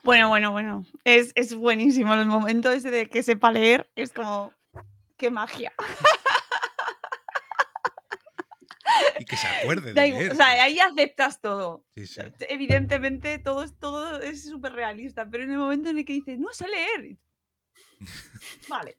Bueno, 0.04 0.30
bueno, 0.30 0.52
bueno. 0.52 0.86
Es, 1.04 1.34
es 1.36 1.54
buenísimo. 1.54 2.14
El 2.16 2.26
momento 2.26 2.72
ese 2.72 2.90
de 2.90 3.08
que 3.10 3.22
sepa 3.22 3.52
leer 3.52 3.90
es 3.96 4.12
como. 4.12 4.54
¡Qué 5.18 5.30
magia! 5.30 5.72
y 9.20 9.26
que 9.26 9.36
se 9.36 9.48
acuerde 9.48 9.94
de 9.94 10.02
leer. 10.10 10.32
o 10.32 10.36
sea, 10.36 10.64
ahí 10.64 10.80
aceptas 10.80 11.42
todo. 11.42 11.86
Sí, 11.96 12.08
sí. 12.08 12.22
Evidentemente, 12.50 13.38
todo 13.40 13.64
es, 13.64 13.78
todo 13.78 14.20
es 14.22 14.44
súper 14.46 14.74
realista, 14.74 15.28
pero 15.30 15.44
en 15.44 15.52
el 15.52 15.58
momento 15.58 15.90
en 15.90 16.00
el 16.00 16.06
que 16.06 16.14
dices, 16.14 16.40
no 16.40 16.54
sé 16.54 16.68
leer. 16.68 17.18
Vale. 18.70 18.98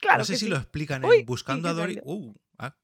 Claro. 0.00 0.18
no 0.18 0.24
sé 0.24 0.34
que 0.34 0.38
si 0.38 0.44
sí. 0.46 0.50
lo 0.50 0.56
explican 0.56 1.02
en 1.04 1.10
Uy, 1.10 1.16
sí, 1.18 1.24
Buscando 1.24 1.68
a 1.68 1.72
Dory. 1.72 1.98
Uh, 2.04 2.34
ah, 2.58 2.76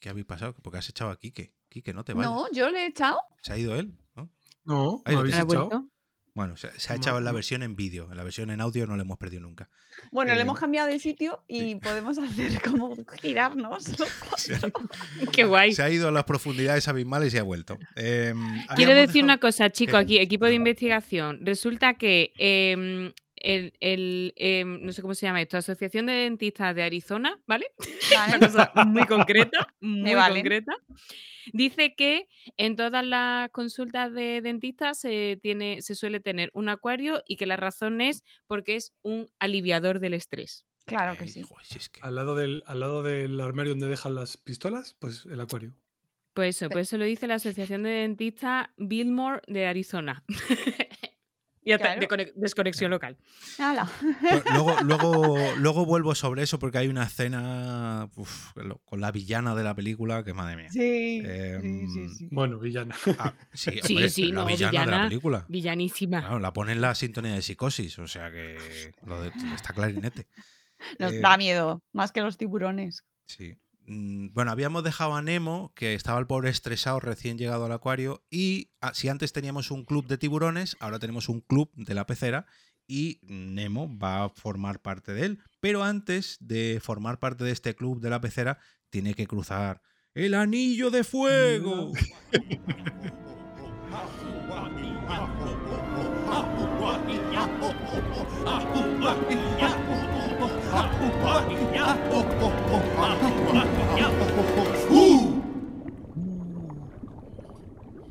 ¿Qué 0.00 0.08
habéis 0.08 0.26
pasado? 0.26 0.54
Porque 0.62 0.78
has 0.78 0.88
echado 0.88 1.10
a 1.10 1.18
Quique. 1.18 1.52
Quique, 1.68 1.92
no 1.92 2.04
te 2.04 2.14
vayas. 2.14 2.30
No, 2.30 2.50
yo 2.52 2.70
le 2.70 2.84
he 2.84 2.86
echado. 2.86 3.18
¿Se 3.42 3.52
ha 3.52 3.58
ido 3.58 3.76
él? 3.76 3.94
¿No? 4.14 4.30
No, 4.64 5.02
Ahí 5.04 5.10
¿me 5.10 5.12
lo 5.14 5.18
habéis 5.20 5.34
echado? 5.36 5.46
vuelto? 5.68 5.88
Bueno, 6.34 6.56
se, 6.56 6.70
se 6.80 6.90
ha 6.90 6.96
No, 6.96 7.02
echado 7.02 7.18
en 7.18 7.24
la 7.24 7.32
versión 7.32 7.62
en 7.62 7.76
vídeo. 7.76 8.08
En 8.10 8.16
la 8.16 8.24
versión 8.24 8.50
en 8.50 8.62
audio 8.62 8.86
no 8.86 8.96
le 8.96 9.02
hemos 9.02 9.18
perdido 9.18 9.42
nunca. 9.42 9.68
Bueno, 10.10 10.32
Eh, 10.32 10.36
le 10.36 10.40
hemos 10.42 10.58
cambiado 10.58 10.88
de 10.88 10.98
sitio 10.98 11.44
y 11.46 11.74
podemos 11.74 12.16
hacer 12.18 12.62
como 12.62 12.96
girarnos. 13.20 13.84
Qué 15.32 15.44
guay. 15.44 15.72
se 15.74 15.82
ha 15.82 15.90
ido 15.90 16.08
a 16.08 16.10
las 16.10 16.24
profundidades 16.24 16.88
abismales 16.88 17.34
y 17.34 17.38
ha 17.38 17.42
vuelto. 17.42 17.78
Eh, 17.96 18.32
Quiero 18.76 18.94
decir 18.94 19.08
dejado- 19.16 19.24
una 19.24 19.38
cosa, 19.38 19.68
chicos, 19.70 19.96
aquí, 19.96 20.18
equipo 20.18 20.46
de 20.46 20.54
investigación. 20.54 21.40
Resulta 21.44 21.94
que 21.94 22.32
em, 22.38 23.12
el, 23.42 23.74
el, 23.80 24.32
em, 24.36 24.82
no 24.82 24.92
sé 24.92 25.02
cómo 25.02 25.14
se 25.14 25.26
llama 25.26 25.42
esto, 25.42 25.56
Asociación 25.56 26.06
de 26.06 26.12
Dentistas 26.12 26.74
de 26.74 26.82
Arizona, 26.82 27.38
¿vale? 27.46 27.66
Vale. 28.16 28.36
Una 28.36 28.46
cosa 28.46 28.72
muy 28.86 29.06
concreta, 29.06 29.68
muy 29.80 30.14
vale. 30.14 30.40
concreta. 30.40 30.76
Dice 31.52 31.94
que 31.96 32.28
en 32.56 32.76
todas 32.76 33.04
las 33.04 33.50
consultas 33.50 34.12
de 34.12 34.40
dentistas 34.42 35.00
se, 35.00 35.38
tiene, 35.42 35.82
se 35.82 35.94
suele 35.94 36.20
tener 36.20 36.50
un 36.54 36.68
acuario 36.68 37.22
y 37.26 37.36
que 37.36 37.46
la 37.46 37.56
razón 37.56 38.00
es 38.00 38.22
porque 38.46 38.76
es 38.76 38.92
un 39.02 39.28
aliviador 39.40 39.98
del 39.98 40.14
estrés. 40.14 40.64
Claro 40.84 41.16
que 41.16 41.28
sí. 41.28 41.44
Al 42.00 42.14
lado, 42.14 42.34
del, 42.34 42.62
al 42.66 42.80
lado 42.80 43.02
del 43.02 43.40
armario 43.40 43.72
donde 43.72 43.88
dejan 43.88 44.14
las 44.14 44.36
pistolas, 44.36 44.96
pues 44.98 45.26
el 45.26 45.40
acuario. 45.40 45.74
Pues 46.34 46.56
eso, 46.56 46.70
pues 46.70 46.88
eso 46.88 46.98
lo 46.98 47.04
dice 47.04 47.26
la 47.26 47.34
Asociación 47.34 47.82
de 47.82 47.90
Dentistas 47.90 48.68
Billmore 48.76 49.42
de 49.46 49.66
Arizona. 49.66 50.24
y 51.64 51.76
Claro. 51.76 52.00
de 52.00 52.08
conex- 52.08 52.32
desconexión 52.34 52.90
local. 52.90 53.16
Luego, 54.52 54.76
luego, 54.82 55.36
luego 55.56 55.86
vuelvo 55.86 56.14
sobre 56.14 56.42
eso 56.42 56.58
porque 56.58 56.78
hay 56.78 56.88
una 56.88 57.04
escena 57.04 58.08
uf, 58.16 58.52
con 58.84 59.00
la 59.00 59.12
villana 59.12 59.54
de 59.54 59.64
la 59.64 59.74
película 59.74 60.24
que 60.24 60.34
madre 60.34 60.56
mía. 60.56 60.70
Sí, 60.70 61.22
Em, 61.24 61.62
sí, 61.62 61.88
sí, 61.88 62.08
sí. 62.16 62.28
Bueno, 62.30 62.58
villana. 62.58 62.94
ah, 63.18 63.32
sí, 63.52 63.70
Sí, 63.82 63.94
hombre, 63.94 64.08
sí, 64.10 64.26
la 64.32 64.40
no, 64.42 64.46
villana, 64.46 64.84
de 64.84 64.90
la 64.90 65.08
película. 65.08 65.46
villanísima. 65.48 66.20
Claro, 66.20 66.38
la 66.40 66.52
pone 66.52 66.72
en 66.72 66.80
la 66.80 66.94
sintonía 66.94 67.34
de 67.34 67.42
psicosis, 67.42 67.98
o 67.98 68.06
sea 68.08 68.30
que 68.30 68.56
lo 69.06 69.22
de- 69.22 69.32
está 69.54 69.72
clarinete. 69.72 70.26
Nos 70.98 71.12
Eh, 71.12 71.20
da 71.20 71.36
miedo, 71.36 71.82
más 71.92 72.10
que 72.12 72.20
los 72.22 72.36
tiburones. 72.36 73.04
Sí. 73.26 73.54
Mm, 73.86 74.28
Bueno, 74.32 74.50
habíamos 74.50 74.84
dejado 74.84 75.14
a 75.14 75.22
Nemo, 75.22 75.72
que 75.74 75.94
estaba 75.94 76.18
el 76.18 76.26
pobre 76.26 76.50
estresado 76.50 77.00
recién 77.00 77.38
llegado 77.38 77.66
al 77.66 77.72
acuario, 77.72 78.24
y 78.30 78.70
ah, 78.80 78.92
si 78.94 79.08
antes 79.08 79.32
teníamos 79.32 79.70
un 79.70 79.84
club 79.84 80.06
de 80.06 80.18
tiburones, 80.18 80.76
ahora 80.80 80.98
tenemos 80.98 81.28
un 81.28 81.40
club 81.40 81.70
de 81.74 81.94
la 81.94 82.06
pecera 82.06 82.46
y 82.86 83.20
Nemo 83.22 83.88
va 83.98 84.24
a 84.24 84.28
formar 84.28 84.80
parte 84.80 85.12
de 85.14 85.26
él. 85.26 85.38
Pero 85.60 85.84
antes 85.84 86.36
de 86.40 86.80
formar 86.82 87.18
parte 87.18 87.44
de 87.44 87.52
este 87.52 87.74
club 87.74 88.00
de 88.00 88.10
la 88.10 88.20
pecera, 88.20 88.58
tiene 88.90 89.14
que 89.14 89.26
cruzar 89.26 89.82
el 90.14 90.34
anillo 90.34 90.90
de 90.90 91.04
fuego. 91.04 91.92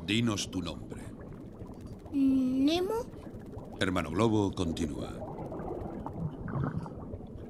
Dinos 0.06 0.50
tu 0.50 0.60
nombre. 0.60 1.02
¿Nemo? 2.12 3.06
Hermano 3.80 4.10
Globo, 4.10 4.52
continúa. 4.52 5.10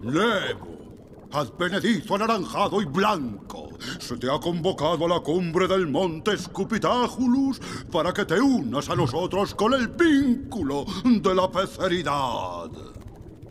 Nemo, 0.00 1.28
advenedizo 1.32 2.14
anaranjado 2.14 2.80
y 2.80 2.84
blanco, 2.84 3.70
se 3.98 4.16
te 4.16 4.30
ha 4.30 4.38
convocado 4.38 5.06
a 5.06 5.08
la 5.08 5.20
cumbre 5.20 5.66
del 5.66 5.88
monte 5.88 6.36
Scupitáculus 6.36 7.60
para 7.90 8.12
que 8.12 8.24
te 8.24 8.40
unas 8.40 8.88
a 8.90 8.96
nosotros 8.96 9.54
con 9.54 9.74
el 9.74 9.88
vínculo 9.88 10.84
de 11.04 11.34
la 11.34 11.50
peceridad. 11.50 12.70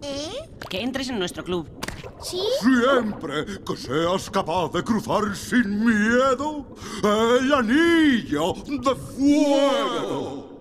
¿Eh? 0.02 0.50
Que 0.70 0.82
entres 0.82 1.10
en 1.10 1.20
nuestro 1.20 1.44
club. 1.44 1.81
¿Sí? 2.24 2.40
Siempre 2.62 3.46
que 3.66 3.78
seas 3.78 4.30
capaz 4.30 4.72
de 4.74 4.84
cruzar 4.84 5.36
sin 5.36 5.84
miedo 5.84 6.68
el 7.04 7.54
anillo 7.54 8.54
de 8.54 8.96
fuego. 8.96 10.52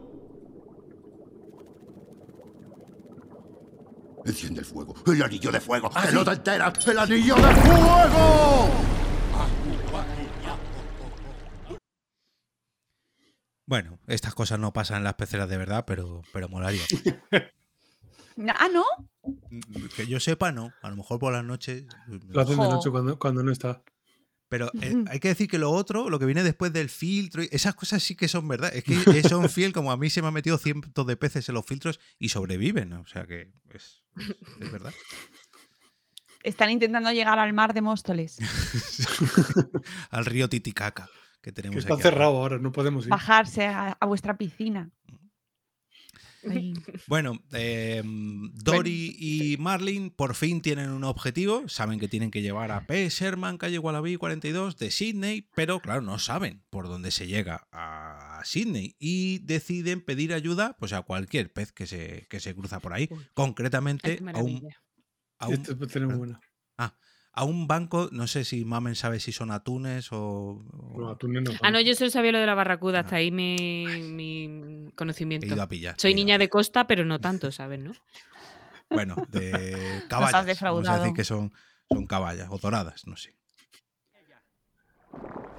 Enciende 4.24 4.60
el 4.60 4.66
fuego, 4.66 4.94
el 5.06 5.22
anillo 5.22 5.50
de 5.50 5.60
fuego, 5.60 5.90
que 5.90 6.12
no 6.12 6.24
te 6.24 6.32
enteras, 6.32 6.86
el 6.86 6.98
anillo 6.98 7.34
de 7.34 7.54
fuego. 7.54 8.70
Bueno, 13.66 14.00
estas 14.08 14.34
cosas 14.34 14.58
no 14.58 14.72
pasan 14.72 14.98
en 14.98 15.04
las 15.04 15.14
peceras 15.14 15.48
de 15.48 15.56
verdad, 15.56 15.84
pero, 15.86 16.22
pero 16.32 16.48
molaría. 16.48 16.82
Ah, 18.48 18.68
¿no? 18.72 18.84
Que 19.96 20.06
yo 20.06 20.20
sepa, 20.20 20.52
no. 20.52 20.72
A 20.82 20.90
lo 20.90 20.96
mejor 20.96 21.18
por 21.18 21.32
las 21.32 21.44
noches. 21.44 21.84
Lo 22.28 22.40
hacen 22.40 22.56
de 22.58 22.68
noche 22.68 22.90
cuando, 22.90 23.18
cuando 23.18 23.42
no 23.42 23.52
está. 23.52 23.82
Pero 24.48 24.70
eh, 24.80 25.04
hay 25.08 25.20
que 25.20 25.28
decir 25.28 25.48
que 25.48 25.58
lo 25.58 25.70
otro, 25.70 26.10
lo 26.10 26.18
que 26.18 26.26
viene 26.26 26.42
después 26.42 26.72
del 26.72 26.88
filtro, 26.88 27.40
esas 27.52 27.74
cosas 27.76 28.02
sí 28.02 28.16
que 28.16 28.26
son 28.26 28.48
verdad. 28.48 28.72
Es 28.74 28.82
que 28.82 28.94
son 29.28 29.48
fiel, 29.48 29.72
como 29.72 29.92
a 29.92 29.96
mí 29.96 30.10
se 30.10 30.22
me 30.22 30.28
han 30.28 30.34
metido 30.34 30.58
cientos 30.58 31.06
de 31.06 31.16
peces 31.16 31.48
en 31.48 31.54
los 31.54 31.64
filtros 31.64 32.00
y 32.18 32.30
sobreviven. 32.30 32.92
O 32.94 33.06
sea 33.06 33.26
que 33.26 33.52
es, 33.68 34.02
es 34.60 34.72
verdad. 34.72 34.92
Están 36.42 36.70
intentando 36.70 37.12
llegar 37.12 37.38
al 37.38 37.52
mar 37.52 37.74
de 37.74 37.82
Móstoles. 37.82 38.38
Al 40.10 40.24
río 40.24 40.48
Titicaca 40.48 41.08
que 41.42 41.52
tenemos 41.52 41.74
Que 41.76 41.80
está 41.80 41.94
aquí. 41.94 42.02
cerrado 42.02 42.36
ahora, 42.36 42.58
no 42.58 42.72
podemos 42.72 43.04
ir. 43.04 43.10
Bajarse 43.10 43.66
a, 43.66 43.96
a 43.98 44.06
vuestra 44.06 44.36
piscina. 44.36 44.90
Ahí. 46.48 46.72
Bueno, 47.06 47.38
eh, 47.52 48.02
Dory 48.04 49.16
y 49.18 49.56
Marlin 49.58 50.10
por 50.10 50.34
fin 50.34 50.60
tienen 50.62 50.90
un 50.90 51.04
objetivo. 51.04 51.68
Saben 51.68 51.98
que 51.98 52.08
tienen 52.08 52.30
que 52.30 52.42
llevar 52.42 52.70
a 52.72 52.86
P. 52.86 53.08
Sherman, 53.10 53.58
calle 53.58 53.78
Wallaby 53.78 54.16
42 54.16 54.76
de 54.78 54.90
Sydney, 54.90 55.48
pero 55.54 55.80
claro, 55.80 56.00
no 56.02 56.18
saben 56.18 56.62
por 56.70 56.88
dónde 56.88 57.10
se 57.10 57.26
llega 57.26 57.66
a 57.72 58.40
Sydney 58.44 58.96
y 58.98 59.38
deciden 59.40 60.00
pedir 60.02 60.32
ayuda 60.32 60.76
pues, 60.78 60.92
a 60.92 61.02
cualquier 61.02 61.52
pez 61.52 61.72
que 61.72 61.86
se, 61.86 62.26
que 62.30 62.40
se 62.40 62.54
cruza 62.54 62.80
por 62.80 62.92
ahí. 62.94 63.08
Concretamente 63.34 64.12
a 64.14 64.18
un, 64.18 64.24
maravilla. 64.24 64.82
a 65.38 65.48
un- 65.48 65.54
Este 65.54 65.74
tenemos 65.74 66.16
buena. 66.16 66.40
ah, 66.78 66.96
a 67.32 67.44
un 67.44 67.66
banco, 67.68 68.08
no 68.12 68.26
sé 68.26 68.44
si 68.44 68.64
Mamen 68.64 68.94
sabe 68.96 69.20
si 69.20 69.30
son 69.32 69.50
atunes 69.50 70.10
o... 70.12 70.18
o- 70.62 71.00
No, 71.00 71.10
atunes 71.10 71.42
no, 71.42 71.52
Ah, 71.62 71.70
no, 71.70 71.80
yo 71.80 71.94
solo 71.94 72.10
sabía 72.10 72.32
lo 72.32 72.38
de 72.38 72.46
la 72.46 72.54
barracuda, 72.54 73.00
hasta 73.00 73.16
ahí 73.16 73.30
mi, 73.30 74.02
mi 74.02 74.90
conocimiento. 74.96 75.46
He 75.46 75.50
ido 75.50 75.62
a 75.62 75.68
pillar, 75.68 75.94
Soy 75.98 76.10
he 76.10 76.14
ido 76.14 76.18
a 76.18 76.24
niña 76.24 76.38
de 76.38 76.48
costa, 76.48 76.86
pero 76.86 77.04
no 77.04 77.20
tanto, 77.20 77.52
¿sabes? 77.52 77.80
¿no? 77.80 77.92
Bueno, 78.92 79.14
de 79.28 80.02
caballas. 80.08 80.60
Vamos 80.60 80.88
a 80.88 80.98
decir 80.98 81.14
que 81.14 81.22
son, 81.22 81.52
son 81.88 82.06
caballas 82.08 82.48
o 82.50 82.58
doradas, 82.58 83.06
no 83.06 83.16
sé. 83.16 83.36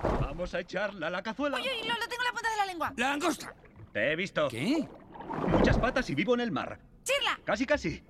Vamos 0.04 0.54
a 0.54 0.60
echarla 0.60 1.08
a 1.08 1.10
la 1.10 1.24
cazuela. 1.24 1.58
Uy, 1.58 1.64
lo, 1.88 1.94
lo 1.96 2.08
tengo 2.10 2.24
en 2.24 2.26
la 2.26 2.32
punta 2.34 2.50
de 2.52 2.58
la 2.58 2.66
lengua. 2.66 2.94
¡Langosta! 2.98 3.54
Te 3.94 4.12
he 4.12 4.16
visto. 4.18 4.48
¿Qué? 4.50 4.86
Muchas 5.48 5.78
patas 5.78 6.10
y 6.10 6.16
vivo 6.16 6.34
en 6.34 6.42
el 6.42 6.52
mar. 6.52 6.80
¡Chirla! 7.04 7.40
Casi, 7.46 7.66
casi. 7.66 8.04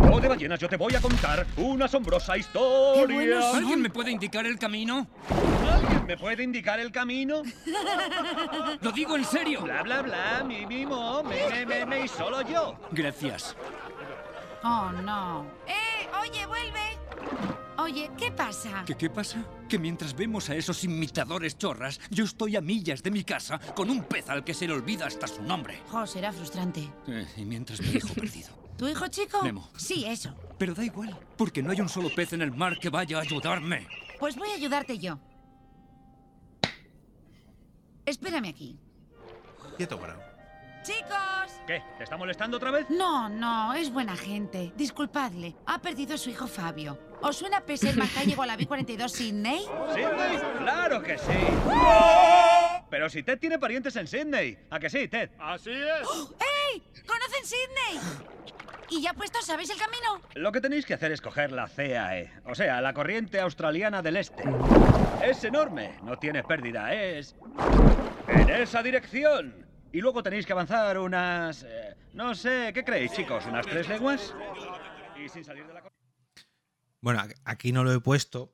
Oh, 0.00 0.20
de 0.20 0.28
ballenas, 0.28 0.58
yo 0.58 0.68
te 0.68 0.76
voy 0.76 0.94
a 0.94 1.00
contar 1.00 1.46
una 1.56 1.86
asombrosa 1.86 2.36
historia. 2.36 3.50
¿Alguien 3.54 3.82
me 3.82 3.90
puede 3.90 4.10
indicar 4.10 4.46
el 4.46 4.58
camino? 4.58 5.06
¿Alguien 5.70 6.06
me 6.06 6.16
puede 6.16 6.42
indicar 6.44 6.80
el 6.80 6.90
camino? 6.92 7.42
Lo 8.80 8.92
digo 8.92 9.16
en 9.16 9.24
serio. 9.24 9.62
Bla, 9.62 9.82
bla, 9.82 10.02
bla, 10.02 10.44
mi 10.44 10.66
mimo, 10.66 11.22
me, 11.22 11.48
me, 11.48 11.66
me, 11.66 11.86
me, 11.86 12.04
y 12.04 12.08
solo 12.08 12.42
yo. 12.42 12.78
Gracias. 12.92 13.56
Oh, 14.62 14.90
no. 15.04 15.46
¡Eh! 15.66 16.08
Oye, 16.22 16.46
vuelve. 16.46 16.98
Oye, 17.78 18.10
¿qué 18.18 18.32
pasa? 18.32 18.82
¿Qué, 18.86 18.96
¿Qué 18.96 19.08
pasa? 19.10 19.44
Que 19.68 19.78
mientras 19.78 20.14
vemos 20.16 20.50
a 20.50 20.54
esos 20.56 20.82
imitadores 20.84 21.56
chorras, 21.58 22.00
yo 22.10 22.24
estoy 22.24 22.56
a 22.56 22.60
millas 22.60 23.02
de 23.02 23.10
mi 23.10 23.22
casa 23.24 23.58
con 23.74 23.88
un 23.90 24.02
pez 24.04 24.28
al 24.30 24.42
que 24.42 24.54
se 24.54 24.66
le 24.66 24.72
olvida 24.74 25.06
hasta 25.06 25.26
su 25.28 25.42
nombre. 25.42 25.80
Jo, 25.88 26.06
será 26.06 26.32
frustrante. 26.32 26.88
Eh, 27.06 27.26
y 27.36 27.44
mientras 27.44 27.80
mi 27.80 27.90
hijo 27.90 28.08
perdido. 28.14 28.48
¿Tu 28.78 28.86
hijo 28.86 29.08
chico? 29.08 29.42
Nemo. 29.42 29.68
Sí, 29.76 30.04
eso. 30.06 30.32
Pero 30.56 30.72
da 30.72 30.84
igual, 30.84 31.18
porque 31.36 31.62
no 31.62 31.72
hay 31.72 31.80
un 31.80 31.88
solo 31.88 32.08
pez 32.14 32.32
en 32.32 32.42
el 32.42 32.52
mar 32.52 32.78
que 32.78 32.88
vaya 32.88 33.18
a 33.18 33.22
ayudarme. 33.22 33.86
Pues 34.20 34.36
voy 34.36 34.50
a 34.50 34.54
ayudarte 34.54 34.98
yo. 34.98 35.18
Espérame 38.06 38.48
aquí. 38.48 38.78
Quieto, 39.76 39.98
bravo. 39.98 40.22
¡Chicos! 40.82 41.60
¿Qué? 41.66 41.82
¿Te 41.98 42.04
está 42.04 42.16
molestando 42.16 42.56
otra 42.56 42.70
vez? 42.70 42.88
No, 42.88 43.28
no, 43.28 43.74
es 43.74 43.92
buena 43.92 44.16
gente. 44.16 44.72
Disculpadle. 44.76 45.56
Ha 45.66 45.80
perdido 45.80 46.14
a 46.14 46.18
su 46.18 46.30
hijo 46.30 46.46
Fabio. 46.46 46.98
¿Os 47.20 47.36
suena 47.36 47.60
Peserman 47.60 48.08
calle 48.14 48.36
Wallaby 48.36 48.64
42 48.66 49.12
Sydney? 49.12 49.60
¿Sydney? 49.92 50.38
¡Claro 50.58 51.02
que 51.02 51.18
sí! 51.18 51.32
Pero 52.88 53.10
si 53.10 53.22
Ted 53.24 53.38
tiene 53.38 53.58
parientes 53.58 53.94
en 53.96 54.06
Sydney. 54.06 54.58
¿A 54.70 54.78
que 54.78 54.88
sí, 54.88 55.08
Ted? 55.08 55.30
Así 55.38 55.72
es. 55.72 56.08
¡Ey! 56.72 56.82
¿Conocen 57.06 57.44
Sydney? 57.44 58.37
¿Y 58.90 59.02
ya 59.02 59.12
puesto 59.12 59.40
sabéis 59.42 59.70
el 59.70 59.78
camino? 59.78 60.20
Lo 60.34 60.50
que 60.50 60.60
tenéis 60.60 60.86
que 60.86 60.94
hacer 60.94 61.12
es 61.12 61.20
coger 61.20 61.52
la 61.52 61.68
CAE, 61.68 62.30
o 62.44 62.54
sea, 62.54 62.80
la 62.80 62.94
corriente 62.94 63.40
australiana 63.40 64.02
del 64.02 64.16
este. 64.16 64.44
Es 65.22 65.44
enorme, 65.44 65.98
no 66.02 66.18
tiene 66.18 66.42
pérdida, 66.42 66.94
es... 66.94 67.36
En 68.28 68.48
esa 68.50 68.82
dirección. 68.82 69.66
Y 69.92 70.00
luego 70.00 70.22
tenéis 70.22 70.46
que 70.46 70.52
avanzar 70.52 70.98
unas... 70.98 71.62
eh, 71.64 71.96
no 72.12 72.34
sé, 72.34 72.72
¿qué 72.74 72.84
creéis, 72.84 73.12
chicos? 73.12 73.44
¿Unas 73.46 73.66
tres 73.66 73.88
leguas? 73.88 74.34
Y 75.22 75.28
sin 75.28 75.44
salir 75.44 75.66
de 75.66 75.74
la... 75.74 75.82
Bueno, 77.00 77.22
aquí 77.44 77.72
no 77.72 77.84
lo 77.84 77.92
he 77.92 78.00
puesto, 78.00 78.52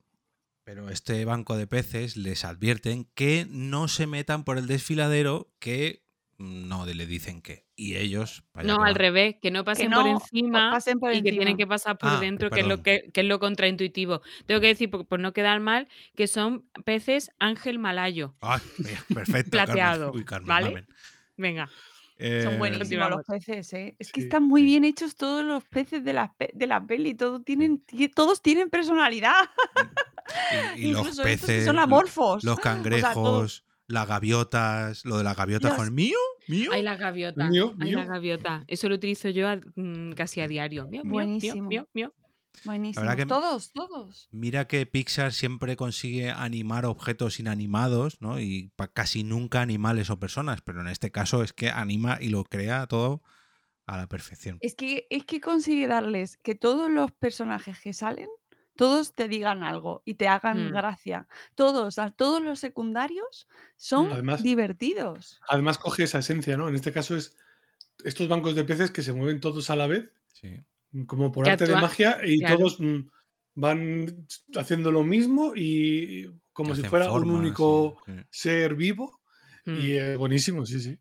pero 0.64 0.90
este 0.90 1.24
banco 1.24 1.56
de 1.56 1.66
peces 1.66 2.16
les 2.16 2.44
advierten 2.44 3.04
que 3.14 3.46
no 3.50 3.88
se 3.88 4.06
metan 4.06 4.44
por 4.44 4.58
el 4.58 4.66
desfiladero 4.66 5.52
que 5.58 6.03
no 6.38 6.86
le 6.86 7.06
dicen 7.06 7.40
que. 7.42 7.64
Y 7.76 7.96
ellos... 7.96 8.44
No, 8.62 8.78
que 8.78 8.84
al 8.88 8.94
revés, 8.94 9.36
que 9.42 9.50
no 9.50 9.64
pasen 9.64 9.90
no 9.90 10.02
por 10.02 10.06
encima 10.10 10.70
pasen 10.70 10.98
por 11.00 11.12
y 11.12 11.22
que 11.22 11.32
tienen 11.32 11.56
que 11.56 11.66
pasar 11.66 11.98
por 11.98 12.10
Ah, 12.10 12.20
dentro, 12.20 12.50
que 12.50 12.60
es, 12.60 12.66
lo 12.66 12.82
que, 12.82 13.10
que 13.12 13.22
es 13.22 13.26
lo 13.26 13.38
contraintuitivo. 13.40 14.22
Tengo 14.46 14.60
que 14.60 14.68
decir, 14.68 14.90
por, 14.90 15.06
por 15.06 15.18
no 15.20 15.32
quedar 15.32 15.60
mal, 15.60 15.88
que 16.14 16.26
son 16.28 16.64
peces 16.84 17.30
ángel 17.38 17.78
malayo. 17.78 18.34
Ay, 18.40 18.60
perfecto. 19.14 19.50
Carmen. 19.56 19.74
Plateado, 19.74 20.12
Uy, 20.12 20.24
Carmen, 20.24 20.48
¿vale? 20.48 20.86
Venga. 21.36 21.68
Eh, 22.16 22.42
Son 22.44 22.58
buenísimos 22.58 23.10
los 23.10 23.26
peces, 23.26 23.72
¿eh? 23.72 23.96
Es 23.98 24.12
que 24.12 24.20
Sí, 24.20 24.26
están 24.28 24.44
muy 24.44 24.62
bien 24.62 24.84
hechos 24.84 25.16
todos 25.16 25.44
los 25.44 25.64
peces 25.64 26.04
de 26.04 26.12
la, 26.12 26.32
de 26.54 26.66
la 26.68 26.80
peli. 26.86 27.14
Todo 27.14 27.42
tienen, 27.42 27.80
ti- 27.80 28.08
todos 28.08 28.40
tienen 28.40 28.70
personalidad. 28.70 29.34
Y, 30.76 30.86
y 30.86 30.92
los 30.92 31.00
Incluso 31.00 31.22
estos 31.24 31.24
que 31.24 31.52
peces, 31.54 31.64
son 31.64 31.78
amorfos. 31.80 32.44
los 32.44 32.52
O 32.58 32.62
sea, 32.62 32.72
cangrejos, 32.72 33.14
todos- 33.14 33.64
las 33.86 34.06
gaviotas, 34.08 35.04
lo 35.04 35.18
de 35.18 35.24
las 35.24 35.36
gaviotas 35.36 35.70
Los- 35.70 35.76
con 35.76 35.86
el 35.86 35.92
mío, 35.92 36.16
mío. 36.48 36.70
Hay 36.72 36.82
las 36.82 36.98
gaviotas. 36.98 37.50
Mío, 37.50 37.74
Hay 37.80 37.92
las 37.92 38.04
mío. 38.04 38.12
gaviotas. 38.14 38.64
Eso 38.66 38.88
lo 38.88 38.94
utilizo 38.94 39.28
yo 39.30 39.48
a- 39.48 39.60
mm, 39.76 40.12
casi 40.12 40.40
a 40.40 40.48
diario. 40.48 40.84
Mío, 40.88 41.02
mío, 41.02 41.04
mío, 41.04 41.12
Buenísimo. 41.12 41.68
mío, 41.68 41.88
mío. 41.92 42.14
Buenísimos. 42.64 43.16
que- 43.16 43.26
Todos, 43.26 43.72
todos. 43.72 44.28
Mira 44.30 44.66
que 44.68 44.86
Pixar 44.86 45.32
siempre 45.32 45.74
consigue 45.76 46.30
animar 46.30 46.86
objetos 46.86 47.40
inanimados, 47.40 48.20
¿no? 48.20 48.38
Y 48.40 48.70
pa- 48.76 48.86
casi 48.88 49.24
nunca 49.24 49.60
animales 49.60 50.08
o 50.08 50.18
personas, 50.20 50.60
pero 50.62 50.80
en 50.80 50.86
este 50.88 51.10
caso 51.10 51.42
es 51.42 51.52
que 51.52 51.68
anima 51.70 52.18
y 52.20 52.28
lo 52.28 52.44
crea 52.44 52.86
todo 52.86 53.22
a 53.86 53.96
la 53.98 54.06
perfección. 54.06 54.58
Es 54.60 54.76
que, 54.76 55.06
es 55.10 55.24
que 55.24 55.40
consigue 55.40 55.88
darles 55.88 56.36
que 56.38 56.54
todos 56.54 56.90
los 56.90 57.10
personajes 57.12 57.80
que 57.80 57.92
salen, 57.92 58.28
todos 58.76 59.14
te 59.14 59.28
digan 59.28 59.62
algo 59.62 60.02
y 60.04 60.14
te 60.14 60.28
hagan 60.28 60.68
Mm. 60.68 60.72
gracia. 60.72 61.28
Todos, 61.54 61.98
a 61.98 62.10
todos 62.10 62.42
los 62.42 62.58
secundarios 62.60 63.48
son 63.76 64.10
Además- 64.12 64.42
divertidos. 64.42 65.40
Además 65.48 65.78
coge 65.78 66.04
esa 66.04 66.18
esencia, 66.18 66.56
¿no? 66.56 66.68
En 66.68 66.74
este 66.74 66.92
caso 66.92 67.16
es 67.16 67.36
estos 68.04 68.28
bancos 68.28 68.54
de 68.54 68.64
peces 68.64 68.90
que 68.90 69.02
se 69.02 69.12
mueven 69.12 69.40
todos 69.40 69.70
a 69.70 69.76
la 69.76 69.86
vez, 69.86 70.10
Sí. 70.32 70.60
como 71.06 71.30
por 71.32 71.48
arte 71.48 71.66
de 71.66 71.74
magia, 71.76 72.18
y 72.24 72.40
claro. 72.40 72.58
todos 72.58 72.80
mm, 72.80 73.00
van 73.54 74.26
haciendo 74.56 74.90
lo 74.90 75.04
mismo 75.04 75.52
y 75.54 76.28
como 76.52 76.74
si 76.74 76.82
fuera 76.82 77.10
un 77.12 77.30
único 77.30 77.98
sí, 78.06 78.12
sí. 78.12 78.20
ser 78.30 78.74
vivo. 78.74 79.20
Mm. 79.64 79.76
Y 79.80 79.92
eh, 79.92 80.16
buenísimo, 80.16 80.66
sí, 80.66 80.80
sí. 80.80 80.98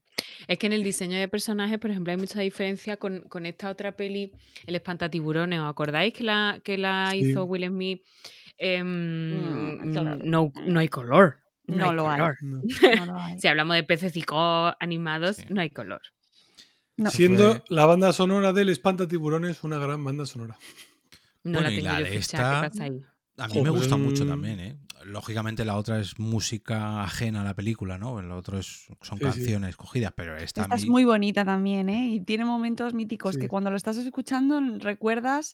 Es 0.48 0.58
que 0.58 0.68
en 0.68 0.74
el 0.74 0.84
diseño 0.84 1.18
de 1.18 1.28
personajes, 1.28 1.80
por 1.80 1.92
ejemplo, 1.92 2.12
hay 2.12 2.18
mucha 2.18 2.40
diferencia 2.42 2.98
con, 2.98 3.22
con 3.22 3.46
esta 3.46 3.70
otra 3.70 3.92
peli, 3.96 4.32
El 4.66 4.76
espantatiburones. 4.76 5.60
¿Os 5.60 5.70
acordáis 5.70 6.14
que 6.14 6.24
la, 6.24 6.60
que 6.64 6.78
la 6.78 7.10
Sí. 7.12 7.18
hizo 7.20 7.46
Will 7.46 7.66
Smith? 7.68 8.02
Em, 8.58 9.88
Mm, 9.90 9.92
claro. 9.92 10.20
no, 10.24 10.54
no 10.66 10.80
hay 10.80 10.88
color. 10.88 11.40
No 11.66 11.94
lo 11.94 12.10
hay. 12.10 12.20
color. 12.20 12.38
No. 12.42 12.62
No 13.00 13.06
lo 13.06 13.18
hay. 13.18 13.40
Si 13.40 13.48
hablamos 13.48 13.76
de 13.76 13.84
pececicos 13.84 14.74
animados, 14.80 15.38
Sí. 15.38 15.46
no 15.50 15.62
hay 15.62 15.70
color. 15.70 16.02
No. 16.98 17.10
Siendo 17.10 17.54
Fue- 17.56 17.64
la 17.70 17.86
banda 17.86 18.14
sonora 18.14 18.54
del 18.54 18.70
Espanta 18.70 19.08
Tiburones 19.08 19.64
una 19.64 19.78
gran 19.80 20.04
banda 20.04 20.26
sonora. 20.26 20.58
No 21.44 21.54
Bueno, 21.54 21.62
la 21.70 21.72
y 21.72 21.76
tengo 21.78 21.90
la 21.92 22.00
yo 22.00 22.06
de 22.06 22.12
fichada, 22.20 22.62
¿qué 22.62 22.68
esta- 22.68 22.70
pasa 22.70 22.84
ahí? 22.86 23.02
A 23.38 23.48
mí 23.48 23.62
me 23.64 23.70
gusta 23.72 23.98
mucho 23.98 24.28
también, 24.28 24.60
¿eh? 24.60 24.78
Lógicamente 25.06 25.66
la 25.66 25.76
otra 25.78 26.00
es 26.00 26.20
música 26.20 27.04
ajena 27.04 27.42
a 27.42 27.44
la 27.44 27.54
película, 27.54 27.98
¿no? 27.98 28.20
El 28.20 28.32
otro 28.32 28.58
es, 28.60 28.88
son 29.02 29.18
Sí, 29.20 29.26
sí. 29.26 29.40
canciones 29.40 29.76
cogidas, 29.76 30.14
pero 30.16 30.36
esta, 30.38 30.68
es 30.74 30.84
mí- 30.84 30.90
muy 30.90 31.06
bonita 31.06 31.44
también, 31.46 31.90
¿eh? 31.90 32.08
Y 32.10 32.20
tiene 32.22 32.46
momentos 32.46 32.94
míticos 32.94 33.36
Sí. 33.36 33.42
que 33.42 33.48
cuando 33.48 33.70
lo 33.72 33.78
estás 33.78 33.98
escuchando 33.98 34.60
recuerdas 34.80 35.54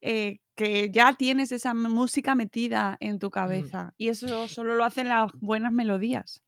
eh, 0.00 0.38
que 0.54 0.90
ya 0.92 1.14
tienes 1.14 1.50
esa 1.50 1.74
música 1.74 2.36
metida 2.36 2.96
en 3.00 3.18
tu 3.18 3.30
cabeza. 3.30 3.94
Y 3.98 4.08
eso 4.08 4.46
solo 4.46 4.76
lo 4.76 4.84
hacen 4.84 5.08
las 5.08 5.32
buenas 5.40 5.72
melodías. 5.72 6.42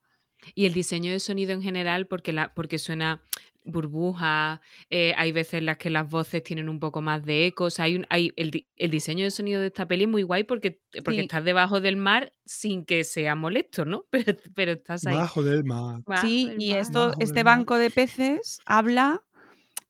Y 0.54 0.66
el 0.66 0.72
diseño 0.72 1.10
de 1.10 1.18
sonido 1.18 1.52
en 1.52 1.60
general, 1.60 2.06
porque, 2.06 2.32
la, 2.32 2.54
porque 2.54 2.78
suena 2.78 3.22
burbuja, 3.64 4.60
eh, 4.88 5.12
hay 5.16 5.32
veces 5.32 5.54
en 5.54 5.66
las 5.66 5.76
que 5.78 5.90
las 5.90 6.08
voces 6.08 6.42
tienen 6.42 6.68
un 6.68 6.80
poco 6.80 7.02
más 7.02 7.24
de 7.24 7.46
ecos. 7.46 7.78
Hay 7.80 7.96
un, 7.96 8.06
hay, 8.10 8.32
el, 8.36 8.50
di- 8.50 8.66
el 8.76 8.90
diseño 8.90 9.24
de 9.24 9.30
sonido 9.30 9.60
de 9.60 9.68
esta 9.68 9.86
peli 9.86 10.04
es 10.04 10.10
muy 10.10 10.22
guay 10.22 10.44
porque, 10.44 10.80
porque 11.04 11.18
Sí. 11.20 11.26
estás 11.26 11.44
debajo 11.44 11.80
del 11.80 11.96
mar 11.96 12.32
sin 12.44 12.84
que 12.84 13.04
sea 13.04 13.34
molesto, 13.34 13.84
¿no? 13.84 14.04
Pero, 14.10 14.38
pero 14.54 14.72
estás 14.72 15.06
ahí. 15.06 15.16
Bajo 15.16 15.42
del 15.42 15.64
mar. 15.64 16.00
bajo 16.06 16.26
Sí, 16.26 16.48
del 16.48 16.60
y 16.62 16.70
mar. 16.70 16.80
esto, 16.80 17.12
este 17.20 17.44
mar. 17.44 17.58
banco 17.58 17.76
de 17.78 17.90
peces 17.90 18.58
habla, 18.66 19.22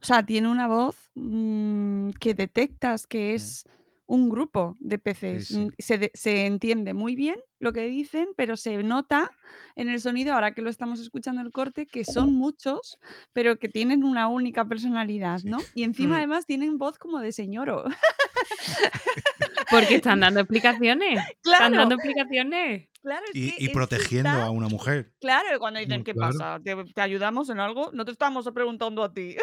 o 0.02 0.04
sea, 0.04 0.24
tiene 0.24 0.48
una 0.48 0.66
voz 0.66 0.96
mm, 1.14 2.10
que 2.20 2.34
detectas 2.34 3.06
que 3.06 3.34
es 3.34 3.64
un 4.10 4.28
grupo 4.28 4.76
de 4.80 4.98
peces. 4.98 5.48
sí. 5.48 5.58
Mm, 5.58 5.70
Se, 5.78 5.98
de- 5.98 6.10
se 6.14 6.44
entiende 6.46 6.94
muy 6.94 7.14
bien 7.14 7.36
lo 7.60 7.72
que 7.72 7.82
dicen, 7.86 8.28
pero 8.36 8.56
se 8.56 8.82
nota 8.82 9.30
en 9.76 9.88
el 9.88 10.00
sonido, 10.00 10.34
ahora 10.34 10.52
que 10.52 10.62
lo 10.62 10.70
estamos 10.70 10.98
escuchando 11.00 11.40
el 11.42 11.52
corte, 11.52 11.86
que 11.86 12.04
son 12.04 12.32
muchos, 12.34 12.98
pero 13.32 13.58
que 13.58 13.68
tienen 13.68 14.02
una 14.02 14.26
única 14.26 14.64
personalidad, 14.64 15.40
¿no? 15.44 15.58
Y 15.74 15.84
encima 15.84 16.14
Mm. 16.16 16.18
además 16.18 16.46
tienen 16.46 16.76
voz 16.76 16.98
como 16.98 17.20
de 17.20 17.30
señoro. 17.32 17.84
Porque 19.70 19.96
están 19.96 20.20
dando 20.20 20.40
explicaciones. 20.40 21.18
Están 21.20 21.32
Claro. 21.42 21.76
dando 21.76 21.94
explicaciones. 21.94 22.88
Claro, 23.02 23.24
es 23.32 23.36
y, 23.36 23.50
que- 23.56 23.64
y 23.64 23.68
protegiendo 23.68 24.28
está- 24.28 24.46
a 24.46 24.50
una 24.50 24.68
mujer. 24.68 25.12
Claro, 25.20 25.58
cuando 25.60 25.78
dicen, 25.80 26.00
Mm, 26.00 26.04
¿qué 26.04 26.12
claro. 26.14 26.32
pasa? 26.38 26.60
¿Te, 26.62 26.74
te 26.92 27.00
ayudamos 27.00 27.48
en 27.48 27.60
algo? 27.60 27.90
No 27.92 28.04
te 28.04 28.10
estamos 28.10 28.48
preguntando 28.52 29.04
a 29.04 29.12
ti. 29.12 29.36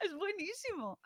es 0.04 0.14
buenísimo. 0.14 0.98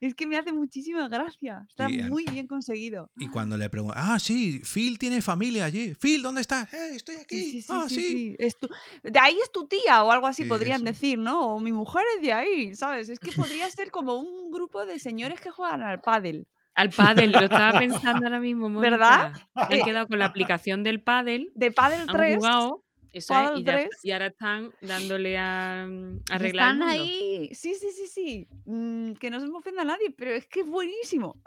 Es 0.00 0.14
que 0.14 0.26
me 0.26 0.36
hace 0.36 0.52
muchísima 0.52 1.08
gracia. 1.08 1.64
Está 1.68 1.88
Sí, 1.88 2.00
a- 2.00 2.06
muy 2.08 2.24
bien 2.24 2.46
conseguido. 2.46 3.10
Y 3.16 3.28
cuando 3.28 3.56
le 3.56 3.68
preguntan, 3.70 4.02
ah, 4.04 4.18
sí, 4.18 4.60
Phil 4.64 4.98
tiene 4.98 5.22
familia 5.22 5.64
allí. 5.64 5.94
Phil, 5.94 6.22
¿dónde 6.22 6.40
estás? 6.40 6.72
Eh, 6.72 6.90
estoy 6.96 7.16
aquí. 7.16 7.36
Sí, 7.42 7.50
sí, 7.50 7.62
sí, 7.62 7.68
ah, 7.72 7.86
sí, 7.88 7.94
sí. 7.94 8.02
sí. 8.08 8.36
Es 8.38 8.58
tu- 8.58 8.68
de 9.02 9.18
ahí 9.18 9.36
es 9.42 9.50
tu 9.52 9.66
tía 9.66 10.02
o 10.04 10.10
algo 10.10 10.26
así 10.26 10.42
Sí, 10.44 10.48
podrían 10.48 10.82
eso. 10.82 10.84
decir, 10.92 11.18
¿no? 11.18 11.54
O 11.54 11.60
mi 11.60 11.72
mujer 11.72 12.04
es 12.16 12.22
de 12.22 12.32
ahí, 12.32 12.74
¿sabes? 12.74 13.08
Es 13.08 13.18
que 13.18 13.30
podría 13.52 13.68
ser 13.70 13.90
como 13.90 14.16
un 14.16 14.50
grupo 14.50 14.84
de 14.86 14.98
señores 14.98 15.40
que 15.40 15.50
juegan 15.50 15.82
al 15.82 16.00
pádel. 16.00 16.46
Al 16.74 16.90
pádel, 16.90 17.32
lo 17.32 17.40
estaba 17.40 17.78
pensando 17.80 18.26
ahora 18.26 18.38
mismo, 18.38 18.68
¿Verdad? 18.78 19.32
Han 19.54 19.72
Eh, 19.72 19.82
quedado 19.82 20.06
con 20.08 20.18
la 20.18 20.26
aplicación 20.26 20.82
del 20.82 21.02
pádel, 21.02 21.50
De 21.54 21.70
pádel 21.72 22.00
han 22.02 22.06
3. 22.08 22.36
jugado, 22.36 22.84
eso 23.18 23.34
es, 23.34 23.40
Pádel 23.40 23.60
y, 23.60 23.64
ya- 23.64 23.72
3. 23.72 23.88
y 24.02 24.10
ahora 24.12 24.26
están 24.26 24.70
dándole 24.80 25.38
a, 25.38 25.86
mm, 25.88 26.20
arreglar 26.30 26.72
están 26.74 26.88
ahí. 26.88 27.50
Sí, 27.52 27.74
sí, 27.74 27.88
sí, 27.94 28.06
sí. 28.06 28.48
Mm, 28.64 29.12
que 29.14 29.30
no 29.30 29.40
se 29.40 29.46
me 29.46 29.56
ofenda 29.58 29.82
a 29.82 29.86
nadie, 29.86 30.10
pero 30.16 30.32
es 30.32 30.46
que 30.46 30.60
es 30.60 30.66
buenísimo. 30.66 31.40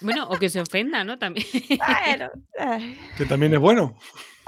Bueno, 0.00 0.28
o 0.28 0.38
que 0.38 0.48
se 0.50 0.60
ofenda, 0.60 1.04
¿no? 1.04 1.18
También. 1.18 1.46
Bueno. 2.06 2.30
Que 3.16 3.26
también 3.26 3.54
es 3.54 3.60
bueno. 3.60 3.96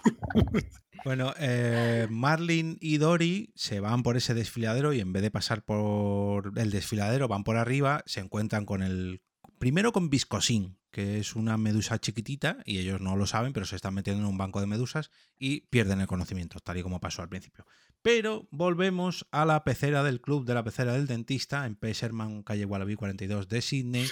Bueno, 1.05 1.33
eh, 1.39 2.09
Marlin 2.11 2.79
y 2.81 2.97
Dory 2.99 3.53
se 3.55 3.79
van 3.79 4.03
por 4.03 4.17
ese 4.17 4.35
desfiladero 4.35 4.93
y 4.93 4.99
en 4.99 5.13
vez 5.13 5.23
de 5.23 5.31
pasar 5.31 5.63
por 5.63 6.53
el 6.59 6.73
desfiladero, 6.73 7.29
van 7.29 7.45
por 7.45 7.57
arriba, 7.57 8.03
se 8.07 8.19
encuentran 8.19 8.65
con 8.67 8.83
el. 8.83 9.21
Primero 9.59 9.93
con 9.93 10.11
Viscosín, 10.11 10.79
que 10.91 11.19
es 11.19 11.35
una 11.35 11.57
medusa 11.57 11.99
chiquitita, 11.99 12.59
y 12.65 12.79
ellos 12.79 13.01
no 13.01 13.17
lo 13.17 13.27
saben, 13.27 13.53
pero 13.53 13.67
se 13.67 13.77
están 13.77 13.95
metiendo 13.95 14.23
en 14.23 14.29
un 14.29 14.39
banco 14.39 14.61
de 14.61 14.67
medusas 14.67 15.11
y 15.39 15.63
pierden 15.63 16.01
el 16.01 16.07
conocimiento, 16.07 16.59
tal 16.61 16.79
y 16.79 16.83
como 16.83 17.01
pasó 17.01 17.23
al 17.23 17.29
principio. 17.29 17.67
Pero 18.03 18.47
volvemos 18.51 19.27
a 19.33 19.45
la 19.45 19.65
pecera 19.65 20.03
del 20.03 20.21
club 20.21 20.47
de 20.47 20.55
la 20.55 20.63
pecera 20.63 20.93
del 20.93 21.07
dentista 21.07 21.67
en 21.67 21.75
P. 21.75 21.93
Sherman, 21.93 22.43
calle 22.43 22.65
Wallaby 22.65 22.95
42 22.95 23.49
de 23.49 23.63
Sydney, 23.63 24.07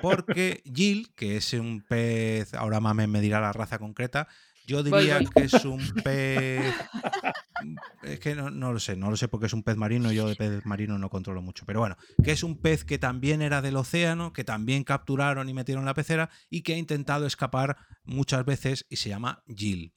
porque 0.00 0.62
Jill, 0.72 1.12
que 1.14 1.36
es 1.36 1.52
un 1.54 1.82
pez, 1.82 2.54
ahora 2.54 2.80
Mame 2.80 3.06
me 3.06 3.20
dirá 3.20 3.40
la 3.40 3.52
raza 3.52 3.78
concreta, 3.78 4.28
yo 4.66 4.82
Voy, 4.84 5.00
diría 5.00 5.18
voy. 5.18 5.28
que 5.34 5.42
es 5.44 5.64
un 5.64 5.80
pez. 6.04 6.74
Es 8.02 8.18
que 8.20 8.34
no, 8.34 8.50
no 8.50 8.72
lo 8.72 8.80
sé, 8.80 8.96
no 8.96 9.10
lo 9.10 9.16
sé 9.16 9.28
porque 9.28 9.46
es 9.46 9.52
un 9.52 9.62
pez 9.62 9.76
marino, 9.76 10.10
yo 10.12 10.28
de 10.28 10.34
pez 10.36 10.64
marino 10.66 10.98
no 10.98 11.08
controlo 11.10 11.42
mucho. 11.42 11.64
Pero 11.66 11.80
bueno, 11.80 11.96
que 12.24 12.32
es 12.32 12.42
un 12.42 12.58
pez 12.58 12.84
que 12.84 12.98
también 12.98 13.42
era 13.42 13.62
del 13.62 13.76
océano, 13.76 14.32
que 14.32 14.44
también 14.44 14.84
capturaron 14.84 15.48
y 15.48 15.54
metieron 15.54 15.82
en 15.82 15.86
la 15.86 15.94
pecera 15.94 16.30
y 16.50 16.62
que 16.62 16.74
ha 16.74 16.78
intentado 16.78 17.26
escapar 17.26 17.76
muchas 18.04 18.44
veces 18.44 18.86
y 18.90 18.96
se 18.96 19.08
llama 19.08 19.42
Jill. 19.46 19.92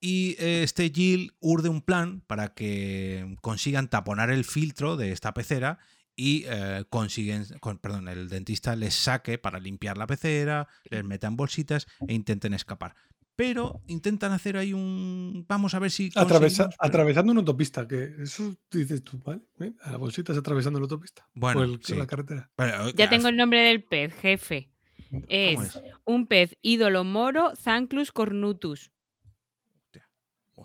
Y 0.00 0.36
eh, 0.38 0.62
este 0.62 0.90
Jill 0.90 1.32
urde 1.40 1.68
un 1.68 1.82
plan 1.82 2.22
para 2.26 2.54
que 2.54 3.36
consigan 3.42 3.88
taponar 3.90 4.30
el 4.30 4.44
filtro 4.44 4.96
de 4.96 5.12
esta 5.12 5.34
pecera 5.34 5.78
y 6.16 6.44
eh, 6.46 6.84
consiguen, 6.90 7.44
con- 7.60 7.78
perdón, 7.78 8.08
el 8.08 8.28
dentista 8.28 8.76
les 8.76 8.94
saque 8.94 9.36
para 9.38 9.58
limpiar 9.60 9.98
la 9.98 10.06
pecera, 10.06 10.68
les 10.90 11.04
metan 11.04 11.36
bolsitas 11.36 11.86
e 12.06 12.14
intenten 12.14 12.54
escapar. 12.54 12.94
Pero 13.40 13.80
intentan 13.86 14.32
hacer 14.32 14.58
ahí 14.58 14.74
un. 14.74 15.46
Vamos 15.48 15.72
a 15.74 15.78
ver 15.78 15.90
si. 15.90 16.10
Atravesa- 16.10 16.28
conseguimos, 16.28 16.56
pero- 16.78 16.88
atravesando 16.88 17.32
una 17.32 17.38
autopista, 17.40 17.88
que 17.88 18.14
eso 18.22 18.54
dices 18.70 19.02
tú, 19.02 19.18
¿vale? 19.24 19.40
¿Eh? 19.60 19.72
A 19.80 19.92
la 19.92 19.96
bolsita 19.96 20.32
es 20.32 20.38
atravesando 20.38 20.78
la 20.78 20.84
autopista. 20.84 21.26
Bueno, 21.32 21.60
o 21.60 21.64
el- 21.64 21.80
sí. 21.82 21.94
la 21.94 22.06
carretera. 22.06 22.50
Ya 22.96 23.08
tengo 23.08 23.28
el 23.28 23.36
nombre 23.38 23.62
del 23.62 23.82
pez, 23.82 24.12
jefe. 24.14 24.68
Es, 25.28 25.58
es? 25.76 25.82
un 26.04 26.26
pez 26.26 26.56
ídolo 26.60 27.02
moro, 27.02 27.56
Zanclus 27.56 28.12
cornutus. 28.12 28.90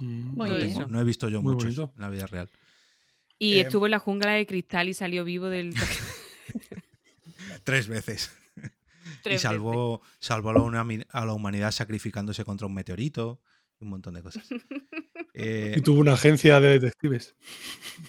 Muy 0.01 0.49
no, 0.49 0.55
bien. 0.57 0.73
tengo- 0.73 0.87
no 0.87 0.99
he 0.99 1.03
visto 1.05 1.29
yo 1.29 1.41
bonito. 1.41 1.93
en 1.95 2.01
la 2.01 2.09
vida 2.09 2.27
real. 2.27 2.49
Y 3.39 3.53
Eh, 3.53 3.61
estuvo 3.61 3.85
en 3.87 3.91
la 3.91 3.99
jungla 3.99 4.31
de 4.31 4.45
cristal 4.45 4.89
y 4.89 4.93
salió 4.93 5.23
vivo 5.23 5.47
del... 5.47 5.73
Tres 7.63 7.87
veces. 7.87 8.31
Y 9.33 9.37
salvó, 9.39 10.01
salvó 10.19 10.49
a, 10.51 10.53
la 10.53 11.05
a 11.09 11.25
la 11.25 11.33
humanidad 11.33 11.71
sacrificándose 11.71 12.43
contra 12.45 12.67
un 12.67 12.73
meteorito 12.73 13.41
y 13.79 13.83
un 13.83 13.89
montón 13.89 14.13
de 14.15 14.23
cosas. 14.23 14.47
Eh, 15.37 15.75
Y 15.77 15.81
tuvo 15.81 15.99
una 15.99 16.13
agencia 16.13 16.61
de 16.61 16.79
detectives. 16.79 17.35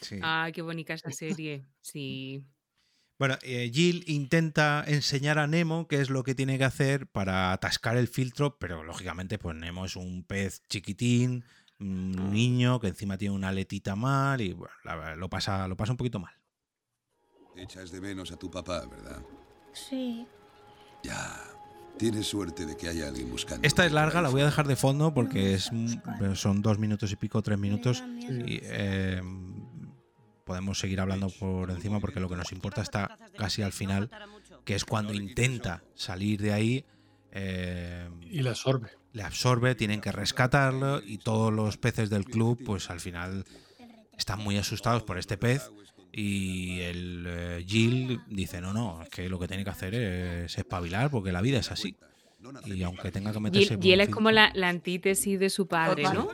sí. 0.01 0.21
Ay, 0.23 0.53
qué 0.53 0.63
bonita 0.63 0.95
esa 0.95 1.11
serie. 1.11 1.67
Sí. 1.81 2.47
Bueno, 3.19 3.37
eh, 3.43 3.69
Jill 3.75 4.05
intenta 4.07 4.85
enseñar 4.87 5.39
a 5.41 5.49
Nemo 5.49 5.89
qué 5.89 6.01
es 6.01 6.09
lo 6.09 6.23
que 6.23 6.37
tiene 6.37 6.57
que 6.57 6.63
hacer 6.65 7.09
para 7.09 7.53
atascar 7.53 7.97
el 7.97 8.07
filtro, 8.07 8.59
pero 8.61 8.85
lógicamente, 8.85 9.39
pues 9.39 9.57
Nemo 9.57 9.87
es 9.87 9.97
un 9.97 10.23
pez 10.23 10.63
chiquitín, 10.69 11.45
un 11.81 12.31
niño 12.33 12.79
que 12.79 12.89
encima 12.89 13.19
tiene 13.19 13.35
una 13.35 13.49
aletita 13.49 13.97
mal 13.97 14.41
y 14.41 14.53
bueno, 14.53 14.75
la- 14.85 15.17
lo, 15.17 15.29
pasa, 15.29 15.67
lo 15.67 15.77
pasa 15.77 15.93
un 15.93 15.97
poquito 15.99 16.21
mal. 16.21 16.35
Echas 17.57 17.91
de 17.91 18.01
menos 18.01 18.31
a 18.31 18.37
tu 18.37 18.51
papá, 18.51 18.87
¿verdad? 18.87 19.23
Sí. 19.73 20.27
Ya. 21.07 21.43
Tienes 21.99 22.27
suerte 22.27 22.67
de 22.67 22.77
que 22.77 22.89
haya 22.89 23.09
alguien 23.09 23.31
buscando. 23.31 23.67
Esta 23.67 23.87
es 23.87 23.93
larga, 23.93 24.21
la 24.21 24.29
voy 24.29 24.43
a 24.43 24.45
dejar 24.45 24.67
de 24.69 24.77
fondo 24.77 25.15
porque 25.15 25.55
es 25.55 25.73
mm, 25.73 26.35
son 26.35 26.61
dos 26.61 26.79
minutos 26.79 27.11
y 27.11 27.17
pico, 27.17 27.41
tres 27.43 27.59
minutos. 27.59 28.05
Y, 28.21 28.61
eh, 28.63 29.23
podemos 30.45 30.79
seguir 30.79 31.01
hablando 31.01 31.29
por 31.31 31.71
encima 31.71 31.99
porque 31.99 32.21
lo 32.21 32.29
que 32.29 32.37
nos 32.37 32.53
importa 32.53 32.83
está 32.83 33.19
casi 33.39 33.63
al 33.63 33.73
final, 33.73 34.11
que 34.65 34.75
es 34.75 34.85
cuando 34.85 35.15
intenta 35.15 35.83
salir 35.95 36.41
de 36.43 36.53
ahí. 36.53 36.85
eh, 37.33 38.09
Y 38.31 38.43
la 38.43 38.51
absorbe. 38.51 38.91
le 39.13 39.23
absorbe, 39.23 39.75
tienen 39.75 40.01
que 40.03 40.13
rescatarlo 40.13 41.01
y 41.03 41.17
todos 41.19 41.51
los 41.53 41.79
peces 41.79 42.11
del 42.11 42.25
club, 42.27 42.63
pues 42.65 42.91
al 42.91 43.01
final 43.01 43.45
están 44.19 44.41
muy 44.41 44.59
asustados 44.59 45.03
por 45.03 45.19
este 45.19 45.37
pez 45.39 45.71
y 46.19 46.81
el 46.81 47.25
eh, 47.29 47.65
Jill 47.67 48.21
dice, 48.29 48.61
no, 48.63 48.73
no, 48.73 49.03
es 49.03 49.09
que 49.11 49.29
lo 49.29 49.39
que 49.39 49.47
tiene 49.49 49.65
que 49.65 49.71
hacer 49.71 49.95
es 49.95 50.57
espabilar 50.57 51.11
porque 51.11 51.31
la 51.31 51.43
vida 51.43 51.59
es 51.59 51.71
así. 51.71 51.95
Y 52.65 52.83
aunque 52.85 53.11
tenga 53.11 53.33
que 53.33 53.41
meterse... 53.41 53.69
Jill, 53.71 53.77
por 53.79 53.83
Jill 53.85 53.95
un 53.95 54.01
es 54.03 54.09
como 54.09 54.31
la, 54.31 54.53
la 54.55 54.69
antítesis 54.69 55.39
de 55.39 55.51
su 55.51 55.67
padre, 55.67 56.05
¿no? 56.05 56.29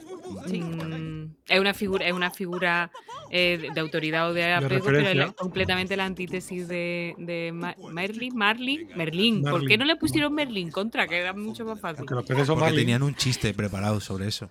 Sí. 0.47 0.61
Mm, 0.61 1.35
es 1.49 1.59
una 1.61 1.73
figura, 1.75 2.07
es 2.07 2.13
una 2.13 2.31
figura 2.31 2.91
eh, 3.31 3.71
de- 3.75 3.81
autoridad 3.81 4.31
o 4.31 4.35
de 4.35 4.53
apego, 4.53 4.85
pero 4.85 4.99
es 5.01 5.17
la- 5.17 5.33
completamente 5.33 5.97
la 5.97 6.05
antítesis 6.05 6.69
de, 6.69 7.15
de 7.19 7.51
Ma- 7.53 7.75
Merlin, 7.91 8.37
Marlin, 8.37 8.89
Merlin. 8.95 9.43
¿Por 9.43 9.67
qué 9.67 9.79
no 9.79 9.85
le 9.87 9.97
pusieron 9.97 10.35
Merlin 10.35 10.71
contra? 10.71 11.09
Que 11.09 11.17
era 11.19 11.33
mucho 11.33 11.65
más 11.65 11.81
fácil. 11.81 11.99
Porque 12.05 12.15
los 12.15 12.25
peces 12.27 12.47
son 12.47 12.59
Porque 12.59 12.75
tenían 12.75 13.03
un 13.03 13.15
chiste 13.15 13.53
preparado 13.55 13.99
sobre 14.01 14.29
eso. 14.29 14.51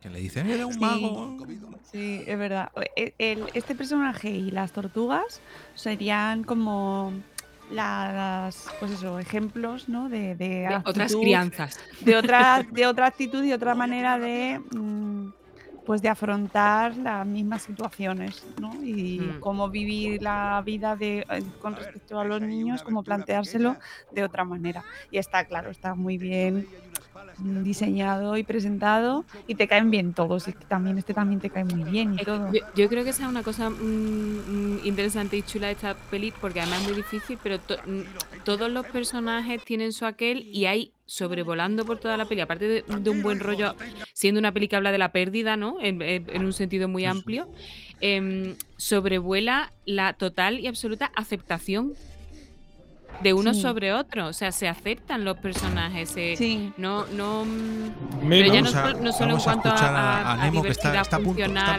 Que 0.00 0.08
le 0.08 0.20
dicen, 0.20 0.48
era 0.48 0.66
un 0.66 0.74
Sí. 0.74 0.80
mago. 0.80 1.36
Sí, 1.82 2.24
es 2.26 2.38
verdad. 2.38 2.68
E- 2.96 3.14
el- 3.18 3.50
este 3.52 3.74
personaje 3.74 4.30
y 4.30 4.50
las 4.50 4.72
tortugas 4.72 5.42
serían 5.74 6.44
como 6.44 7.22
las, 7.68 8.74
pues 8.78 8.92
eso, 8.92 9.18
ejemplos, 9.18 9.88
¿no? 9.88 10.08
De, 10.08 10.34
de 10.36 10.66
De 10.68 10.76
otras 10.84 11.16
crianzas. 11.16 11.78
De 12.00 12.16
otra, 12.16 12.64
de 12.70 12.86
otra 12.86 13.06
actitud 13.06 13.44
y 13.44 13.52
otra 13.52 13.74
manera 13.74 14.18
de, 14.18 14.60
mm, 14.70 15.30
pues 15.84 16.00
de 16.02 16.08
afrontar 16.08 16.96
las 16.96 17.26
mismas 17.26 17.62
situaciones, 17.62 18.46
¿no? 18.56 18.78
Y 18.82 19.34
Mm. 19.36 19.40
cómo 19.40 19.70
vivir 19.70 20.22
la 20.22 20.62
vida 20.64 20.96
de, 20.96 21.26
eh, 21.28 21.42
con 21.58 21.74
respecto 21.76 22.18
a 22.18 22.24
los 22.24 22.40
niños, 22.40 22.82
cómo 22.82 23.02
planteárselo 23.04 23.76
de 24.10 24.22
otra 24.24 24.44
manera. 24.44 24.86
Y 25.10 25.18
está 25.18 25.44
claro, 25.44 25.70
está 25.70 25.94
muy 25.94 26.16
bien 26.18 26.68
diseñado 27.36 28.36
y 28.36 28.42
presentado 28.44 29.24
y 29.46 29.54
te 29.54 29.66
caen 29.68 29.90
bien 29.90 30.12
todos. 30.14 30.46
Y 30.48 30.52
también 30.52 30.98
este 30.98 31.14
también 31.14 31.40
te 31.40 31.50
cae 31.50 31.64
muy 31.64 31.84
bien 31.84 32.14
y 32.14 32.18
todo. 32.24 32.52
Yo, 32.52 32.60
yo 32.74 32.88
creo 32.88 33.04
que 33.04 33.10
esa 33.10 33.24
es 33.24 33.28
una 33.30 33.42
cosa 33.42 33.70
mm, 33.70 33.74
mm, 34.76 34.80
interesante 34.84 35.36
y 35.36 35.42
chula 35.42 35.68
de 35.68 35.72
esta 35.74 35.94
peli, 35.94 36.32
porque 36.32 36.60
además 36.60 36.80
es 36.80 36.84
muy 36.84 36.94
difícil, 36.94 37.38
pero 37.42 37.58
to- 37.60 37.78
mm, 37.84 38.02
todos 38.44 38.70
los 38.70 38.86
personajes 38.86 39.62
tienen 39.64 39.92
su 39.92 40.04
aquel 40.06 40.48
y 40.52 40.66
hay 40.66 40.92
sobrevolando 41.06 41.84
por 41.86 41.98
toda 41.98 42.16
la 42.16 42.26
peli, 42.26 42.40
aparte 42.40 42.68
de, 42.68 42.84
de 42.86 43.10
un 43.10 43.22
buen 43.22 43.40
rollo, 43.40 43.74
siendo 44.14 44.38
una 44.38 44.52
peli 44.52 44.68
que 44.68 44.76
habla 44.76 44.92
de 44.92 44.98
la 44.98 45.12
pérdida, 45.12 45.56
¿no? 45.56 45.76
En, 45.80 46.00
en- 46.02 46.26
en 46.28 46.44
un 46.44 46.52
sentido 46.52 46.88
muy 46.88 47.04
amplio, 47.04 47.50
em, 48.00 48.56
sobrevuela 48.76 49.72
la 49.84 50.12
total 50.14 50.60
y 50.60 50.66
absoluta 50.66 51.06
aceptación 51.16 51.96
de 53.22 53.32
uno 53.34 53.52
Sí. 53.54 53.60
sobre 53.62 53.92
otro. 53.92 54.26
O 54.28 54.32
sea, 54.32 54.52
se 54.52 54.68
aceptan 54.68 55.24
los 55.24 55.36
personajes. 55.38 56.10
se- 56.10 56.72
No, 56.76 57.06
no. 57.06 57.44
Menos. 57.44 58.28
Pero 58.28 58.54
ya 58.54 58.60
no, 58.62 58.70
a- 58.70 58.92
no 58.94 59.12
solo 59.12 59.34
en 59.36 59.40
cuanto 59.40 59.68
a, 59.68 59.72
a- 59.72 60.20
a- 60.20 60.32
a 60.32 60.36
Nemo, 60.44 60.62
que 60.62 60.68
está- 60.70 61.00
a 61.00 61.04
punto- 61.18 61.42
está 61.44 61.66
a 61.66 61.74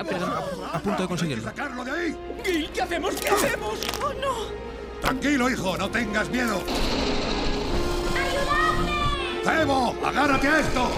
ah, 0.00 0.04
perdón. 0.04 0.30
A 0.72 0.78
punto 0.78 1.02
de 1.02 1.08
conseguirlo. 1.08 1.44
¡Sacarlo 1.44 1.84
de 1.84 1.90
ahí! 1.90 2.16
Gil, 2.44 2.70
¿qué 2.72 2.82
hacemos? 2.82 3.14
¿Qué 3.16 3.28
hacemos? 3.28 3.78
¡Oh, 4.02 4.12
no! 4.20 5.00
Tranquilo, 5.00 5.48
hijo, 5.50 5.76
no 5.76 5.88
tengas 5.90 6.28
miedo. 6.30 6.62
¡Cebo! 9.44 9.94
¡Agárrate 10.04 10.48
a 10.48 10.60
esto! 10.60 10.90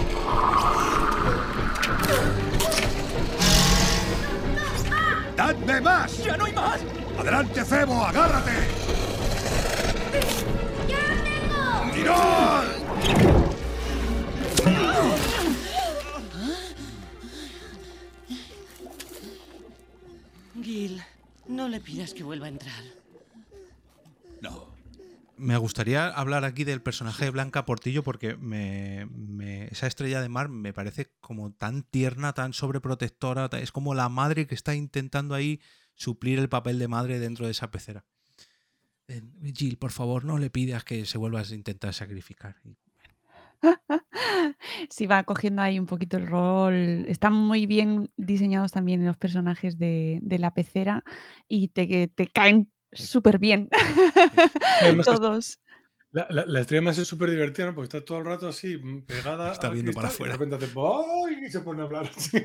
¡Dadme 5.35 5.81
más! 5.81 6.23
¡Ya 6.23 6.37
no 6.37 6.45
hay 6.45 6.53
más! 6.53 6.79
¡Adelante, 7.19 7.65
Cebo! 7.65 8.05
¡Agárrate! 8.05 8.51
Gil, 20.63 21.01
no 21.47 21.67
le 21.67 21.79
pidas 21.81 22.13
que 22.13 22.23
vuelva 22.23 22.45
a 22.45 22.49
entrar. 22.49 22.83
Me 25.35 25.57
gustaría 25.57 26.07
hablar 26.07 26.45
aquí 26.45 26.63
del 26.63 26.81
personaje 26.81 27.25
de 27.25 27.31
Blanca 27.31 27.65
Portillo 27.65 28.01
porque 28.01 28.37
me, 28.37 29.07
esa 29.71 29.87
estrella 29.87 30.21
de 30.21 30.29
mar 30.29 30.47
me 30.47 30.71
parece 30.71 31.11
como 31.19 31.51
tan 31.51 31.83
tierna, 31.83 32.31
tan 32.31 32.53
sobreprotectora. 32.53 33.49
Es 33.59 33.73
como 33.73 33.93
la 33.93 34.07
madre 34.07 34.47
que 34.47 34.55
está 34.55 34.73
intentando 34.73 35.35
ahí 35.35 35.59
suplir 35.95 36.39
el 36.39 36.47
papel 36.47 36.79
de 36.79 36.87
madre 36.87 37.19
dentro 37.19 37.45
de 37.45 37.51
esa 37.51 37.71
pecera. 37.71 38.05
Jill, 39.53 39.77
por 39.77 39.91
favor, 39.91 40.23
no 40.25 40.37
le 40.37 40.49
pidas 40.49 40.83
que 40.83 41.05
se 41.05 41.17
vuelva 41.17 41.41
a 41.41 41.53
intentar 41.55 41.93
sacrificar. 41.93 42.55
Y- 42.63 42.75
Sí, 44.89 45.07
va 45.07 45.23
cogiendo 45.23 45.61
ahí 45.61 45.79
un 45.79 45.85
poquito 45.85 46.17
el 46.17 46.27
rol. 46.27 47.05
Están 47.07 47.33
muy 47.33 47.65
bien 47.65 48.11
diseñados 48.17 48.71
también 48.71 49.05
los 49.05 49.17
personajes 49.17 49.77
de, 49.77 50.19
de 50.21 50.39
la 50.39 50.53
pecera 50.53 51.03
y 51.47 51.69
te, 51.69 52.09
caen 52.33 52.71
súper 52.91 53.39
bien. 53.39 53.69
Además, 54.81 55.05
Todos. 55.05 55.59
La, 56.11 56.27
la, 56.29 56.45
la 56.45 56.59
estrella 56.59 56.81
más 56.83 56.97
es 56.97 57.07
súper 57.07 57.31
divertida, 57.31 57.65
¿no? 57.67 57.73
Porque 57.75 57.85
está 57.97 58.05
todo 58.05 58.19
el 58.19 58.25
rato 58.25 58.47
así, 58.47 58.77
mm, 58.77 59.01
pegada. 59.05 59.51
Está 59.51 59.69
viendo 59.69 59.91
para 59.93 60.09
y 60.09 60.11
afuera. 60.11 60.33
De 60.33 60.45
repente 60.45 60.65
hace 60.65 60.75
¡ay! 60.77 61.45
y 61.47 61.49
se 61.51 61.59
pone 61.61 61.81
a 61.81 61.85
hablar. 61.85 62.11
Sí. 62.17 62.37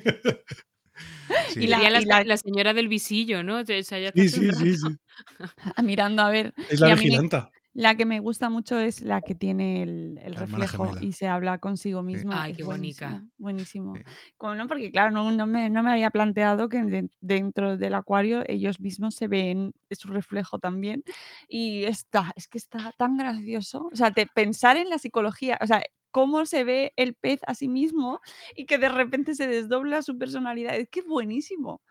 Y 1.60 1.66
la- 1.66 1.90
la, 1.90 2.00
y 2.00 2.04
la- 2.06 2.24
la 2.24 2.36
señora 2.36 2.74
del 2.74 2.88
visillo, 2.88 3.42
¿no? 3.42 3.58
O 3.60 3.64
sea, 3.64 3.82
Sí, 3.82 4.28
sí, 4.28 4.50
sí, 4.52 4.76
sí. 4.76 4.96
Mirando 5.82 6.22
a 6.22 6.30
ver. 6.30 6.54
Es 6.68 6.80
la 6.80 6.88
y 6.88 6.90
a 6.92 6.96
mí 6.96 7.02
me- 7.02 7.08
vigilanta. 7.08 7.50
la 7.74 7.94
que 7.94 8.04
me 8.04 8.20
gusta 8.20 8.50
mucho 8.50 8.78
es 8.78 9.02
la 9.02 9.20
que 9.20 9.34
tiene 9.34 9.82
el, 9.82 10.20
reflejo 10.34 10.98
y 11.00 11.12
se 11.12 11.28
habla 11.28 11.58
consigo 11.58 12.02
misma. 12.02 12.42
Ay, 12.42 12.54
qué 12.54 12.64
bonica. 12.64 13.24
buenísimo. 13.36 13.94
Como 14.36 14.54
no, 14.54 14.66
porque 14.66 14.90
claro, 14.90 15.10
no, 15.10 15.30
no 15.30 15.46
me, 15.46 15.70
no 15.70 15.82
me 15.82 15.92
había 15.92 16.10
planteado 16.10 16.68
que 16.68 16.82
de- 16.82 17.10
dentro 17.20 17.76
del 17.76 17.94
acuario 17.94 18.42
ellos 18.46 18.80
mismos 18.80 19.14
se 19.14 19.28
ven 19.28 19.72
su 19.90 20.08
reflejo 20.08 20.58
también. 20.58 21.04
Y 21.48 21.84
está, 21.84 22.32
es 22.36 22.48
que 22.48 22.58
está 22.58 22.92
tan 22.98 23.16
gracioso. 23.16 23.88
O 23.92 23.96
sea, 23.96 24.10
te, 24.10 24.26
pensar 24.26 24.76
en 24.76 24.90
la 24.90 24.98
psicología, 24.98 25.58
o 25.60 25.66
sea, 25.66 25.82
cómo 26.10 26.46
se 26.46 26.64
ve 26.64 26.92
el 26.96 27.14
pez 27.14 27.40
a 27.46 27.54
sí 27.54 27.68
mismo 27.68 28.20
y 28.56 28.66
que 28.66 28.78
de 28.78 28.88
repente 28.88 29.34
se 29.34 29.46
desdobla 29.46 30.02
su 30.02 30.18
personalidad. 30.18 30.74
Es 30.76 30.88
que 30.88 31.00
es 31.00 31.06
buenísimo. 31.06 31.82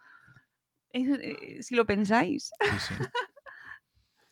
Es, 0.98 1.20
eh, 1.22 1.64
si 1.64 1.76
lo 1.76 1.86
pensáis. 1.86 2.52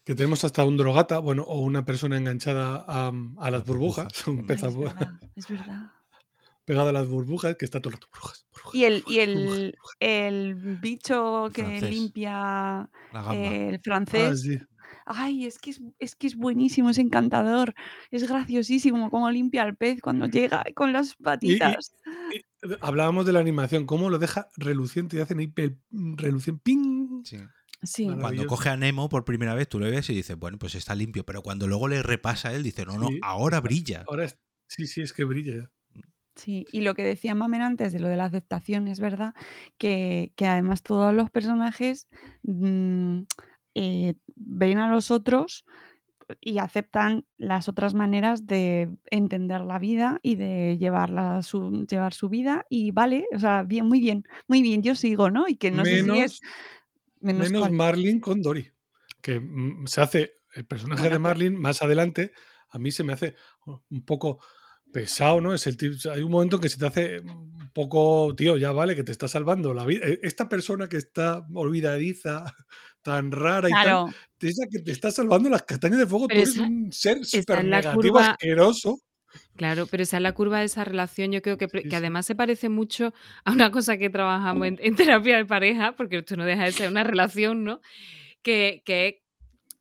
Que 0.04 0.14
tenemos 0.14 0.44
hasta 0.44 0.64
un 0.64 0.78
drogata, 0.78 1.18
bueno, 1.18 1.42
o 1.44 1.62
una 1.62 1.84
persona 1.84 2.16
enganchada 2.18 2.86
a, 2.88 3.12
a 3.40 3.52
las 3.52 3.66
burbujas, 3.66 4.28
un 4.28 4.46
pez 4.46 4.62
es 4.62 4.78
verdad, 4.78 5.10
es 5.36 5.48
verdad. 5.48 5.92
pegado 6.64 6.90
a 6.90 6.92
las 6.92 7.08
burbujas, 7.08 7.56
que 7.58 7.66
está 7.66 7.80
todo 7.82 7.90
el 7.90 7.94
rato 7.96 8.08
burbujas. 8.12 8.46
Y 8.74 8.84
el, 8.84 9.04
y 9.08 9.20
el, 9.20 9.76
el 10.00 10.54
bicho 10.80 11.50
que 11.52 11.64
francés. 11.64 11.90
limpia 11.90 12.88
eh, 13.34 13.70
el 13.70 13.76
Ah, 13.78 13.80
francés. 13.84 14.42
sí. 14.42 14.60
Ay, 15.08 15.46
es 15.48 15.58
que 15.58 15.72
es, 15.72 15.82
es 15.98 16.16
que 16.16 16.28
es 16.28 16.36
buenísimo, 16.36 16.92
es 16.92 17.00
encantador. 17.00 17.74
Es 18.12 18.28
graciosísimo 18.30 19.10
cómo 19.10 19.30
limpia 19.32 19.64
al 19.64 19.76
pez 19.76 20.02
cuando 20.02 20.28
llega 20.28 20.64
con 20.76 20.94
las 20.94 21.16
y- 21.20 21.24
patitas. 21.24 21.96
y 22.32 22.42
hablábamos 22.82 23.26
de 23.26 23.34
la 23.34 23.40
animación, 23.40 23.86
cómo 23.86 24.10
lo 24.10 24.20
deja 24.20 24.50
reluciente 24.58 25.18
y 25.18 25.20
hacen 25.20 25.40
ahí 25.40 25.54
el 25.56 25.78
reluciente 26.18 26.62
¡ping! 26.64 27.24
Sí. 27.24 27.38
Sí. 27.84 28.08
Cuando 28.20 28.48
coge 28.48 28.70
a 28.70 28.78
Nemo 28.78 29.10
por 29.10 29.26
primera 29.26 29.54
vez, 29.54 29.68
tú 29.70 29.80
le 29.80 29.92
ves 29.92 30.10
y 30.10 30.16
dices, 30.16 30.36
bueno, 30.38 30.58
pues 30.58 30.74
está 30.76 30.96
limpio. 30.96 31.24
Pero 31.26 31.42
cuando 31.44 31.68
luego 31.68 31.88
le 31.88 32.02
repasa 32.02 32.54
él, 32.54 32.64
dice, 32.64 32.86
no, 32.86 32.98
no, 32.98 33.08
Sí. 33.10 33.20
ahora 33.22 33.62
brilla. 33.62 34.04
Ahora 34.08 34.26
es- 34.26 34.40
sí, 34.68 34.88
sí, 34.88 35.02
es 35.02 35.14
que 35.14 35.24
brilla. 35.24 35.70
Sí, 36.36 36.66
y 36.72 36.82
lo 36.82 36.96
que 36.96 37.04
decía 37.04 37.34
Mamen 37.36 37.62
antes 37.62 37.94
de 37.94 38.00
lo 38.00 38.08
de 38.10 38.18
la 38.18 38.26
aceptación, 38.26 38.88
es 38.88 39.00
verdad 39.00 39.34
que, 39.78 40.34
que 40.36 40.48
además 40.48 40.82
todos 40.84 41.14
los 41.14 41.30
personajes 41.30 42.08
mm, 42.44 43.22
eh, 43.76 44.16
ven 44.36 44.78
a 44.80 44.90
los 44.90 45.12
otros 45.12 45.66
y 46.42 46.58
aceptan 46.60 47.26
las 47.38 47.68
otras 47.70 47.94
maneras 47.94 48.46
de 48.48 48.90
entender 49.12 49.62
la 49.62 49.80
vida 49.80 50.20
y 50.24 50.36
de 50.36 50.78
llevarla 50.78 51.42
su, 51.44 51.86
llevar 51.88 52.14
su 52.14 52.30
vida 52.30 52.66
y 52.70 52.92
vale, 52.92 53.26
o 53.34 53.40
sea, 53.40 53.64
bien, 53.64 53.88
muy 53.88 54.00
bien, 54.00 54.24
muy 54.48 54.62
bien, 54.62 54.82
yo 54.82 54.96
sigo, 54.96 55.30
¿no? 55.30 55.48
Y 55.48 55.56
que 55.56 55.72
no 55.72 55.86
sé 55.86 56.00
si 56.00 56.10
Menos, 56.10 56.20
es 56.20 56.42
menos 57.22 57.52
menos. 57.52 57.72
Marlin 57.72 58.20
con 58.20 58.42
Dory, 58.42 58.72
que 59.22 59.40
mm, 59.40 59.88
se 59.88 60.02
hace 60.02 60.34
el 60.54 60.66
personaje 60.66 61.02
Bueno, 61.02 61.16
de 61.16 61.20
Marlin 61.20 61.60
más 61.60 61.82
adelante, 61.82 62.32
a 62.70 62.80
mí 62.80 62.92
se 62.92 63.04
me 63.04 63.14
hace 63.14 63.36
oh, 63.66 63.84
un 63.90 64.06
poco 64.06 64.40
pesado, 64.92 65.42
¿no? 65.42 65.54
Es 65.54 65.68
el 65.68 65.76
tipo, 65.78 65.96
hay 66.12 66.22
un 66.22 66.32
momento 66.32 66.60
que 66.60 66.70
se 66.70 66.78
te 66.78 66.86
hace 66.86 67.20
un 67.20 67.70
poco, 67.74 68.34
tío, 68.36 68.58
ya 68.58 68.72
vale, 68.72 68.96
que 68.96 69.04
te 69.04 69.12
está 69.12 69.28
salvando 69.28 69.74
la 69.74 69.86
vida. 69.86 70.06
E- 70.08 70.20
Esta 70.24 70.48
persona 70.48 70.88
que 70.88 70.98
está 70.98 71.46
olvidadiza, 71.54 72.46
tan 73.06 73.32
rara 73.32 73.70
y 73.70 73.72
Claro. 73.72 74.06
tal, 74.40 74.50
esa 74.50 74.66
que 74.68 74.80
te 74.80 74.92
está 74.92 75.12
salvando 75.12 75.48
las 75.48 75.62
castañas 75.62 76.00
de 76.00 76.08
fuego, 76.08 76.28
Pero 76.28 76.44
tú 76.44 76.50
eres 76.50 76.58
un 76.58 76.92
ser 76.92 77.24
súper 77.24 77.64
negativo, 77.64 78.02
curva- 78.16 78.32
asqueroso. 78.32 79.00
Claro, 79.56 79.86
pero 79.86 80.02
esa 80.04 80.18
es 80.18 80.24
la 80.24 80.34
curva 80.34 80.60
de 80.60 80.66
esa 80.66 80.84
relación. 80.84 81.32
Yo 81.32 81.42
creo 81.44 81.58
que, 81.58 81.68
que 81.68 81.96
además 81.96 82.26
se 82.26 82.36
parece 82.36 82.68
mucho 82.68 83.14
a 83.44 83.52
una 83.52 83.70
cosa 83.70 83.98
que 83.98 84.10
trabajamos 84.10 84.68
en, 84.68 84.80
en 84.82 84.96
terapia 84.96 85.38
de 85.38 85.46
pareja, 85.46 85.96
porque 85.96 86.18
esto 86.18 86.36
no 86.36 86.46
deja 86.46 86.66
de 86.66 86.72
ser 86.72 86.90
una 86.90 87.04
relación, 87.04 87.64
¿no? 87.64 87.80
Que, 88.42 88.82
que 88.86 89.22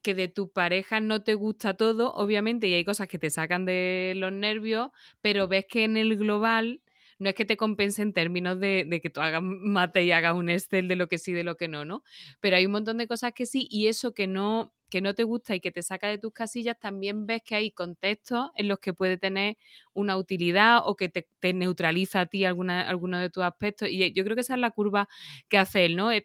que 0.02 0.14
de 0.14 0.28
tu 0.28 0.52
pareja 0.52 1.00
no 1.00 1.22
te 1.22 1.32
gusta 1.32 1.78
todo, 1.78 2.12
obviamente, 2.12 2.68
y 2.68 2.74
hay 2.74 2.84
cosas 2.84 3.08
que 3.08 3.18
te 3.18 3.30
sacan 3.30 3.64
de 3.64 4.12
los 4.16 4.30
nervios, 4.32 4.90
pero 5.22 5.48
ves 5.48 5.64
que 5.66 5.84
en 5.84 5.96
el 5.96 6.18
global 6.18 6.82
no 7.18 7.28
es 7.28 7.34
que 7.34 7.44
te 7.44 7.56
compense 7.56 8.02
en 8.02 8.12
términos 8.12 8.58
de, 8.60 9.00
que 9.02 9.10
tú 9.10 9.20
hagas 9.20 9.42
mate 9.42 10.04
y 10.04 10.12
hagas 10.12 10.34
un 10.34 10.48
Excel 10.48 10.88
de 10.88 10.96
lo 10.96 11.08
que 11.08 11.18
sí, 11.18 11.32
de 11.32 11.44
lo 11.44 11.56
que 11.56 11.68
no, 11.68 11.84
¿no? 11.84 12.02
Pero 12.40 12.56
hay 12.56 12.66
un 12.66 12.72
montón 12.72 12.98
de 12.98 13.06
cosas 13.06 13.32
que 13.32 13.46
sí, 13.46 13.66
y 13.70 13.88
eso 13.88 14.14
que 14.14 14.26
no, 14.26 14.72
que 14.90 15.00
no 15.00 15.14
te 15.14 15.24
gusta 15.24 15.54
y 15.54 15.60
que 15.60 15.72
te 15.72 15.82
saca 15.82 16.08
de 16.08 16.18
tus 16.18 16.32
casillas, 16.32 16.78
también 16.78 17.26
ves 17.26 17.42
que 17.44 17.56
hay 17.56 17.70
contextos 17.70 18.50
en 18.56 18.68
los 18.68 18.78
que 18.78 18.94
puede 18.94 19.18
tener 19.18 19.56
una 19.92 20.16
utilidad 20.16 20.80
o 20.84 20.96
que 20.96 21.08
te, 21.08 21.26
neutraliza 21.52 22.22
a 22.22 22.26
ti 22.26 22.44
alguna, 22.44 22.88
alguno 22.88 23.18
de 23.18 23.30
tus 23.30 23.42
aspectos. 23.42 23.88
Y 23.88 24.12
yo 24.12 24.24
creo 24.24 24.36
que 24.36 24.42
esa 24.42 24.54
es 24.54 24.60
la 24.60 24.70
curva 24.70 25.08
que 25.48 25.58
hace 25.58 25.84
él, 25.84 25.96
¿no? 25.96 26.12
Eh, 26.12 26.24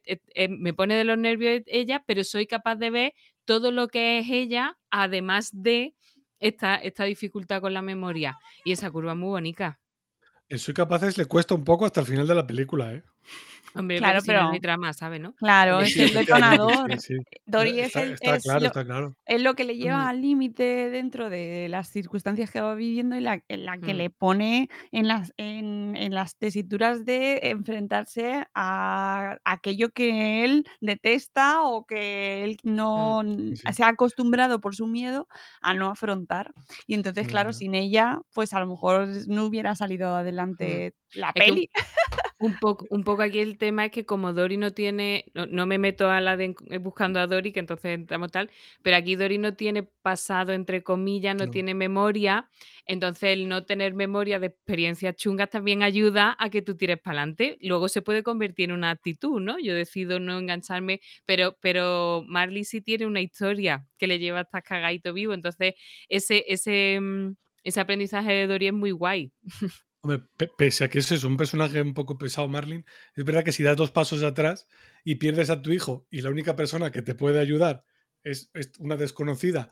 me 0.49 0.73
pone 0.73 0.95
de 0.95 1.03
los 1.03 1.17
nervios 1.17 1.61
ella, 1.65 2.03
pero 2.05 2.23
soy 2.23 2.47
capaz 2.47 2.75
de 2.75 2.89
ver 2.89 3.13
todo 3.45 3.71
lo 3.71 3.87
que 3.87 4.19
es 4.19 4.29
ella, 4.29 4.77
además 4.91 5.49
de 5.51 5.95
esta, 6.39 6.75
esta 6.75 7.05
dificultad 7.05 7.61
con 7.61 7.73
la 7.73 7.81
memoria. 7.81 8.37
Y 8.63 8.71
esa 8.71 8.91
curva 8.91 9.13
es 9.13 9.17
muy 9.17 9.29
bonita. 9.29 9.79
El 10.49 10.59
soy 10.59 10.73
capaces 10.73 11.17
le 11.17 11.25
cuesta 11.25 11.55
un 11.55 11.63
poco 11.63 11.85
hasta 11.85 12.01
el 12.01 12.07
final 12.07 12.27
de 12.27 12.35
la 12.35 12.45
película, 12.45 12.93
¿eh? 12.93 13.03
Hombre, 13.75 13.99
Claro, 13.99 14.15
no, 14.15 14.19
no 14.21 14.25
pero- 14.25 14.49
hay 14.49 14.59
trama, 14.59 14.93
¿sabes, 14.93 15.21
no? 15.21 15.33
Claro, 15.35 15.79
es 15.81 15.95
el 15.95 16.11
detonador. 16.11 16.91
Sí, 16.99 17.13
sí. 17.17 17.23
Dory 17.45 17.81
es, 17.81 17.95
Está- 17.95 18.35
es 18.37 18.43
claro, 18.43 18.59
lo, 18.61 18.65
está 18.65 18.83
claro. 18.83 19.15
es 19.27 19.41
lo 19.43 19.53
que 19.53 19.63
le 19.63 19.77
lleva 19.77 20.05
Mm. 20.05 20.07
al 20.07 20.21
límite 20.21 20.89
dentro 20.89 21.29
de 21.29 21.67
las 21.69 21.87
circunstancias 21.89 22.49
que 22.49 22.61
va 22.61 22.73
viviendo 22.73 23.15
y 23.15 23.19
la, 23.21 23.43
en 23.47 23.65
la 23.65 23.77
que 23.77 23.93
Mm. 23.93 23.97
le 23.97 24.09
pone 24.09 24.69
en 24.91 25.07
las, 25.07 25.33
en, 25.37 25.95
en 25.95 26.15
las 26.15 26.35
tesituras 26.35 27.05
de 27.05 27.41
enfrentarse 27.43 28.43
a 28.55 29.37
aquello 29.45 29.91
que 29.91 30.43
él 30.45 30.65
detesta 30.81 31.61
o 31.61 31.85
que 31.85 32.43
él 32.43 32.57
no 32.63 33.21
Mm. 33.23 33.49
Sí, 33.49 33.55
sí. 33.57 33.73
se 33.73 33.83
ha 33.83 33.89
acostumbrado 33.89 34.59
por 34.59 34.75
su 34.75 34.87
miedo 34.87 35.27
a 35.61 35.75
no 35.75 35.91
afrontar. 35.91 36.53
Y 36.87 36.95
entonces, 36.95 37.27
claro, 37.27 37.51
Ya. 37.51 37.53
sin 37.53 37.75
ella, 37.75 38.19
pues 38.33 38.51
a 38.53 38.59
lo 38.59 38.65
mejor 38.65 39.07
no 39.27 39.45
hubiera 39.45 39.75
salido 39.75 40.15
adelante 40.15 40.95
la 41.13 41.27
Mm. 41.27 41.31
Es 41.35 41.43
que 41.43 41.69
un- 42.39 42.57
poco, 42.57 42.87
un 42.89 43.03
poco 43.03 43.21
aquí 43.21 43.39
el 43.39 43.57
tema 43.57 43.85
es 43.85 43.91
que 43.91 44.05
como 44.05 44.33
Dory 44.33 44.57
no 44.57 44.71
tiene, 44.73 45.25
no, 45.33 45.45
no 45.45 45.65
me 45.65 45.77
meto 45.77 46.09
a 46.09 46.21
la 46.21 46.37
de 46.37 46.55
eh, 46.69 46.77
buscando 46.77 47.19
a 47.19 47.27
Dory, 47.27 47.51
que 47.51 47.59
entonces 47.59 47.91
entramos 47.95 48.31
tal, 48.31 48.49
pero 48.81 48.95
aquí 48.97 49.15
Dory 49.15 49.37
no 49.37 49.55
tiene 49.55 49.83
pasado, 49.83 50.53
entre 50.53 50.81
comillas, 50.83 51.35
no, 51.35 51.47
No. 51.47 51.51
tiene 51.51 51.73
memoria, 51.75 52.49
entonces 52.85 53.31
el 53.33 53.47
no 53.49 53.65
tener 53.65 53.93
memoria 53.93 54.39
de 54.39 54.47
experiencias 54.47 55.15
chungas 55.15 55.49
también 55.49 55.83
ayuda 55.83 56.35
a 56.39 56.49
que 56.49 56.61
tú 56.61 56.75
tires 56.77 56.97
para 56.99 57.19
adelante. 57.21 57.57
Luego 57.61 57.89
se 57.89 58.01
puede 58.01 58.23
convertir 58.23 58.69
en 58.69 58.71
una 58.75 58.91
actitud, 58.91 59.39
¿no? 59.41 59.59
Yo 59.59 59.73
decido 59.75 60.19
no 60.19 60.37
engancharme, 60.39 61.01
pero, 61.25 61.57
pero 61.61 62.23
Marley 62.27 62.63
sí 62.63 62.81
tiene 62.81 63.05
una 63.05 63.21
historia 63.21 63.85
que 63.97 64.07
le 64.07 64.17
lleva 64.19 64.39
hasta 64.41 64.61
cagadito 64.61 65.13
vivo, 65.13 65.33
entonces 65.33 65.73
ese, 66.07 66.45
ese, 66.47 66.99
mm, 67.01 67.35
ese 67.63 67.79
aprendizaje 67.81 68.31
de 68.31 68.47
Dory 68.47 68.67
es 68.67 68.73
muy 68.73 68.91
guay. 68.91 69.31
Hombre, 70.01 70.23
pe- 70.37 70.49
pese 70.57 70.85
a 70.85 70.89
que 70.89 70.99
ese 70.99 71.15
es 71.15 71.23
un 71.25 71.35
personaje 71.35 71.81
un 71.81 71.93
poco 71.93 72.17
pesado, 72.17 72.47
Marlin, 72.47 72.85
es 73.15 73.25
verdad 73.25 73.43
que 73.43 73.51
si 73.51 73.63
das 73.63 73.75
dos 73.75 73.91
pasos 73.91 74.23
atrás 74.23 74.67
y 75.03 75.15
pierdes 75.15 75.49
a 75.49 75.61
tu 75.61 75.71
hijo 75.71 76.07
y 76.09 76.21
la 76.21 76.29
única 76.29 76.55
persona 76.55 76.91
que 76.91 77.01
te 77.01 77.15
puede 77.15 77.39
ayudar 77.39 77.83
es, 78.23 78.49
es 78.53 78.71
una 78.79 78.95
desconocida 78.95 79.71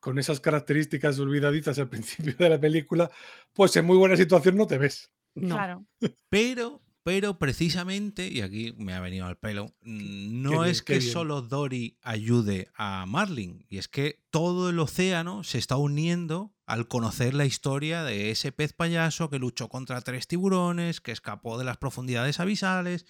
con 0.00 0.18
esas 0.18 0.40
características 0.40 1.18
olvidadizas 1.18 1.78
al 1.78 1.88
principio 1.90 2.34
de 2.38 2.50
la 2.50 2.60
película, 2.60 3.10
pues 3.54 3.74
en 3.76 3.86
muy 3.86 3.96
buena 3.96 4.16
situación 4.16 4.56
no 4.56 4.66
te 4.66 4.76
ves. 4.78 5.10
No. 5.34 5.54
Claro. 5.54 5.86
Pero, 6.28 6.81
pero 7.04 7.38
precisamente, 7.38 8.28
y 8.28 8.40
aquí 8.42 8.74
me 8.78 8.94
ha 8.94 9.00
venido 9.00 9.26
al 9.26 9.36
pelo, 9.36 9.74
mm, 9.82 10.40
no 10.42 10.64
es 10.64 10.82
que 10.82 10.98
bien. 10.98 11.12
solo 11.12 11.42
Dory 11.42 11.98
ayude 12.02 12.68
a 12.74 13.04
Marlin, 13.06 13.66
y 13.68 13.78
es 13.78 13.88
que 13.88 14.24
todo 14.30 14.70
el 14.70 14.78
océano 14.78 15.42
se 15.44 15.58
está 15.58 15.76
uniendo 15.76 16.54
al 16.66 16.86
conocer 16.88 17.34
la 17.34 17.44
historia 17.44 18.04
de 18.04 18.30
ese 18.30 18.52
pez 18.52 18.72
payaso 18.72 19.30
que 19.30 19.38
luchó 19.38 19.68
contra 19.68 20.00
tres 20.00 20.26
tiburones, 20.28 21.00
que 21.00 21.12
escapó 21.12 21.58
de 21.58 21.64
las 21.64 21.76
profundidades 21.76 22.40
abisales. 22.40 23.04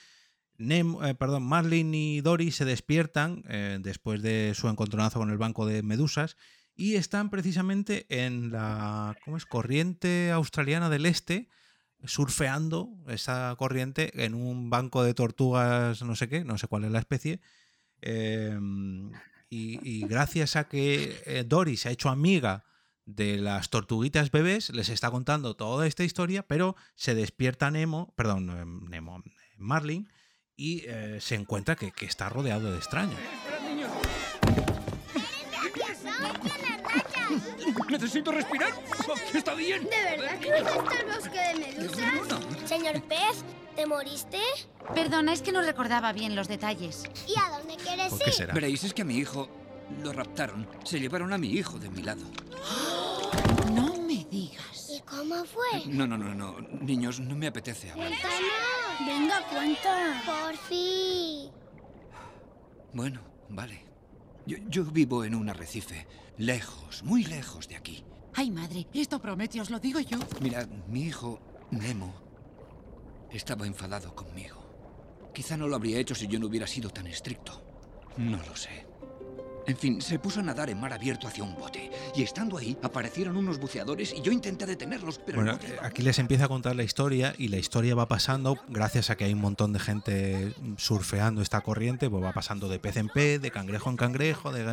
Nemo- 0.59 1.05
eh, 1.07 1.15
perdón, 1.15 1.45
Marlin 1.45 1.95
y 1.95 2.21
Dory 2.21 2.51
se 2.51 2.65
despiertan 2.65 3.43
eh, 3.49 3.79
después 3.81 4.23
de 4.23 4.53
su 4.55 4.69
encontronazo 4.69 5.19
con 5.19 5.31
el 5.31 5.39
banco 5.39 5.67
de 5.67 5.83
medusas 5.83 6.37
y 6.75 6.95
están 6.95 7.31
precisamente 7.31 8.07
en 8.09 8.51
la 8.53 9.17
¿cómo 9.25 9.37
es? 9.37 9.45
corriente 9.47 10.31
australiana 10.31 10.89
del 10.89 11.07
este, 11.07 11.49
surfeando 12.05 12.91
esa 13.09 13.55
corriente 13.59 14.25
en 14.25 14.35
un 14.35 14.71
banco 14.71 15.03
de 15.03 15.15
tortugas, 15.15 16.03
no 16.03 16.17
sé 16.17 16.29
qué, 16.29 16.45
no 16.45 16.59
sé 16.59 16.67
cuál 16.67 16.85
es 16.85 16.91
la 16.91 16.99
especie. 16.99 17.41
em, 18.01 19.13
y, 19.49 20.07
gracias 20.07 20.57
a 20.57 20.65
que 20.69 21.23
eh, 21.27 21.45
Dory 21.47 21.77
se 21.77 21.89
ha 21.91 21.93
hecho 21.93 22.09
amiga 22.09 22.65
de 23.05 23.37
las 23.37 23.69
tortuguitas 23.69 24.31
bebés, 24.31 24.71
les 24.71 24.89
está 24.89 25.11
contando 25.11 25.55
toda 25.57 25.87
esta 25.87 26.05
historia, 26.05 26.43
pero 26.47 26.75
se 26.95 27.15
despierta 27.15 27.71
Nemo, 27.71 28.15
perdón, 28.17 28.51
em, 28.51 28.89
Nemo, 28.89 29.23
Marlin, 29.59 30.09
y 30.57 30.85
eh, 30.87 31.19
se 31.21 31.35
encuentra 31.35 31.77
que 31.77 31.93
está 32.07 32.29
rodeado 32.29 32.71
de 32.73 32.79
extraños. 32.79 33.21
¿Necesito 37.89 38.33
respirar? 38.33 38.73
¿Está 39.35 39.55
bien? 39.55 39.85
¿De 39.85 39.91
verdad 40.17 40.39
que 40.39 40.53
fuiste 40.65 40.99
al 40.99 41.07
bosque 41.07 41.39
de 41.39 41.55
medusas? 41.55 42.69
Señor 42.69 43.03
pez, 43.03 43.45
¿te 43.77 43.87
moriste? 43.87 44.39
Perdona, 44.95 45.33
es 45.33 45.43
que 45.43 45.53
no 45.53 45.63
recordaba 45.63 46.13
bien 46.13 46.35
los 46.37 46.49
detalles. 46.49 47.05
¿Y 47.27 47.39
a 47.39 47.59
dónde 47.59 47.77
quieres 47.77 48.11
¿Por 48.11 48.19
qué 48.21 48.31
ir? 48.31 48.35
será? 48.35 48.55
Veréis, 48.55 48.85
es 48.85 48.95
que 48.95 49.03
a 49.03 49.05
mi 49.05 49.17
hijo 49.17 49.49
lo 50.03 50.13
raptaron. 50.13 50.67
Se 50.85 50.99
llevaron 50.99 51.33
a 51.33 51.39
mi 51.39 51.49
hijo 51.49 51.79
de 51.79 51.91
mi 51.91 52.03
lado. 52.03 52.23
No 53.73 53.95
me 53.97 54.25
digas. 54.31 54.91
¿Y 54.91 55.01
cómo 55.01 55.45
fue? 55.45 55.87
No, 55.87 56.07
no, 56.07 56.17
no, 56.19 56.35
no. 56.35 56.57
Niños, 56.81 57.21
no 57.21 57.35
me 57.35 57.47
apetece 57.47 57.91
hablar. 57.91 58.09
Cuéntanos. 58.09 58.41
Venga, 59.07 59.43
cuenta. 59.49 60.23
Por 60.27 60.57
fin. 60.57 61.51
Bueno, 62.93 63.21
vale. 63.49 63.85
Yo, 64.45 64.59
yo 64.69 64.85
vivo 64.85 65.25
en 65.25 65.35
un 65.35 65.49
arrecife, 65.49 66.07
lejos, 66.37 67.03
muy 67.03 67.25
lejos 67.25 67.69
de 67.69 67.77
aquí. 67.77 68.05
Ay, 68.35 68.51
madre, 68.51 68.87
esto 68.95 69.21
promete, 69.21 69.61
os 69.61 69.71
lo 69.71 69.79
digo 69.79 70.01
yo. 70.01 70.19
Mira, 70.41 70.67
mi 70.89 71.03
hijo, 71.05 71.41
Nemo, 71.71 72.15
estaba 73.31 73.67
enfadado 73.67 74.15
conmigo. 74.15 74.61
Quizá 75.35 75.57
no 75.57 75.67
lo 75.69 75.77
habría 75.77 75.99
hecho 75.99 76.15
si 76.15 76.27
yo 76.27 76.39
no 76.39 76.47
hubiera 76.47 76.67
sido 76.67 76.91
tan 76.91 77.07
estricto. 77.07 77.63
No 78.17 78.39
lo 78.39 78.57
sé. 78.57 78.87
En 79.65 79.77
fin, 79.77 80.03
se 80.03 80.19
puso 80.19 80.41
a 80.41 80.43
nadar 80.43 80.71
en 80.71 80.81
mar 80.81 80.93
abierto 80.93 81.29
hacia 81.29 81.45
un 81.45 81.55
bote. 81.55 81.89
Y 82.17 82.23
estando 82.23 82.59
ahí, 82.59 82.77
aparecieron 82.83 83.37
unos 83.37 83.59
buceadores 83.61 84.13
y 84.13 84.21
yo 84.21 84.33
intenté 84.33 84.67
detenerlos, 84.67 85.21
pero... 85.25 85.41
Bueno, 85.41 85.57
eh, 85.63 85.75
iba- 85.77 85.87
aquí 85.87 86.03
les 86.03 86.19
empieza 86.19 86.47
a 86.47 86.49
contar 86.49 86.75
la 86.75 86.83
historia 86.83 87.33
y 87.39 87.47
la 87.47 87.59
historia 87.59 87.95
va 87.95 88.09
pasando 88.09 88.59
gracias 88.69 89.09
a 89.09 89.17
que 89.17 89.25
hay 89.25 89.33
un 89.35 89.41
montón 89.41 89.73
de 89.73 89.79
gente 89.79 90.53
surfeando 90.79 91.43
esta 91.43 91.61
corriente, 91.61 92.11
pues 92.11 92.25
va 92.25 92.33
pasando 92.33 92.69
de 92.69 92.81
pez 92.81 92.97
en 92.97 93.09
pez, 93.09 93.41
de 93.41 93.53
cangrejo 93.53 93.89
en 93.89 93.97
cangrejo, 93.97 94.53
de 94.53 94.65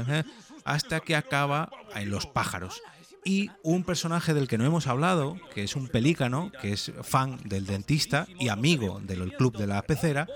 hasta 0.70 1.00
que 1.00 1.16
acaba 1.16 1.70
en 1.96 2.10
los 2.10 2.28
pájaros. 2.28 2.82
Y 3.26 3.50
un 3.64 3.84
personaje 3.84 4.34
del 4.34 4.48
que 4.48 4.58
no 4.58 4.66
hemos 4.66 4.88
hablado, 4.88 5.38
que 5.54 5.64
es 5.64 5.76
un 5.76 5.88
pelícano, 5.88 6.52
que 6.62 6.72
es 6.72 6.94
fan 7.02 7.38
del 7.44 7.66
dentista 7.66 8.28
y 8.40 8.48
amigo 8.48 9.02
del 9.04 9.34
club 9.34 9.58
de 9.58 9.68
la 9.68 9.82
pecera, 9.82 10.28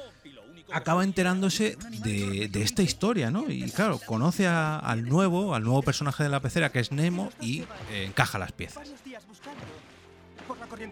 acaba 0.72 1.04
enterándose 1.04 1.78
de, 2.04 2.50
de 2.50 2.62
esta 2.64 2.82
historia, 2.82 3.32
¿no? 3.32 3.50
Y 3.50 3.70
claro, 3.70 4.00
conoce 4.06 4.48
al 4.48 5.08
nuevo, 5.08 5.54
al 5.54 5.64
nuevo 5.64 5.84
personaje 5.84 6.24
de 6.24 6.30
la 6.30 6.42
pecera, 6.42 6.72
que 6.72 6.80
es 6.80 6.92
Nemo, 6.92 7.30
y 7.40 7.62
eh, 7.92 8.06
encaja 8.08 8.40
las 8.40 8.52
piezas. 8.52 8.92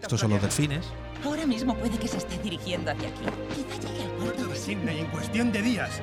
Estos 0.00 0.20
son 0.20 0.30
los 0.30 0.42
delfines. 0.42 0.86
Ahora 1.24 1.46
mismo 1.46 1.76
puede 1.76 1.98
que 1.98 2.08
se 2.08 2.18
esté 2.18 2.38
dirigiendo 2.38 2.90
hacia 2.90 3.08
aquí. 3.08 3.24
Quizá 3.54 3.80
llegue 3.80 4.04
al 4.04 4.10
puerto 4.12 4.46
de 4.46 4.56
Sydney 4.56 5.00
en 5.00 5.06
cuestión 5.06 5.52
de 5.52 5.62
días. 5.62 6.00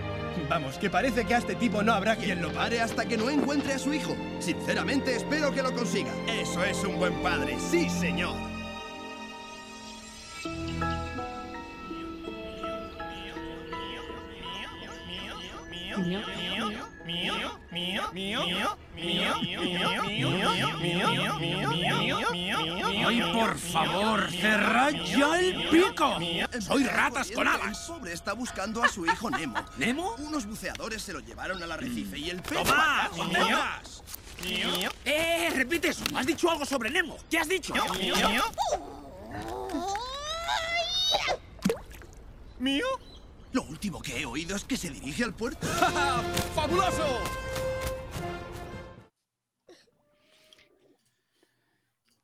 Vamos, 0.49 0.77
que 0.77 0.89
parece 0.89 1.25
que 1.25 1.35
a 1.35 1.37
este 1.37 1.55
tipo 1.55 1.83
no 1.83 1.93
habrá 1.93 2.15
quien 2.15 2.41
lo 2.41 2.51
pare 2.51 2.81
hasta 2.81 3.05
que 3.05 3.17
no 3.17 3.29
encuentre 3.29 3.73
a 3.73 3.79
su 3.79 3.93
hijo. 3.93 4.15
Sinceramente, 4.39 5.15
espero 5.15 5.53
que 5.53 5.61
lo 5.61 5.73
consiga. 5.73 6.11
Eso 6.27 6.63
es 6.63 6.83
un 6.83 6.97
buen 6.97 7.13
padre, 7.21 7.57
sí, 7.59 7.89
señor. 7.89 8.35
¡Ay, 23.05 23.21
por 23.33 23.57
favor, 23.57 24.31
cerrad 24.31 24.91
ya 24.91 25.39
el 25.39 25.69
pico! 25.69 26.17
¡Soy 26.59 26.83
ratas 26.85 27.31
con 27.31 27.47
alas! 27.47 27.89
El 27.89 27.95
pobre 27.95 28.13
está 28.13 28.33
buscando 28.33 28.83
a 28.83 28.87
su 28.87 29.05
hijo 29.05 29.29
Nemo. 29.29 29.55
¿Nemo? 29.77 30.15
Unos 30.19 30.45
buceadores 30.45 31.01
se 31.01 31.13
lo 31.13 31.19
llevaron 31.19 31.61
al 31.63 31.71
arrecife 31.71 32.17
y 32.19 32.29
el 32.29 32.41
pez... 32.41 32.59
¡Tomás! 32.59 33.09
¡Tomás! 33.15 34.03
¡Eh! 35.05 35.49
¡Repite 35.55 35.89
eso! 35.89 36.03
¿Has 36.15 36.25
dicho 36.25 36.49
algo 36.49 36.65
sobre 36.65 36.89
Nemo? 36.89 37.17
¿Qué 37.29 37.39
has 37.39 37.49
dicho? 37.49 37.73
¿Mío? 42.59 42.85
Lo 43.51 43.63
último 43.63 44.01
que 44.01 44.19
he 44.19 44.25
oído 44.25 44.55
es 44.55 44.63
que 44.63 44.77
se 44.77 44.89
dirige 44.89 45.23
al 45.23 45.33
puerto. 45.33 45.67
¡Fabuloso! 46.55 47.19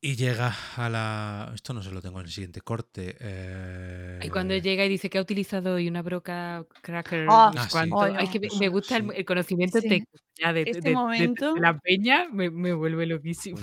Y 0.06 0.15
llega 0.15 0.53
a 0.77 0.88
la. 0.88 1.52
Esto 1.56 1.73
no 1.73 1.82
se 1.82 1.90
lo 1.90 1.99
tengo 1.99 2.19
en 2.19 2.26
el 2.27 2.32
siguiente 2.32 2.61
corte. 2.61 3.15
eh, 3.19 4.19
Y 4.22 4.30
cuando 4.30 4.56
llega 4.56 4.86
y 4.86 4.90
dice 4.90 5.10
que 5.10 5.18
ha 5.18 5.22
utilizado 5.22 5.73
hoy 5.73 5.88
una 5.88 6.03
broca 6.03 6.64
cracker, 6.84 7.26
Ah, 7.27 7.52
no 7.56 7.64
sé 7.64 8.30
que 8.32 8.40
me, 8.40 8.48
me 8.60 8.69
gusta 8.69 8.98
el, 8.98 9.11
el 9.15 9.26
conocimiento 9.26 9.82
Sí. 9.82 9.90
técnico 9.90 10.11
ya 10.38 10.53
de, 10.53 10.61
Este 10.61 10.73
de- 10.73 10.82
de- 10.82 10.90
de- 10.90 10.95
momento- 10.95 11.53
de 11.56 11.60
la 11.60 11.80
peña, 11.80 12.27
me, 12.32 12.52
me 12.52 12.73
vuelve 12.73 13.07
loquísimo. 13.07 13.57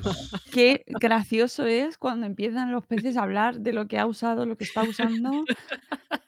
Qué 0.51 0.83
gracioso 0.89 1.65
es 1.65 1.97
cuando 1.97 2.27
empiezan 2.27 2.73
los 2.73 2.85
peces 2.89 3.17
a 3.17 3.23
hablar 3.23 3.61
de 3.61 3.73
lo 3.73 3.87
que 3.87 4.01
ha 4.01 4.07
usado, 4.07 4.45
lo 4.45 4.57
que 4.57 4.65
está 4.65 4.83
usando. 4.83 5.45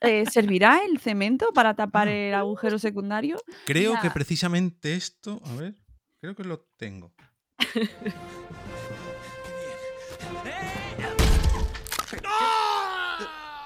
Eh, 0.01 0.27
¿Servirá 0.31 0.81
el 0.89 1.01
cemento 1.01 1.49
para 1.53 1.75
tapar 1.75 2.07
el 2.07 2.35
agujero 2.35 2.79
secundario? 2.79 3.37
Creo 3.67 3.95
Ya. 3.95 4.01
que 4.01 4.11
precisamente 4.11 4.95
esto. 4.95 5.41
A 5.45 5.57
ver, 5.57 5.75
creo 6.21 6.37
que 6.37 6.45
lo 6.45 6.61
tengo. 6.77 7.13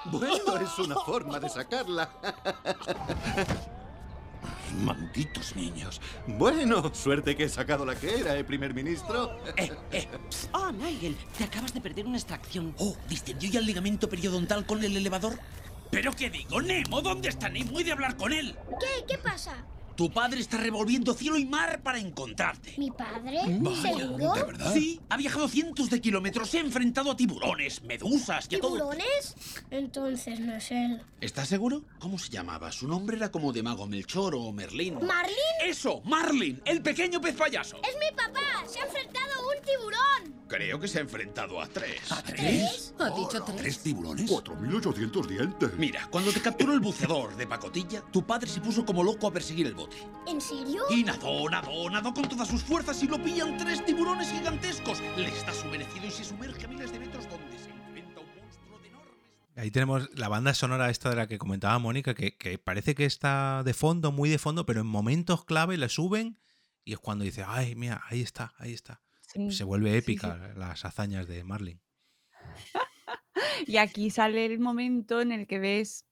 Bueno, 0.05 0.57
es 0.57 0.79
una 0.79 0.95
forma 0.95 1.39
de 1.39 1.49
sacarla. 1.49 2.09
Malditos 4.83 5.55
niños. 5.55 5.99
Bueno, 6.27 6.93
suerte 6.93 7.35
que 7.35 7.43
he 7.45 7.49
sacado 7.49 7.85
la 7.85 7.95
que 7.95 8.19
era, 8.19 8.37
¿eh, 8.37 8.43
primer 8.43 8.73
ministro? 8.73 9.37
Oh, 10.53 10.71
Nigel, 10.71 11.17
te 11.37 11.43
acabas 11.43 11.73
de 11.73 11.81
perder 11.81 12.05
una 12.05 12.17
extracción. 12.17 12.73
Oh, 12.77 12.95
¿distendió 13.07 13.49
ya 13.49 13.59
el 13.59 13.65
ligamento 13.65 14.09
periodontal 14.09 14.65
con 14.65 14.83
el 14.83 14.95
elevador? 14.95 15.37
¿Pero 15.91 16.13
qué 16.13 16.29
digo, 16.29 16.61
Nemo? 16.61 17.01
¿Dónde 17.01 17.29
está 17.29 17.49
Nemo? 17.49 17.79
He 17.79 17.83
de 17.83 17.91
hablar 17.91 18.15
con 18.15 18.31
él. 18.31 18.55
¿Qué? 18.79 19.05
¿Qué 19.07 19.17
pasa? 19.17 19.55
Tu 19.99 20.09
padre 20.09 20.39
está 20.39 20.55
revolviendo 20.55 21.13
cielo 21.13 21.37
y 21.37 21.45
mar 21.45 21.81
para 21.83 21.99
encontrarte. 21.99 22.73
¿Mi 22.77 22.89
padre? 22.89 23.41
Vaya, 23.45 23.81
¿Seguro? 23.81 24.33
¿De 24.33 24.43
verdad? 24.43 24.73
Sí, 24.73 25.01
ha 25.09 25.17
viajado 25.17 25.49
cientos 25.49 25.89
de 25.89 25.99
kilómetros, 25.99 26.49
se 26.49 26.59
ha 26.59 26.61
enfrentado 26.61 27.11
a 27.11 27.17
tiburones, 27.17 27.83
medusas 27.83 28.47
y 28.49 28.55
a 28.55 28.61
todo. 28.61 28.75
¿Tiburones? 28.75 29.35
Entonces 29.69 30.39
no 30.39 30.55
es 30.55 30.71
él. 30.71 31.01
¿Estás 31.19 31.49
seguro? 31.49 31.83
¿Cómo 31.99 32.17
se 32.17 32.29
llamaba? 32.29 32.71
Su 32.71 32.87
nombre 32.87 33.17
era 33.17 33.29
como 33.29 33.51
de 33.51 33.61
mago 33.61 33.87
Melchor 33.87 34.35
o 34.35 34.53
Merlín. 34.53 35.05
¿Marlin? 35.05 35.35
¡Eso! 35.65 35.99
¡Marlin! 36.05 36.61
¡El 36.63 36.81
pequeño 36.81 37.19
pez 37.19 37.35
payaso! 37.35 37.81
¡Es 37.83 37.97
mi 37.99 38.15
papá! 38.15 38.65
¡Se 38.69 38.79
ha 38.79 38.85
enfrentado 38.85 39.28
tiburón! 39.61 40.39
Creo 40.47 40.79
que 40.79 40.87
se 40.87 40.97
ha 40.97 41.01
enfrentado 41.01 41.61
a 41.61 41.67
tres. 41.67 42.11
¿A 42.11 42.23
tres? 42.23 42.93
¿Ha 42.99 43.09
dicho 43.11 43.43
tres? 43.43 43.57
¿Tres 43.57 43.79
tiburones? 43.79 44.29
4.800 44.29 45.27
dientes. 45.27 45.73
Mira, 45.77 46.07
cuando 46.09 46.31
te 46.31 46.41
capturó 46.41 46.73
el 46.73 46.79
buceador 46.79 47.35
de 47.35 47.45
pacotilla, 47.45 48.01
tu 48.11 48.25
padre 48.25 48.49
se 48.49 48.59
puso 48.59 48.85
como 48.85 49.03
loco 49.03 49.27
a 49.27 49.31
perseguir 49.31 49.67
el 49.67 49.75
bote. 49.75 49.97
¿En 50.27 50.41
serio? 50.41 50.83
Y 50.89 51.03
nadó, 51.03 51.47
nadó, 51.49 51.89
nadó 51.89 52.13
con 52.13 52.27
todas 52.27 52.47
sus 52.47 52.63
fuerzas 52.63 53.01
y 53.03 53.07
lo 53.07 53.21
pillan 53.21 53.57
tres 53.57 53.85
tiburones 53.85 54.31
gigantescos. 54.31 55.01
Le 55.17 55.27
está 55.27 55.53
sumergido 55.53 56.07
y 56.07 56.11
se 56.11 56.23
sumerge 56.23 56.65
a 56.65 56.67
miles 56.67 56.91
de 56.91 56.99
metros 56.99 57.29
donde 57.29 57.59
se 57.59 57.69
enfrenta 57.69 58.19
a 58.19 58.23
un 58.23 58.35
monstruo 58.35 58.79
de 58.79 58.87
enormes. 58.87 59.15
Ahí 59.55 59.69
tenemos 59.69 60.09
la 60.15 60.29
banda 60.29 60.53
sonora 60.53 60.89
esta 60.89 61.11
de 61.11 61.15
la 61.15 61.27
que 61.27 61.37
comentaba 61.37 61.77
Mónica, 61.77 62.15
que, 62.15 62.35
que 62.35 62.57
parece 62.57 62.95
que 62.95 63.05
está 63.05 63.61
de 63.63 63.73
fondo, 63.75 64.11
muy 64.11 64.29
de 64.29 64.39
fondo, 64.39 64.65
pero 64.65 64.81
en 64.81 64.87
momentos 64.87 65.45
clave 65.45 65.77
la 65.77 65.89
suben 65.89 66.39
y 66.89 66.93
es 66.93 66.99
cuando 66.99 67.23
dice, 67.23 67.43
ay, 67.45 67.75
mira, 67.75 68.01
ahí 68.09 68.21
está, 68.21 68.55
ahí 68.57 68.73
está. 68.73 68.99
Sí, 69.33 69.51
Se 69.51 69.63
vuelve 69.63 69.91
sí, 69.91 69.97
épica 69.97 70.53
las 70.55 70.85
hazañas 70.85 71.27
de 71.27 71.43
Marlin. 71.43 71.79
Y 73.67 73.77
aquí 73.77 74.09
sale 74.09 74.45
el 74.45 74.59
momento 74.59 75.21
en 75.21 75.31
el 75.31 75.47
que 75.47 75.59
ves 75.59 76.05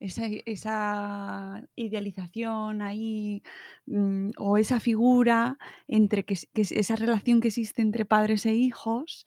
esa, 0.00 0.26
esa 0.44 1.62
idealización 1.74 2.82
ahí 2.82 3.42
mm, 3.86 4.30
o 4.38 4.58
esa 4.58 4.80
figura 4.80 5.58
entre 5.88 6.24
que, 6.24 6.34
es- 6.34 6.48
que 6.54 6.62
es 6.62 6.72
esa 6.72 6.96
relación 6.96 7.40
que 7.40 7.48
existe 7.48 7.82
entre 7.82 8.04
padres 8.04 8.46
e 8.46 8.54
hijos 8.54 9.26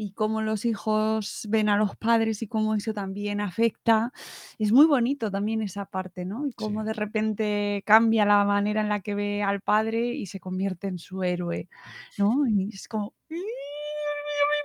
y 0.00 0.12
cómo 0.12 0.42
los 0.42 0.64
hijos 0.64 1.46
ven 1.50 1.68
a 1.68 1.76
los 1.76 1.96
padres 1.96 2.40
y 2.42 2.46
cómo 2.46 2.76
eso 2.76 2.94
también 2.94 3.40
afecta. 3.40 4.12
Es 4.56 4.70
muy 4.70 4.86
bonito 4.86 5.28
también 5.28 5.60
esa 5.60 5.86
parte, 5.86 6.24
¿no? 6.24 6.46
Y 6.46 6.52
cómo 6.52 6.84
de 6.84 6.92
repente 6.92 7.82
cambia 7.84 8.24
la 8.24 8.44
manera 8.44 8.80
en 8.80 8.88
la 8.88 9.00
que 9.00 9.16
ve 9.16 9.42
al 9.42 9.60
padre 9.60 10.14
y 10.14 10.26
se 10.26 10.38
convierte 10.38 10.86
en 10.86 10.98
su 10.98 11.24
héroe, 11.24 11.68
¿no? 12.16 12.46
Y 12.46 12.70
es 12.72 12.86
como... 12.86 13.12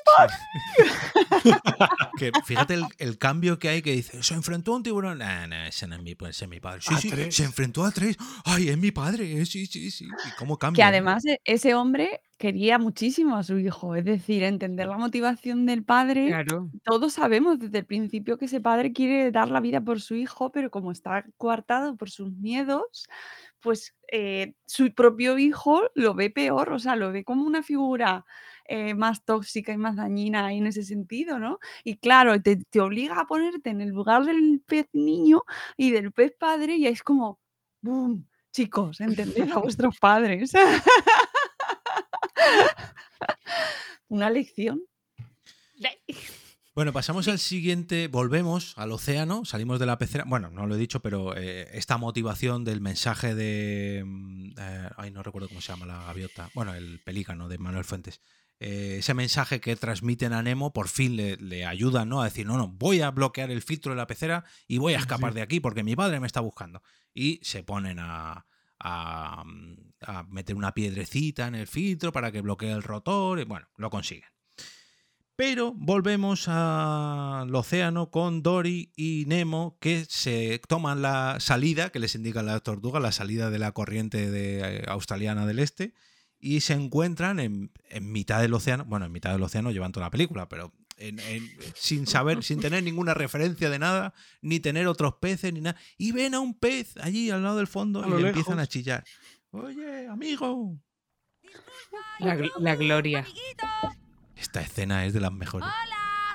Que 2.17 2.31
fíjate 2.45 2.75
el, 2.75 2.83
el 2.99 3.17
cambio 3.17 3.59
que 3.59 3.69
hay 3.69 3.81
que 3.81 3.91
dice, 3.91 4.21
se 4.23 4.33
enfrentó 4.33 4.73
a 4.73 4.77
un 4.77 4.83
tiburón. 4.83 5.19
No, 5.19 5.47
no, 5.47 5.55
ese 5.65 5.87
no 5.87 5.95
es 5.95 6.01
mi, 6.01 6.11
ese 6.11 6.45
es 6.45 6.49
mi 6.49 6.59
padre. 6.59 6.81
Sí, 6.81 6.93
¿A 6.93 6.97
sí, 6.97 7.09
tres? 7.09 7.35
se 7.35 7.43
enfrentó 7.43 7.83
a 7.83 7.91
tres. 7.91 8.17
Ay, 8.45 8.69
es 8.69 8.77
mi 8.77 8.91
padre. 8.91 9.39
eh, 9.41 9.45
Sí, 9.45 9.65
sí, 9.65 9.91
sí. 9.91 10.05
Y 10.05 10.35
cómo 10.37 10.57
Que 10.57 10.61
cambia. 10.61 10.85
¿no? 10.85 10.89
además 10.89 11.25
e- 11.25 11.41
ese 11.43 11.73
hombre 11.75 12.21
quería 12.37 12.77
muchísimo 12.77 13.37
a 13.37 13.43
su 13.43 13.57
hijo, 13.57 13.95
es 13.95 14.05
decir, 14.05 14.43
entender 14.43 14.87
la 14.87 14.97
motivación 14.97 15.65
del 15.65 15.83
padre. 15.83 16.27
Claro. 16.27 16.69
Todos 16.83 17.13
sabemos 17.13 17.59
desde 17.59 17.79
el 17.79 17.85
principio 17.85 18.37
que 18.37 18.45
ese 18.45 18.59
padre 18.61 18.91
quiere 18.93 19.31
dar 19.31 19.49
la 19.49 19.59
vida 19.59 19.81
por 19.81 20.01
su 20.01 20.15
hijo, 20.15 20.51
pero 20.51 20.69
como 20.69 20.91
está 20.91 21.25
coartado 21.37 21.95
por 21.95 22.09
sus 22.09 22.31
miedos, 22.33 23.07
pues 23.61 23.95
eh, 24.11 24.53
su 24.65 24.93
propio 24.93 25.37
hijo 25.39 25.83
lo 25.95 26.13
ve 26.15 26.29
peor, 26.29 26.73
o 26.73 26.79
sea, 26.79 26.95
lo 26.97 27.11
ve 27.11 27.23
como 27.23 27.45
una 27.45 27.63
figura 27.63 28.25
eh, 28.65 28.93
más 28.93 29.23
tóxica 29.25 29.73
y 29.73 29.77
más 29.77 29.95
dañina 29.95 30.53
en 30.53 30.67
ese 30.67 30.83
sentido, 30.83 31.39
¿no? 31.39 31.59
Y 31.83 31.97
claro, 31.97 32.41
te, 32.41 32.57
te 32.57 32.79
obliga 32.79 33.19
a 33.19 33.25
ponerte 33.25 33.69
en 33.69 33.81
el 33.81 33.89
lugar 33.89 34.25
del 34.25 34.61
pez 34.65 34.87
niño 34.93 35.43
y 35.77 35.91
del 35.91 36.11
pez 36.11 36.33
padre 36.37 36.75
y 36.75 36.87
es 36.87 37.03
como, 37.03 37.39
¡boom! 37.81 38.27
Chicos, 38.53 39.01
entended 39.01 39.51
a 39.51 39.57
vuestros 39.59 39.97
padres. 39.99 40.53
Una 44.07 44.29
lección. 44.29 44.81
Bueno, 46.75 46.93
pasamos 46.93 47.27
al 47.27 47.39
siguiente, 47.39 48.07
volvemos 48.07 48.73
al 48.77 48.91
océano, 48.91 49.45
salimos 49.45 49.79
de 49.79 49.85
la 49.85 49.97
pecera. 49.97 50.23
Bueno, 50.27 50.49
no 50.49 50.65
lo 50.65 50.75
he 50.75 50.79
dicho, 50.79 51.01
pero 51.01 51.35
eh, 51.35 51.69
esta 51.73 51.97
motivación 51.97 52.63
del 52.63 52.81
mensaje 52.81 53.35
de. 53.35 54.03
mm, 54.05 54.51
eh, 54.57 54.89
ay, 54.97 55.11
no 55.11 55.23
recuerdo 55.23 55.49
cómo 55.49 55.61
se 55.61 55.71
llama 55.71 55.85
la 55.85 56.03
gaviota. 56.05 56.49
Bueno, 56.53 56.73
el 56.73 57.01
pelícano 57.03 57.47
de 57.47 57.57
Manuel 57.57 57.85
Fuentes. 57.85 58.21
Eh, 58.65 58.99
ese 58.99 59.13
mensaje 59.13 59.59
que 59.59 59.75
transmiten 59.75 60.31
a 60.31 60.41
Nemo 60.41 60.71
por 60.71 60.87
fin 60.87 61.17
le, 61.17 61.35
le 61.35 61.65
ayuda 61.65 62.05
¿no? 62.05 62.21
a 62.21 62.25
decir: 62.25 62.45
no, 62.45 62.57
no, 62.57 62.69
voy 62.69 63.01
a 63.01 63.11
bloquear 63.11 63.51
el 63.51 63.61
filtro 63.61 63.91
de 63.91 63.97
la 63.97 64.07
pecera 64.07 64.45
y 64.69 64.77
voy 64.77 64.93
a 64.93 64.99
escapar 64.99 65.33
de 65.33 65.41
aquí 65.41 65.59
porque 65.59 65.83
mi 65.83 65.97
padre 65.97 66.21
me 66.21 66.27
está 66.27 66.39
buscando. 66.39 66.81
Y 67.13 67.41
se 67.43 67.61
ponen 67.61 67.99
a, 67.99 68.45
a, 68.79 69.43
a 70.07 70.23
meter 70.29 70.55
una 70.55 70.73
piedrecita 70.73 71.47
en 71.47 71.55
el 71.55 71.67
filtro 71.67 72.13
para 72.13 72.31
que 72.31 72.39
bloquee 72.39 72.71
el 72.71 72.83
rotor. 72.83 73.41
Y 73.41 73.43
bueno, 73.43 73.67
lo 73.75 73.89
consiguen. 73.89 74.29
Pero 75.35 75.73
volvemos 75.75 76.47
al 76.47 77.53
océano 77.53 78.11
con 78.11 78.43
Dory 78.43 78.93
y 78.95 79.25
Nemo 79.27 79.77
que 79.81 80.05
se 80.07 80.61
toman 80.69 81.01
la 81.01 81.41
salida 81.41 81.89
que 81.89 81.99
les 81.99 82.15
indica 82.15 82.43
la 82.43 82.61
tortuga, 82.61 83.01
la 83.01 83.11
salida 83.11 83.49
de 83.49 83.59
la 83.59 83.73
corriente 83.73 84.31
de, 84.31 84.59
eh, 84.59 84.83
australiana 84.87 85.45
del 85.45 85.59
este 85.59 85.93
y 86.45 86.59
se 86.59 86.73
encuentran 86.73 87.39
en, 87.39 87.71
en 87.89 88.11
mitad 88.11 88.41
del 88.41 88.53
océano. 88.53 88.83
Bueno, 88.83 89.05
en 89.05 89.11
mitad 89.13 89.31
del 89.31 89.41
océano 89.43 89.71
llevan 89.71 89.93
toda 89.93 90.07
la 90.07 90.11
película, 90.11 90.49
pero 90.49 90.73
en- 90.97 91.19
en- 91.21 91.49
sin 91.73 92.05
saber, 92.05 92.43
sin 92.43 92.59
tener 92.59 92.83
ninguna 92.83 93.13
referencia 93.13 93.69
de 93.69 93.79
nada, 93.79 94.13
ni 94.41 94.59
tener 94.59 94.87
otros 94.87 95.15
peces 95.21 95.53
ni 95.53 95.61
nada. 95.61 95.79
Y 95.97 96.11
ven 96.11 96.33
a 96.33 96.41
un 96.41 96.53
pez 96.53 96.97
allí 96.97 97.29
al 97.31 97.43
lado 97.43 97.57
del 97.57 97.67
fondo 97.67 98.03
A 98.03 98.07
y 98.07 98.21
le 98.21 98.27
empiezan 98.29 98.59
a 98.59 98.67
chillar. 98.67 99.05
Oye, 99.51 100.07
amigo. 100.09 100.77
La, 102.19 102.35
la 102.59 102.75
gloria. 102.75 103.25
Esta 104.35 104.59
escena 104.61 105.05
es 105.05 105.13
de 105.13 105.21
las 105.21 105.31
mejores. 105.31 105.67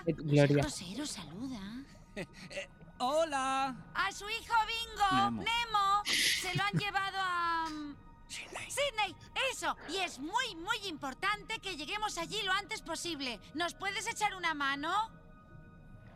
Eh, 0.07 0.13
Gloria. 0.15 0.63
Grosero, 0.63 1.05
saluda. 1.05 1.85
¡Hola! 2.99 3.91
A 3.95 4.11
su 4.13 4.25
hijo 4.31 4.55
Bingo, 4.67 5.31
Nemo. 5.31 5.43
Nemo, 5.43 6.03
se 6.07 6.55
lo 6.57 6.63
han 6.65 6.73
llevado 6.79 7.17
a... 7.21 7.67
Sydney, 8.79 9.17
eso. 9.53 9.77
Y 9.89 9.97
es 9.97 10.19
muy, 10.19 10.55
muy 10.57 10.77
importante 10.87 11.59
que 11.59 11.77
lleguemos 11.77 12.17
allí 12.19 12.41
lo 12.43 12.53
antes 12.53 12.81
posible. 12.83 13.41
¿Nos 13.55 13.75
puedes 13.75 14.07
echar 14.07 14.35
una 14.35 14.55
mano? 14.55 14.93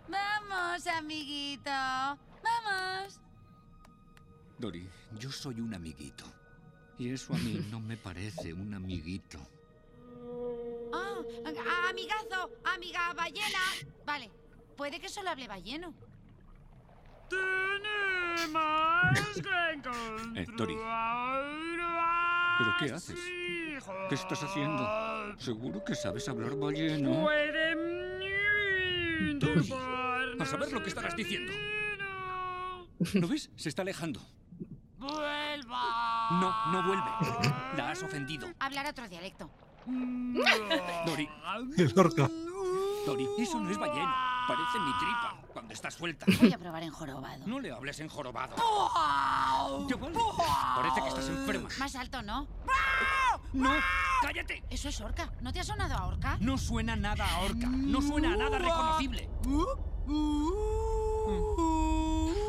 Vamos, 0.09 0.87
amiguito. 0.87 1.71
Vamos. 1.71 3.21
Dory, 4.59 4.89
yo 5.19 5.31
soy 5.33 5.61
un 5.61 5.75
amiguito. 5.75 6.25
Y 6.99 7.11
eso 7.13 7.35
a 7.35 7.39
mí 7.39 7.67
no 7.71 7.81
me 7.81 7.97
parece 7.97 8.53
un 8.53 8.75
amiguito. 8.75 9.39
Oh, 10.93 11.25
a- 11.45 11.89
amigazo, 11.89 12.51
amiga 12.65 13.13
ballena. 13.15 13.59
Vale, 14.05 14.31
puede 14.77 15.01
que 15.01 15.09
solo 15.09 15.31
hable 15.31 15.49
balleno. 15.49 15.95
Eh, 20.35 20.47
Dory. 20.57 20.77
¿Pero 22.63 22.77
qué 22.79 22.95
haces? 22.95 23.19
¿Qué 24.09 24.15
estás 24.15 24.43
haciendo? 24.43 25.37
¿Seguro 25.39 25.85
que 25.85 25.95
sabes 25.95 26.29
hablar 26.29 26.55
balleno? 26.57 27.27
Dory, 29.35 29.73
a 30.39 30.47
saber 30.47 30.73
lo 30.73 30.83
que 30.83 30.89
estarás 30.89 31.17
diciendo. 31.17 31.53
¿Lo 33.15 33.27
ves? 33.27 33.51
Se 33.57 33.69
está 33.69 33.83
alejando. 33.83 34.21
¡Vuelva! 34.99 36.29
No, 36.31 36.73
no 36.73 36.87
vuelve. 36.87 37.11
La 37.77 37.91
has 37.91 38.03
ofendido. 38.03 38.49
Hablar 38.61 38.87
otro 38.87 39.09
dialecto. 39.09 39.51
Dory. 41.07 41.29
El 41.77 41.93
orca. 41.99 42.31
Dory, 43.07 43.29
eso 43.39 43.59
no 43.59 43.71
es 43.71 43.79
balleno. 43.79 44.13
Parece 44.47 44.79
mi 44.81 44.93
tripa 44.99 45.37
cuando 45.53 45.75
está 45.75 45.91
suelta. 45.91 46.27
Voy 46.41 46.53
a 46.53 46.59
probar 46.59 46.83
en 46.83 46.91
jorobado. 46.91 47.47
No 47.47 47.61
le 47.61 47.73
hables 47.73 48.01
en 48.01 48.09
jorobado. 48.09 48.57
Ya 49.89 49.97
vale. 49.97 50.19
Parece 50.77 51.03
que 51.03 51.09
estás 51.09 51.29
enferma. 51.29 51.69
Más 51.79 51.95
alto, 51.97 52.23
¿no? 52.23 52.47
No, 53.53 53.71
cállate. 54.23 54.65
Eso 54.71 54.89
es 54.89 55.01
orca. 55.01 55.33
¿No 55.41 55.53
te 55.53 55.61
ha 55.61 55.65
sonado 55.65 55.95
a 55.95 56.07
orca? 56.07 56.37
No 56.41 56.59
suena 56.59 56.97
nada 56.97 57.27
a 57.27 57.41
orca. 57.41 57.67
No 57.69 58.01
suena 58.03 58.35
a 58.35 58.37
nada 58.37 58.59
reconocible. 58.59 59.29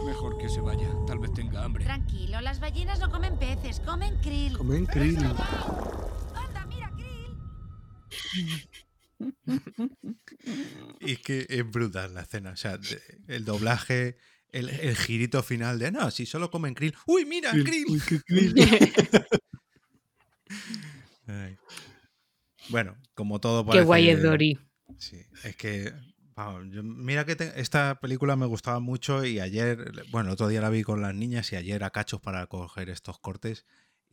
Mejor 0.05 0.37
que 0.37 0.49
se 0.49 0.61
vaya. 0.61 0.89
Tal 1.07 1.19
vez 1.19 1.33
tenga 1.33 1.63
hambre. 1.63 1.85
Tranquilo, 1.85 2.41
las 2.41 2.59
ballenas 2.59 2.99
no 2.99 3.09
comen 3.09 3.37
peces, 3.37 3.79
comen 3.79 4.17
krill. 4.21 4.57
Comen 4.57 4.85
krill. 4.85 5.17
Anda, 5.25 6.65
mira, 6.67 6.91
krill. 6.91 7.39
Y 10.99 11.17
que 11.17 11.45
es 11.49 11.69
brutal 11.69 12.13
la 12.13 12.21
escena. 12.21 12.51
O 12.51 12.55
sea, 12.57 12.79
el 13.27 13.45
doblaje, 13.45 14.17
el, 14.49 14.69
el 14.69 14.95
girito 14.95 15.43
final 15.43 15.79
de 15.79 15.91
no, 15.91 16.11
si 16.11 16.25
solo 16.25 16.49
comen 16.49 16.73
krill. 16.73 16.95
¡Uy, 17.05 17.25
mira, 17.25 17.51
Krill, 17.51 17.85
uy, 17.89 18.01
qué. 18.01 18.21
Bueno, 22.69 22.95
como 23.13 23.39
todo 23.39 23.63
Qué 23.63 23.67
parece. 23.69 23.85
guay 23.85 24.09
es 24.09 24.21
Dory. 24.21 24.59
Sí, 24.97 25.21
es 25.43 25.55
que. 25.55 25.93
yo- 26.69 26.83
mira 26.83 27.25
que 27.25 27.35
te- 27.35 27.59
esta 27.59 27.99
película 27.99 28.35
me 28.35 28.45
gustaba 28.45 28.79
mucho 28.79 29.25
y 29.25 29.39
ayer, 29.39 29.91
bueno, 30.11 30.29
el 30.29 30.33
otro 30.33 30.47
día 30.47 30.61
la 30.61 30.69
vi 30.69 30.83
con 30.83 31.01
las 31.01 31.13
niñas 31.13 31.51
y 31.51 31.55
ayer 31.55 31.83
a 31.83 31.89
cachos 31.89 32.21
para 32.21 32.47
coger 32.47 32.89
estos 32.89 33.19
cortes. 33.19 33.65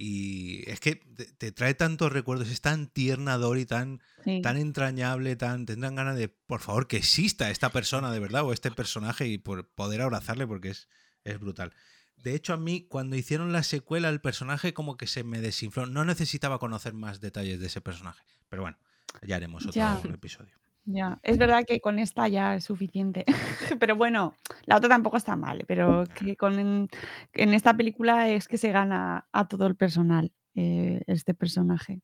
Y 0.02 0.62
es 0.70 0.80
que 0.80 0.96
te, 0.96 1.26
te 1.26 1.52
trae 1.52 1.74
tantos 1.74 2.10
recuerdos, 2.10 2.48
es 2.48 2.62
tan 2.62 2.86
tierna 2.86 3.36
Dory, 3.36 3.66
tan, 3.66 4.00
Sí. 4.24 4.40
tan 4.40 4.56
entrañable, 4.56 5.36
tan 5.36 5.66
tendrán 5.66 5.94
ganas 5.94 6.16
de, 6.16 6.28
por 6.28 6.60
favor, 6.62 6.86
que 6.88 6.96
exista 6.96 7.50
esta 7.50 7.68
persona 7.70 8.10
de 8.10 8.18
verdad 8.18 8.44
o 8.44 8.54
este 8.54 8.70
personaje 8.70 9.26
y 9.26 9.36
por 9.36 9.68
poder 9.68 10.00
abrazarle 10.00 10.46
porque 10.46 10.70
es, 10.70 10.88
es 11.24 11.38
brutal. 11.38 11.74
De 12.16 12.34
hecho, 12.34 12.54
a 12.54 12.56
mí, 12.56 12.86
cuando 12.88 13.14
hicieron 13.16 13.52
la 13.52 13.62
secuela, 13.62 14.08
el 14.08 14.22
personaje 14.22 14.72
como 14.72 14.96
que 14.96 15.06
se 15.06 15.22
me 15.22 15.40
desinfló. 15.42 15.84
No 15.84 16.06
necesitaba 16.06 16.58
conocer 16.58 16.94
más 16.94 17.20
detalles 17.20 17.60
de 17.60 17.66
ese 17.66 17.82
personaje. 17.82 18.22
Pero 18.48 18.62
bueno, 18.62 18.78
ya 19.22 19.36
haremos 19.36 19.64
otro 19.66 19.74
Ya. 19.74 20.00
episodio. 20.14 20.54
Ya, 20.84 21.20
es 21.22 21.38
verdad 21.38 21.64
que 21.66 21.80
con 21.80 21.98
esta 21.98 22.26
ya 22.28 22.56
es 22.56 22.64
suficiente. 22.64 23.24
pero 23.80 23.96
bueno, 23.96 24.34
la 24.64 24.76
otra 24.76 24.88
tampoco 24.88 25.16
está 25.16 25.36
mal, 25.36 25.64
pero 25.66 26.04
que 26.14 26.36
con 26.36 26.88
en, 27.32 27.54
esta 27.54 27.76
película 27.76 28.28
es 28.28 28.48
que 28.48 28.58
se 28.58 28.72
gana 28.72 29.28
a 29.32 29.46
todo 29.46 29.66
el 29.66 29.76
personal 29.76 30.32
eh, 30.54 31.02
este 31.06 31.34
personaje. 31.34 32.00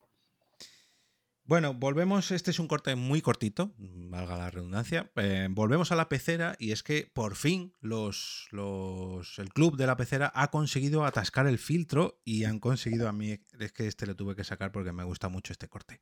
Bueno, 1.44 1.74
volvemos. 1.74 2.32
Este 2.32 2.50
es 2.50 2.58
un 2.58 2.66
corte 2.66 2.96
muy 2.96 3.22
cortito, 3.22 3.72
valga 3.78 4.36
la 4.36 4.50
redundancia. 4.50 5.12
eh, 5.14 5.46
volvemos 5.48 5.92
a 5.92 5.96
la 5.96 6.08
pecera 6.08 6.56
y 6.58 6.72
es 6.72 6.82
que 6.82 7.08
por 7.12 7.36
fin 7.36 7.72
los, 7.80 8.48
los, 8.50 9.38
el 9.38 9.50
club 9.50 9.76
de 9.76 9.86
la 9.86 9.96
pecera 9.96 10.32
ha 10.34 10.50
conseguido 10.50 11.04
atascar 11.04 11.46
el 11.46 11.58
filtro 11.58 12.20
y 12.24 12.44
han 12.44 12.58
conseguido 12.58 13.08
a 13.08 13.12
mí. 13.12 13.38
Es 13.60 13.72
que 13.72 13.86
este 13.86 14.06
lo 14.06 14.16
tuve 14.16 14.34
que 14.34 14.42
sacar 14.42 14.72
porque 14.72 14.90
me 14.90 15.04
gusta 15.04 15.28
mucho 15.28 15.52
este 15.52 15.68
corte. 15.68 16.00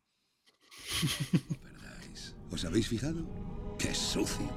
¿Os 2.54 2.64
habéis 2.64 2.88
fijado? 2.88 3.24
¡Qué 3.78 3.92
sucio! 3.94 4.48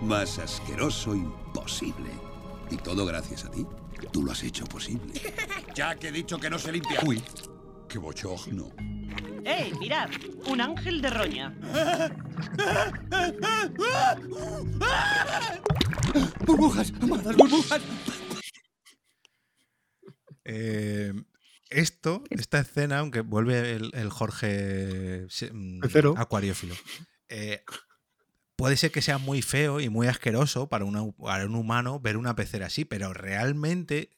Más 0.00 0.38
asqueroso 0.38 1.14
imposible. 1.14 2.10
Y 2.70 2.76
todo 2.78 3.04
gracias 3.04 3.44
a 3.44 3.50
ti. 3.50 3.66
Tú 4.10 4.22
lo 4.24 4.32
has 4.32 4.42
hecho 4.42 4.64
posible. 4.66 5.12
Ya 5.74 5.94
que 5.96 6.08
he 6.08 6.12
dicho 6.12 6.38
que 6.38 6.50
no 6.50 6.58
se 6.58 6.70
limpia. 6.72 6.98
Uy, 7.04 7.22
qué 7.88 7.98
bochorno. 7.98 8.70
¡Eh, 9.44 9.72
mirad! 9.78 10.10
Un 10.46 10.60
ángel 10.60 11.00
de 11.00 11.10
roña. 11.10 11.54
¡Burbujas! 16.46 16.92
¡Amadas 17.00 17.36
burbujas! 17.36 17.80
Eh, 20.44 21.12
esto, 21.70 22.24
esta 22.30 22.60
escena, 22.60 22.98
aunque 22.98 23.20
vuelve 23.20 23.72
el, 23.72 23.90
el 23.94 24.10
Jorge 24.10 25.26
se- 25.28 25.52
mm, 25.52 25.80
acuariófilo, 26.16 26.74
eh, 27.32 27.64
puede 28.56 28.76
ser 28.76 28.90
que 28.92 29.02
sea 29.02 29.18
muy 29.18 29.42
feo 29.42 29.80
y 29.80 29.88
muy 29.88 30.06
asqueroso 30.06 30.68
para, 30.68 30.84
una- 30.84 31.10
para 31.12 31.46
un 31.46 31.54
humano 31.54 31.98
ver 32.00 32.16
una 32.16 32.36
pecera 32.36 32.66
así, 32.66 32.84
pero 32.84 33.12
realmente 33.14 34.10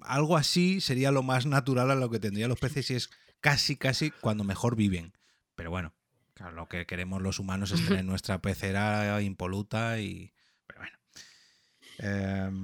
algo 0.00 0.36
así 0.36 0.80
sería 0.80 1.10
lo 1.12 1.22
más 1.22 1.46
natural 1.46 1.90
a 1.90 1.94
lo 1.94 2.10
que 2.10 2.18
tendrían 2.18 2.48
los 2.50 2.58
peces 2.58 2.90
y 2.90 2.94
es 2.94 3.10
casi, 3.40 3.76
casi 3.76 4.10
cuando 4.10 4.44
mejor 4.44 4.74
viven. 4.76 5.16
Pero 5.54 5.70
bueno, 5.70 5.94
claro, 6.34 6.52
lo 6.56 6.68
que 6.68 6.86
queremos 6.86 7.22
los 7.22 7.38
humanos 7.38 7.70
es 7.70 7.84
tener 7.86 8.04
nuestra 8.04 8.42
pecera 8.42 9.20
impoluta 9.22 10.00
y... 10.00 10.32
Pero 10.66 10.80
bueno. 10.80 10.98
Em, 11.98 12.62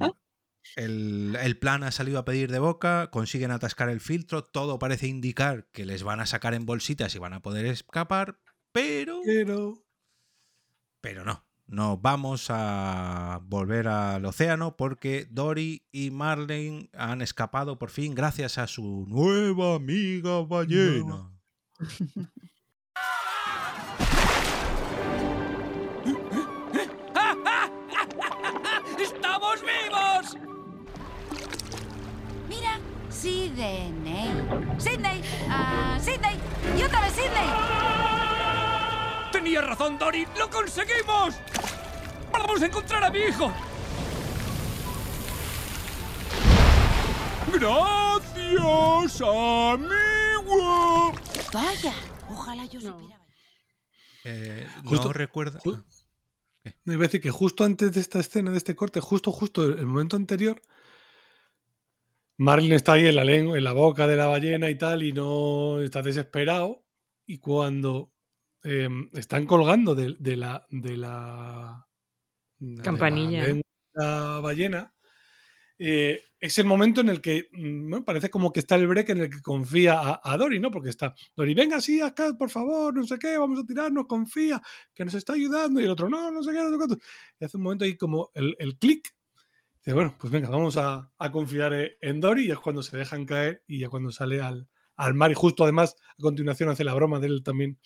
el, 0.76 1.36
el 1.40 1.58
plan 1.58 1.82
ha 1.84 1.90
salido 1.92 2.18
a 2.18 2.24
pedir 2.24 2.50
de 2.50 2.58
boca, 2.58 3.10
consiguen 3.10 3.50
atascar 3.50 3.88
el 3.88 4.00
filtro, 4.00 4.44
todo 4.44 4.78
parece 4.78 5.06
indicar 5.06 5.66
que 5.72 5.84
les 5.86 6.02
van 6.02 6.20
a 6.20 6.26
sacar 6.26 6.54
en 6.54 6.66
bolsitas 6.66 7.14
y 7.14 7.18
van 7.18 7.32
a 7.34 7.40
poder 7.40 7.66
escapar, 7.66 8.38
pero... 8.72 9.20
Pero... 9.24 9.84
Pero 11.00 11.24
no, 11.24 11.44
no 11.66 11.96
vamos 11.98 12.46
a 12.48 13.40
volver 13.44 13.88
al 13.88 14.24
océano 14.24 14.76
porque 14.76 15.26
Dory 15.30 15.86
y 15.92 16.10
Marlene 16.10 16.90
han 16.92 17.22
escapado 17.22 17.78
por 17.78 17.90
fin 17.90 18.14
gracias 18.14 18.58
a 18.58 18.66
su 18.66 19.06
nueva 19.06 19.76
amiga 19.76 20.42
ballena. 20.42 21.30
¡Estamos 28.98 29.60
vivos! 29.62 30.36
Mira, 32.48 32.80
Sidney. 33.10 34.32
Sidney. 34.78 35.22
Ah, 35.48 35.98
Sidney. 36.00 36.38
Y 36.76 36.82
otra 36.82 37.00
vez 37.02 37.12
Sidney. 37.12 38.37
Tenía 39.48 39.62
razón, 39.62 39.98
Dory. 39.98 40.26
¡Lo 40.38 40.50
conseguimos! 40.50 41.34
¡Vamos 42.30 42.60
a 42.60 42.66
encontrar 42.66 43.02
a 43.04 43.10
mi 43.10 43.20
hijo! 43.20 43.50
¡Gracias, 47.54 49.22
amigo! 49.22 51.12
Vaya. 51.54 51.94
Ojalá 52.28 52.66
yo 52.66 52.78
supiera. 52.78 53.18
Eh, 54.24 54.66
Justo- 54.84 55.06
no 55.06 55.12
recuerdo. 55.14 55.58
ju- 55.60 55.82
No, 56.84 56.92
iba 56.92 57.04
a 57.04 57.06
decir 57.06 57.22
que 57.22 57.30
justo 57.30 57.64
antes 57.64 57.94
de 57.94 58.00
esta 58.02 58.20
escena, 58.20 58.50
de 58.50 58.58
este 58.58 58.76
corte, 58.76 59.00
justo, 59.00 59.32
justo 59.32 59.64
el 59.64 59.86
momento 59.86 60.16
anterior, 60.16 60.60
Marlin 62.36 62.74
está 62.74 62.92
ahí 62.92 63.06
en 63.06 63.16
la 63.16 63.24
lengua, 63.24 63.56
en 63.56 63.64
la 63.64 63.72
boca 63.72 64.06
de 64.06 64.16
la 64.16 64.26
ballena 64.26 64.68
y 64.68 64.74
tal, 64.76 65.02
y 65.04 65.14
no 65.14 65.80
está 65.80 66.02
desesperado. 66.02 66.84
Y 67.24 67.38
cuando 67.38 68.12
em, 68.62 69.10
están 69.14 69.46
colgando 69.46 69.94
de, 69.94 70.16
de 70.18 70.36
la, 70.36 70.66
de 70.70 70.96
la 70.96 71.86
Campanilla. 72.82 73.44
de 73.44 73.62
la 73.94 74.40
ballena, 74.40 74.94
eh, 75.78 76.22
es 76.40 76.58
el 76.58 76.66
momento 76.66 77.00
en 77.00 77.08
el 77.08 77.20
que 77.20 77.48
mm, 77.52 77.88
¿no? 77.88 78.04
parece 78.04 78.30
como 78.30 78.52
que 78.52 78.60
está 78.60 78.74
el 78.74 78.86
break 78.86 79.10
en 79.10 79.18
el 79.20 79.30
que 79.30 79.40
confía 79.42 79.98
a, 80.00 80.20
a 80.22 80.36
Dory, 80.36 80.58
¿no? 80.60 80.70
Porque 80.70 80.90
está 80.90 81.14
Dory, 81.36 81.54
venga, 81.54 81.80
sí, 81.80 82.00
acá, 82.00 82.32
por 82.36 82.50
favor, 82.50 82.94
no 82.94 83.04
sé 83.04 83.18
qué, 83.18 83.36
vamos 83.38 83.60
a 83.60 83.64
tirarnos, 83.66 84.06
confía, 84.06 84.60
que 84.94 85.04
nos 85.04 85.14
está 85.14 85.34
ayudando. 85.34 85.80
Y 85.80 85.84
el 85.84 85.90
otro, 85.90 86.08
no, 86.08 86.30
no 86.30 86.42
sé 86.42 86.52
qué, 86.52 86.58
no 86.58 86.70
sé 86.70 86.76
cuánto. 86.76 86.98
Y 87.40 87.44
hace 87.44 87.56
un 87.56 87.62
momento 87.62 87.84
ahí 87.84 87.96
como 87.96 88.30
el, 88.34 88.56
el 88.58 88.76
clic. 88.76 89.14
Dice, 89.78 89.92
bueno, 89.92 90.16
pues 90.18 90.32
venga, 90.32 90.48
vamos 90.48 90.76
a, 90.76 91.12
a 91.16 91.30
confiar 91.32 91.72
e- 91.72 91.96
en 92.00 92.20
Dory. 92.20 92.46
Y 92.46 92.50
es 92.50 92.58
cuando 92.58 92.82
se 92.82 92.96
dejan 92.96 93.24
caer 93.24 93.62
y 93.68 93.78
ya 93.80 93.88
cuando 93.88 94.10
sale 94.10 94.40
al, 94.40 94.68
al 94.96 95.14
mar. 95.14 95.30
Y 95.30 95.34
justo 95.34 95.62
además, 95.62 95.96
a 96.10 96.20
continuación 96.22 96.68
hace 96.68 96.82
la 96.84 96.94
broma 96.94 97.20
de 97.20 97.28
él 97.28 97.42
también 97.44 97.78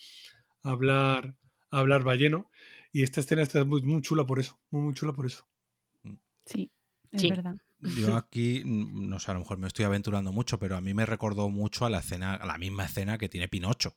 hablar, 0.63 1.35
hablar 1.69 2.03
balleno. 2.03 2.49
Y 2.91 3.03
esta 3.03 3.21
escena 3.21 3.41
está 3.41 3.63
muy, 3.65 3.81
muy 3.81 4.01
chula 4.01 4.25
por 4.25 4.39
eso, 4.39 4.59
muy, 4.71 4.81
muy 4.83 4.93
chula 4.93 5.13
por 5.13 5.25
eso. 5.25 5.47
Sí, 6.45 6.71
es 7.11 7.21
Sí. 7.21 7.29
verdad. 7.29 7.55
Yo 7.79 8.15
aquí, 8.17 8.61
mm, 8.63 9.09
no 9.09 9.19
sé, 9.19 9.31
a 9.31 9.33
lo 9.33 9.41
mejor 9.41 9.57
me 9.57 9.67
estoy 9.67 9.85
aventurando 9.85 10.31
mucho, 10.31 10.59
pero 10.59 10.75
a 10.77 10.81
mí 10.81 10.93
me 10.93 11.05
recordó 11.05 11.49
mucho 11.49 11.85
a 11.85 11.89
la 11.89 11.99
escena, 11.99 12.35
a 12.35 12.45
la 12.45 12.57
misma 12.57 12.85
escena 12.85 13.17
que 13.17 13.29
tiene 13.29 13.47
Pinocho. 13.47 13.95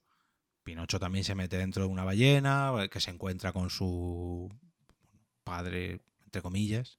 Pinocho 0.64 0.98
también 0.98 1.24
se 1.24 1.34
mete 1.36 1.56
dentro 1.58 1.84
de 1.84 1.88
una 1.88 2.04
ballena, 2.04 2.72
eh, 2.82 2.88
que 2.88 3.00
se 3.00 3.10
encuentra 3.10 3.52
con 3.52 3.70
su 3.70 4.48
padre, 5.44 6.00
entre 6.24 6.42
comillas, 6.42 6.98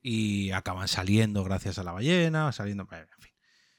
y 0.00 0.50
acaban 0.52 0.88
saliendo 0.88 1.44
gracias 1.44 1.78
a 1.78 1.84
la 1.84 1.92
ballena, 1.92 2.50
saliendo, 2.52 2.88
en 2.90 3.06
fin. 3.18 3.32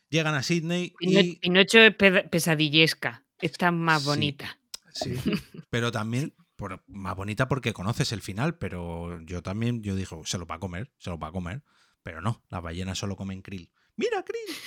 Llegan 0.10 0.36
a 0.36 0.44
Sydney 0.44 0.94
y 1.00 1.38
Pinocho 1.38 1.80
es 1.80 1.96
pe- 1.96 2.24
pesadillesca. 2.30 3.26
Está 3.40 3.72
más 3.72 4.04
Sí. 4.04 4.08
bonita. 4.10 4.60
Sí, 4.98 5.14
pero 5.70 5.92
también 5.92 6.36
por- 6.56 6.84
más 6.88 7.16
bonita 7.16 7.48
porque 7.48 7.74
conoces 7.74 8.12
el 8.12 8.22
final, 8.22 8.58
pero 8.58 9.20
yo 9.22 9.42
también, 9.44 9.82
yo 9.84 9.96
digo, 9.96 10.26
se 10.26 10.38
lo 10.38 10.46
va 10.46 10.56
a 10.56 10.60
comer, 10.60 10.92
se 10.98 11.10
lo 11.10 11.18
va 11.20 11.28
a 11.28 11.32
comer, 11.32 11.64
pero 12.04 12.22
no, 12.22 12.44
las 12.50 12.62
ballenas 12.64 12.98
solo 12.98 13.16
comen 13.16 13.42
krill. 13.42 13.72
¡Mira, 13.96 14.24
krill! 14.24 14.56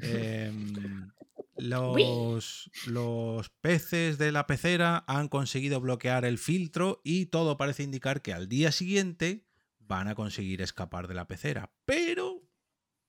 Em, 0.00 1.10
los, 1.56 2.70
los 2.86 3.50
peces 3.60 4.16
de 4.16 4.30
la 4.30 4.46
pecera 4.46 5.04
han 5.08 5.26
conseguido 5.26 5.80
bloquear 5.80 6.24
el 6.24 6.38
filtro 6.38 7.00
y 7.02 7.26
todo 7.26 7.56
parece 7.56 7.82
indicar 7.82 8.22
que 8.22 8.32
al 8.32 8.48
día 8.48 8.70
siguiente 8.70 9.44
van 9.80 10.06
a 10.06 10.14
conseguir 10.14 10.62
escapar 10.62 11.08
de 11.08 11.14
la 11.14 11.26
pecera, 11.26 11.72
pero 11.84 12.42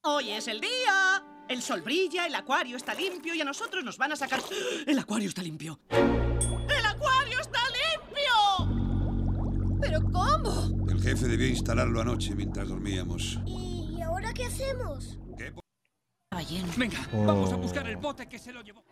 Hoy 0.01 0.31
es 0.31 0.47
el 0.47 0.61
día. 0.61 1.45
El 1.49 1.61
sol 1.61 1.81
brilla, 1.81 2.25
el 2.25 2.33
acuario 2.33 2.77
está 2.77 2.93
limpio 2.93 3.35
y 3.35 3.41
a 3.41 3.45
nosotros 3.45 3.83
nos 3.83 3.97
van 3.97 4.13
a 4.13 4.15
sacar. 4.15 4.39
El 4.87 4.97
acuario 4.97 5.27
está 5.27 5.43
limpio. 5.43 5.79
¿Pero 9.89 10.03
cómo? 10.11 10.87
El 10.87 11.01
jefe 11.01 11.27
debió 11.27 11.47
instalarlo 11.47 11.99
anoche 12.01 12.35
mientras 12.35 12.67
dormíamos. 12.69 13.39
¿Y 13.47 13.99
ahora 14.01 14.31
qué 14.33 14.45
hacemos? 14.45 15.17
Venga, 16.77 16.99
vamos 17.11 17.51
a 17.51 17.55
Oh. 17.55 17.59
buscar 17.59 17.87
el 17.89 17.97
bote 17.97 18.27
que 18.29 18.37
se 18.39 18.53
lo 18.53 18.61
llevó. 18.61 18.83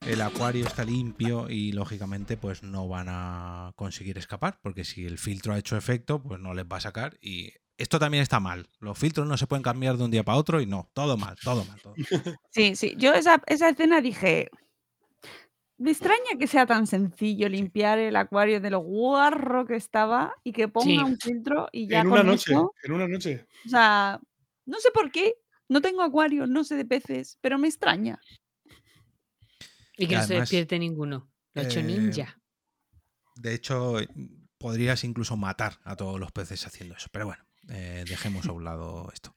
el 0.00 0.20
acuario 0.22 0.66
está 0.66 0.82
limpio 0.84 1.48
y 1.50 1.72
lógicamente 1.72 2.36
pues 2.36 2.62
no 2.62 2.88
van 2.88 3.06
a 3.10 3.72
conseguir 3.76 4.16
escapar, 4.18 4.58
porque 4.62 4.84
si 4.84 5.04
el 5.04 5.18
filtro 5.18 5.52
ha 5.52 5.58
hecho 5.58 5.76
efecto, 5.76 6.22
pues 6.22 6.40
no 6.40 6.52
les 6.54 6.64
va 6.64 6.76
a 6.78 6.80
sacar 6.80 7.16
y 7.20 7.52
esto 7.76 7.98
también 7.98 8.22
está 8.22 8.40
mal. 8.40 8.68
Los 8.80 8.98
filtros 8.98 9.26
no 9.28 9.36
se 9.36 9.46
pueden 9.46 9.62
cambiar 9.62 9.96
de 9.98 10.04
un 10.04 10.10
día 10.10 10.24
para 10.24 10.38
otro 10.38 10.60
y 10.60 10.66
no, 10.66 10.88
todo 10.94 11.16
mal, 11.16 11.36
todo 11.42 11.64
mal. 11.66 11.80
Todo. 11.82 11.94
Sí, 12.50 12.74
sí. 12.76 12.94
Yo 12.96 13.12
esa, 13.14 13.42
esa 13.46 13.68
escena 13.68 14.00
dije. 14.00 14.48
Me 15.78 15.90
extraña 15.90 16.38
que 16.38 16.46
sea 16.46 16.64
tan 16.64 16.86
sencillo 16.86 17.48
limpiar 17.50 17.98
el 17.98 18.16
acuario 18.16 18.60
de 18.60 18.70
lo 18.70 18.78
guarro 18.78 19.66
que 19.66 19.76
estaba 19.76 20.34
y 20.42 20.52
que 20.52 20.68
ponga 20.68 20.86
Sí. 20.86 20.98
un 20.98 21.18
filtro 21.18 21.68
y 21.70 21.86
ya 21.86 22.00
En 22.00 22.04
con 22.08 22.12
una 22.20 22.22
noche, 22.22 22.52
eso- 22.52 22.72
en 22.82 22.92
una 22.92 23.06
noche. 23.06 23.46
O 23.66 23.68
sea, 23.68 24.18
no 24.64 24.78
sé 24.80 24.90
por 24.92 25.10
qué. 25.10 25.34
No 25.68 25.80
tengo 25.82 26.02
acuario, 26.02 26.46
no 26.46 26.64
sé 26.64 26.76
de 26.76 26.84
peces, 26.86 27.38
pero 27.42 27.58
me 27.58 27.68
extraña. 27.68 28.18
Y 29.98 30.06
que 30.06 30.14
Y 30.14 30.16
no 30.16 30.22
se 30.24 30.34
despierte 30.34 30.78
ninguno. 30.78 31.30
Lo 31.54 31.60
ha 31.62 31.64
hecho 31.64 31.80
eh, 31.80 31.82
ninja. 31.82 32.40
De 33.34 33.52
hecho, 33.54 33.96
podrías 34.58 35.04
incluso 35.04 35.36
matar 35.36 35.78
a 35.84 35.94
todos 35.96 36.18
los 36.18 36.32
peces 36.32 36.66
haciendo 36.66 36.94
eso. 36.96 37.08
Pero 37.12 37.26
bueno, 37.26 37.44
eh, 37.68 38.04
dejemos 38.08 38.46
a 38.46 38.52
un 38.52 38.64
lado 38.64 39.10
esto. 39.12 39.35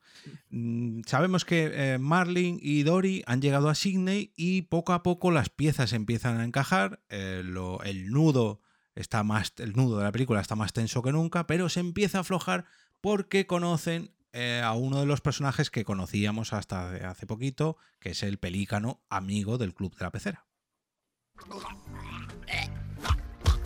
Mm, 0.49 1.01
Sabemos 1.05 1.45
que 1.45 1.71
eh, 1.73 1.97
Marlin 1.99 2.59
y 2.61 2.83
Dory 2.83 3.23
han 3.27 3.41
llegado 3.41 3.69
a 3.69 3.75
Sydney 3.75 4.33
y 4.35 4.63
poco 4.63 4.93
a 4.93 5.03
poco 5.03 5.31
las 5.31 5.49
piezas 5.49 5.93
empiezan 5.93 6.39
a 6.39 6.43
encajar. 6.45 7.01
eh, 7.09 7.41
lo- 7.43 7.81
el 7.83 8.09
nudo 8.11 8.61
está 8.95 9.23
más, 9.23 9.53
el 9.57 9.73
nudo 9.73 9.97
de 9.99 10.03
la 10.03 10.11
película 10.11 10.41
está 10.41 10.55
más 10.55 10.73
tenso 10.73 11.01
que 11.01 11.11
nunca, 11.11 11.47
pero 11.47 11.69
se 11.69 11.79
empieza 11.79 12.17
a 12.17 12.21
aflojar 12.21 12.65
porque 13.01 13.47
conocen 13.47 14.11
eh, 14.33 14.61
a 14.63 14.73
uno 14.73 14.99
de 14.99 15.05
los 15.07 15.21
personajes 15.21 15.71
que 15.71 15.83
conocíamos 15.85 16.53
hasta 16.53 16.89
hace- 16.91 17.03
hace 17.05 17.25
poquito, 17.25 17.77
que 17.99 18.11
es 18.11 18.21
el 18.21 18.37
pelícano 18.37 19.01
amigo 19.09 19.57
del 19.57 19.73
club 19.73 19.95
de 19.97 20.03
la 20.05 20.11
pecera. 20.11 20.45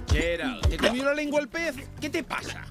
Gerald, 0.10 0.68
¿te 0.70 0.78
comió 0.78 1.04
la 1.06 1.14
lengua 1.16 1.40
el 1.42 1.50
pez? 1.50 1.76
¿Qué 2.00 2.10
te 2.10 2.24
pasa? 2.24 2.64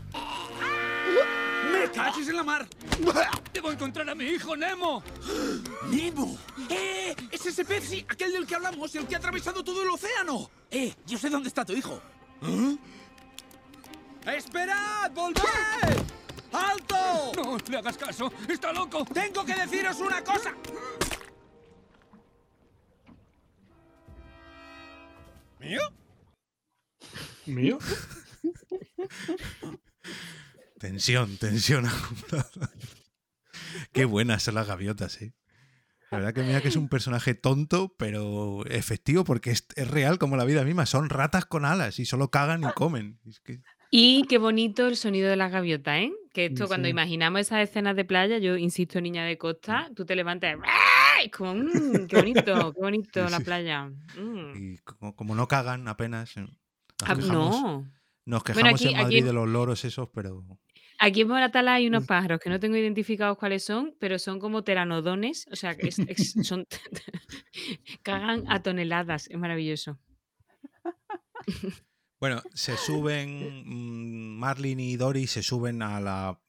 ¡Me 1.73 1.91
caches 1.91 2.29
en 2.29 2.37
la 2.37 2.43
mar! 2.43 2.69
¡Debo 3.53 3.73
encontrar 3.73 4.09
a 4.09 4.15
mi 4.15 4.25
hijo, 4.25 4.55
Nemo! 4.57 5.03
¡Nemo! 5.91 6.39
¡Eh! 6.69 7.15
¡Es 7.31 7.47
ese 7.47 7.65
pez, 7.65 7.85
sí! 7.89 8.05
¡Aquel 8.09 8.33
del 8.33 8.47
que 8.47 8.55
hablamos! 8.55 8.95
¡El 8.95 9.07
que 9.07 9.15
ha 9.15 9.19
atravesado 9.19 9.65
todo 9.65 9.83
el 9.83 9.89
océano! 9.89 10.51
¡Eh! 10.71 10.95
Yo 11.07 11.19
sé 11.19 11.31
dónde 11.31 11.49
está 11.49 11.65
tu 11.65 11.73
hijo. 11.73 12.01
¿Eh? 12.43 12.77
¡Esperad! 14.37 15.11
¡Volved! 15.13 15.43
¡Alto! 16.53 17.33
No 17.37 17.57
le 17.69 17.79
hagas 17.79 17.97
caso, 17.97 18.33
está 18.49 18.73
loco. 18.73 19.05
¡Tengo 19.07 19.45
que 19.45 19.55
deciros 19.55 19.99
una 20.01 20.23
cosa! 20.23 20.55
¿Mío? 25.59 25.81
¿Mío? 27.47 27.79
Tensión, 30.83 31.37
tensión 31.39 31.87
acumulada. 31.87 32.71
Qué 33.93 34.05
buenas 34.05 34.43
son 34.43 34.55
las 34.57 34.67
gaviotas, 34.67 35.23
¿eh? 35.23 35.33
La 36.11 36.19
verdad 36.19 36.35
que 36.35 36.43
mira 36.43 36.61
que 36.61 36.69
es 36.69 36.77
un 36.77 36.89
personaje 36.91 37.35
tonto, 37.35 37.95
pero 37.97 38.67
efectivo, 38.67 39.25
porque 39.25 39.51
es, 39.51 39.67
es 39.77 39.89
real 39.89 40.19
como 40.19 40.37
la 40.37 40.45
vida 40.45 40.63
misma. 40.65 40.85
Son 40.85 41.09
ratas 41.09 41.47
con 41.47 41.65
alas 41.65 41.99
y 41.99 42.05
solo 42.05 42.31
cagan 42.31 42.65
y 42.65 42.73
comen. 42.75 43.19
Es 43.27 43.41
que- 43.41 43.63
Y 43.91 44.25
qué 44.29 44.37
bonito 44.39 44.89
el 44.89 44.97
sonido 44.97 45.31
de 45.31 45.37
las 45.37 45.51
gaviotas, 45.53 46.01
¿eh? 46.01 46.13
Que 46.35 46.47
esto, 46.47 46.65
Sí. 46.65 46.69
cuando 46.69 46.89
imaginamos 46.89 47.41
esas 47.43 47.61
escenas 47.67 47.97
de 47.97 48.05
playa, 48.05 48.37
yo 48.39 48.57
insisto, 48.59 49.01
niña 49.01 49.25
de 49.25 49.39
costa, 49.39 49.89
tú 49.97 50.05
te 50.05 50.15
levantas, 50.17 50.57
¡ay! 51.17 51.31
como, 51.31 51.55
"Mm, 51.55 52.07
qué 52.09 52.17
bonito, 52.17 52.73
qué 52.75 52.81
bonito 52.81 53.25
Sí, 53.27 53.31
la 53.31 53.39
sí. 53.39 53.45
playa. 53.45 53.85
mm". 53.87 54.53
y 54.75 54.79
como, 54.79 55.15
como 55.17 55.35
no 55.35 55.47
cagan 55.49 55.87
apenas. 55.89 56.37
eh, 56.37 56.41
Nos 56.41 56.51
Ah, 57.11 57.15
quejamos, 57.17 57.33
no. 57.33 57.79
nos 57.83 57.91
Bueno, 58.27 58.43
quejamos 58.45 58.75
aquí- 58.81 58.89
en 58.89 58.97
Madrid 59.01 59.17
aquí- 59.19 59.27
de 59.27 59.33
los 59.33 59.49
loros 59.49 59.85
esos, 59.87 60.09
pero 60.15 60.45
Aquí 61.05 61.23
en 61.23 61.29
Moratala 61.29 61.75
hay 61.75 61.89
unos 61.89 62.07
pájaros 62.07 62.39
que 62.39 62.49
no 62.49 62.61
tengo 62.61 62.77
identificados 62.77 63.37
cuáles 63.37 63.65
son, 63.65 63.97
pero 63.99 64.19
son 64.21 64.39
como 64.39 64.63
teranodones, 64.63 65.49
o 65.51 65.57
sea, 65.57 65.77
que 65.77 65.89
es- 65.89 65.99
es- 65.99 66.35
son 66.55 66.67
cagan 68.03 68.45
a 68.49 68.63
toneladas, 68.63 69.29
es 69.29 69.37
maravilloso. 69.39 69.99
Bueno, 72.21 72.41
se 72.55 72.77
suben, 72.77 73.65
mm, 73.67 74.39
Marlin 74.39 74.79
y 74.79 74.95
Dory 74.97 75.27
se 75.27 75.43
suben 75.43 75.83
a 75.83 76.01
la 76.01 76.41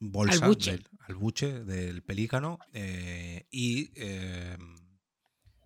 bolsa, 0.00 0.48
buche. 0.48 0.72
Del, 0.72 0.88
al 1.06 1.14
buche 1.14 1.62
del 1.64 2.02
pelícano 2.02 2.58
eh, 2.72 3.46
y 3.52 3.92
eh, 3.94 4.56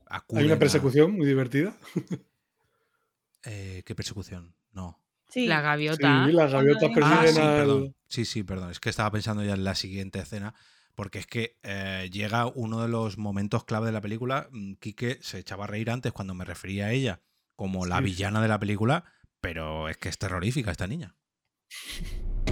acuden 0.05 0.41
Hay 0.41 0.47
una 0.47 0.57
a- 0.57 0.59
persecución 0.59 1.13
muy 1.13 1.25
divertida. 1.27 1.75
eh, 3.45 3.83
¿Qué 3.87 3.95
persecución? 3.95 4.55
No. 4.73 5.01
Sí. 5.29 5.47
La 5.47 5.61
gaviota. 5.61 6.27
Sí, 6.27 6.33
las 6.33 6.53
gaviotas 6.53 6.91
Ah, 6.91 6.95
persiguen 6.95 7.35
sí, 7.35 7.41
al. 7.41 7.95
Sí, 8.09 8.25
sí, 8.25 8.43
perdón. 8.43 8.71
Es 8.71 8.81
que 8.81 8.89
estaba 8.91 9.11
pensando 9.11 9.43
ya 9.45 9.55
en 9.55 9.65
la 9.65 9.75
siguiente 9.75 10.19
escena. 10.21 10.55
Porque 10.95 11.19
es 11.19 11.27
que 11.27 11.59
eh, 11.63 12.09
llega 12.11 12.47
uno 12.47 12.81
de 12.81 12.89
los 12.89 13.19
momentos 13.19 13.65
clave 13.65 13.87
de 13.87 13.93
la 13.93 14.01
película. 14.01 14.49
Mm, 14.51 14.75
Quique 14.75 15.19
se 15.21 15.39
echaba 15.39 15.65
a 15.65 15.67
reír 15.67 15.91
antes 15.91 16.13
cuando 16.13 16.33
me 16.35 16.45
refería 16.47 16.87
a 16.87 16.93
ella 16.93 17.21
como 17.55 17.85
la 17.87 18.01
villana 18.01 18.41
de 18.41 18.49
la 18.49 18.59
película. 18.59 19.05
Pero 19.41 19.89
es 19.91 19.99
que 19.99 20.09
es 20.09 20.17
terrorífica 20.19 20.71
esta 20.71 20.87
niña. 20.87 21.15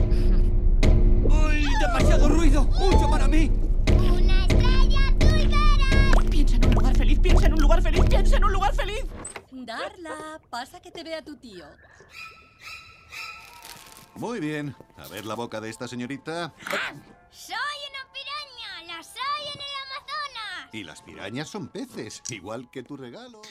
¡Uy! 1.25 1.65
¡Demasiado 1.81 2.29
ruido! 2.29 2.65
¡Mucho 2.65 3.09
para 3.11 3.27
mí! 3.29 3.51
¡Una 3.99 4.43
estrella 4.47 5.01
pulguera! 5.19 6.11
Piensa 6.31 6.57
en 6.57 6.65
un 6.67 6.75
lugar 6.75 6.97
feliz, 6.97 7.19
piensa 7.21 7.47
en 7.47 7.53
un 7.55 7.61
lugar 7.61 7.83
feliz, 7.83 8.05
piensa 8.09 8.37
en 8.37 8.45
un 8.45 8.53
lugar 8.53 8.75
feliz. 8.75 9.05
Darla, 9.53 10.41
pasa 10.51 10.81
que 10.81 10.91
te 10.91 11.03
vea 11.03 11.23
tu 11.25 11.37
tío. 11.37 11.65
Muy 14.17 14.41
bien. 14.41 14.75
A 14.97 15.09
ver 15.09 15.27
la 15.27 15.35
boca 15.35 15.61
de 15.61 15.71
esta 15.71 15.89
señorita. 15.89 16.55
¡Soy 17.31 17.55
una 17.55 18.13
piraña! 18.13 18.97
¡Las 18.97 19.09
hay 19.09 19.47
en 19.47 19.61
el 19.61 19.75
Amazonas! 19.87 20.75
Y 20.75 20.85
las 20.85 21.03
pirañas 21.03 21.49
son 21.49 21.69
peces, 21.69 22.23
igual 22.31 22.71
que 22.71 22.83
tu 22.83 22.97
regalo. 22.97 23.43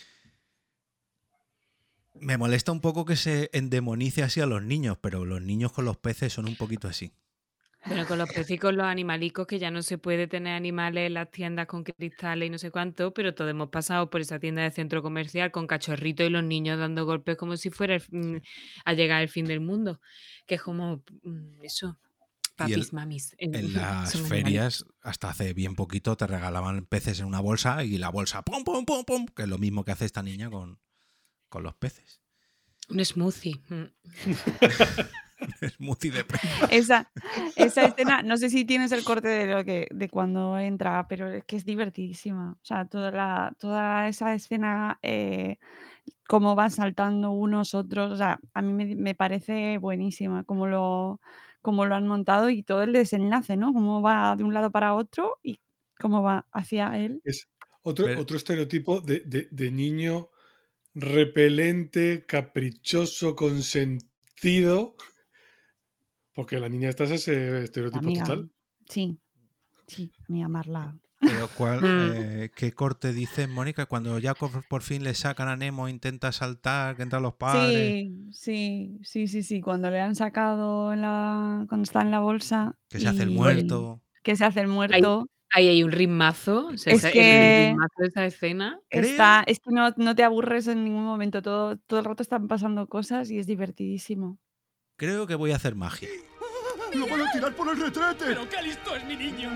Me 2.16 2.38
molesta 2.38 2.72
un 2.72 2.80
poco 2.80 3.06
que 3.06 3.16
se 3.16 3.50
endemonice 3.54 4.24
así 4.24 4.40
a 4.40 4.46
los 4.46 4.62
niños, 4.62 4.98
pero 5.02 5.26
los 5.26 5.42
niños 5.42 5.72
con 5.72 5.86
los 5.86 5.98
peces 5.98 6.32
son 6.32 6.48
un 6.48 6.56
poquito 6.56 6.88
así. 6.88 7.14
Bueno, 7.86 8.08
con 8.08 8.18
los 8.18 8.30
peces 8.30 8.52
y 8.52 8.58
con 8.58 8.78
los 8.78 8.86
animalicos, 8.86 9.46
que 9.46 9.60
ya 9.60 9.70
no 9.70 9.82
se 9.82 9.98
puede 9.98 10.28
tener 10.28 10.54
animales 10.56 11.08
en 11.08 11.16
las 11.16 11.30
tiendas 11.32 11.68
con 11.68 11.84
cristales 11.84 12.48
y 12.48 12.50
no 12.50 12.58
sé 12.58 12.72
cuánto, 12.72 13.14
pero 13.14 13.34
todos 13.36 13.52
hemos 13.52 13.70
pasado 13.70 14.10
por 14.10 14.22
esa 14.22 14.40
tienda 14.40 14.62
de 14.64 14.72
centro 14.72 15.02
comercial 15.04 15.52
con 15.52 15.68
cachorritos 15.68 16.26
y 16.26 16.30
los 16.30 16.44
niños 16.44 16.80
dando 16.80 17.06
golpes 17.06 17.36
como 17.38 17.58
si 17.58 17.70
fuera 17.70 17.96
el- 17.96 18.04
mm, 18.10 18.38
a 18.86 18.94
llegar 18.94 19.22
el 19.22 19.30
fin 19.30 19.46
del 19.46 19.60
mundo. 19.60 20.00
Que 20.48 20.56
es 20.56 20.62
como 20.62 21.04
mm, 21.24 21.62
eso, 21.64 21.98
el- 21.98 22.56
papis, 22.56 22.94
mamis. 22.94 23.36
en- 23.38 23.54
En 23.56 23.74
las 23.74 24.16
ferias, 24.30 24.86
hasta 25.02 25.30
hace 25.30 25.54
bien 25.54 25.76
poquito, 25.76 26.16
te 26.16 26.26
regalaban 26.26 26.86
peces 26.86 27.20
en 27.20 27.26
una 27.26 27.42
bolsa 27.42 27.84
y 27.84 27.98
la 27.98 28.10
bolsa, 28.10 28.44
pum, 28.44 28.64
pum, 28.64 28.86
pum, 28.86 29.04
pum, 29.04 29.26
que 29.28 29.44
es 29.44 29.50
lo 29.50 29.58
mismo 29.58 29.84
que 29.84 29.92
hace 29.92 30.06
esta 30.06 30.24
niña 30.24 30.50
con, 30.50 30.80
con 31.50 31.64
los 31.64 31.76
peces. 31.76 32.22
Un 32.90 33.04
smoothie. 33.04 33.62
Smoothie 35.78 36.12
de. 36.12 36.26
Esa, 36.72 37.10
esa 37.56 37.84
escena, 37.86 38.22
no 38.22 38.38
sé 38.38 38.50
si 38.50 38.66
tienes 38.66 38.92
el 38.92 39.04
corte 39.04 39.28
de 39.28 39.48
lo 39.54 39.64
que 39.64 39.88
de 39.92 40.10
cuando 40.10 40.58
entra, 40.60 41.08
pero 41.08 41.30
es 41.32 41.44
que 41.46 41.56
es 41.58 41.66
divertidísima. 41.66 42.52
O 42.54 42.66
sea, 42.66 42.86
toda 42.86 43.12
la, 43.12 43.54
toda 43.60 44.08
esa 44.08 44.34
escena, 44.34 45.00
eh, 45.02 45.58
cómo 46.28 46.56
van 46.56 46.72
saltando 46.72 47.32
unos 47.32 47.74
otros, 47.74 48.12
o 48.12 48.18
sea, 48.18 48.40
a 48.54 48.62
mí 48.62 48.74
me, 48.74 48.96
me 48.96 49.16
parece 49.16 49.78
buenísima 49.78 50.44
cómo 50.44 50.68
lo, 50.68 51.20
cómo 51.62 51.86
lo 51.86 51.96
han 51.96 52.08
montado 52.08 52.50
y 52.50 52.64
todo 52.64 52.84
el 52.84 52.94
desenlace, 52.94 53.58
¿no? 53.58 53.74
Cómo 53.74 54.02
va 54.02 54.36
de 54.36 54.44
un 54.44 54.54
lado 54.54 54.72
para 54.72 54.96
otro 54.96 55.40
y 55.44 55.60
cómo 56.00 56.22
va 56.24 56.46
hacia 56.52 56.98
él. 56.98 57.22
Es 57.24 57.48
otro, 57.84 58.06
Pero- 58.06 58.22
otro 58.22 58.38
estereotipo 58.38 59.02
de, 59.02 59.22
de- 59.26 59.48
de 59.52 59.72
niño 59.72 60.30
repelente, 60.96 62.24
caprichoso, 62.28 63.36
consentido. 63.36 64.96
Porque 66.34 66.60
la 66.60 66.70
niña 66.70 66.90
esta 66.90 67.04
es 67.04 67.12
ese 67.12 67.64
estereotipo 67.64 68.00
Amiga, 68.06 68.24
total. 68.24 68.50
sí, 68.90 69.18
sí, 69.88 70.12
mi 70.28 70.44
amarla. 70.44 70.98
Pero 71.20 71.48
¿cuál, 71.58 71.80
Mm. 71.82 72.12
eh, 72.16 72.52
¿Qué 72.54 72.74
corte 72.74 73.14
dice 73.14 73.48
Mónica? 73.48 73.86
Cuando 73.86 74.20
ya 74.20 74.34
por 74.36 74.82
fin 74.82 75.04
le 75.06 75.14
sacan 75.14 75.48
a 75.48 75.56
Nemo, 75.56 75.88
intenta 75.88 76.34
saltar, 76.34 76.98
que 76.98 77.04
entran 77.04 77.24
los 77.24 77.36
padres, 77.36 77.72
Sí, 77.72 78.28
sí, 78.34 79.00
sí, 79.04 79.28
sí, 79.28 79.44
sí. 79.44 79.62
Cuando 79.62 79.90
le 79.90 80.02
han 80.02 80.16
sacado 80.16 80.92
en 80.92 81.02
la, 81.02 81.66
cuando 81.70 81.84
está 81.84 82.02
en 82.02 82.12
la 82.12 82.20
bolsa. 82.20 82.76
que 82.90 83.00
se 83.00 83.08
hace 83.08 83.24
el 83.24 83.32
muerto. 83.32 84.02
Que 84.22 84.36
se 84.36 84.44
hace 84.44 84.60
el 84.62 84.68
muerto. 84.68 85.28
Ahí 85.56 85.68
hay 85.70 85.84
un 85.84 85.92
ritmazo. 85.92 86.68
o 86.68 86.78
sea, 86.78 86.92
Es 86.94 87.00
esa- 87.00 87.08
el 87.10 87.14
que- 87.14 87.68
ritmazo 87.70 87.94
de 88.00 88.08
esa 88.08 88.26
escena. 88.26 88.80
Está, 88.90 89.44
es 89.48 89.60
que 89.60 89.70
no, 89.72 89.92
no 89.96 90.16
te 90.16 90.24
aburres 90.24 90.68
en 90.68 90.84
ningún 90.84 91.06
momento. 91.06 91.42
Todo, 91.42 91.78
todo 91.78 92.00
el 92.00 92.06
rato 92.06 92.22
están 92.24 92.48
pasando 92.50 92.88
cosas 92.88 93.30
y 93.32 93.38
es 93.38 93.48
divertidísimo. 93.48 94.40
Creo 94.96 95.26
que 95.26 95.34
voy 95.36 95.52
a 95.52 95.56
hacer 95.56 95.74
magia. 95.76 96.08
¡Lo 96.94 97.08
van 97.08 97.22
a 97.22 97.32
tirar 97.32 97.56
por 97.56 97.68
el 97.70 97.80
retrete! 97.82 98.26
¡Pero 98.26 98.48
qué 98.48 98.62
listo 98.62 98.96
es 98.96 99.04
mi 99.06 99.16
niño! 99.16 99.50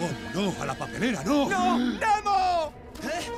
¡Oh, 0.00 0.10
no! 0.34 0.52
¡A 0.60 0.66
la 0.66 0.74
papelera, 0.76 1.22
no! 1.22 1.48
¡No! 1.48 1.78
¡Nemo! 1.78 2.72
¡Eh! 3.04 3.30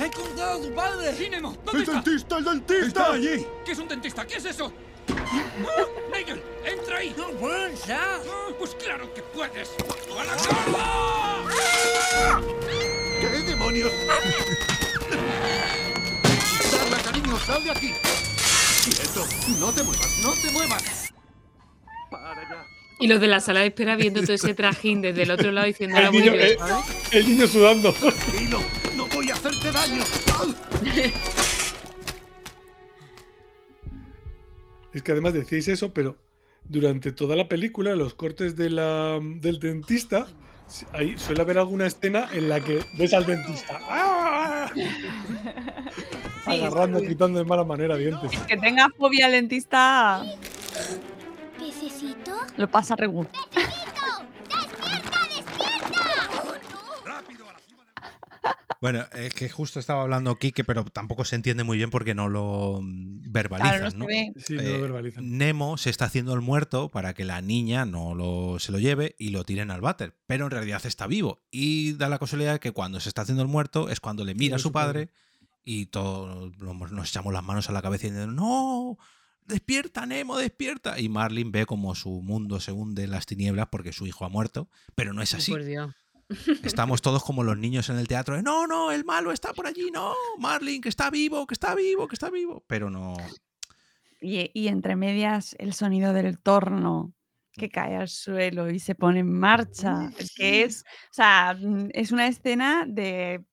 ¡He 0.00 0.06
encontrado 0.06 0.58
a 0.58 0.62
tu 0.62 0.74
padre! 0.74 1.14
¡Sí, 1.14 1.30
Nemo! 1.30 1.52
¿Dónde 1.64 1.70
¡El 1.72 1.82
está? 1.82 1.92
dentista, 1.92 2.38
el 2.38 2.44
dentista! 2.44 2.86
¡Está 2.86 3.12
allí! 3.12 3.46
¿Qué 3.64 3.70
es 3.72 3.78
un 3.78 3.86
dentista? 3.86 4.26
¿Qué 4.26 4.36
es 4.38 4.44
eso? 4.46 4.72
¡Ah! 5.10 5.84
¡Nigel! 6.12 6.42
¡Entra 6.64 6.98
ahí! 6.98 7.14
¡No 7.16 7.28
puedes 7.30 7.84
ya! 7.86 8.18
¡Pues 8.58 8.74
claro 8.74 9.14
que 9.14 9.22
puedes! 9.22 9.70
¡A 10.18 10.24
la 10.24 10.36
cama! 10.36 11.44
¿Qué 13.20 13.28
demonios? 13.42 13.92
Darla, 16.72 16.98
cariño, 17.04 17.38
sal 17.38 17.62
de 17.62 17.70
aquí. 17.70 17.94
Quieto, 18.84 19.26
no 19.60 19.72
te 19.72 19.82
muevas, 19.82 20.20
no 20.22 20.32
te 20.32 20.50
muevas. 20.52 21.12
Para 22.10 22.42
ya. 22.48 22.66
Y 23.00 23.06
los 23.06 23.20
de 23.20 23.28
la 23.28 23.40
sala 23.40 23.60
de 23.60 23.66
espera 23.66 23.96
viendo 23.96 24.20
todo 24.22 24.32
ese 24.32 24.54
trajín 24.54 25.02
desde 25.02 25.22
el 25.22 25.30
otro 25.30 25.52
lado 25.52 25.66
diciendo 25.66 25.96
El 25.98 26.10
niño, 26.10 26.32
eh, 26.34 26.56
el 27.12 27.28
niño 27.28 27.46
sudando. 27.46 27.92
Tranquilo, 27.92 28.60
no 28.96 29.06
voy 29.06 29.30
a 29.30 29.34
hacerte 29.34 29.70
daño. 29.70 30.02
Es 34.92 35.02
que 35.02 35.12
además 35.12 35.34
decíais 35.34 35.68
eso, 35.68 35.92
pero 35.92 36.16
durante 36.64 37.12
toda 37.12 37.36
la 37.36 37.46
película, 37.46 37.94
los 37.94 38.14
cortes 38.14 38.56
de 38.56 38.70
la, 38.70 39.20
del 39.22 39.60
dentista, 39.60 40.26
ahí 40.92 41.16
suele 41.18 41.42
haber 41.42 41.58
alguna 41.58 41.86
escena 41.86 42.28
en 42.32 42.48
la 42.48 42.60
que 42.60 42.80
ves 42.98 43.14
al 43.14 43.24
dentista 43.24 43.78
¡ah! 43.88 44.70
Agarrando, 46.50 47.00
quitando 47.02 47.38
de 47.38 47.44
mala 47.44 47.64
manera 47.64 47.96
dientes. 47.96 48.30
Que 48.46 48.56
tenga 48.56 48.88
fobia 48.96 49.26
al 49.26 49.32
dentista 49.32 50.22
¿Necesito? 51.58 52.36
lo 52.56 52.70
pasa 52.70 52.96
regular. 52.96 53.30
Bueno, 58.80 59.04
es 59.12 59.34
que 59.34 59.48
justo 59.48 59.80
estaba 59.80 60.02
hablando 60.02 60.38
Kike, 60.38 60.62
pero 60.62 60.84
tampoco 60.84 61.24
se 61.24 61.34
entiende 61.34 61.64
muy 61.64 61.76
bien 61.78 61.90
porque 61.90 62.14
no 62.14 62.28
lo 62.28 62.80
verbalizan, 62.82 63.78
Claro, 63.78 63.96
no. 63.96 64.06
Sí, 64.36 64.54
no 64.54 64.62
lo 64.62 64.82
verbalizan. 64.82 65.36
Nemo 65.36 65.76
se 65.76 65.90
está 65.90 66.04
haciendo 66.04 66.32
el 66.32 66.42
muerto 66.42 66.88
para 66.88 67.12
que 67.12 67.24
la 67.24 67.40
niña 67.40 67.86
no 67.86 68.14
lo, 68.14 68.60
se 68.60 68.70
lo 68.70 68.78
lleve 68.78 69.16
y 69.18 69.30
lo 69.30 69.42
tiren 69.42 69.72
al 69.72 69.80
váter, 69.80 70.14
pero 70.26 70.44
en 70.44 70.52
realidad 70.52 70.80
está 70.86 71.08
vivo. 71.08 71.42
Y 71.50 71.94
da 71.94 72.08
la 72.08 72.20
casualidad 72.20 72.52
de 72.52 72.60
que 72.60 72.70
cuando 72.70 73.00
se 73.00 73.08
está 73.08 73.22
haciendo 73.22 73.42
el 73.42 73.48
muerto 73.48 73.88
es 73.88 73.98
cuando 73.98 74.24
le 74.24 74.36
mira 74.36 74.56
a 74.56 74.60
su 74.60 74.70
padre 74.70 75.10
y 75.64 75.86
todos 75.86 76.56
nos 76.58 77.08
echamos 77.08 77.32
las 77.32 77.44
manos 77.44 77.68
a 77.68 77.72
la 77.72 77.82
cabeza 77.82 78.06
y 78.06 78.10
diciendo, 78.10 78.32
no, 78.32 78.98
despierta 79.44 80.06
Nemo, 80.06 80.38
despierta. 80.38 80.98
Y 80.98 81.08
Marlin 81.08 81.50
ve 81.50 81.66
como 81.66 81.94
su 81.94 82.22
mundo 82.22 82.60
se 82.60 82.72
hunde 82.72 83.04
en 83.04 83.10
las 83.10 83.26
tinieblas 83.26 83.68
porque 83.70 83.92
su 83.92 84.06
hijo 84.06 84.24
ha 84.24 84.28
muerto, 84.28 84.68
pero 84.94 85.12
no 85.12 85.22
es 85.22 85.34
así. 85.34 85.50
Por 85.50 85.64
Dios. 85.64 85.94
Estamos 86.62 87.00
todos 87.00 87.24
como 87.24 87.42
los 87.42 87.56
niños 87.56 87.88
en 87.88 87.96
el 87.96 88.06
teatro. 88.06 88.36
de, 88.36 88.42
No, 88.42 88.66
no, 88.66 88.92
el 88.92 89.04
malo 89.04 89.32
está 89.32 89.54
por 89.54 89.66
allí. 89.66 89.90
No, 89.90 90.14
Marlin, 90.38 90.82
que 90.82 90.90
está 90.90 91.10
vivo, 91.10 91.46
que 91.46 91.54
está 91.54 91.74
vivo, 91.74 92.06
que 92.06 92.14
está 92.14 92.30
vivo. 92.30 92.64
Pero 92.66 92.90
no. 92.90 93.16
Y, 94.20 94.50
y 94.52 94.68
entre 94.68 94.94
medias 94.94 95.56
el 95.58 95.72
sonido 95.72 96.12
del 96.12 96.38
torno 96.38 97.14
que 97.58 97.68
cae 97.68 97.96
al 97.96 98.08
suelo 98.08 98.70
y 98.70 98.78
se 98.78 98.94
pone 98.94 99.20
en 99.20 99.32
marcha. 99.32 100.10
Es 100.18 100.34
que 100.34 100.62
es, 100.62 100.84
o 101.10 101.14
sea, 101.14 101.56
mm, 101.58 101.88
es 101.92 102.12
una 102.12 102.26
escena 102.26 102.84
de 102.86 103.44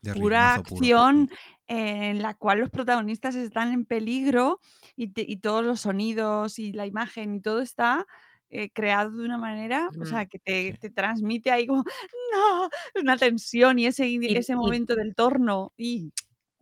De 0.00 0.14
pura 0.14 0.54
acción 0.54 1.28
en 1.66 2.22
la 2.22 2.34
cual 2.34 2.60
los 2.60 2.70
protagonistas 2.70 3.34
están 3.34 3.72
en 3.72 3.84
peligro 3.84 4.60
y, 4.96 5.08
te- 5.08 5.24
y 5.28 5.36
todos 5.38 5.64
los 5.64 5.80
sonidos 5.80 6.58
y 6.58 6.72
la 6.72 6.86
imagen 6.86 7.34
y 7.34 7.40
todo 7.40 7.60
está 7.60 8.06
eh, 8.50 8.70
creado 8.70 9.10
de 9.18 9.24
una 9.26 9.36
manera, 9.36 9.90
o 10.00 10.06
sea, 10.06 10.24
que 10.26 10.38
te, 10.38 10.72
te 10.80 10.88
transmite 10.88 11.50
ahí 11.50 11.66
como, 11.66 11.84
no, 12.32 12.70
una 13.02 13.16
tensión 13.18 13.78
y 13.78 13.86
ese, 13.86 14.08
Y- 14.08 14.34
ese 14.36 14.52
y- 14.54 14.56
momento 14.56 14.94
del 14.94 15.14
torno. 15.14 15.74
Y 15.76 16.12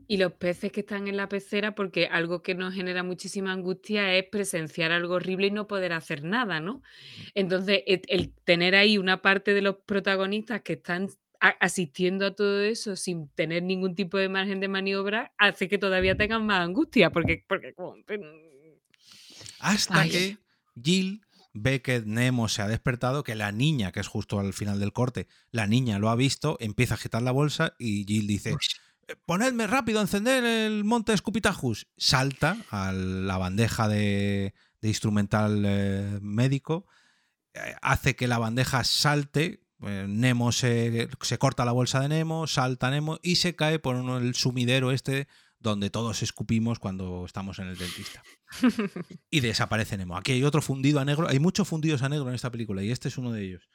Y 0.08 0.16
los 0.16 0.32
peces 0.32 0.72
que 0.72 0.80
están 0.80 1.06
en 1.06 1.16
la 1.16 1.28
pecera, 1.28 1.74
porque 1.76 2.06
algo 2.06 2.42
que 2.42 2.54
nos 2.56 2.74
genera 2.74 3.02
muchísima 3.04 3.52
angustia 3.52 4.14
es 4.14 4.24
presenciar 4.30 4.90
algo 4.90 5.14
horrible 5.14 5.46
y 5.48 5.50
no 5.52 5.66
poder 5.68 5.92
hacer 5.92 6.24
nada, 6.24 6.58
¿no? 6.58 6.82
Entonces, 7.34 7.82
el, 7.86 8.02
el 8.08 8.32
tener 8.44 8.74
ahí 8.74 8.98
una 8.98 9.22
parte 9.22 9.54
de 9.54 9.62
los 9.62 9.76
protagonistas 9.86 10.62
que 10.62 10.72
están 10.72 11.08
asistiendo 11.40 12.26
a 12.26 12.34
todo 12.34 12.62
eso 12.62 12.96
sin 12.96 13.28
tener 13.28 13.62
ningún 13.62 13.94
tipo 13.94 14.18
de 14.18 14.28
margen 14.28 14.60
de 14.60 14.68
maniobra, 14.68 15.32
hace 15.38 15.68
que 15.68 15.78
todavía 15.78 16.16
tengan 16.16 16.44
más 16.46 16.60
angustia, 16.60 17.10
porque... 17.10 17.44
porque 17.48 17.72
como- 17.74 17.94
Hasta 19.60 20.00
Ay. 20.00 20.10
que 20.10 20.38
Jill 20.82 21.22
ve 21.54 21.80
que 21.80 22.02
Nemo 22.04 22.48
se 22.48 22.62
ha 22.62 22.68
despertado, 22.68 23.24
que 23.24 23.34
la 23.34 23.50
niña, 23.52 23.92
que 23.92 24.00
es 24.00 24.06
justo 24.08 24.38
al 24.38 24.52
final 24.52 24.78
del 24.78 24.92
corte, 24.92 25.26
la 25.50 25.66
niña 25.66 25.98
lo 25.98 26.10
ha 26.10 26.16
visto, 26.16 26.56
empieza 26.60 26.94
a 26.94 26.96
agitar 26.96 27.22
la 27.22 27.32
bolsa 27.32 27.74
y 27.78 28.04
Jill 28.04 28.26
dice, 28.26 28.56
"Eh, 29.08 29.14
ponedme 29.24 29.66
rápido, 29.66 30.00
encender 30.02 30.44
el 30.44 30.84
monte 30.84 31.16
Scupitajus. 31.16 31.86
Salta 31.96 32.56
a 32.70 32.92
la 32.92 33.38
bandeja 33.38 33.88
de, 33.88 34.52
de 34.82 34.88
instrumental 34.88 35.62
eh, 35.66 36.18
médico, 36.20 36.86
eh, 37.54 37.74
hace 37.80 38.16
que 38.16 38.28
la 38.28 38.38
bandeja 38.38 38.84
salte. 38.84 39.62
Eh, 39.82 40.06
Nemo 40.08 40.52
se, 40.52 41.08
se 41.20 41.38
corta 41.38 41.64
la 41.64 41.72
bolsa 41.72 42.00
de 42.00 42.08
Nemo, 42.08 42.46
salta 42.46 42.90
Nemo 42.90 43.18
y 43.22 43.36
se 43.36 43.54
cae 43.56 43.78
por 43.78 43.96
uno, 43.96 44.18
el 44.18 44.34
sumidero 44.34 44.90
este 44.90 45.28
donde 45.58 45.90
todos 45.90 46.22
escupimos 46.22 46.78
cuando 46.78 47.24
estamos 47.24 47.58
en 47.58 47.68
el 47.68 47.76
dentista. 47.76 48.22
Y 49.30 49.40
desaparece 49.40 49.96
Nemo. 49.96 50.16
Aquí 50.16 50.32
hay 50.32 50.44
otro 50.44 50.62
fundido 50.62 51.00
a 51.00 51.04
negro. 51.04 51.28
Hay 51.28 51.40
muchos 51.40 51.66
fundidos 51.66 52.02
a 52.02 52.08
negro 52.08 52.28
en 52.28 52.34
esta 52.34 52.50
película 52.50 52.82
y 52.82 52.90
este 52.90 53.08
es 53.08 53.18
uno 53.18 53.32
de 53.32 53.44
ellos. 53.44 53.68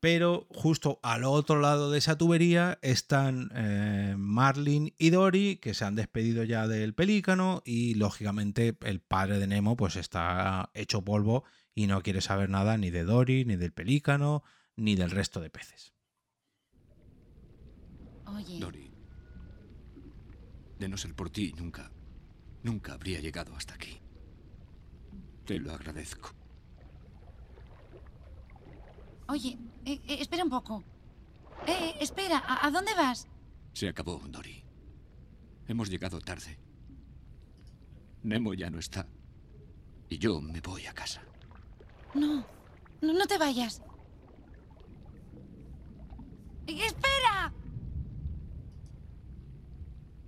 Pero 0.00 0.46
justo 0.50 0.98
al 1.02 1.24
otro 1.24 1.60
lado 1.60 1.90
de 1.90 1.98
esa 1.98 2.18
tubería 2.18 2.78
están 2.82 3.50
eh, 3.54 4.14
Marlin 4.18 4.94
y 4.98 5.10
Dory, 5.10 5.56
que 5.56 5.74
se 5.74 5.84
han 5.84 5.94
despedido 5.94 6.42
ya 6.44 6.66
del 6.66 6.94
pelícano 6.94 7.62
y 7.64 7.94
lógicamente 7.94 8.76
el 8.82 9.00
padre 9.00 9.38
de 9.38 9.46
Nemo 9.46 9.76
pues 9.76 9.96
está 9.96 10.70
hecho 10.74 11.02
polvo 11.02 11.44
y 11.74 11.86
no 11.86 12.02
quiere 12.02 12.20
saber 12.20 12.50
nada 12.50 12.76
ni 12.76 12.90
de 12.90 13.04
Dory, 13.04 13.44
ni 13.44 13.56
del 13.56 13.72
pelícano, 13.72 14.42
ni 14.76 14.94
del 14.96 15.10
resto 15.10 15.40
de 15.40 15.50
peces. 15.50 15.92
Oye, 18.26 18.58
Dory, 18.58 18.90
de 20.78 20.88
no 20.88 20.96
ser 20.96 21.14
por 21.14 21.30
ti, 21.30 21.52
nunca, 21.56 21.90
nunca 22.62 22.94
habría 22.94 23.20
llegado 23.20 23.54
hasta 23.54 23.74
aquí. 23.74 24.00
Te 25.44 25.58
lo 25.58 25.72
agradezco. 25.72 26.30
oye, 29.28 29.58
eh, 29.84 30.00
eh, 30.06 30.16
espera 30.20 30.44
un 30.44 30.50
poco. 30.50 30.82
Eh, 31.66 31.72
eh, 31.72 31.94
espera, 32.00 32.38
¿a, 32.38 32.66
a 32.66 32.70
dónde 32.70 32.94
vas? 32.94 33.28
Se 33.72 33.88
acabó, 33.88 34.18
Dory. 34.28 34.64
Hemos 35.66 35.88
llegado 35.90 36.20
tarde. 36.20 36.58
Nemo 38.22 38.54
ya 38.54 38.70
no 38.70 38.78
está. 38.78 39.06
Y 40.08 40.18
yo 40.18 40.40
me 40.40 40.60
voy 40.60 40.86
a 40.86 40.92
casa. 40.94 41.22
No, 42.14 42.46
no, 43.00 43.12
no 43.12 43.26
te 43.26 43.38
vayas. 43.38 43.82
¡Espera! 46.66 47.52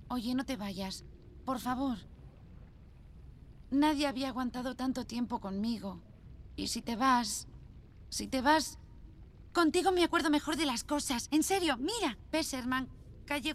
Oye, 0.09 0.35
no 0.35 0.45
te 0.45 0.55
vayas. 0.55 1.03
Por 1.45 1.59
favor. 1.59 1.97
Nadie 3.69 4.07
había 4.07 4.29
aguantado 4.29 4.75
tanto 4.75 5.05
tiempo 5.05 5.39
conmigo. 5.39 6.01
Y 6.55 6.67
si 6.67 6.81
te 6.81 6.95
vas... 6.95 7.47
Si 8.09 8.27
te 8.27 8.41
vas... 8.41 8.79
Contigo 9.53 9.91
me 9.91 10.03
acuerdo 10.03 10.29
mejor 10.29 10.55
de 10.55 10.65
las 10.65 10.83
cosas. 10.83 11.27
En 11.31 11.43
serio, 11.43 11.77
mira. 11.77 12.17
Pesserman, 12.31 12.87
calle 13.25 13.53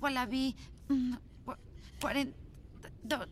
mm, 0.89 1.15
cua- 1.45 1.59
Cuarenta... 2.01 2.37
do- 3.03 3.27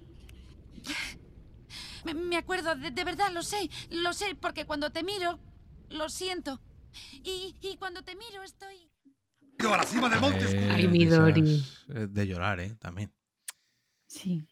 Me, 2.05 2.15
me 2.15 2.37
acuerdo, 2.37 2.75
de, 2.77 3.05
verdad, 3.05 3.31
lo 3.33 3.43
sé. 3.43 3.69
Lo 3.91 4.13
sé, 4.15 4.35
porque 4.35 4.65
cuando 4.65 4.91
te 4.91 5.03
miro, 5.03 5.39
lo 5.91 6.09
siento. 6.09 6.61
Y 7.23 7.77
cuando 7.79 8.03
te 8.03 8.17
miro 8.17 8.43
estoy... 8.43 8.90
a 9.69 9.77
la 9.77 9.83
cima 9.85 10.09
del 10.09 10.21
monte. 10.21 10.45
Eh, 10.45 10.71
Ay, 10.73 10.89
mi 10.89 11.03
esas, 11.05 11.19
Dory. 11.19 11.65
eh, 11.95 12.07
De 12.09 12.27
llorar, 12.27 12.61
¿eh? 12.61 12.75
También. 12.77 13.13
sí, 14.07 14.47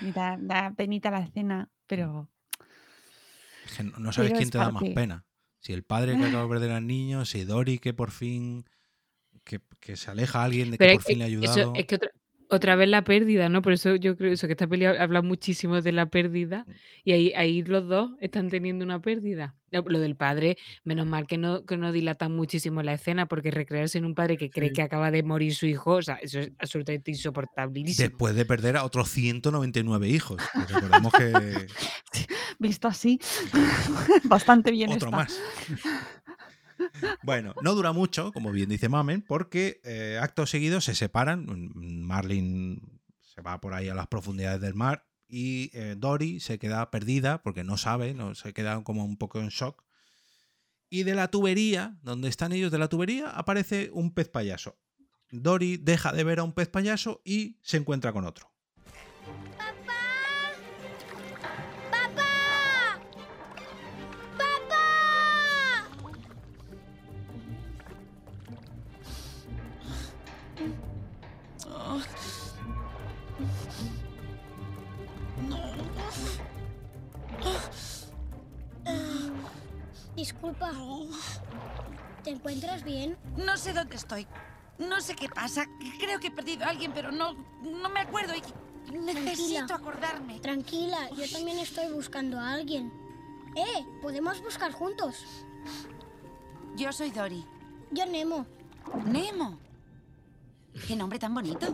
da, 0.00 0.36
da 0.38 0.72
penita 0.76 1.10
la 1.10 1.20
escena, 1.20 1.70
pero 1.86 2.28
Es 3.64 3.76
que 3.76 3.84
no 3.84 3.98
no 3.98 4.12
sabes 4.12 4.30
Pero 4.30 4.38
quién 4.38 4.50
te 4.50 4.58
da 4.58 4.70
más 4.70 4.82
pena. 4.94 5.24
Si 5.60 5.72
el 5.72 5.82
padre 5.82 6.16
que 6.18 6.24
acaba 6.26 6.42
de 6.42 6.48
perder 6.50 6.70
al 6.72 6.86
niño, 6.86 7.24
si 7.24 7.44
Dory 7.44 7.78
que 7.78 7.94
por 7.94 8.10
fin. 8.10 8.64
que, 9.44 9.60
que 9.80 9.96
se 9.96 10.10
aleja 10.10 10.40
a 10.40 10.44
alguien 10.44 10.70
de 10.70 10.78
que 10.78 10.84
Pero 10.84 10.92
por 10.94 11.00
es, 11.02 11.06
fin 11.06 11.18
le 11.18 11.24
ha 11.24 11.26
eso- 11.28 11.42
ayudado. 11.52 11.72
es 11.76 11.86
que 11.86 11.94
otra, 11.96 12.10
otra 12.54 12.76
vez 12.76 12.88
la 12.88 13.02
pérdida, 13.04 13.48
¿no? 13.48 13.60
Por 13.62 13.72
eso 13.72 13.96
yo 13.96 14.16
creo 14.16 14.32
eso, 14.32 14.46
que 14.46 14.52
esta 14.52 14.66
peli 14.66 14.84
habla 14.86 15.22
muchísimo 15.22 15.80
de 15.80 15.92
la 15.92 16.06
pérdida 16.06 16.66
y 17.04 17.12
ahí, 17.12 17.32
ahí 17.36 17.62
los 17.62 17.86
dos 17.88 18.12
están 18.20 18.48
teniendo 18.50 18.84
una 18.84 19.00
pérdida. 19.00 19.54
Lo, 19.70 19.98
del 19.98 20.14
padre, 20.14 20.56
menos 20.84 21.04
mal 21.04 21.26
que 21.26 21.36
no, 21.36 21.64
que 21.66 21.76
no 21.76 21.90
dilatan 21.90 22.30
muchísimo 22.30 22.80
la 22.84 22.92
escena, 22.92 23.26
porque 23.26 23.50
recrearse 23.50 23.98
en 23.98 24.04
un 24.04 24.14
padre 24.14 24.36
que 24.36 24.48
cree 24.48 24.68
Sí. 24.68 24.74
que 24.74 24.82
acaba 24.82 25.10
de 25.10 25.24
morir 25.24 25.52
su 25.52 25.66
hijo, 25.66 25.94
o 25.94 26.02
sea, 26.02 26.14
eso 26.22 26.38
es 26.38 26.52
absolutamente 26.60 27.10
insoportabilísimo. 27.10 28.08
Después 28.08 28.36
de 28.36 28.44
perder 28.44 28.76
a 28.76 28.84
otros 28.84 29.08
199 29.10 30.08
hijos. 30.08 30.40
recordemos 30.68 31.12
que 31.12 31.32
visto 32.60 32.86
así, 32.86 33.18
bastante 34.24 34.70
bien 34.70 34.90
otro 34.92 35.08
está. 35.08 35.16
más. 35.16 35.40
Bueno, 37.22 37.54
no 37.62 37.74
dura 37.74 37.92
mucho, 37.92 38.32
como 38.32 38.50
bien 38.52 38.68
dice 38.68 38.88
Mamen, 38.88 39.22
porque 39.22 39.80
eh, 39.84 40.18
acto 40.20 40.46
seguido 40.46 40.80
se 40.80 40.94
separan. 40.94 41.46
Mm, 41.46 42.02
Marlin 42.02 43.00
se 43.20 43.40
va 43.42 43.60
por 43.60 43.74
ahí 43.74 43.88
a 43.88 43.94
las 43.94 44.08
profundidades 44.08 44.60
del 44.60 44.74
mar 44.74 45.06
y 45.28 45.70
eh, 45.74 45.96
Dory 45.96 46.40
se 46.40 46.58
queda 46.58 46.90
perdida 46.90 47.42
porque 47.42 47.64
no 47.64 47.76
sabe, 47.76 48.14
no, 48.14 48.34
se 48.34 48.52
queda 48.52 48.82
como 48.84 49.04
un 49.04 49.16
poco 49.16 49.40
en 49.40 49.48
shock. 49.48 49.84
Y 50.90 51.02
de 51.02 51.14
la 51.14 51.28
tubería, 51.28 51.98
donde 52.02 52.28
están 52.28 52.52
ellos 52.52 52.70
de 52.70 52.78
la 52.78 52.88
tubería, 52.88 53.30
aparece 53.30 53.90
un 53.92 54.14
pez 54.14 54.28
payaso. 54.28 54.78
Dory 55.30 55.78
deja 55.78 56.12
de 56.12 56.22
ver 56.22 56.38
a 56.38 56.44
un 56.44 56.52
pez 56.52 56.68
payaso 56.68 57.20
y 57.24 57.58
se 57.62 57.78
encuentra 57.78 58.12
con 58.12 58.24
otro. 58.24 58.53
Disculpa. 80.24 80.72
¿Te 82.22 82.30
encuentras 82.30 82.82
bien? 82.82 83.18
No 83.36 83.58
sé 83.58 83.74
dónde 83.74 83.96
estoy. 83.96 84.26
No 84.78 85.02
sé 85.02 85.14
qué 85.14 85.28
pasa. 85.28 85.66
Creo 86.00 86.18
que 86.18 86.28
he 86.28 86.30
perdido 86.30 86.64
a 86.64 86.70
alguien, 86.70 86.92
pero 86.94 87.12
no, 87.12 87.34
no 87.60 87.90
me 87.90 88.00
acuerdo 88.00 88.32
y 88.34 88.40
necesito 88.96 89.66
Tranquila. 89.66 89.74
acordarme. 89.74 90.40
Tranquila, 90.40 91.10
yo 91.10 91.30
también 91.30 91.58
estoy 91.58 91.92
buscando 91.92 92.40
a 92.40 92.54
alguien. 92.54 92.90
¡Eh! 93.54 93.84
Podemos 94.00 94.40
buscar 94.40 94.72
juntos. 94.72 95.26
Yo 96.74 96.90
soy 96.90 97.10
Dory. 97.10 97.44
Yo 97.90 98.06
Nemo. 98.06 98.46
Nemo. 99.04 99.58
Qué 100.88 100.96
nombre 100.96 101.18
tan 101.18 101.34
bonito. 101.34 101.66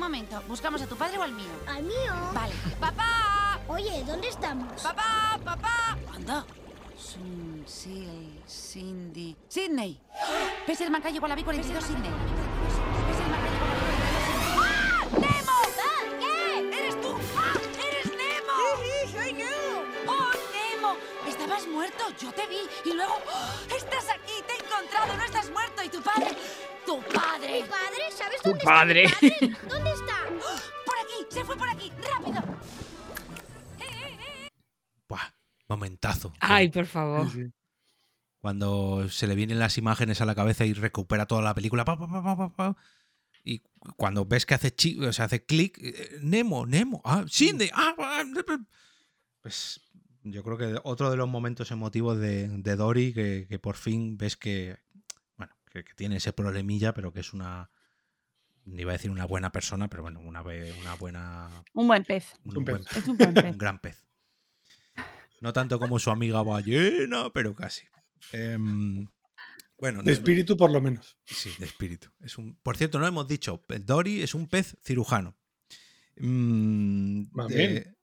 Un 0.00 0.06
momento, 0.06 0.42
¿buscamos 0.48 0.80
a 0.80 0.86
tu 0.86 0.96
padre 0.96 1.18
o 1.18 1.22
al 1.22 1.32
mío? 1.32 1.50
¿Al 1.68 1.82
mío? 1.82 2.14
Vale. 2.32 2.54
¡Papá! 2.80 3.60
Oye, 3.68 4.02
¿dónde 4.06 4.28
estamos? 4.28 4.80
¡Papá! 4.80 5.38
¡Papá! 5.44 5.98
Anda. 6.14 6.42
Sun, 6.96 7.62
Sil, 7.68 8.40
Cindy. 8.48 9.36
¡Sidney! 9.46 10.00
Pesselman 10.66 11.02
calle 11.02 11.20
Wallaby 11.20 11.44
42 11.44 11.84
Sidney. 11.84 12.10
Muerto, 21.80 22.04
yo 22.20 22.30
te 22.32 22.46
vi. 22.46 22.60
Y 22.90 22.94
luego, 22.94 23.14
¡oh! 23.32 23.74
¡estás 23.74 24.04
aquí! 24.10 24.32
¡Te 24.46 24.52
he 24.52 24.66
encontrado! 24.66 25.16
¡No 25.16 25.24
estás 25.24 25.50
muerto! 25.50 25.82
¿Y 25.82 25.88
tu 25.88 26.02
padre? 26.02 26.36
¡Tu 26.84 27.00
padre! 27.14 27.62
¿Mi 27.62 27.68
padre? 27.68 28.02
¿Sabes 28.12 28.42
Tu 28.42 28.50
dónde 28.50 28.64
padre. 28.64 29.04
está 29.04 29.18
mi 29.22 29.30
padre? 29.30 29.56
¿Dónde 29.68 29.90
está? 29.92 30.16
¡Por 30.86 30.98
aquí! 30.98 31.26
¡Se 31.30 31.44
fue 31.44 31.56
por 31.56 31.68
aquí! 31.70 31.90
¡Rápido! 32.10 32.42
Buah, 35.08 35.28
momentazo. 35.68 36.32
Ay, 36.40 36.68
por 36.68 36.84
favor. 36.86 37.26
Cuando 38.42 39.08
se 39.08 39.26
le 39.26 39.34
vienen 39.34 39.58
las 39.58 39.78
imágenes 39.78 40.20
a 40.20 40.26
la 40.26 40.34
cabeza 40.34 40.64
y 40.66 40.74
recupera 40.74 41.26
toda 41.26 41.40
la 41.42 41.54
película. 41.54 41.84
pa, 41.86 41.98
pa, 41.98 42.06
pa, 42.08 42.22
pa, 42.22 42.36
pa, 42.36 42.48
pa, 42.56 42.76
y 43.42 43.62
cuando 43.96 44.26
ves 44.26 44.44
que 44.44 44.52
hace 44.54 44.74
chi- 44.74 44.98
o 45.02 45.12
sea, 45.14 45.24
hace 45.24 45.44
clic, 45.46 45.78
eh, 45.80 46.18
Nemo, 46.20 46.66
Nemo, 46.66 47.00
ah, 47.06 47.24
Cindy, 47.26 47.70
ah, 47.72 47.94
ah, 47.98 48.22
pues 49.40 49.80
yo 50.24 50.42
creo 50.42 50.56
que 50.58 50.80
otro 50.84 51.10
de 51.10 51.16
los 51.16 51.28
momentos 51.28 51.70
emotivos 51.70 52.18
de, 52.18 52.48
de 52.48 52.76
Dory 52.76 53.12
que, 53.12 53.46
que 53.48 53.58
por 53.58 53.76
fin 53.76 54.16
ves 54.18 54.36
que, 54.36 54.76
bueno, 55.36 55.54
que, 55.72 55.84
que 55.84 55.94
tiene 55.94 56.16
ese 56.16 56.32
problemilla, 56.32 56.92
pero 56.94 57.12
que 57.12 57.20
es 57.20 57.32
una, 57.32 57.70
ni 58.64 58.82
iba 58.82 58.92
a 58.92 58.96
decir 58.96 59.10
una 59.10 59.24
buena 59.26 59.50
persona, 59.52 59.88
pero 59.88 60.02
bueno, 60.02 60.20
una, 60.20 60.42
una 60.42 60.94
buena 60.98 61.48
Un 61.74 61.86
buen 61.86 62.04
pez. 62.04 62.34
un, 62.44 62.58
Un 62.58 62.64
buen 62.64 62.84
pez. 62.84 62.96
Es 62.96 63.08
un 63.08 63.16
buen 63.16 63.34
pez. 63.34 63.44
un 63.52 63.58
gran 63.58 63.78
pez. 63.80 64.04
No 65.40 65.52
tanto 65.54 65.78
como 65.78 65.98
su 65.98 66.10
amiga 66.10 66.42
ballena, 66.42 67.30
pero 67.32 67.54
casi. 67.54 67.86
Em, 68.32 69.08
bueno, 69.78 70.00
De 70.02 70.04
no- 70.06 70.12
espíritu, 70.12 70.54
por 70.56 70.70
lo 70.70 70.82
menos. 70.82 71.16
Sí, 71.24 71.50
de 71.58 71.64
espíritu. 71.64 72.08
Es 72.20 72.36
un, 72.36 72.56
por 72.56 72.76
cierto, 72.76 72.98
no 72.98 73.06
hemos 73.06 73.26
dicho, 73.26 73.64
Dory 73.66 74.20
es 74.22 74.34
un 74.34 74.46
pez 74.48 74.76
cirujano. 74.84 75.34
Mm, 76.18 77.22
Va 77.38 77.46
de- 77.46 77.56
bien. 77.56 77.96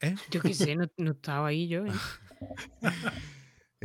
¿Eh? 0.00 0.14
Yo 0.30 0.40
qué 0.40 0.54
sé, 0.54 0.76
no, 0.76 0.86
no 0.96 1.12
estaba 1.12 1.48
ahí 1.48 1.68
yo. 1.68 1.86
¿eh? 1.86 1.92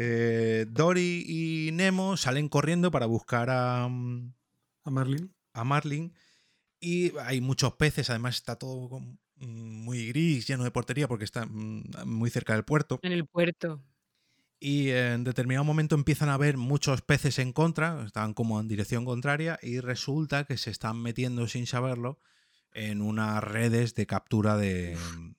Eh, 0.02 0.65
Dory 0.69 1.26
y 1.27 1.72
Nemo 1.73 2.15
salen 2.15 2.48
corriendo 2.48 2.90
para 2.90 3.06
buscar 3.06 3.49
a, 3.49 3.86
mm, 3.90 4.34
A 4.86 4.91
Marlin. 4.91 5.36
a 5.52 5.65
Marlin 5.65 6.14
y 6.80 7.11
hay 7.19 7.41
muchos 7.41 7.73
peces, 7.73 8.10
además 8.10 8.36
está 8.36 8.56
todo 8.56 8.99
mm, 8.99 9.84
muy 9.84 10.07
gris, 10.07 10.48
lleno 10.48 10.64
de 10.64 10.72
portería 10.72 11.07
porque 11.07 11.26
está 11.26 11.45
mm, 11.45 11.84
muy 12.06 12.30
cerca 12.30 12.53
del 12.53 12.64
puerto. 12.64 12.99
En 13.02 13.11
el 13.11 13.26
puerto. 13.26 13.84
Y 14.61 14.90
en 14.90 15.23
determinado 15.23 15.64
momento 15.64 15.95
empiezan 15.95 16.30
a 16.30 16.38
ver 16.38 16.57
muchos 16.57 17.02
peces 17.02 17.40
en 17.40 17.53
contra, 17.53 18.03
están 18.06 18.34
como 18.34 18.60
en 18.60 18.68
dirección 18.68 19.06
contraria, 19.06 19.57
y 19.61 19.80
resulta 19.80 20.45
que 20.45 20.57
se 20.57 20.69
están 20.69 21.02
metiendo 21.02 21.48
sin 21.48 21.65
saberlo 21.65 22.19
en 22.74 23.02
unas 23.02 23.44
redes 23.44 23.96
de 23.96 24.06
captura 24.06 24.58
de, 24.58 24.98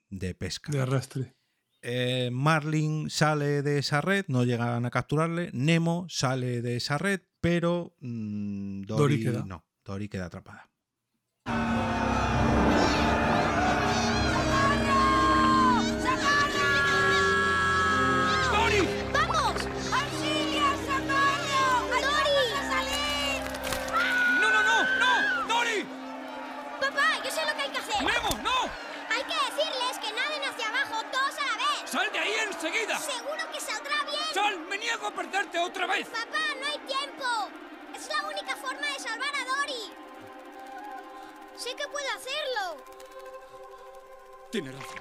de 0.09 0.35
pesca. 0.35 0.73
De 0.73 0.81
arrastre. 0.81 1.35
Eh, 1.83 2.29
Marlin 2.33 3.09
sale 3.09 3.63
de 3.63 3.79
esa 3.79 4.01
red, 4.03 4.27
no 4.29 4.45
llegan 4.45 4.85
a 4.85 4.91
capturarle. 4.91 5.51
Nemo 5.53 6.07
sale 6.09 6.61
de 6.61 6.77
esa 6.77 6.99
red, 6.99 7.23
pero 7.41 7.95
mm, 8.01 8.83
Dory, 8.83 9.23
Dory 9.23 9.23
queda. 9.25 9.45
no, 9.47 9.65
Dory 9.85 10.09
queda 10.09 10.27
atrapada. 10.27 10.71
¡Sal! 34.51 34.67
¡Me 34.69 34.79
niego 34.79 35.07
a 35.07 35.11
perderte 35.13 35.59
otra 35.59 35.87
vez! 35.87 36.07
Papá, 36.09 36.39
no 36.59 36.67
hay 36.67 36.79
tiempo. 36.87 37.25
Es 37.95 38.09
la 38.09 38.29
única 38.29 38.57
forma 38.57 38.87
de 38.87 38.99
salvar 38.99 39.29
a 39.35 39.45
Dory. 39.45 39.93
Sé 41.57 41.71
que 41.77 41.87
puedo 41.89 42.07
hacerlo. 42.17 42.85
Tienes 44.51 44.75
razón. 44.75 45.01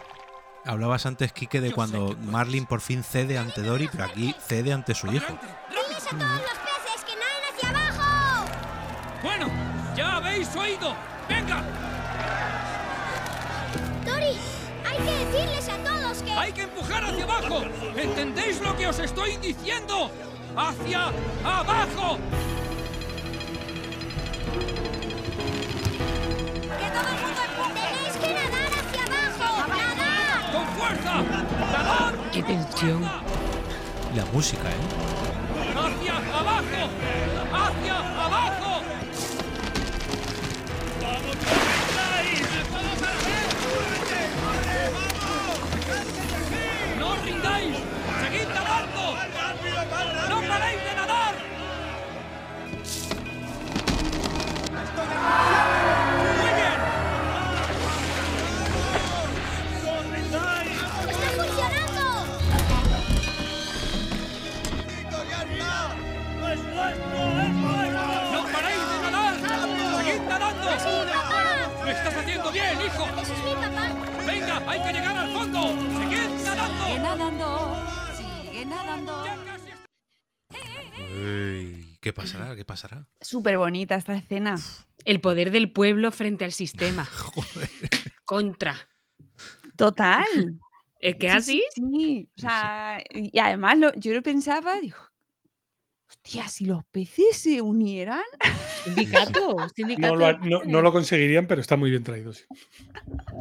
Hablabas 0.65 1.05
antes, 1.05 1.31
Quique, 1.31 1.61
de 1.61 1.71
cuando 1.71 2.15
Marlin 2.21 2.65
por 2.65 2.81
fin 2.81 3.03
cede 3.03 3.38
ante 3.38 3.61
Dory, 3.61 3.88
pero 3.91 4.03
aquí 4.03 4.35
cede 4.45 4.73
ante 4.73 4.93
su 4.93 5.07
hijo. 5.07 5.39
Diles 5.69 6.05
a 6.05 6.09
todos 6.09 6.41
los 6.41 6.59
¡Hay 16.49 16.53
que 16.53 16.63
empujar 16.63 17.05
hacia 17.05 17.26
abajo! 17.26 17.61
¿Entendéis 17.95 18.59
lo 18.59 18.76
que 18.76 18.88
os 18.88 18.97
estoy 18.97 19.38
diciendo? 19.38 20.09
¡Hacia 20.57 21.11
abajo! 21.43 22.17
¡Que 26.80 26.89
todo 26.89 27.07
el 27.07 27.19
mundo 27.21 27.41
empuje! 27.49 27.85
¡Tenéis 27.93 28.17
que 28.17 28.34
nadar 28.34 28.71
hacia 28.80 29.03
abajo! 29.03 29.49
¡Nadar! 29.69 30.51
¡Con 30.51 30.65
fuerza! 30.69 31.13
¡Nadad! 31.71 32.13
Qué 32.31 32.41
tensión. 32.41 33.03
La 34.15 34.26
música, 34.34 34.69
¿eh? 34.69 35.09
¡No 49.80 49.85
paréis 50.41 50.84
de 50.84 50.93
nadar! 50.93 51.35
¡Muy 56.38 56.51
bien! 56.60 56.80
¡Está 61.07 61.30
funcionando! 61.31 62.06
¡Victoriana! 64.97 65.73
¡No 66.39 66.45
es 66.49 66.60
nuestro, 66.60 67.19
es 67.39 67.53
nuestro! 67.56 68.03
¡No 68.34 68.39
paréis 68.51 68.84
de 68.91 68.97
nadar! 69.01 69.34
¡Seguid 69.95 70.22
nadando! 70.27 70.68
¡Lo 71.85 71.89
estás 71.89 72.15
haciendo 72.18 72.51
bien, 72.51 72.81
hijo! 72.81 73.06
Papá! 73.06 73.23
¡Venga, 74.26 74.56
hay 74.68 74.80
que 74.84 74.91
llegar 74.91 75.15
al 75.18 75.30
fondo! 75.31 75.61
¡Seguid 75.99 76.30
nadando! 76.43 76.85
Nadando! 76.99 77.68
¿Qué 82.10 82.14
pasará? 82.14 82.56
¿Qué 82.56 82.65
pasará? 82.65 83.07
Súper 83.22 83.60
bonita 83.60 83.94
esta 83.94 84.15
escena. 84.15 84.56
El 85.06 85.22
poder 85.22 85.52
del 85.52 85.72
pueblo 85.72 86.11
frente 86.11 86.44
al 86.44 86.52
sistema. 86.52 87.07
Contra. 88.26 88.76
Total. 89.76 90.26
Es 90.99 91.15
que 91.18 91.30
Sí, 91.30 91.36
así. 91.38 91.64
Sí, 91.76 91.81
sí. 91.86 92.30
O 92.38 92.41
sea, 92.41 93.03
y 93.11 93.38
además 93.38 93.77
lo- 93.77 93.94
yo 93.94 94.11
lo 94.14 94.23
pensaba, 94.23 94.80
digo, 94.80 94.98
hostia, 96.10 96.48
si 96.48 96.65
los 96.65 96.84
peces 96.86 97.38
se 97.38 97.61
unieran. 97.61 98.23
Sindicato, 98.84 99.56
No 99.99 100.15
lo, 100.15 100.26
ha- 100.26 100.34
no- 100.34 100.64
no 100.65 100.81
lo 100.81 100.91
conseguirían, 100.91 101.45
pero 101.45 101.61
está 101.61 101.77
muy 101.77 101.91
bien 101.91 102.03
traído. 102.03 102.34
sí. 102.34 102.44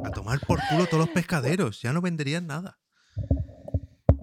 A 0.05 0.11
tomar 0.11 0.40
por 0.40 0.61
culo 0.69 0.85
todos 0.86 1.07
los 1.07 1.09
pescaderos. 1.15 1.81
Ya 1.81 1.93
no 1.95 2.03
venderían 2.03 2.47
nada. 2.47 2.78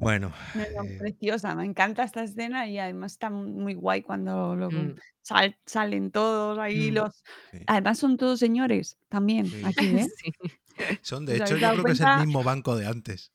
Bueno, 0.06 0.32
No, 0.54 0.62
no, 0.84 0.88
eh, 0.88 0.98
preciosa, 1.00 1.56
me 1.56 1.66
encanta 1.66 2.04
esta 2.04 2.24
escena 2.24 2.68
y 2.70 2.78
además 2.78 3.14
está 3.14 3.32
muy 3.32 3.74
guay 3.74 4.04
cuando 4.04 4.56
lo- 4.56 4.70
Mm. 4.70 4.98
sal- 5.24 5.58
salen 5.66 6.12
todos 6.12 6.60
ahí 6.60 6.92
Mm, 6.92 6.94
los... 6.94 7.24
sí. 7.52 7.58
Además 7.66 7.98
son 7.98 8.16
todos 8.16 8.38
señores 8.38 9.00
también, 9.10 9.48
Sí. 9.48 9.62
aquí, 9.66 9.88
¿eh? 9.98 10.06
Sí. 10.24 10.32
son 11.02 11.26
de 11.26 11.34
¿Os 11.34 11.50
hecho, 11.50 11.58
yo 11.58 11.72
creo 11.72 11.84
que 11.86 11.92
es 11.94 12.00
el 12.02 12.06
cuenta? 12.06 12.24
mismo 12.24 12.44
banco 12.44 12.76
de 12.76 12.86
antes. 12.86 13.32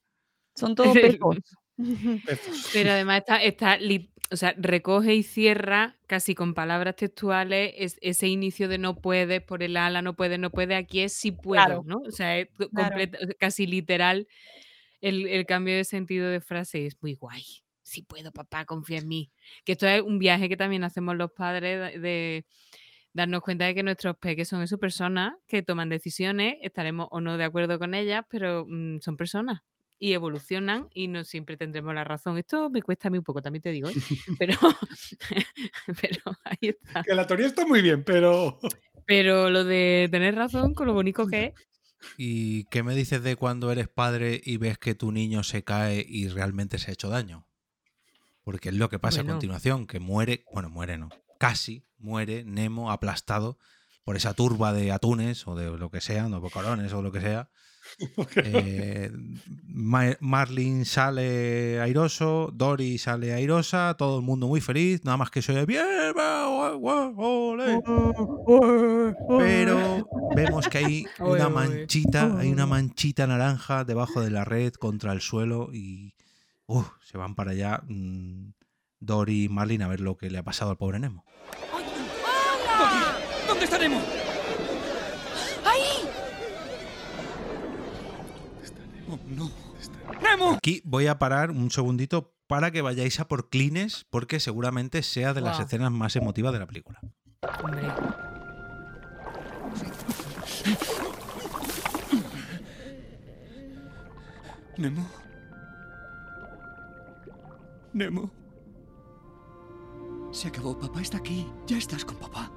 Son 0.55 0.73
todos 0.75 0.93
pecos. 0.93 1.39
Pero 2.71 2.91
además 2.91 3.17
está, 3.19 3.43
está 3.43 3.77
o 4.31 4.37
sea, 4.37 4.53
recoge 4.57 5.13
y 5.13 5.23
cierra 5.23 5.97
casi 6.07 6.35
con 6.35 6.53
palabras 6.53 6.95
textuales 6.95 7.73
es- 7.77 7.97
ese 7.99 8.29
inicio 8.29 8.69
de 8.69 8.77
no 8.77 8.95
puedes 8.95 9.41
por 9.41 9.61
el 9.61 9.75
ala, 9.75 10.01
no 10.01 10.13
puedes, 10.15 10.39
no 10.39 10.51
puedes, 10.51 10.77
aquí 10.81 11.01
es 11.01 11.11
sí 11.11 11.33
puedo, 11.33 11.65
Claro. 11.65 11.83
¿no? 11.85 11.97
O 11.97 12.11
sea, 12.11 12.37
es 12.39 12.47
Claro. 12.55 12.69
completa- 12.95 13.17
o 13.21 13.25
sea, 13.25 13.35
casi 13.37 13.67
literal 13.67 14.25
el, 15.01 15.27
el 15.27 15.45
cambio 15.45 15.75
de 15.75 15.83
sentido 15.83 16.29
de 16.29 16.41
frase 16.41 16.85
es 16.85 16.97
muy 17.01 17.15
guay. 17.15 17.43
Sí 17.83 18.03
puedo, 18.03 18.31
papá, 18.31 18.65
confía 18.65 18.99
en 18.99 19.07
mí. 19.07 19.31
Que 19.65 19.73
esto 19.73 19.87
es 19.87 20.01
un 20.01 20.19
viaje 20.19 20.47
que 20.47 20.57
también 20.57 20.83
hacemos 20.83 21.15
los 21.17 21.31
padres 21.31 21.93
de, 21.93 21.99
de 21.99 22.45
darnos 23.13 23.41
cuenta 23.41 23.65
de 23.65 23.75
que 23.75 23.83
nuestros 23.83 24.17
peques 24.17 24.47
son 24.47 24.61
eso, 24.61 24.77
personas 24.77 25.33
que 25.47 25.63
toman 25.63 25.89
decisiones, 25.89 26.55
estaremos 26.61 27.07
o 27.11 27.19
no 27.19 27.37
de 27.37 27.43
acuerdo 27.43 27.79
con 27.79 27.93
ellas, 27.93 28.25
pero 28.29 28.65
mm, 28.67 28.99
son 28.99 29.17
personas 29.17 29.61
y 30.01 30.13
evolucionan 30.13 30.89
y 30.95 31.07
no 31.07 31.23
siempre 31.23 31.57
tendremos 31.57 31.93
la 31.93 32.03
razón. 32.03 32.35
Esto 32.39 32.71
me 32.71 32.81
cuesta 32.81 33.07
a 33.07 33.11
mí 33.11 33.19
un 33.19 33.23
poco, 33.23 33.41
también 33.41 33.61
te 33.61 33.69
digo, 33.69 33.87
¿eh? 33.87 33.93
pero, 34.39 34.55
pero 36.01 36.37
ahí 36.43 36.69
está. 36.69 37.03
Que 37.03 37.13
la 37.13 37.27
teoría 37.27 37.45
está 37.45 37.67
muy 37.67 37.83
bien, 37.83 38.03
pero. 38.03 38.59
Pero 39.05 39.51
lo 39.51 39.63
de 39.63 40.09
tener 40.11 40.35
razón 40.35 40.73
con 40.73 40.87
lo 40.87 40.93
bonito 40.93 41.27
que 41.27 41.45
es, 41.45 41.53
¿Y 42.17 42.65
qué 42.65 42.83
me 42.83 42.95
dices 42.95 43.23
de 43.23 43.35
cuando 43.35 43.71
eres 43.71 43.87
padre 43.87 44.41
y 44.43 44.57
ves 44.57 44.77
que 44.77 44.95
tu 44.95 45.11
niño 45.11 45.43
se 45.43 45.63
cae 45.63 46.05
y 46.07 46.27
realmente 46.29 46.77
se 46.77 46.91
ha 46.91 46.93
hecho 46.93 47.09
daño? 47.09 47.45
Porque 48.43 48.69
es 48.69 48.75
lo 48.75 48.89
que 48.89 48.99
pasa 48.99 49.17
Bueno. 49.19 49.33
a 49.33 49.35
continuación, 49.35 49.87
que 49.87 49.99
muere, 49.99 50.45
bueno, 50.53 50.69
muere 50.69 50.97
no, 50.97 51.09
casi 51.39 51.85
muere 51.97 52.43
Nemo 52.43 52.91
aplastado 52.91 53.57
por 54.03 54.15
esa 54.15 54.33
turba 54.33 54.73
de 54.73 54.91
atunes 54.91 55.47
o 55.47 55.55
de 55.55 55.77
lo 55.77 55.91
que 55.91 56.01
sea, 56.01 56.27
no 56.27 56.41
bocarones 56.41 56.91
o 56.93 57.01
lo 57.01 57.11
que 57.11 57.21
sea. 57.21 57.49
Eh, 58.35 59.11
Ma- 59.67 60.17
Marlin 60.19 60.85
sale 60.85 61.79
airoso, 61.81 62.49
Dory 62.53 62.97
sale 62.97 63.33
airosa, 63.33 63.95
todo 63.97 64.19
el 64.19 64.25
mundo 64.25 64.47
muy 64.47 64.61
feliz, 64.61 65.03
nada 65.03 65.17
más 65.17 65.29
que 65.29 65.41
soy 65.41 65.65
bien, 65.65 65.85
gua- 66.15 67.13
ole". 67.17 67.81
pero 69.37 70.07
vemos 70.35 70.67
que 70.67 70.77
hay 70.79 71.05
una 71.19 71.49
manchita, 71.49 72.37
hay 72.39 72.49
una 72.51 72.65
manchita 72.65 73.27
naranja 73.27 73.83
debajo 73.83 74.21
de 74.21 74.31
la 74.31 74.45
red 74.45 74.73
contra 74.73 75.13
el 75.13 75.21
suelo 75.21 75.69
y 75.73 76.13
uf, 76.67 76.87
se 77.01 77.17
van 77.17 77.35
para 77.35 77.51
allá 77.51 77.81
mm, 77.87 78.51
Dory 78.99 79.43
y 79.45 79.49
Marlin 79.49 79.81
a 79.83 79.87
ver 79.87 79.99
lo 80.01 80.15
que 80.17 80.29
le 80.29 80.37
ha 80.37 80.43
pasado 80.43 80.71
al 80.71 80.77
pobre 80.77 80.99
Nemo. 80.99 81.25
Dory, 81.71 82.99
¿Dónde 83.47 83.65
estaremos? 83.65 84.03
¡Ahí! 84.03 84.20
No. 89.27 89.51
¡Nemo! 90.21 90.53
Aquí 90.53 90.81
voy 90.85 91.07
a 91.07 91.19
parar 91.19 91.51
un 91.51 91.71
segundito 91.71 92.33
para 92.47 92.71
que 92.71 92.81
vayáis 92.81 93.19
a 93.19 93.27
por 93.27 93.49
Clines 93.49 94.05
porque 94.09 94.39
seguramente 94.39 95.03
sea 95.03 95.33
de 95.33 95.41
las 95.41 95.59
escenas 95.59 95.91
más 95.91 96.15
emotivas 96.15 96.53
de 96.53 96.59
la 96.59 96.67
película. 96.67 96.99
hombre, 97.63 97.81
Nemo. 104.77 105.05
Nemo. 107.93 108.31
Se 110.31 110.47
acabó. 110.47 110.77
Papá 110.79 111.01
está 111.01 111.17
aquí. 111.17 111.47
Ya 111.67 111.77
estás 111.77 112.05
con 112.05 112.17
papá. 112.17 112.51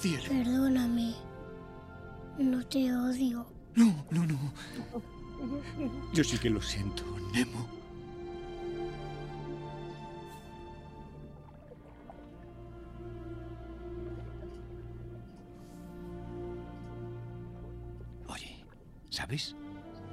Cielo. 0.00 0.24
perdóname. 0.28 1.14
No 2.38 2.64
te 2.66 2.92
odio. 2.94 3.46
No, 3.74 4.04
no, 4.10 4.26
no. 4.26 4.38
Yo 6.12 6.24
sí 6.24 6.38
que 6.38 6.50
lo 6.50 6.60
siento, 6.60 7.04
Nemo. 7.32 7.66
Oye, 18.28 18.64
¿sabes? 19.10 19.54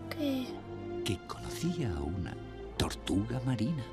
¿Qué? 0.10 0.48
Que 1.04 1.18
conocía 1.28 1.92
a 1.96 2.02
una 2.02 2.36
tortuga 2.78 3.42
marina 3.46 3.84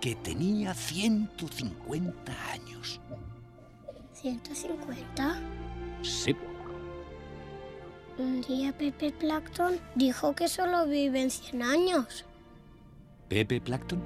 que 0.00 0.14
tenía 0.16 0.72
150 0.74 2.32
años. 2.52 2.79
¿150? 4.22 5.40
Sí. 6.02 6.36
Un 8.18 8.42
día 8.42 8.72
Pepe 8.76 9.12
Plankton 9.12 9.80
dijo 9.94 10.34
que 10.34 10.48
solo 10.48 10.86
viven 10.86 11.30
100 11.30 11.62
años. 11.62 12.24
¿Pepe 13.28 13.60
Plankton? 13.60 14.00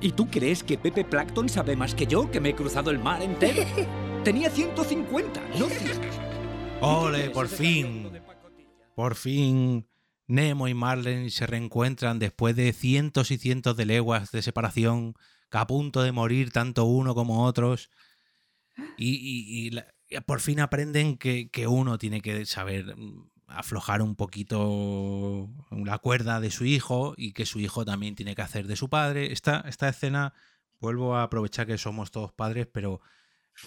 ¿Y 0.00 0.12
tú 0.12 0.28
crees 0.28 0.62
que 0.62 0.78
Pepe 0.78 1.04
Plankton 1.04 1.48
sabe 1.48 1.76
más 1.76 1.94
que 1.94 2.06
yo, 2.06 2.30
que 2.30 2.40
me 2.40 2.50
he 2.50 2.54
cruzado 2.54 2.90
el 2.90 2.98
mar 2.98 3.22
entero? 3.22 3.62
Tenía 4.24 4.50
150, 4.50 5.40
no 5.58 5.68
100. 5.68 6.00
¡Ole, 6.80 7.30
por 7.30 7.48
fin! 7.48 8.10
Por 8.94 9.14
fin 9.14 9.86
Nemo 10.32 10.66
y 10.66 10.72
Marlin 10.72 11.30
se 11.30 11.46
reencuentran 11.46 12.18
después 12.18 12.56
de 12.56 12.72
cientos 12.72 13.30
y 13.30 13.36
cientos 13.36 13.76
de 13.76 13.84
leguas 13.84 14.30
de 14.30 14.40
separación, 14.40 15.14
que 15.50 15.58
a 15.58 15.66
punto 15.66 16.02
de 16.02 16.12
morir 16.12 16.52
tanto 16.52 16.84
uno 16.84 17.14
como 17.14 17.44
otros. 17.44 17.90
Y, 18.96 19.70
por 20.26 20.40
fin 20.40 20.60
aprenden 20.60 21.16
que, 21.16 21.66
uno 21.66 21.98
tiene 21.98 22.20
que 22.20 22.44
saber 22.46 22.96
mm, 22.96 23.30
aflojar 23.46 24.02
un 24.02 24.14
poquito 24.14 25.48
la 25.70 25.98
cuerda 25.98 26.40
de 26.40 26.50
su 26.50 26.64
hijo 26.64 27.14
y 27.16 27.32
que 27.32 27.46
su 27.46 27.60
hijo 27.60 27.84
también 27.84 28.14
tiene 28.14 28.34
que 28.34 28.42
hacer 28.42 28.66
de 28.66 28.76
su 28.76 28.88
padre. 28.88 29.32
Esta, 29.32 29.64
esta 29.66 29.88
escena, 29.88 30.34
vuelvo 30.80 31.16
a 31.16 31.22
aprovechar 31.24 31.66
que 31.66 31.78
somos 31.78 32.10
todos 32.10 32.32
padres, 32.32 32.66
pero 32.66 33.00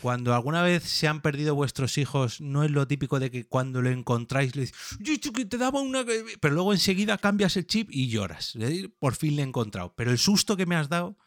cuando 0.01 0.33
alguna 0.33 0.61
vez 0.61 0.83
se 0.83 1.07
han 1.07 1.21
perdido 1.21 1.55
vuestros 1.55 1.97
hijos, 1.97 2.41
no 2.41 2.63
es 2.63 2.71
lo 2.71 2.87
típico 2.87 3.19
de 3.19 3.31
que 3.31 3.45
cuando 3.45 3.81
lo 3.81 3.89
encontráis 3.89 4.55
le 4.55 4.63
dices, 4.63 4.77
"Yo, 4.99 5.13
yo, 5.13 5.31
que 5.31 5.45
te 5.45 5.57
daba 5.57 5.79
una... 5.79 6.03
que-". 6.03 6.37
Pero 6.39 6.53
luego 6.53 6.73
enseguida 6.73 7.17
cambias 7.17 7.55
el 7.55 7.67
chip 7.67 7.89
y 7.91 8.09
lloras. 8.09 8.57
Por 8.99 9.15
fin 9.15 9.35
le 9.35 9.43
he 9.43 9.45
encontrado. 9.45 9.93
Pero 9.95 10.11
el 10.11 10.17
susto 10.17 10.57
que 10.57 10.65
me 10.65 10.75
has 10.75 10.89
dado, 10.89 11.17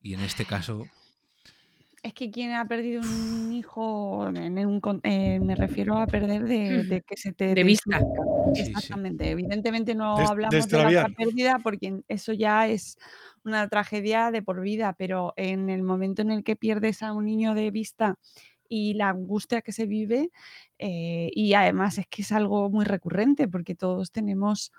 y 0.00 0.14
en 0.14 0.20
este 0.20 0.46
caso, 0.46 0.86
Es 2.04 2.14
que 2.14 2.30
quien 2.30 2.52
ha 2.52 2.66
perdido 2.66 3.02
un 3.02 3.52
hijo, 3.52 4.26
en 4.28 4.56
un 4.66 4.80
con- 4.80 5.00
eh, 5.02 5.38
me 5.38 5.54
refiero 5.54 5.98
a 5.98 6.06
perder 6.06 6.44
de, 6.44 6.82
de 6.84 7.02
que 7.02 7.16
se 7.18 7.32
te 7.34 7.54
De 7.54 7.62
vista. 7.62 7.98
desmarca. 7.98 8.22
Sí, 8.54 8.64
sí. 8.64 8.70
Exactamente. 8.70 9.30
Evidentemente 9.30 9.94
no 9.94 10.26
hablamos 10.26 10.70
de 10.70 10.78
la 10.78 10.88
destraviar. 10.88 11.04
otra 11.04 11.14
pérdida 11.14 11.58
porque 11.62 12.00
eso 12.08 12.32
ya 12.32 12.66
es 12.68 12.96
una 13.44 13.68
tragedia 13.68 14.30
de 14.30 14.40
por 14.42 14.62
vida, 14.62 14.94
pero 14.96 15.34
en 15.36 15.68
el 15.68 15.82
momento 15.82 16.22
en 16.22 16.30
el 16.30 16.42
que 16.42 16.56
pierdes 16.56 17.02
a 17.02 17.12
un 17.12 17.26
niño 17.26 17.54
de 17.54 17.70
vista 17.70 18.18
y 18.66 18.94
la 18.94 19.10
angustia 19.10 19.60
que 19.60 19.72
se 19.72 19.84
vive, 19.86 20.30
eh, 20.78 21.30
y 21.34 21.52
además 21.52 21.98
es 21.98 22.06
que 22.08 22.22
es 22.22 22.32
algo 22.32 22.70
muy 22.70 22.84
recurrente 22.86 23.46
porque 23.46 23.74
todos 23.74 24.10
tenemos, 24.10 24.72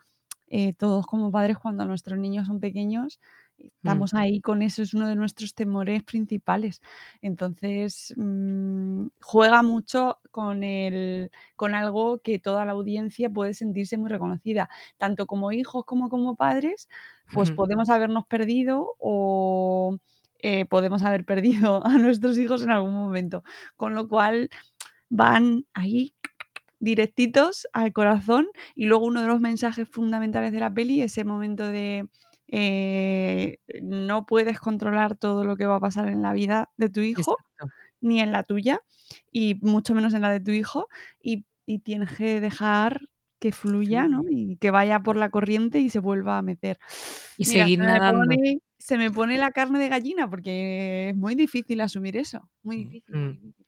eh, 0.47 0.73
todos 0.73 1.05
como 1.07 1.31
padres 1.31 1.57
cuando 1.59 1.85
nuestros 1.85 2.17
niños 2.19 2.47
son 2.47 2.59
pequeños, 2.59 3.19
estamos 3.77 4.13
ahí 4.13 4.41
con 4.41 4.61
eso, 4.61 4.81
es 4.81 4.93
uno 4.93 5.07
de 5.07 5.15
nuestros 5.15 5.53
temores 5.53 6.03
principales. 6.03 6.81
Entonces, 7.21 8.13
mm, 8.17 9.07
juega 9.21 9.63
mucho 9.63 10.19
con, 10.31 10.63
el, 10.63 11.31
con 11.55 11.75
algo 11.75 12.19
que 12.19 12.39
toda 12.39 12.65
la 12.65 12.73
audiencia 12.73 13.29
puede 13.29 13.53
sentirse 13.53 13.97
muy 13.97 14.09
reconocida, 14.09 14.69
tanto 14.97 15.25
como 15.27 15.51
hijos 15.51 15.85
como 15.85 16.09
como 16.09 16.35
padres, 16.35 16.89
pues 17.33 17.51
podemos 17.51 17.89
habernos 17.89 18.25
perdido 18.25 18.95
o 18.99 19.97
eh, 20.39 20.65
podemos 20.65 21.03
haber 21.03 21.25
perdido 21.25 21.81
a 21.85 21.97
nuestros 21.97 22.37
hijos 22.37 22.63
en 22.63 22.71
algún 22.71 22.93
momento. 22.93 23.43
Con 23.77 23.95
lo 23.95 24.07
cual 24.07 24.49
van 25.09 25.65
ahí 25.73 26.13
directitos 26.79 27.67
al 27.73 27.93
corazón 27.93 28.47
y 28.75 28.85
luego 28.85 29.05
uno 29.05 29.21
de 29.21 29.27
los 29.27 29.39
mensajes 29.39 29.87
fundamentales 29.87 30.51
de 30.51 30.59
la 30.59 30.73
peli, 30.73 31.01
ese 31.01 31.23
momento 31.23 31.67
de 31.67 32.07
eh, 32.51 33.57
no 33.81 34.25
puedes 34.27 34.59
controlar 34.59 35.17
todo 35.17 35.45
lo 35.45 35.57
que 35.57 35.65
va 35.65 35.77
a 35.77 35.79
pasar 35.81 36.09
en 36.09 36.21
la 36.21 36.33
vida 36.33 36.69
de 36.77 36.89
tu 36.89 37.01
hijo, 37.01 37.37
ni 38.01 38.21
en 38.21 38.31
la 38.33 38.43
tuya, 38.43 38.81
y 39.31 39.55
mucho 39.61 39.95
menos 39.95 40.13
en 40.13 40.21
la 40.23 40.31
de 40.31 40.39
tu 40.41 40.51
hijo, 40.51 40.87
y, 41.21 41.45
y 41.65 41.79
tienes 41.79 42.11
que 42.17 42.41
dejar 42.41 43.01
que 43.39 43.51
fluya, 43.51 44.07
¿no? 44.07 44.23
Y 44.29 44.57
que 44.57 44.71
vaya 44.71 45.01
por 45.01 45.17
la 45.17 45.29
corriente 45.31 45.79
y 45.79 45.89
se 45.89 45.99
vuelva 45.99 46.37
a 46.37 46.41
meter. 46.43 46.79
Y 47.37 47.45
Mira, 47.45 47.65
seguir 47.65 47.79
se 47.79 47.83
me 47.83 47.87
nadando. 47.87 48.35
pone- 48.35 48.59
se 48.79 48.97
me 48.97 49.11
pone 49.11 49.37
la 49.39 49.51
carne 49.51 49.79
de 49.79 49.89
gallina 49.89 50.29
porque 50.29 51.09
es 51.09 51.15
muy 51.15 51.35
difícil 51.35 51.81
asumir 51.81 52.17
eso, 52.17 52.49
muy 52.63 52.77
difícil. 52.77 53.17
muy 53.17 53.21
Mm. 53.21 53.31
difícil. 53.33 53.65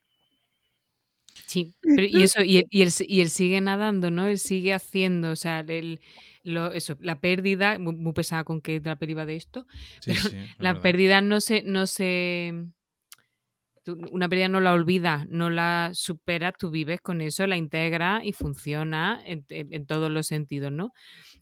Sí, 1.47 1.73
pero 1.81 2.07
y 2.07 2.23
eso, 2.23 2.41
y 2.43 2.57
él, 2.57 2.67
y 2.69 2.81
él 2.83 2.89
y 3.07 3.21
él 3.21 3.29
sigue 3.29 3.59
nadando, 3.61 4.11
¿no? 4.11 4.27
Él 4.27 4.39
sigue 4.39 4.73
haciendo, 4.73 5.31
o 5.31 5.35
sea, 5.35 5.59
el, 5.61 5.99
lo, 6.43 6.71
eso, 6.73 6.97
la 6.99 7.19
pérdida, 7.19 7.79
muy, 7.79 7.95
muy 7.95 8.13
pesada 8.13 8.43
con 8.43 8.61
que 8.61 8.81
la 8.83 8.95
peli 8.97 9.13
va 9.13 9.25
de 9.25 9.35
esto, 9.35 9.65
Sí, 10.01 10.11
pero 10.13 10.19
sí, 10.21 10.35
es 10.37 10.55
la 10.59 10.69
verdad. 10.73 10.81
pérdida 10.81 11.21
no 11.21 11.39
se, 11.41 11.63
no 11.63 11.87
se, 11.87 12.53
tú- 13.83 13.97
una 14.11 14.29
pérdida 14.29 14.47
no 14.49 14.59
la 14.61 14.73
olvidas, 14.73 15.27
no 15.29 15.49
la 15.49 15.91
superas, 15.93 16.53
tú 16.57 16.69
vives 16.71 17.01
con 17.01 17.21
eso, 17.21 17.45
la 17.47 17.57
integras 17.57 18.23
y 18.23 18.33
funciona 18.33 19.21
en, 19.25 19.45
en- 19.49 19.73
en 19.73 19.85
todos 19.85 20.09
los 20.11 20.27
sentidos, 20.27 20.71
¿no? 20.71 20.93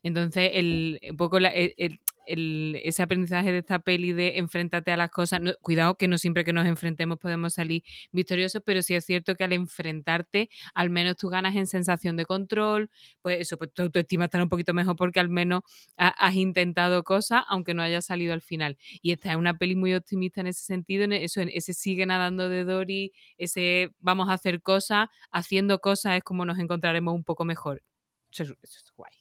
Entonces, 0.03 0.52
el, 0.56 0.99
un 1.10 1.18
poco 1.18 1.40
la- 1.40 1.49
el- 1.49 1.73
el- 1.78 1.99
ese 2.26 3.02
aprendizaje 3.03 3.52
de 3.52 3.60
esta 3.60 3.80
peli 3.80 4.14
de 4.14 4.38
enfréntate 4.38 4.91
a 4.91 4.98
las 4.98 5.10
cosas, 5.10 5.41
cuidado 5.61 5.95
que 5.95 6.07
no 6.07 6.18
siempre 6.18 6.43
que 6.43 6.53
nos 6.53 6.65
enfrentemos 6.68 7.18
podemos 7.19 7.53
salir 7.56 7.84
victoriosos, 8.11 8.61
pero 8.65 8.81
sí 8.81 8.93
es 8.95 9.06
cierto 9.06 9.35
que 9.35 9.43
al 9.43 9.53
enfrentarte, 9.53 10.49
al 10.73 10.89
menos 10.89 11.18
tú 11.18 11.30
ganas 11.30 11.56
en 11.56 11.68
sensación 11.68 12.18
de 12.18 12.26
control, 12.26 12.89
pues 13.22 13.39
eso, 13.41 13.57
pues 13.57 13.73
tu 13.73 13.81
autoestima 13.84 14.26
estará 14.26 14.43
un 14.43 14.49
poquito 14.49 14.73
mejor 14.73 14.95
porque 14.95 15.19
al 15.19 15.30
menos 15.30 15.61
ha- 15.98 16.10
has 16.10 16.35
intentado 16.35 17.03
cosas, 17.03 17.43
aunque 17.49 17.73
no 17.73 17.81
haya 17.81 18.02
salido 18.02 18.34
al 18.34 18.41
final. 18.41 18.77
Y 19.02 19.11
esta 19.11 19.31
es 19.31 19.38
una 19.38 19.56
peli 19.57 19.76
muy 19.76 19.93
optimista 19.93 20.41
en 20.41 20.48
ese 20.48 20.64
sentido, 20.64 21.03
en 21.06 21.14
eso, 21.14 21.41
en 21.41 21.49
ese 21.53 21.73
sigue 21.73 22.06
nadando 22.06 22.49
de 22.49 22.64
Dory, 22.64 23.14
ese 23.38 23.91
vamos 23.99 24.30
a 24.30 24.34
hacer 24.34 24.61
cosas, 24.61 25.07
haciendo 25.31 25.80
cosas 25.80 26.18
es 26.18 26.23
como 26.23 26.45
nos 26.45 26.60
encontraremos 26.60 27.14
un 27.14 27.23
poco 27.23 27.45
mejor. 27.45 27.84
Eso 28.31 28.43
es, 28.43 28.49
eso 28.61 28.80
es 28.84 28.91
guay. 28.95 29.11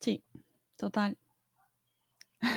Sí, 0.00 0.22
total. 0.76 1.16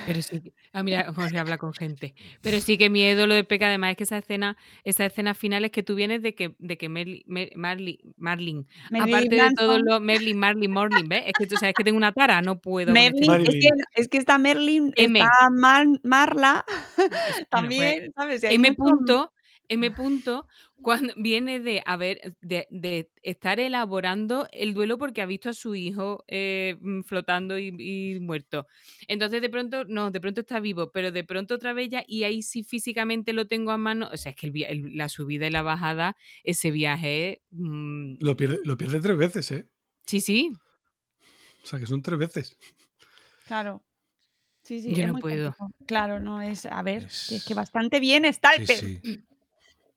Pero 0.06 0.22
sí, 0.22 0.42
que- 0.42 0.54
ah, 0.74 0.82
mira, 0.84 1.06
Jorge 1.16 1.38
habla 1.40 1.58
con 1.58 1.74
gente. 1.74 2.16
Pero 2.42 2.60
sí 2.60 2.78
que 2.78 2.90
miedo 2.90 3.28
lo 3.28 3.36
de 3.36 3.44
Peca, 3.44 3.68
además 3.68 3.92
es 3.92 3.98
que 3.98 4.04
esa 4.04 4.18
escena, 4.18 4.58
esa 4.84 5.06
escena 5.06 5.34
final 5.36 5.64
es 5.66 5.72
que 5.72 5.84
tú 5.84 5.96
vienes 5.96 6.22
de 6.22 6.34
que, 6.34 6.56
de 6.60 6.78
que 6.78 6.90
Merli- 6.90 7.24
Mer- 7.28 7.52
Marli- 7.56 8.00
Marlin, 8.18 8.68
aparte 9.00 9.30
de 9.36 9.42
todo 9.56 9.80
lo 9.80 10.00
Merlin, 10.00 10.38
Marlin, 10.38 10.72
Morlin, 10.72 11.08
¿ves? 11.08 11.24
Es 11.28 11.34
que 11.38 11.48
tú 11.48 11.56
sabes 11.58 11.76
que 11.76 11.84
tengo 11.84 11.98
una 11.98 12.12
tara, 12.14 12.42
no 12.42 12.60
puedo. 12.60 12.94
este 12.94 13.12
Merlin, 13.12 13.32
es 13.48 13.50
que, 13.50 13.70
es 14.02 14.08
que 14.08 14.18
está 14.18 14.38
Merlin, 14.38 14.92
M. 14.96 15.20
está 15.20 15.50
Mar- 15.52 15.88
Marla, 16.04 16.66
Bueno, 16.98 17.12
también, 17.50 17.94
pues, 18.00 18.12
¿sabes? 18.16 18.44
Hay 18.44 18.56
M 18.56 18.74
punto, 18.74 19.32
M 19.70 19.92
punto, 19.92 20.48
cuando 20.82 21.14
viene 21.18 21.60
de 21.60 21.82
haber, 21.86 22.36
de, 22.42 22.68
de 22.70 23.10
estar 23.24 23.60
elaborando 23.60 24.48
el 24.52 24.74
duelo 24.74 24.98
porque 24.98 25.22
ha 25.22 25.26
visto 25.26 25.50
a 25.50 25.54
su 25.54 25.76
hijo 25.76 26.24
eh, 26.28 26.78
mm, 26.80 27.02
flotando 27.02 27.58
y, 27.60 27.74
y 27.78 28.20
muerto. 28.20 28.68
Entonces 29.08 29.42
de 29.42 29.50
pronto, 29.50 29.86
no, 29.86 30.12
de 30.12 30.20
pronto 30.22 30.42
está 30.42 30.60
vivo, 30.60 30.92
pero 30.92 31.12
de 31.12 31.24
pronto 31.24 31.56
otra 31.56 31.74
vez 31.74 31.90
ya, 31.90 32.04
y 32.08 32.24
ahí 32.24 32.42
sí 32.42 32.64
físicamente 32.64 33.34
lo 33.34 33.48
tengo 33.48 33.72
a 33.72 33.78
mano. 33.78 34.10
O 34.12 34.18
sea, 34.18 34.32
es 34.32 34.36
que 34.36 34.48
el 34.48 34.96
la 34.98 35.10
subida 35.10 35.48
y 35.48 35.52
la 35.52 35.62
bajada, 35.62 36.16
ese 36.44 36.72
viaje, 36.72 37.42
mm, 37.52 38.16
Lo 38.20 38.36
pierde, 38.38 38.60
lo 38.64 38.78
pierde 38.78 39.00
tres 39.00 39.18
veces, 39.18 39.52
¿eh? 39.52 39.68
sí, 40.06 40.22
sí, 40.22 40.52
O 41.64 41.68
sea, 41.68 41.80
que 41.80 41.88
son 41.88 42.02
tres 42.02 42.20
veces. 42.20 42.58
Claro. 43.46 43.82
Sí, 44.64 44.82
sí, 44.82 44.96
Yo 44.96 45.06
no 45.06 45.14
muy 45.14 45.22
puedo. 45.22 45.54
complicado. 45.54 45.86
Claro, 45.86 46.20
no 46.20 46.42
es. 46.42 46.66
A 46.66 46.82
ver, 46.82 47.04
es 47.04 47.46
que 47.48 47.54
bastante 47.54 48.00
bien 48.00 48.26
está 48.26 48.56
el 48.56 48.66
Sí, 48.66 49.00
sí. 49.04 49.24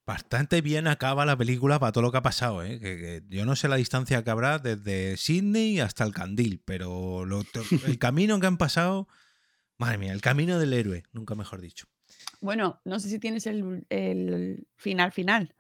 Bastante 0.09 0.63
bien 0.63 0.87
acaba 0.87 1.27
la 1.27 1.37
película 1.37 1.79
para 1.79 1.93
todo 1.93 2.01
lo 2.01 2.11
que 2.11 2.17
ha 2.17 2.23
pasado, 2.23 2.63
¿eh? 2.65 2.81
Que, 2.81 2.97
que 2.97 3.23
yo 3.29 3.45
no 3.45 3.55
sé 3.57 3.69
la 3.69 3.77
distancia 3.77 4.25
que 4.25 4.31
habrá 4.31 4.59
desde 4.59 5.19
Sydney 5.19 5.81
hasta 5.81 6.03
el 6.03 6.15
Candil, 6.15 6.63
pero 6.65 7.27
lo- 7.27 7.45
el 7.87 7.99
camino 7.99 8.41
que 8.41 8.47
han 8.47 8.57
pasado, 8.57 9.07
madre 9.77 9.99
mía, 9.99 10.15
el 10.15 10.23
camino 10.23 10.59
del 10.59 10.73
héroe, 10.73 11.03
nunca 11.13 11.35
mejor 11.35 11.61
dicho. 11.61 11.87
Bueno, 12.41 12.81
no 12.87 12.99
sé 13.01 13.11
si 13.11 13.19
tienes 13.19 13.47
el, 13.47 13.85
el 13.91 14.67
final 14.77 15.13
final. 15.13 15.55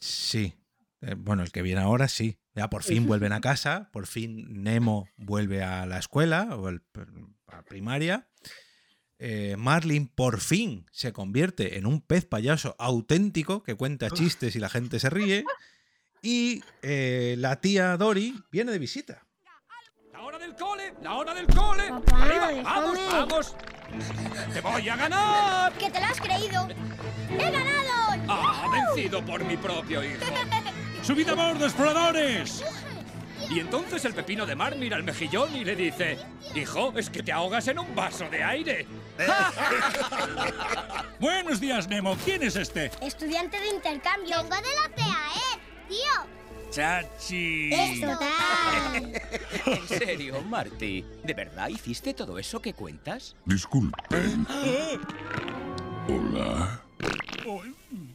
Sí. 0.00 0.54
Eh, 1.02 1.14
bueno, 1.16 1.44
el 1.44 1.52
que 1.52 1.62
viene 1.62 1.80
ahora 1.80 2.08
sí. 2.08 2.38
Ya 2.56 2.68
por 2.70 2.82
fin 2.82 3.06
vuelven 3.06 3.32
a 3.32 3.40
casa, 3.40 3.88
por 3.92 4.08
fin 4.08 4.64
Nemo 4.64 5.08
vuelve 5.16 5.62
a 5.62 5.86
la 5.86 5.98
escuela 6.00 6.56
o 6.56 6.70
el- 6.70 6.82
a 7.46 7.56
la 7.58 7.62
primaria. 7.62 8.26
Eh, 9.22 9.54
Marlin 9.58 10.08
por 10.08 10.40
fin 10.40 10.86
se 10.92 11.12
convierte 11.12 11.76
en 11.76 11.84
un 11.84 12.00
pez 12.00 12.24
payaso 12.24 12.74
auténtico 12.78 13.62
que 13.62 13.74
cuenta 13.74 14.08
chistes 14.08 14.56
y 14.56 14.58
la 14.58 14.70
gente 14.70 14.98
se 14.98 15.10
ríe. 15.10 15.44
Y 16.22 16.64
eh, 16.80 17.34
la 17.38 17.60
tía 17.60 17.98
Dory 17.98 18.42
viene 18.50 18.72
de 18.72 18.78
visita. 18.78 19.26
¡La 20.10 20.22
hora 20.22 20.38
del 20.38 20.54
cole! 20.54 20.94
¡La 21.02 21.14
hora 21.14 21.34
del 21.34 21.46
cole! 21.48 21.88
Papá, 21.90 22.22
¡Arriba! 22.22 22.62
¡Vamos, 22.62 22.98
vamos! 23.12 23.56
¡Te 24.54 24.60
voy 24.62 24.88
a 24.88 24.96
ganar! 24.96 25.72
¡Que 25.74 25.90
te 25.90 26.00
lo 26.00 26.06
has 26.06 26.20
creído! 26.20 26.68
¡He 27.30 27.50
ganado! 27.50 28.24
¡Ah, 28.26 28.70
vencido 28.72 29.22
por 29.24 29.44
mi 29.44 29.58
propio 29.58 30.02
hijo! 30.02 30.24
¡Subid 31.02 31.28
a 31.28 31.34
bordo, 31.34 31.66
exploradores! 31.66 32.64
Y 33.50 33.58
entonces 33.58 34.04
el 34.04 34.14
pepino 34.14 34.46
de 34.46 34.54
mar 34.54 34.76
mira 34.76 34.96
al 34.96 35.02
mejillón 35.02 35.56
y 35.56 35.64
le 35.64 35.74
dice: 35.74 36.18
Hijo, 36.54 36.92
es 36.96 37.10
que 37.10 37.22
te 37.22 37.32
ahogas 37.32 37.66
en 37.66 37.80
un 37.80 37.94
vaso 37.96 38.28
de 38.30 38.44
aire. 38.44 38.86
Buenos 41.20 41.60
días, 41.60 41.88
Nemo. 41.88 42.16
¿Quién 42.24 42.42
es 42.42 42.56
este? 42.56 42.90
Estudiante 43.00 43.60
de 43.60 43.68
intercambio. 43.68 44.36
Vengo 44.42 44.56
de 44.56 44.74
la 44.74 44.88
CAE, 44.96 45.60
tío. 45.88 46.40
Chachi. 46.70 47.70
Es 47.72 48.00
total. 48.00 49.22
En 49.66 49.88
serio, 49.88 50.40
Marty, 50.42 51.04
¿de 51.24 51.34
verdad 51.34 51.68
hiciste 51.68 52.14
todo 52.14 52.38
eso 52.38 52.60
que 52.60 52.72
cuentas? 52.74 53.36
Disculpen. 53.44 54.46
Hola. 56.08 56.82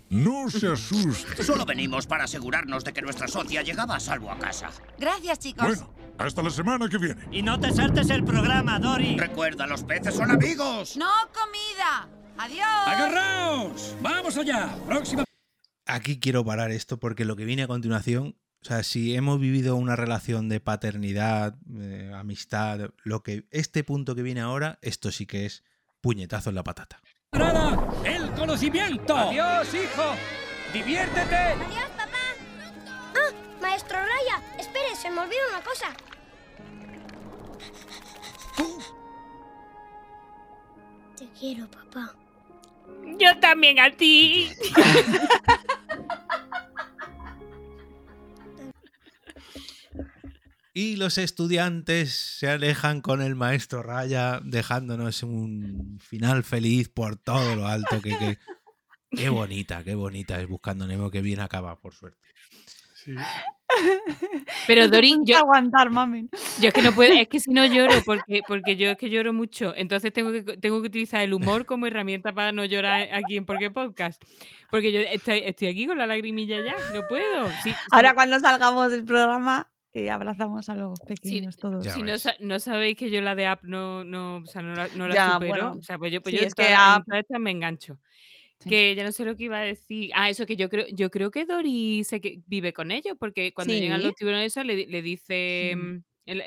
No 0.09 0.49
se 0.49 0.71
asuste. 0.71 1.43
Solo 1.43 1.65
venimos 1.65 2.07
para 2.07 2.23
asegurarnos 2.23 2.83
de 2.83 2.93
que 2.93 3.01
nuestra 3.01 3.27
socia 3.27 3.61
llegaba 3.61 3.97
a 3.97 3.99
salvo 3.99 4.31
a 4.31 4.37
casa. 4.39 4.69
Gracias, 4.97 5.39
chicos. 5.39 5.65
Bueno, 5.65 5.89
hasta 6.17 6.41
la 6.41 6.49
semana 6.49 6.87
que 6.89 6.97
viene. 6.97 7.21
Y 7.31 7.41
no 7.41 7.59
te 7.59 7.71
saltes 7.71 8.09
el 8.09 8.23
programa, 8.23 8.79
Dory. 8.79 9.17
Recuerda, 9.17 9.67
los 9.67 9.83
peces 9.83 10.15
son 10.15 10.31
amigos. 10.31 10.97
No 10.97 11.11
comida. 11.33 12.07
Adiós. 12.37 12.67
¡Agarraos! 12.85 13.95
¡Vamos 14.01 14.37
allá! 14.37 14.69
Próxima. 14.85 15.23
Aquí 15.85 16.19
quiero 16.19 16.43
parar 16.43 16.71
esto 16.71 16.99
porque 16.99 17.25
lo 17.25 17.35
que 17.35 17.45
viene 17.45 17.63
a 17.63 17.67
continuación, 17.67 18.35
o 18.61 18.65
sea, 18.65 18.83
si 18.83 19.15
hemos 19.15 19.39
vivido 19.39 19.75
una 19.75 19.95
relación 19.95 20.49
de 20.49 20.59
paternidad, 20.59 21.55
eh, 21.77 22.11
amistad, 22.13 22.89
lo 23.03 23.23
que 23.23 23.45
este 23.51 23.83
punto 23.83 24.15
que 24.15 24.23
viene 24.23 24.41
ahora, 24.41 24.79
esto 24.81 25.11
sí 25.11 25.25
que 25.25 25.45
es 25.45 25.63
puñetazo 26.01 26.49
en 26.49 26.55
la 26.55 26.63
patata. 26.63 27.01
¡El 28.03 28.31
conocimiento! 28.31 29.15
¡Adiós, 29.15 29.73
hijo! 29.73 30.15
¡Diviértete! 30.73 31.35
Adiós, 31.35 31.94
maestro 33.75 33.97
Raya, 33.99 34.41
espere, 34.57 34.95
se 34.95 35.09
me 35.11 35.19
olvidó 35.19 35.41
una 35.49 35.61
cosa. 35.61 35.93
Te 41.17 41.27
quiero, 41.39 41.67
papá. 41.69 42.13
Yo 43.19 43.37
también 43.39 43.79
a 43.79 43.91
ti. 43.95 44.49
Y 50.73 50.97
los 50.97 51.17
estudiantes 51.17 52.13
se 52.13 52.49
alejan 52.49 52.99
con 52.99 53.21
el 53.21 53.35
maestro 53.35 53.81
Raya, 53.81 54.41
dejándonos 54.43 55.23
un 55.23 55.99
final 56.01 56.43
feliz 56.43 56.89
por 56.89 57.15
todo 57.15 57.55
lo 57.55 57.67
alto. 57.67 58.01
Que, 58.01 58.17
que- 58.17 58.37
Qué 59.11 59.29
bonita, 59.29 59.81
qué 59.85 59.95
bonita 59.95 60.41
es 60.41 60.47
Buscando 60.47 60.85
Nemo, 60.85 61.09
que 61.09 61.21
bien 61.21 61.39
acaba, 61.39 61.79
por 61.79 61.93
suerte. 61.93 62.19
Pero 64.67 64.87
Dorín, 64.87 65.25
yo, 65.25 65.37
aguantar, 65.37 65.89
mamen. 65.89 66.29
yo 66.59 66.67
es 66.69 66.73
que 66.73 66.81
no 66.81 66.91
puedo, 66.93 67.13
es 67.13 67.27
que 67.27 67.39
si 67.39 67.51
no 67.51 67.65
lloro, 67.65 67.93
porque, 68.05 68.41
porque 68.47 68.75
yo 68.75 68.89
es 68.89 68.97
que 68.97 69.09
lloro 69.09 69.33
mucho. 69.33 69.73
Entonces 69.75 70.11
tengo 70.13 70.31
que, 70.31 70.41
tengo 70.57 70.81
que 70.81 70.87
utilizar 70.87 71.21
el 71.21 71.33
humor 71.33 71.65
como 71.65 71.87
herramienta 71.87 72.33
para 72.33 72.51
no 72.51 72.65
llorar 72.65 73.09
aquí 73.13 73.37
en 73.37 73.45
Porque 73.45 73.71
Podcast. 73.71 74.21
Porque 74.71 74.91
yo 74.91 74.99
estoy, 74.99 75.39
estoy 75.45 75.67
aquí 75.67 75.87
con 75.87 75.97
la 75.97 76.07
lagrimilla 76.07 76.57
ya, 76.63 76.75
no 76.93 77.07
puedo. 77.07 77.47
Sí, 77.63 77.71
sí, 77.71 77.75
Ahora 77.91 78.13
cuando 78.13 78.39
salgamos 78.39 78.91
del 78.91 79.05
programa, 79.05 79.69
eh, 79.93 80.09
abrazamos 80.09 80.67
a 80.69 80.75
los 80.75 80.99
pequeños 80.99 81.55
todos. 81.55 81.85
si 81.85 82.01
no, 82.03 82.17
sa- 82.17 82.35
no 82.41 82.59
sabéis 82.59 82.97
que 82.97 83.09
yo 83.09 83.21
la 83.21 83.33
de 83.35 83.45
app 83.47 83.63
no, 83.63 84.03
no, 84.03 84.37
o 84.37 84.45
sea, 84.45 84.61
no 84.61 84.73
la, 84.75 84.89
no 84.95 85.07
la 85.07 85.15
Ya, 85.15 85.33
supero, 85.33 85.49
bueno. 85.51 85.75
o 85.79 85.81
sea, 85.83 85.97
pues 85.97 86.11
yo, 86.11 86.21
pues 86.21 86.33
Sí, 86.33 86.41
yo 86.41 86.47
es 86.47 86.53
en 86.57 86.65
que 86.65 86.73
app- 86.73 87.05
me 87.39 87.51
engancho. 87.51 87.97
Que 88.63 88.95
ya 88.95 89.03
no 89.03 89.11
sé 89.11 89.25
lo 89.25 89.35
que 89.35 89.43
iba 89.45 89.57
a 89.59 89.61
decir. 89.63 90.11
Ah, 90.15 90.29
eso 90.29 90.45
que 90.45 90.55
yo 90.55 90.69
creo, 90.69 90.85
yo 90.91 91.11
creo 91.11 91.29
que 91.31 91.45
Dory 91.45 92.03
se 92.03 92.19
que- 92.21 92.41
vive 92.47 92.73
con 92.73 92.91
ellos, 92.91 93.15
porque 93.19 93.53
cuando 93.53 93.73
llegan 93.73 93.99
Sí. 93.99 94.05
los 94.07 94.15
tiburones, 94.15 94.47
eso 94.53 94.63
le, 94.63 94.87
le 94.87 95.01
dice, 95.01 95.71
Sí. 95.73 95.75
mm, 95.75 96.03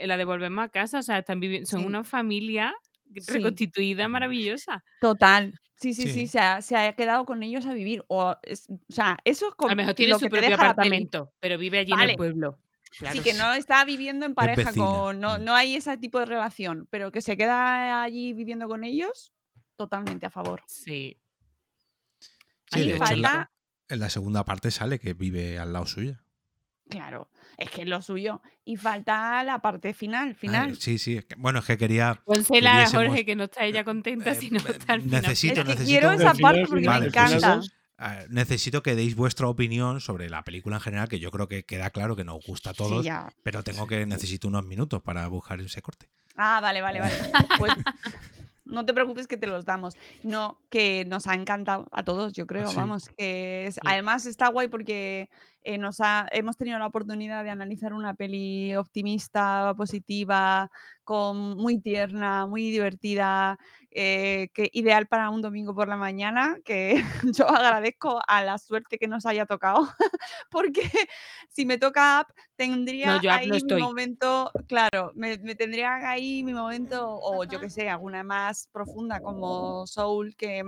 la 0.07 0.17
devolvemos 0.17 0.65
a 0.65 0.69
casa, 0.69 0.99
o 0.99 1.03
sea, 1.03 1.19
están 1.19 1.39
viviendo, 1.39 1.67
son 1.69 1.81
Sí. 1.81 1.87
una 1.87 2.03
familia 2.05 2.75
Sí. 3.15 3.33
reconstituida 3.33 4.09
maravillosa. 4.09 4.83
Total. 5.01 5.55
Sí, 5.77 5.95
sí, 5.95 6.03
sí, 6.09 6.13
Sí. 6.13 6.27
se 6.27 6.41
ha, 6.41 6.61
se 6.61 6.77
ha 6.77 6.93
quedado 6.95 7.25
con 7.25 7.43
ellos 7.45 7.65
a 7.67 7.73
vivir. 7.73 8.03
O, 8.09 8.35
es- 8.43 8.69
o 8.69 8.79
sea, 8.93 9.17
eso 9.25 9.47
es 9.47 9.53
A 9.53 9.57
como 9.57 9.71
lo 9.71 9.77
mejor 9.77 9.95
tiene 9.95 10.13
lo 10.13 10.19
su 10.19 10.29
propio 10.29 10.55
apartamento, 10.57 11.33
pero 11.39 11.57
vive 11.57 11.79
allí 11.79 11.93
en 11.93 12.01
el 12.01 12.17
pueblo. 12.17 12.59
Sí, 12.91 12.99
Claro. 13.01 13.23
que 13.23 13.35
no 13.35 13.53
está 13.53 13.85
viviendo 13.85 14.25
en 14.27 14.35
pareja 14.35 14.73
con. 14.73 15.21
No, 15.21 15.39
no 15.39 15.55
hay 15.55 15.77
ese 15.77 15.97
tipo 15.99 16.19
de 16.19 16.25
relación, 16.27 16.89
pero 16.91 17.13
que 17.13 17.21
se 17.21 17.37
queda 17.37 18.03
allí 18.03 18.33
viviendo 18.33 18.67
con 18.67 18.83
ellos, 18.83 19.31
totalmente 19.77 20.27
a 20.27 20.31
favor. 20.31 20.63
Sí. 20.67 21.17
Sí, 22.73 22.81
Ahí 22.81 22.89
de 22.91 22.97
hecho, 22.97 23.13
en 23.13 23.23
la, 23.23 23.29
falta- 23.31 23.51
en 23.89 24.01
la 24.01 24.11
segunda 24.11 24.45
parte 24.45 24.71
sale 24.71 24.99
que 24.99 25.15
vive 25.15 25.59
al 25.59 25.73
lado 25.73 25.87
suya. 25.87 26.21
Claro, 26.89 27.29
es 27.59 27.71
que 27.71 27.83
es 27.83 27.89
lo 27.89 28.01
suyo. 28.03 28.41
Y 28.65 28.77
falta 28.77 29.43
la 29.45 29.61
parte 29.61 29.93
final, 29.95 30.31
Ah, 30.33 30.39
final. 30.39 30.77
sí, 30.77 30.99
sí. 30.99 31.17
es 31.19 31.25
que- 31.27 31.35
bueno, 31.37 31.59
es 31.61 31.65
que 31.67 31.77
quería. 31.79 32.21
Pónsela 32.25 32.83
a 32.83 32.87
Jorge, 32.91 33.25
que 33.25 33.37
no 33.37 33.45
está 33.45 33.65
ella 33.65 33.85
contenta 33.85 34.35
si 34.35 34.51
no 34.51 34.59
está 34.59 34.95
al 34.95 35.03
final. 35.03 35.23
Necesito, 35.23 35.55
Es 35.55 35.59
que 35.61 35.65
necesito. 35.75 35.89
quiero 36.01 36.13
esa 36.13 36.35
parte 36.35 36.67
porque 36.67 36.87
me 36.89 36.97
pues, 36.97 37.07
encanta. 37.09 37.61
Ah, 38.01 38.23
necesito 38.29 38.83
que 38.83 38.95
deis 38.95 39.17
vuestra 39.17 39.49
opinión 39.49 40.01
sobre 40.01 40.31
la 40.31 40.45
película 40.45 40.77
en 40.77 40.81
general, 40.83 41.09
que 41.09 41.19
yo 41.19 41.31
creo 41.33 41.49
que 41.49 41.65
queda 41.65 41.91
claro 41.91 42.15
que 42.15 42.25
nos 42.25 42.45
gusta 42.47 42.71
a 42.71 42.75
todos, 42.75 43.05
pero 43.43 43.65
tengo 43.65 43.87
que 43.89 44.07
necesito 44.07 44.47
unos 44.49 44.65
minutos 44.65 45.03
para 45.03 45.27
buscar 45.29 45.61
ese 45.61 45.83
corte. 45.83 46.09
Ah, 46.37 46.61
vale, 46.61 46.81
vale, 46.81 47.01
vale. 47.01 47.15
Pues 47.59 47.73
no 48.69 48.85
te 48.85 48.95
preocupes 48.95 49.27
que 49.27 49.37
te 49.37 49.47
los 49.47 49.65
damos. 49.65 49.95
No, 50.23 50.59
que 50.71 51.05
nos 51.07 51.27
ha 51.27 51.35
encantado 51.35 51.87
a 51.91 52.05
todos, 52.05 52.33
yo 52.33 52.47
creo. 52.47 52.69
sí. 52.69 52.77
Vamos, 52.77 53.09
que 53.17 53.67
es- 53.67 53.81
además 53.85 54.27
está 54.27 54.49
guay 54.49 54.69
porque 54.69 55.29
eh, 55.63 55.79
nos 55.79 56.01
ha, 56.01 56.29
hemos 56.33 56.57
tenido 56.57 56.79
la 56.79 56.87
oportunidad 56.87 57.45
de 57.45 57.51
analizar 57.51 57.93
una 57.93 58.15
peli 58.15 58.75
optimista, 58.77 59.75
positiva, 59.77 60.71
con, 61.05 61.57
muy 61.57 61.81
tierna, 61.81 62.47
muy 62.47 62.71
divertida, 62.71 63.59
eh, 64.01 64.49
que 64.55 64.71
ideal 64.73 65.07
para 65.09 65.29
un 65.31 65.43
domingo 65.43 65.75
por 65.75 65.89
la 65.89 65.97
mañana, 65.97 66.57
que 66.65 66.95
yo 67.35 67.49
agradezco 67.49 68.21
a 68.29 68.43
la 68.45 68.59
suerte 68.59 68.97
que 68.99 69.09
nos 69.09 69.27
haya 69.27 69.45
tocado, 69.47 69.89
porque 70.51 70.89
si 71.51 71.67
me 71.67 71.79
toca 71.79 72.27
tendría 72.57 73.17
Up 73.17 73.23
no 73.25 73.31
ahí 73.33 73.51
mi 73.51 73.57
estoy. 73.57 73.83
momento, 73.83 74.51
claro, 74.69 75.13
me, 75.15 75.39
me 75.39 75.55
tendría 75.57 75.97
ahí 76.09 76.45
mi 76.45 76.55
momento, 76.55 77.09
o 77.21 77.45
yo 77.45 77.59
que 77.61 77.71
sé, 77.71 77.89
alguna 77.89 78.23
más 78.23 78.69
profunda 78.73 79.21
como 79.21 79.87
Soul, 79.87 80.37
que, 80.37 80.63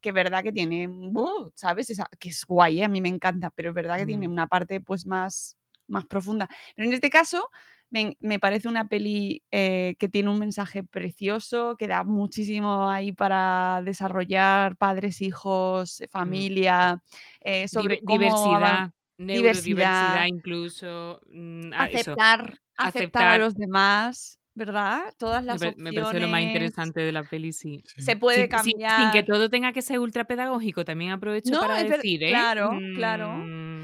que 0.00 0.12
verdad 0.12 0.42
que 0.42 0.52
tiene, 0.52 0.88
¡buh! 0.88 1.50
¿sabes? 1.54 1.90
Esa- 1.90 2.08
que 2.18 2.30
es 2.30 2.44
guay, 2.46 2.80
¿eh? 2.80 2.84
a 2.84 2.88
mí 2.88 3.00
me 3.00 3.08
encanta, 3.10 3.50
pero 3.54 3.68
es 3.70 3.74
verdad 3.74 3.98
que 3.98 4.06
tiene 4.06 4.28
Mm. 4.28 4.32
una 4.32 4.46
parte 4.46 4.80
pues 4.80 5.06
más, 5.06 5.56
más 5.88 6.06
profunda. 6.06 6.48
Pero 6.74 6.88
en 6.88 6.94
este 6.94 7.10
caso, 7.10 7.50
me, 7.92 8.16
me 8.20 8.38
parece 8.40 8.68
una 8.68 8.88
peli 8.88 9.42
eh, 9.52 9.96
que 9.98 10.08
tiene 10.08 10.30
un 10.30 10.38
mensaje 10.40 10.82
precioso, 10.84 11.76
que 11.78 11.88
da 11.88 12.04
muchísimo 12.04 12.88
ahí 12.90 13.12
para 13.12 13.82
desarrollar 13.84 14.76
padres, 14.76 15.20
hijos, 15.22 16.00
eh, 16.00 16.08
familia, 16.08 17.02
eh, 17.40 17.68
sobre 17.68 17.96
Diver- 17.96 18.06
diversidad, 18.06 18.90
neurodiversidad 19.18 19.62
diversidad, 19.62 20.26
incluso. 20.26 21.20
mm, 21.30 21.72
ah, 21.74 21.84
aceptar, 21.84 22.58
aceptar 22.76 23.26
a 23.28 23.38
los 23.38 23.54
demás, 23.54 24.38
¿verdad? 24.54 25.14
Todas 25.18 25.44
Me, 25.44 25.46
las 25.46 25.60
pare- 25.60 25.74
me 25.76 25.92
parece 25.92 26.20
lo 26.20 26.28
más 26.28 26.40
opciones. 26.40 26.46
interesante 26.48 27.00
de 27.02 27.12
la 27.12 27.24
peli, 27.24 27.52
sí. 27.52 27.82
Se 27.96 28.16
puede 28.16 28.48
Sin, 28.48 28.56
sin- 28.58 28.72
sin 28.86 29.10
que 29.10 29.22
cambiar. 29.22 29.24
todo 29.24 29.50
tenga 29.50 29.72
que 29.72 29.82
ser 29.82 29.98
ultra 30.00 30.24
pedagógico, 30.24 30.84
también 30.84 31.10
aprovecho 31.12 31.50
No, 31.50 31.60
para 31.60 31.76
decir, 31.84 32.22
¿eh? 32.24 32.28
claro, 32.30 32.78
claro. 32.94 33.34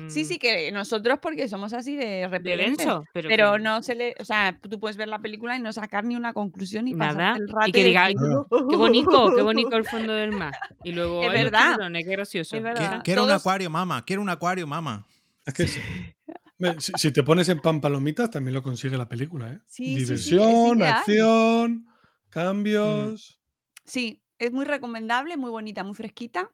Mm, 0.09 0.11
Sí, 0.11 0.25
sí, 0.25 0.39
que 0.39 0.73
nosotros 0.73 1.19
porque 1.23 1.49
somos 1.49 1.73
así 1.73 1.95
de 1.97 2.27
repelentes, 2.29 2.79
denso, 2.87 3.05
pero 3.13 3.29
pero, 3.29 3.53
que- 3.53 3.59
no 3.61 3.83
se 3.83 3.95
le, 3.95 4.15
o 4.19 4.25
sea, 4.25 4.59
tú 4.61 4.81
puedes 4.81 4.97
ver 4.97 5.09
la 5.09 5.19
película 5.21 5.57
y 5.57 5.61
no 5.61 5.73
sacar 5.73 6.05
ni 6.05 6.17
una 6.17 6.33
conclusión 6.33 6.89
y 6.89 6.95
pasarte 6.95 7.19
Nada. 7.23 7.37
el 7.37 7.49
rato 7.49 7.69
Y 7.69 7.73
que 7.73 7.85
diga, 7.85 8.05
"Ay, 8.05 8.15
decir, 8.15 8.37
qué 8.71 8.77
bonito, 8.77 9.33
qué 9.37 9.43
bonito 9.43 9.77
el 9.77 9.85
fondo 9.85 10.13
del 10.13 10.33
mar. 10.53 10.55
Y 10.83 10.93
luego, 10.93 11.23
Es 11.23 11.29
"Ay, 11.31 11.35
los 11.37 11.45
verdad, 11.45 11.67
tiburones, 11.73 12.05
qué 12.05 12.11
gracioso. 12.11 12.57
es 12.57 12.63
Quiero, 12.63 12.81
verdad. 12.81 13.01
quiero 13.05 13.23
un 13.23 13.29
Todos- 13.29 13.41
acuario, 13.43 13.71
mamá. 13.71 14.05
Quiero 14.05 14.23
un 14.23 14.29
acuario, 14.31 14.67
mamá. 14.67 15.07
Es 15.47 15.55
que 15.55 15.67
sí. 15.67 15.81
Si, 16.81 16.91
si 16.97 17.13
te 17.13 17.23
pones 17.23 17.49
en 17.51 17.61
pan 17.61 17.81
palomitas, 17.81 18.31
también 18.31 18.53
lo 18.53 18.65
consigue 18.65 18.97
la 18.99 19.09
película, 19.09 19.49
¿eh? 19.53 19.59
Sí, 19.69 19.85
sí, 19.85 19.91
sí, 19.93 20.01
Diversión, 20.35 20.83
acción, 20.83 21.87
cambios. 22.31 23.39
Sí, 23.85 24.21
es 24.39 24.53
muy 24.53 24.65
recomendable, 24.65 25.37
muy 25.37 25.51
bonita, 25.51 25.85
muy 25.85 25.95
fresquita, 25.95 26.53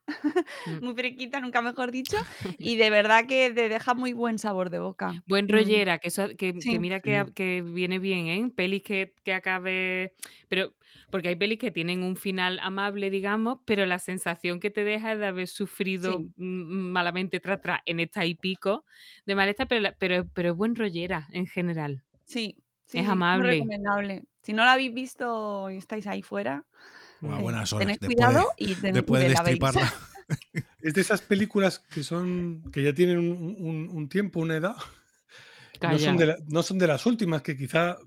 Mm. 0.66 0.80
muy 0.80 0.94
fresquita, 0.94 1.40
nunca 1.40 1.62
mejor 1.62 1.90
dicho, 1.92 2.18
y 2.60 2.76
de 2.76 2.90
verdad 2.90 3.26
que 3.28 3.50
te 3.52 3.68
deja 3.68 3.94
muy 3.94 4.12
buen 4.12 4.38
sabor 4.38 4.70
de 4.70 4.78
boca. 4.80 5.24
Buen 5.26 5.48
Mm, 5.48 5.74
rollera, 5.74 5.98
que, 5.98 6.08
eso, 6.08 6.28
que, 6.38 6.54
mira 6.78 7.00
que, 7.00 7.26
que 7.34 7.62
viene 7.62 7.98
bien, 7.98 8.26
¿eh? 8.26 8.50
Pelis 8.56 8.82
que, 8.82 9.14
que 9.22 9.34
acabe. 9.34 10.14
Pero, 10.48 10.74
porque 11.10 11.28
hay 11.28 11.36
pelis 11.36 11.58
que 11.58 11.70
tienen 11.70 12.02
un 12.02 12.16
final 12.16 12.58
amable, 12.62 13.10
digamos, 13.10 13.58
pero 13.66 13.84
la 13.86 13.98
sensación 13.98 14.60
que 14.60 14.70
te 14.70 14.82
deja 14.84 15.12
es 15.12 15.18
de 15.18 15.26
haber 15.26 15.48
sufrido 15.48 16.26
Sí. 16.26 16.34
malamente 16.36 17.38
tras 17.40 17.60
tras 17.60 17.80
en 17.84 18.00
esta 18.00 18.24
y 18.24 18.34
pico 18.34 18.86
de 19.26 19.34
malestar, 19.34 19.68
pero, 19.68 19.90
pero, 19.98 20.26
pero 20.32 20.50
es 20.50 20.56
buen 20.56 20.74
rollera 20.74 21.28
en 21.32 21.46
general. 21.46 22.02
Sí, 22.24 22.56
sí, 22.86 23.02
Es 23.02 23.06
sí, 23.06 23.26
muy 23.32 23.42
amable. 23.42 23.46
recomendable. 23.46 24.24
Si 24.42 24.52
no 24.52 24.64
la 24.64 24.72
habéis 24.74 24.92
visto 24.94 25.70
y 25.70 25.76
estáis 25.76 26.06
ahí 26.06 26.22
fuera, 26.22 26.66
Eh, 27.22 27.26
buenas 27.40 27.72
horas. 27.72 27.86
tened 27.86 27.98
Después 28.00 28.16
cuidado 28.16 28.48
de, 28.58 28.64
y, 28.64 28.74
ten- 28.74 28.94
después 28.94 29.20
de 29.22 29.28
veis. 29.28 29.38
destriparla. 29.38 29.94
Es 30.80 30.94
de 30.94 31.00
esas 31.02 31.20
películas 31.20 31.80
que 31.80 32.02
son 32.02 32.62
que 32.72 32.82
ya 32.82 32.94
tienen 32.94 33.18
un, 33.18 33.56
un- 33.58 33.88
un 33.92 34.08
tiempo, 34.08 34.40
una 34.40 34.56
edad. 34.56 34.74
No 35.82 35.98
son, 35.98 36.16
de 36.16 36.26
la- 36.26 36.36
no 36.48 36.62
son 36.62 36.78
de 36.78 36.86
las 36.86 37.04
últimas, 37.04 37.42
que 37.42 37.56
quizá 37.56 37.98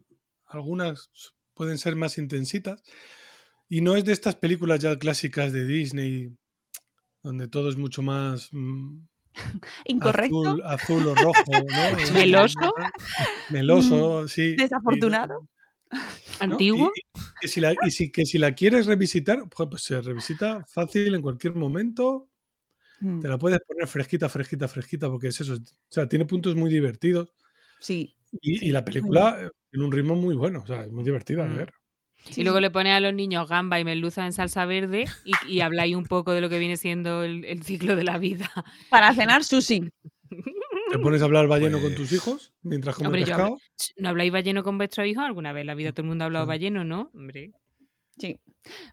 algunas 0.48 1.10
pueden 1.54 1.78
ser 1.78 1.96
más 1.96 2.18
intensitas. 2.18 2.82
Y 3.70 3.82
no 3.82 3.96
es 3.96 4.04
de 4.06 4.14
estas 4.14 4.36
películas 4.36 4.80
ya 4.80 4.98
clásicas 4.98 5.52
de 5.54 5.66
Disney, 5.66 6.36
donde 7.22 7.48
todo 7.48 7.70
es 7.70 7.78
mucho 7.78 8.02
más 8.02 8.50
mm, 8.52 8.98
Incorrecto. 9.86 10.42
azul, 10.48 10.64
azul 10.66 11.08
o 11.08 11.16
rojo, 11.16 11.44
¿no? 11.52 12.14
Meloso. 12.14 12.74
Meloso, 13.50 14.28
sí. 14.28 14.56
y- 14.58 14.68
Desafortunado. 15.92 16.12
¿no? 16.48 16.54
Antiguo. 16.54 16.92
Y, 16.96 17.00
y 17.00 17.22
que 17.42 17.48
si 17.48 17.62
la, 17.62 17.74
y 17.86 17.92
si, 17.92 18.12
que 18.12 18.26
si 18.26 18.38
la 18.38 18.54
quieres 18.54 18.86
revisitar, 18.86 19.40
pues, 19.50 19.70
pues 19.70 19.84
se 19.84 20.02
revisita 20.02 20.66
fácil 20.68 21.16
en 21.16 21.22
cualquier 21.22 21.56
momento. 21.56 22.30
Mm, 23.00 23.22
Te 23.22 23.28
la 23.28 23.38
puedes 23.38 23.60
poner 23.62 23.88
fresquita, 23.88 24.28
fresquita, 24.30 24.68
fresquita, 24.68 25.10
porque 25.10 25.28
es 25.28 25.40
eso. 25.42 25.54
O 25.56 25.58
sea, 25.90 26.08
tiene 26.08 26.26
puntos 26.26 26.56
muy 26.56 26.72
divertidos. 26.72 27.34
Sí. 27.80 28.16
Y, 28.42 28.68
y 28.68 28.72
la 28.72 28.84
película 28.84 29.52
tiene 29.70 29.86
un 29.86 29.92
ritmo 29.92 30.16
muy 30.16 30.36
bueno, 30.36 30.62
o 30.64 30.68
sea, 30.68 30.84
es 30.84 30.92
muy 30.92 31.04
divertida 31.04 31.44
de 31.44 31.50
Mm. 31.50 31.58
ver. 31.58 31.74
Y 32.36 32.44
luego 32.44 32.60
le 32.60 32.72
pones 32.72 32.94
a 32.94 33.00
los 33.00 33.14
niños 33.14 33.48
gamba 33.48 33.80
y 33.80 33.86
merluza 33.86 34.26
en 34.26 34.34
salsa 34.34 34.66
verde 34.66 35.06
y, 35.24 35.34
y 35.48 35.62
habláis 35.62 35.96
un 35.96 36.04
poco 36.06 36.34
de 36.34 36.42
lo 36.42 36.50
que 36.50 36.60
viene 36.60 36.76
siendo 36.76 37.24
el, 37.24 37.46
el 37.46 37.64
ciclo 37.64 37.96
de 37.96 38.04
la 38.04 38.18
vida. 38.18 38.52
Para 38.90 39.14
cenar 39.14 39.44
sushi. 39.46 39.90
Te 40.90 41.00
pones 41.00 41.22
a 41.22 41.26
hablar 41.26 41.48
balleno 41.48 41.78
con 41.80 41.88
Pues- 41.94 41.96
tus 41.96 42.12
hijos 42.14 42.54
mientras 42.62 42.96
comes 42.96 43.08
Hombre, 43.08 43.26
yo 43.26 43.34
hablo- 43.36 43.58
pescado. 43.58 43.94
¿no 43.98 44.10
habláis 44.10 44.32
balleno 44.32 44.64
con 44.64 44.78
vuestros 44.78 45.08
hijos 45.08 45.24
alguna 45.26 45.52
vez? 45.54 45.62
En 45.62 45.68
la 45.68 45.76
vida 45.76 45.92
todo 45.92 46.02
el 46.04 46.08
mundo 46.10 46.24
ha 46.24 46.28
hablado 46.28 46.46
Sí. 46.46 46.50
balleno, 46.50 46.84
¿no? 46.84 47.12
Hombre. 47.14 47.52
Sí. 48.18 48.40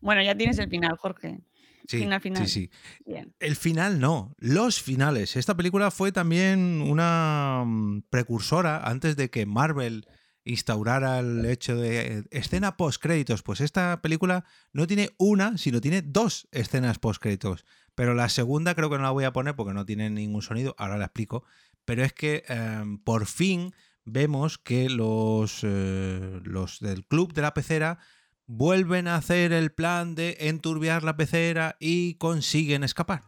Bueno, 0.00 0.22
ya 0.22 0.34
tienes 0.36 0.58
el 0.58 0.68
final, 0.68 0.96
Jorge. 0.96 1.40
Sí, 1.86 1.98
Final, 1.98 2.20
final. 2.22 2.46
sí, 2.46 2.52
sí. 2.52 2.70
Bien. 3.04 3.34
El 3.40 3.56
final 3.56 4.00
no, 4.00 4.34
los 4.38 4.80
finales. 4.80 5.36
Esta 5.36 5.54
película 5.56 5.90
fue 5.90 6.12
también 6.12 6.80
una 6.80 7.62
mm, 7.66 8.02
precursora 8.08 8.78
antes 8.88 9.16
de 9.16 9.28
que 9.30 9.44
Marvel 9.44 10.06
instaurara 10.46 11.18
el 11.20 11.44
hecho 11.46 11.76
de 11.76 12.18
eh, 12.18 12.22
escena 12.30 12.76
post 12.78 13.02
créditos. 13.02 13.42
Pues 13.42 13.60
esta 13.60 14.00
película 14.02 14.44
no 14.72 14.86
tiene 14.86 15.10
una, 15.18 15.58
sino 15.58 15.80
tiene 15.80 16.00
dos 16.02 16.48
escenas 16.52 16.98
post 16.98 17.20
créditos. 17.22 17.64
Pero 17.94 18.14
la 18.14 18.28
segunda 18.28 18.74
creo 18.74 18.90
que 18.90 18.96
no 18.96 19.02
la 19.04 19.10
voy 19.10 19.24
a 19.24 19.32
poner 19.32 19.54
porque 19.54 19.74
no 19.74 19.84
tiene 19.86 20.08
ningún 20.10 20.42
sonido. 20.42 20.74
Ahora 20.78 20.96
la 20.98 21.04
explico. 21.06 21.44
Pero 21.84 22.04
es 22.04 22.12
que 22.12 22.44
em, 22.48 22.98
por 22.98 23.26
fin 23.26 23.74
vemos 24.04 24.58
que 24.58 24.88
los, 24.88 25.60
eh, 25.62 26.40
los 26.44 26.80
del 26.80 27.04
club 27.06 27.32
de 27.32 27.42
la 27.42 27.54
pecera 27.54 27.98
vuelven 28.46 29.08
a 29.08 29.16
hacer 29.16 29.52
el 29.52 29.72
plan 29.72 30.14
de 30.14 30.36
enturbiar 30.40 31.02
la 31.02 31.16
pecera 31.16 31.76
y 31.80 32.14
consiguen 32.14 32.84
escapar. 32.84 33.22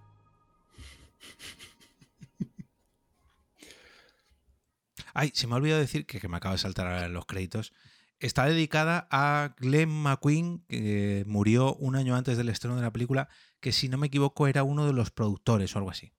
Ay, 5.15 5.33
se 5.35 5.47
me 5.47 5.55
ha 5.55 5.57
olvidado 5.57 5.81
decir 5.81 6.05
que, 6.05 6.29
me 6.29 6.37
acaba 6.37 6.55
de 6.55 6.59
saltar 6.59 7.09
los 7.11 7.25
créditos. 7.25 7.73
Está 8.19 8.45
dedicada 8.45 9.09
a 9.11 9.55
Glenn 9.59 9.89
McQueen, 9.89 10.63
que 10.69 11.25
murió 11.27 11.75
un 11.77 11.97
año 11.97 12.15
antes 12.17 12.37
del 12.37 12.51
estreno 12.51 12.77
de 12.77 12.83
la 12.83 12.93
película, 12.93 13.31
que 13.61 13.73
si 13.73 13.89
no 13.89 13.97
me 13.97 14.09
equivoco 14.09 14.47
era 14.47 14.63
uno 14.63 14.87
de 14.87 14.93
los 14.93 15.11
productores 15.11 15.75
o 15.75 15.79
algo 15.79 15.91
así. 15.91 16.13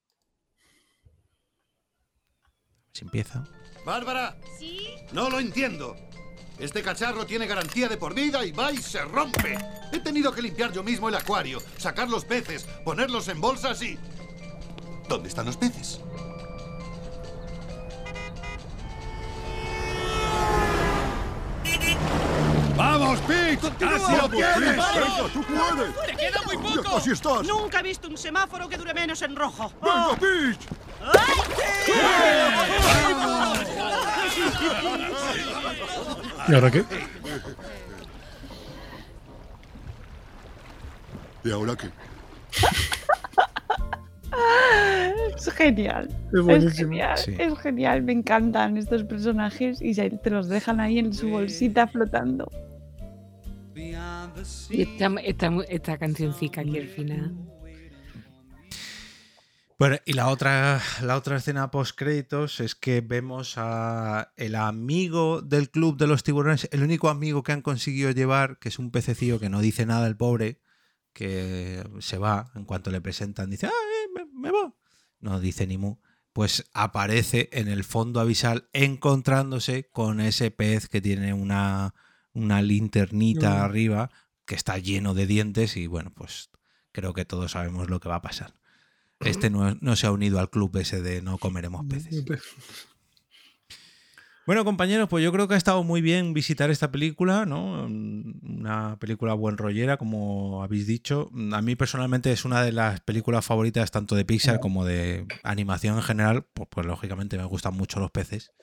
Se 2.98 3.06
empieza. 3.06 3.44
Bárbara, 3.86 4.36
¿Sí? 4.58 4.88
no 5.12 5.30
lo 5.30 5.40
entiendo. 5.40 5.96
Este 6.58 6.82
cacharro 6.82 7.28
tiene 7.28 7.46
garantía 7.46 7.88
de 7.88 7.96
por 7.96 8.16
vida 8.16 8.44
y 8.44 8.52
va 8.52 8.72
y 8.72 8.78
se 8.78 9.04
rompe. 9.04 9.56
He 9.94 10.00
tenido 10.00 10.32
que 10.34 10.42
limpiar 10.42 10.72
yo 10.72 10.82
mismo 10.82 11.08
el 11.08 11.14
acuario, 11.14 11.62
sacar 11.78 12.10
los 12.10 12.26
peces, 12.26 12.64
ponerlos 12.84 13.28
en 13.28 13.40
bolsas 13.40 13.84
y... 13.84 14.00
¿Dónde 15.08 15.30
están 15.30 15.46
los 15.46 15.58
peces? 15.58 16.02
¡Vamos, 23.08 23.22
Pete! 23.22 23.70
¡Casi 23.80 24.16
lo 24.18 24.30
tienes! 24.30 24.60
¡Venga, 24.60 25.30
tú 25.34 25.42
puedes! 25.44 25.96
¡Te 26.08 26.16
queda 26.18 26.42
muy 26.46 26.58
poco! 26.58 26.96
casi 26.96 27.12
estás. 27.12 27.48
Nunca 27.48 27.80
he 27.80 27.84
visto 27.84 28.10
un 28.10 28.18
semáforo 28.18 28.68
que 28.68 28.76
dure 28.78 28.94
menos 28.94 29.22
en 29.22 29.34
rojo. 29.34 29.72
¡Venga, 29.82 30.18
Peach! 30.20 30.60
¿Y 36.48 36.54
ahora 36.54 36.72
qué? 36.72 36.84
¿Y 41.44 41.52
ahora 41.52 41.76
qué? 41.76 41.90
Es 45.36 45.54
genial. 45.54 46.08
Es 46.10 46.40
Es, 46.40 46.42
buenísimo. 46.46 46.90
genial. 46.90 47.18
Sí. 47.18 47.36
Es 47.38 47.58
genial. 47.60 48.02
Me 48.04 48.14
encantan 48.14 48.78
estos 48.78 49.04
personajes 49.04 49.82
y 49.82 49.94
se- 49.94 50.10
te 50.10 50.30
los 50.30 50.48
dejan 50.50 50.80
ahí 50.80 51.00
en 51.00 51.14
su 51.14 51.30
bolsita 51.30 51.88
flotando. 51.88 52.50
Esta, 54.70 55.14
esta, 55.24 55.52
esta 55.70 55.94
aquí 55.94 56.78
al 56.78 56.88
final. 56.88 57.36
Bueno, 59.80 59.98
y 60.06 60.14
la 60.14 60.30
otra, 60.30 60.82
la 61.04 61.16
otra 61.16 61.38
escena 61.38 61.70
post 61.70 61.96
créditos 61.96 62.60
es 62.62 62.74
que 62.74 63.02
vemos 63.02 63.54
a 63.58 64.34
el 64.36 64.56
amigo 64.56 65.44
del 65.44 65.70
club 65.70 65.98
de 65.98 66.08
los 66.08 66.24
tiburones, 66.24 66.68
el 66.72 66.82
único 66.82 67.10
amigo 67.10 67.44
que 67.44 67.52
han 67.52 67.62
conseguido 67.62 68.10
llevar, 68.10 68.58
que 68.58 68.70
es 68.70 68.80
un 68.80 68.90
pececillo 68.90 69.40
que 69.40 69.50
no 69.50 69.62
dice 69.62 69.86
nada 69.86 70.08
el 70.08 70.18
pobre, 70.18 70.60
que 71.14 71.84
se 72.00 72.18
va 72.18 72.52
en 72.56 72.66
cuanto 72.66 72.90
le 72.90 73.02
presentan, 73.02 73.52
dice, 73.52 73.68
ah, 73.68 73.70
eh, 73.70 74.10
me, 74.16 74.26
me 74.26 74.52
va. 74.52 74.74
No 75.20 75.40
dice 75.40 75.68
ni 75.68 75.78
mu. 75.78 75.98
Pues 76.34 76.70
aparece 76.74 77.50
en 77.52 77.68
el 77.68 77.84
fondo 77.84 78.20
abisal 78.20 78.70
encontrándose 78.74 79.90
con 79.92 80.22
ese 80.22 80.50
pez 80.50 80.88
que 80.90 81.02
tiene 81.02 81.34
una, 81.34 81.94
una 82.38 82.62
linternita 82.62 83.64
arriba, 83.64 84.12
que 84.46 84.56
está 84.56 84.78
lleno 84.78 85.14
de 85.14 85.28
dientes 85.28 85.76
y 85.76 85.88
bueno, 85.88 86.12
pues 86.14 86.50
creo 86.92 87.14
que 87.14 87.26
todos 87.26 87.52
sabemos 87.52 87.90
lo 87.90 88.00
que 88.00 88.10
va 88.10 88.16
a 88.16 88.22
pasar. 88.22 88.54
Este 89.20 89.50
no, 89.50 89.76
no 89.82 89.96
se 89.96 90.08
ha 90.08 90.12
unido 90.12 90.40
al 90.40 90.50
club 90.50 90.78
ese 90.78 91.02
de 91.02 91.22
no 91.22 91.38
comeremos 91.38 91.86
peces. 91.86 92.24
Bueno, 94.46 94.64
compañeros, 94.64 95.10
pues 95.10 95.26
yo 95.26 95.34
creo 95.34 95.50
que 95.50 95.56
ha 95.56 95.58
estado 95.58 95.84
muy 95.84 96.00
bien 96.02 96.34
visitar 96.34 96.72
esta 96.72 96.90
película, 96.90 97.46
¿no? 97.46 97.86
Una 97.86 98.98
película 98.98 99.34
buen 99.34 99.58
rollera, 99.58 99.98
como 99.98 100.64
habéis 100.64 100.88
dicho. 100.88 101.30
A 101.52 101.62
mí 101.62 101.76
personalmente 101.76 102.32
es 102.32 102.46
una 102.46 102.64
de 102.64 102.72
las 102.72 103.02
películas 103.02 103.46
favoritas 103.46 103.92
tanto 103.92 104.16
de 104.16 104.24
Pixar 104.24 104.62
como 104.62 104.86
de 104.86 105.28
animación 105.44 105.98
en 105.98 106.04
general, 106.04 106.46
pues, 106.54 106.70
pues 106.72 106.86
lógicamente 106.86 107.38
me 107.38 107.44
gustan 107.44 107.76
mucho 107.76 108.00
los 108.00 108.12
peces 108.12 108.54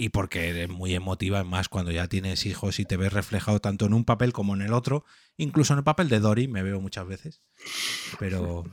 y 0.00 0.08
porque 0.08 0.62
es 0.62 0.68
muy 0.70 0.94
emotiva, 0.94 1.44
más 1.44 1.68
cuando 1.68 1.92
ya 1.92 2.08
tienes 2.08 2.46
hijos 2.46 2.80
y 2.80 2.86
te 2.86 2.96
ves 2.96 3.12
reflejado 3.12 3.60
tanto 3.60 3.84
en 3.84 3.92
un 3.92 4.06
papel 4.06 4.32
como 4.32 4.54
en 4.54 4.62
el 4.62 4.72
otro, 4.72 5.04
incluso 5.36 5.74
en 5.74 5.80
el 5.80 5.84
papel 5.84 6.08
de 6.08 6.20
Dory 6.20 6.48
me 6.48 6.62
veo 6.62 6.80
muchas 6.80 7.06
veces. 7.06 7.42
Pero 8.18 8.64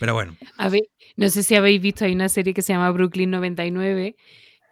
pero 0.00 0.14
bueno, 0.14 0.36
no 1.16 1.28
sé 1.28 1.44
si 1.44 1.54
habéis 1.54 1.80
visto, 1.80 2.04
hay 2.04 2.12
una 2.12 2.28
serie 2.28 2.54
que 2.54 2.62
se 2.62 2.72
llama 2.72 2.90
Brooklyn 2.90 3.30
99, 3.30 4.16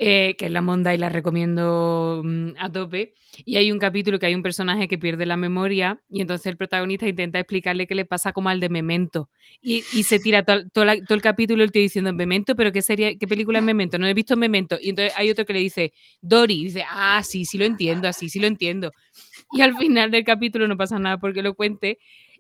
eh, 0.04 0.34
que 0.36 0.46
es 0.46 0.50
la 0.50 0.62
monda 0.62 0.92
y 0.94 0.98
la 0.98 1.08
recomiendo 1.08 2.22
mm, 2.24 2.50
a 2.58 2.70
tope. 2.72 3.14
Y 3.44 3.56
hay 3.56 3.70
un 3.70 3.78
capítulo 3.78 4.18
que 4.18 4.26
hay 4.26 4.34
un 4.34 4.42
personaje 4.42 4.88
que 4.88 4.98
pierde 4.98 5.26
la 5.26 5.36
memoria 5.36 6.00
y 6.10 6.20
entonces 6.20 6.46
el 6.46 6.56
protagonista 6.56 7.06
intenta 7.06 7.38
explicarle 7.38 7.86
qué 7.86 7.94
le 7.94 8.04
pasa 8.04 8.32
como 8.32 8.48
al 8.48 8.58
de 8.60 8.68
Memento. 8.68 9.30
Y, 9.60 9.84
y 9.94 10.02
se 10.02 10.18
tira 10.18 10.42
todo, 10.42 10.68
todo 10.70 10.84
la- 10.84 10.94
el 10.94 11.22
capítulo 11.22 11.62
el 11.62 11.70
tío 11.70 11.82
diciendo 11.82 12.12
Memento, 12.12 12.56
pero 12.56 12.72
¿qué, 12.72 12.82
serie, 12.82 13.16
qué 13.16 13.28
película 13.28 13.60
es 13.60 13.64
Memento? 13.64 13.96
No 13.98 14.06
he 14.08 14.14
visto 14.14 14.36
Memento. 14.36 14.76
Y 14.80 14.90
entonces 14.90 15.14
hay 15.16 15.30
otro 15.30 15.44
que 15.46 15.52
le 15.52 15.60
dice 15.60 15.92
Dory. 16.20 16.64
Dice, 16.64 16.84
ah, 16.90 17.22
sí, 17.24 17.44
sí 17.44 17.56
lo 17.56 17.64
entiendo, 17.64 18.08
así, 18.08 18.28
sí 18.28 18.40
lo 18.40 18.48
entiendo. 18.48 18.90
Y 19.52 19.60
al 19.60 19.76
final 19.76 20.10
del 20.10 20.24
capítulo 20.24 20.66
no 20.66 20.76
pasa 20.76 20.98
nada 20.98 21.18
porque 21.18 21.42
lo 21.42 21.54
cuente. 21.54 21.98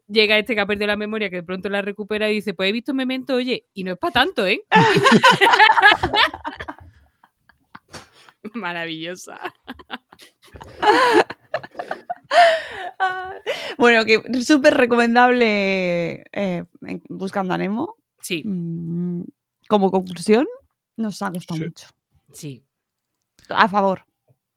Llega 0.08 0.36
este 0.36 0.54
que 0.56 0.60
ha 0.60 0.66
perdido 0.66 0.88
la 0.88 0.96
memoria, 0.96 1.30
que 1.30 1.36
de 1.36 1.42
pronto 1.44 1.68
la 1.70 1.80
recupera 1.80 2.28
y 2.30 2.34
dice, 2.34 2.54
pues 2.54 2.68
he 2.68 2.72
visto 2.72 2.92
Memento, 2.92 3.36
oye, 3.36 3.66
y 3.72 3.84
no 3.84 3.92
es 3.92 3.98
para 3.98 4.12
tanto, 4.12 4.46
¿eh? 4.46 4.62
Maravillosa. 8.54 9.38
Bueno, 13.78 14.04
que 14.04 14.22
súper 14.44 14.74
recomendable 14.74 16.24
eh, 16.32 16.64
Buscando 17.08 17.52
a 17.54 17.58
Nemo. 17.58 17.96
Sí. 18.20 18.42
Mm, 18.44 19.22
Como 19.68 19.90
conclusión, 19.90 20.46
nos 20.96 21.20
ha 21.22 21.30
gustado 21.30 21.60
mucho. 21.60 21.88
Sí, 22.32 22.64
A 23.48 23.68
favor. 23.68 24.04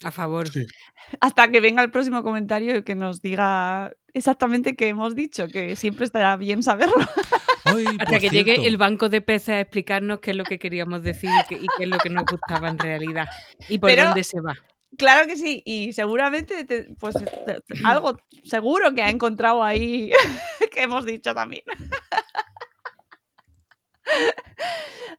A 0.03 0.11
favor. 0.11 0.47
Hasta 1.19 1.49
que 1.49 1.59
venga 1.61 1.84
el 1.84 1.91
próximo 1.91 2.23
comentario 2.23 2.77
y 2.77 2.84
que 2.84 2.95
nos 2.95 3.22
diga 3.22 3.91
exactamente 4.13 4.76
qué 4.76 4.89
hemos 4.89 5.15
dicho, 5.15 5.47
que 5.47 5.76
siempre 5.76 6.05
estará 6.05 6.35
bien 6.38 6.63
saberlo. 6.63 6.95
Hasta 7.99 8.19
que 8.19 8.30
llegue 8.30 8.67
el 8.67 8.77
banco 8.77 9.09
de 9.09 9.22
peces 9.22 9.49
a 9.49 9.59
explicarnos 9.61 10.19
qué 10.19 10.31
es 10.31 10.38
lo 10.38 10.43
que 10.43 10.59
queríamos 10.59 11.01
decir 11.01 11.30
y 11.31 11.47
qué, 11.47 11.55
y 11.55 11.65
qué 11.77 11.84
es 11.85 11.89
lo 11.89 11.97
que 11.97 12.09
nos 12.11 12.26
gustaba 12.26 12.69
en 12.69 12.77
realidad. 12.77 13.27
Y 13.69 13.80
por 13.80 13.89
Pero- 13.89 14.05
dónde 14.05 14.23
se 14.23 14.39
va. 14.39 14.55
Claro 14.97 15.27
que 15.27 15.35
sí, 15.35 15.61
y 15.65 15.91
seguramente 15.91 16.63
te- 16.63 16.88
pues 16.97 17.15
te- 17.15 17.26
te- 17.26 17.61
algo 17.84 18.17
seguro 18.45 18.93
que 18.93 19.01
ha 19.03 19.09
encontrado 19.09 19.61
ahí 19.61 20.09
que 20.72 20.84
hemos 20.84 21.05
dicho 21.05 21.34
también. 21.34 21.63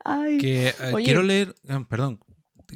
Ay, 0.04 0.38
que 0.38 0.68
eh, 0.68 0.74
quiero 1.04 1.22
leer, 1.22 1.54
eh, 1.68 1.84
perdón, 1.88 2.20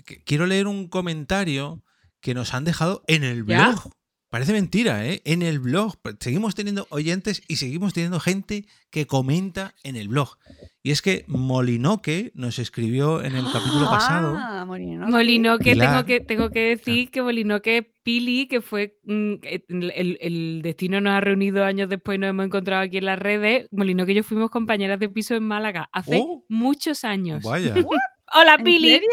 que- 0.05 0.23
quiero 0.25 0.47
leer 0.47 0.67
un 0.67 0.89
comentario 0.89 1.83
que 2.21 2.35
nos 2.35 2.55
han 2.55 2.65
dejado 2.65 3.03
en 3.07 3.25
el 3.25 3.45
¿Ya? 3.47 3.69
blog. 3.71 3.93
Parece 4.31 4.53
mentira, 4.53 5.05
¿eh? 5.09 5.23
En 5.25 5.43
el 5.43 5.59
blog. 5.59 5.97
Seguimos 6.21 6.55
teniendo 6.55 6.87
oyentes 6.91 7.43
y 7.49 7.57
seguimos 7.57 7.95
teniendo 7.95 8.21
gente 8.21 8.65
que 8.91 9.05
comenta 9.05 9.75
en 9.83 9.97
el 9.97 10.07
blog. 10.07 10.37
Y 10.85 10.93
es 10.93 11.03
que 11.03 11.25
Molinoque 11.27 12.31
nos 12.35 12.61
escribió 12.61 13.25
en 13.25 13.35
el 13.35 13.45
capítulo 13.53 13.91
pasado. 13.91 14.37
Ah, 14.39 14.65
Molinoque. 14.65 15.11
Molinoque, 15.11 15.73
Pilar. 15.73 15.89
tengo 15.91 16.07
que, 16.07 16.21
tengo 16.21 16.51
que 16.51 16.61
decir 16.61 17.11
que 17.11 17.23
Molinoque 17.23 17.93
Pili, 18.05 18.47
que 18.47 18.61
fue 18.61 18.97
mm, 19.03 19.35
el, 19.43 19.93
el- 19.97 20.19
el 20.21 20.61
destino 20.63 21.01
nos 21.01 21.15
ha 21.15 21.21
reunido 21.21 21.65
años 21.65 21.89
después 21.89 22.15
y 22.15 22.21
nos 22.21 22.31
hemos 22.31 22.47
encontrado 22.47 22.83
aquí 22.85 22.99
en 22.99 23.07
las 23.07 23.19
redes. 23.19 23.67
Molinoque 23.73 24.13
y 24.13 24.15
yo 24.15 24.23
fuimos 24.23 24.51
compañeras 24.51 25.01
de 25.01 25.09
piso 25.09 25.35
en 25.35 25.43
Málaga 25.43 25.89
hace 25.93 26.21
Oh. 26.23 26.45
muchos 26.49 27.03
años. 27.03 27.43
Vaya. 27.43 27.75
Hola, 28.33 28.55
¿En 28.59 28.65
Pili. 28.65 28.91
serio? 28.91 29.09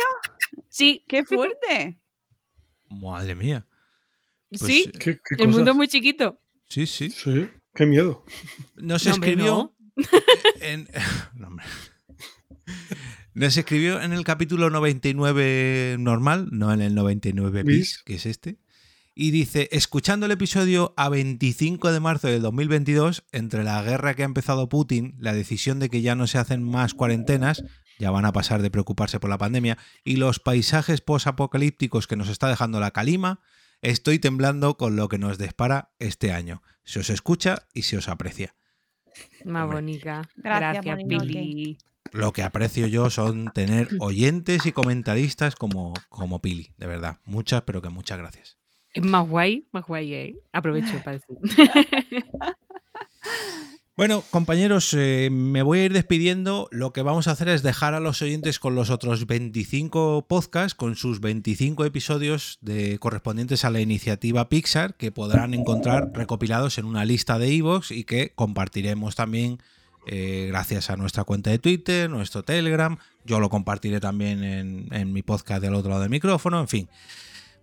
Sí. 0.69 1.03
¡Qué 1.07 1.25
fuerte! 1.25 1.97
Madre 2.89 3.35
mía. 3.35 3.65
Pues, 4.49 4.61
sí, 4.61 4.91
¿Qué, 4.99 5.19
qué 5.19 5.43
el 5.43 5.49
mundo 5.49 5.71
es 5.71 5.77
muy 5.77 5.87
chiquito. 5.87 6.39
Sí, 6.67 6.85
sí. 6.85 7.09
Sí, 7.09 7.49
qué 7.73 7.85
miedo. 7.85 8.23
Nos 8.75 9.05
No, 9.05 9.13
hombre, 9.13 9.31
escribió. 9.31 9.73
En, 10.61 10.87
no, 11.35 11.47
hombre. 11.47 11.65
Nos 13.33 13.55
escribió 13.55 14.01
en 14.01 14.13
el 14.13 14.23
capítulo 14.23 14.69
99 14.69 15.97
normal, 15.99 16.49
no 16.51 16.73
en 16.73 16.81
el 16.81 16.95
99 16.95 17.63
bis, 17.63 17.77
Bis. 17.77 18.03
que 18.03 18.15
es 18.15 18.25
este. 18.25 18.57
Y 19.13 19.31
dice, 19.31 19.67
escuchando 19.71 20.27
el 20.27 20.31
episodio 20.31 20.93
a 20.95 21.09
25 21.09 21.91
de 21.91 21.99
marzo 21.99 22.27
del 22.27 22.41
2022, 22.41 23.25
entre 23.31 23.63
la 23.63 23.81
guerra 23.81 24.13
que 24.13 24.21
ha 24.21 24.25
empezado 24.25 24.69
Putin, 24.69 25.15
la 25.19 25.33
decisión 25.33 25.79
de 25.79 25.89
que 25.89 26.01
ya 26.01 26.15
no 26.15 26.27
se 26.27 26.37
hacen 26.37 26.63
más 26.63 26.93
cuarentenas, 26.93 27.63
ya 27.97 28.11
van 28.11 28.25
a 28.25 28.33
pasar 28.33 28.61
de 28.61 28.71
preocuparse 28.71 29.19
por 29.19 29.29
la 29.29 29.37
pandemia, 29.37 29.77
y 30.03 30.17
los 30.17 30.39
paisajes 30.39 31.01
posapocalípticos 31.01 32.07
que 32.07 32.15
nos 32.15 32.29
está 32.29 32.49
dejando 32.49 32.79
la 32.79 32.91
calima, 32.91 33.39
estoy 33.81 34.19
temblando 34.19 34.77
con 34.77 34.95
lo 34.95 35.09
que 35.09 35.17
nos 35.17 35.37
dispara 35.37 35.91
este 35.99 36.31
año. 36.31 36.61
Se 36.83 36.99
os 36.99 37.09
escucha 37.09 37.67
y 37.73 37.83
se 37.83 37.97
os 37.97 38.07
aprecia. 38.07 38.55
Más 39.45 39.67
bonita. 39.67 40.29
Gracias, 40.35 40.85
Gracias. 40.85 41.07
Pili. 41.07 41.77
Lo 42.11 42.31
que 42.31 42.43
aprecio 42.43 42.87
yo 42.87 43.09
son 43.09 43.51
tener 43.53 43.89
oyentes 43.99 44.65
y 44.65 44.71
comentaristas 44.71 45.55
como, 45.55 45.93
como 46.09 46.41
Pili, 46.41 46.73
de 46.77 46.87
verdad. 46.87 47.17
Muchas, 47.25 47.63
pero 47.63 47.81
que 47.81 47.89
muchas 47.89 48.17
gracias. 48.17 48.57
Es 48.93 49.03
más 49.03 49.27
guay, 49.27 49.67
más 49.71 49.85
guay, 49.85 50.13
¿eh? 50.13 50.35
Aprovecho 50.53 51.01
para 51.03 51.19
decir. 51.19 51.37
Bueno, 53.97 54.23
compañeros, 54.29 54.93
eh, 54.95 55.29
me 55.31 55.63
voy 55.63 55.79
a 55.79 55.85
ir 55.85 55.93
despidiendo. 55.93 56.67
Lo 56.69 56.93
que 56.93 57.01
vamos 57.01 57.27
a 57.27 57.31
hacer 57.31 57.49
es 57.49 57.63
dejar 57.63 57.95
a 57.95 57.99
los 57.99 58.21
oyentes 58.21 58.59
con 58.59 58.75
los 58.75 58.91
otros 58.91 59.25
25 59.25 60.27
podcasts, 60.27 60.75
con 60.75 60.95
sus 60.95 61.19
25 61.19 61.83
episodios 61.83 62.59
de, 62.61 62.99
correspondientes 62.99 63.65
a 63.65 63.71
la 63.71 63.81
iniciativa 63.81 64.49
Pixar, 64.49 64.93
que 64.93 65.11
podrán 65.11 65.55
encontrar 65.55 66.11
recopilados 66.13 66.77
en 66.77 66.85
una 66.85 67.05
lista 67.05 67.39
de 67.39 67.51
iVoox 67.51 67.89
y 67.89 68.03
que 68.03 68.33
compartiremos 68.35 69.15
también 69.15 69.63
eh, 70.05 70.45
gracias 70.47 70.91
a 70.91 70.95
nuestra 70.95 71.23
cuenta 71.23 71.49
de 71.49 71.57
Twitter, 71.57 72.07
nuestro 72.07 72.43
Telegram. 72.43 72.99
Yo 73.25 73.39
lo 73.39 73.49
compartiré 73.49 73.99
también 73.99 74.43
en, 74.43 74.89
en 74.91 75.11
mi 75.11 75.23
podcast 75.23 75.59
del 75.59 75.73
otro 75.73 75.89
lado 75.89 76.03
del 76.03 76.11
micrófono, 76.11 76.59
en 76.59 76.67
fin. 76.67 76.87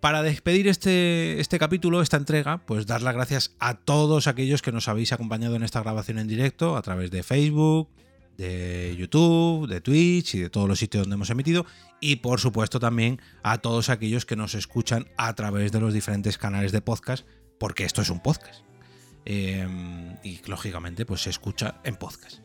Para 0.05 0.23
despedir 0.23 0.69
este, 0.69 1.41
este 1.41 1.59
capítulo, 1.59 2.03
esta 2.03 2.19
entrega, 2.19 2.59
pues 2.67 2.87
dar 2.87 3.01
las 3.01 3.15
gracias 3.15 3.57
a 3.59 3.73
todos 3.73 4.27
aquellos 4.27 4.61
que 4.61 4.71
nos 4.71 4.87
habéis 4.87 5.15
acompañado 5.15 5.57
en 5.57 5.63
esta 5.63 5.81
grabación 5.81 6.19
en 6.19 6.29
directo 6.29 6.77
a 6.77 6.83
través 6.83 7.11
de 7.11 7.23
Facebook, 7.23 7.89
de 8.37 8.95
YouTube, 8.99 9.67
de 9.67 9.81
Twitch 9.81 10.35
y 10.35 10.41
de 10.41 10.51
todos 10.51 10.69
los 10.69 10.79
sitios 10.79 11.05
donde 11.05 11.15
hemos 11.15 11.31
emitido. 11.31 11.65
Y 12.01 12.17
por 12.17 12.39
supuesto 12.39 12.79
también 12.79 13.19
a 13.43 13.57
todos 13.63 13.89
aquellos 13.89 14.27
que 14.27 14.37
nos 14.37 14.55
escuchan 14.55 15.09
a 15.17 15.35
través 15.35 15.73
de 15.73 15.81
los 15.81 15.95
diferentes 15.95 16.37
canales 16.37 16.71
de 16.71 16.83
podcast, 16.83 17.27
porque 17.59 17.85
esto 17.85 18.03
es 18.03 18.11
un 18.11 18.21
podcast. 18.21 18.63
Eh, 19.25 19.67
y 20.23 20.39
lógicamente 20.47 21.07
pues 21.07 21.23
se 21.23 21.31
escucha 21.31 21.81
en 21.83 21.97
podcast. 21.97 22.44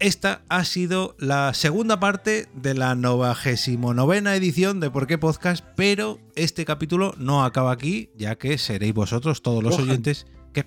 Esta 0.00 0.40
ha 0.48 0.64
sido 0.64 1.14
la 1.18 1.52
segunda 1.52 2.00
parte 2.00 2.48
de 2.54 2.72
la 2.72 2.94
99 2.94 4.34
edición 4.34 4.80
de 4.80 4.90
Por 4.90 5.06
qué 5.06 5.18
Podcast, 5.18 5.62
pero 5.76 6.18
este 6.36 6.64
capítulo 6.64 7.14
no 7.18 7.44
acaba 7.44 7.70
aquí, 7.70 8.08
ya 8.16 8.36
que 8.36 8.56
seréis 8.56 8.94
vosotros, 8.94 9.42
todos 9.42 9.62
los 9.62 9.74
Johan. 9.76 9.90
oyentes, 9.90 10.26
que 10.54 10.64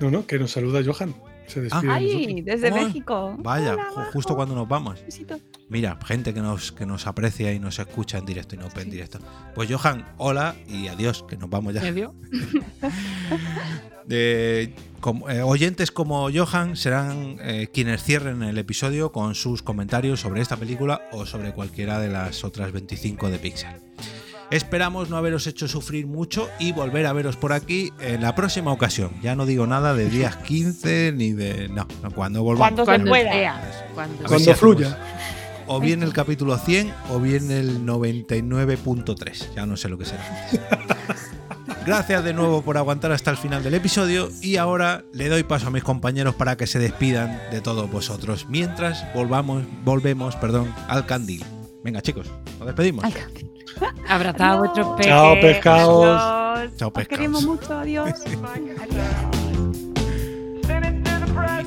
No, 0.00 0.10
no, 0.10 0.26
que 0.26 0.40
nos 0.40 0.50
saluda 0.50 0.82
Johan. 0.84 1.14
Se 1.46 1.60
despide 1.62 1.92
Ay, 1.92 2.42
desde 2.42 2.70
México. 2.70 3.36
Vaya, 3.38 3.74
Hola, 3.74 4.10
justo 4.12 4.34
cuando 4.34 4.54
nos 4.54 4.68
vamos. 4.68 4.98
Mira, 5.68 5.98
gente 6.04 6.32
que 6.34 6.40
nos, 6.40 6.72
que 6.72 6.86
nos 6.86 7.06
aprecia 7.06 7.52
y 7.52 7.58
nos 7.58 7.78
escucha 7.78 8.18
en 8.18 8.26
directo 8.26 8.54
y 8.54 8.58
no 8.58 8.68
ve 8.74 8.82
en 8.82 8.90
directo. 8.90 9.18
Pues 9.54 9.70
Johan, 9.70 10.06
hola 10.18 10.54
y 10.68 10.88
adiós, 10.88 11.24
que 11.28 11.36
nos 11.36 11.48
vamos 11.50 11.74
ya. 11.74 11.82
Adiós. 11.82 12.12
Eh, 14.08 14.72
como- 15.00 15.28
eh, 15.28 15.42
oyentes 15.42 15.90
como 15.90 16.28
Johan 16.32 16.76
serán 16.76 17.38
eh, 17.40 17.66
quienes 17.74 18.04
cierren 18.04 18.44
el 18.44 18.56
episodio 18.56 19.10
con 19.10 19.34
sus 19.34 19.62
comentarios 19.62 20.20
sobre 20.20 20.40
esta 20.42 20.56
película 20.56 21.02
o 21.10 21.26
sobre 21.26 21.52
cualquiera 21.52 21.98
de 21.98 22.08
las 22.08 22.44
otras 22.44 22.70
25 22.70 23.30
de 23.30 23.38
Pixar. 23.40 23.80
Esperamos 24.50 25.10
no 25.10 25.16
haberos 25.16 25.46
hecho 25.46 25.66
sufrir 25.66 26.06
mucho 26.06 26.48
y 26.58 26.72
volver 26.72 27.06
a 27.06 27.12
veros 27.12 27.36
por 27.36 27.52
aquí 27.52 27.92
en 28.00 28.22
la 28.22 28.34
próxima 28.34 28.72
ocasión. 28.72 29.10
Ya 29.22 29.34
no 29.34 29.44
digo 29.44 29.66
nada 29.66 29.94
de 29.94 30.08
días 30.08 30.36
15 30.36 31.12
ni 31.16 31.32
de... 31.32 31.68
No, 31.68 31.86
no, 32.02 32.10
cuando 32.12 32.42
volvamos. 32.42 32.68
Cuando 32.68 32.84
se 32.84 32.86
Cuando 32.86 33.10
pueda. 33.10 33.32
sea. 33.32 33.88
Cuando 33.94 34.16
Cuando 34.24 34.38
si 34.38 34.54
fluya. 34.54 34.98
O 35.66 35.80
bien 35.80 36.04
el 36.04 36.12
capítulo 36.12 36.56
100 36.58 36.94
o 37.10 37.18
bien 37.18 37.50
el 37.50 37.84
99.3. 37.84 39.54
Ya 39.56 39.66
no 39.66 39.76
sé 39.76 39.88
lo 39.88 39.98
que 39.98 40.04
será. 40.04 40.22
Gracias 41.84 42.24
de 42.24 42.32
nuevo 42.32 42.62
por 42.62 42.78
aguantar 42.78 43.12
hasta 43.12 43.30
el 43.32 43.36
final 43.36 43.62
del 43.62 43.74
episodio 43.74 44.28
y 44.42 44.56
ahora 44.56 45.04
le 45.12 45.28
doy 45.28 45.42
paso 45.44 45.68
a 45.68 45.70
mis 45.70 45.84
compañeros 45.84 46.34
para 46.34 46.56
que 46.56 46.66
se 46.66 46.78
despidan 46.78 47.40
de 47.50 47.60
todos 47.60 47.88
vosotros 47.90 48.46
mientras 48.48 49.04
volvamos, 49.14 49.62
volvemos 49.84 50.34
perdón, 50.36 50.72
al 50.88 51.06
candil. 51.06 51.44
Venga 51.86 52.02
chicos, 52.02 52.26
nos 52.58 52.66
despedimos. 52.66 53.04
Abrazad 54.08 54.54
a 54.54 54.56
vuestros 54.56 54.88
peques. 54.96 55.06
Chao, 55.06 55.40
pescados. 55.40 56.04
Adiós. 56.04 56.76
Chao, 56.76 56.88
Os 56.88 56.94
pescados. 56.94 57.08
queremos 57.08 57.44
mucho. 57.44 57.72
Adiós. 57.72 58.24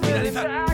finalizar. 0.02 0.70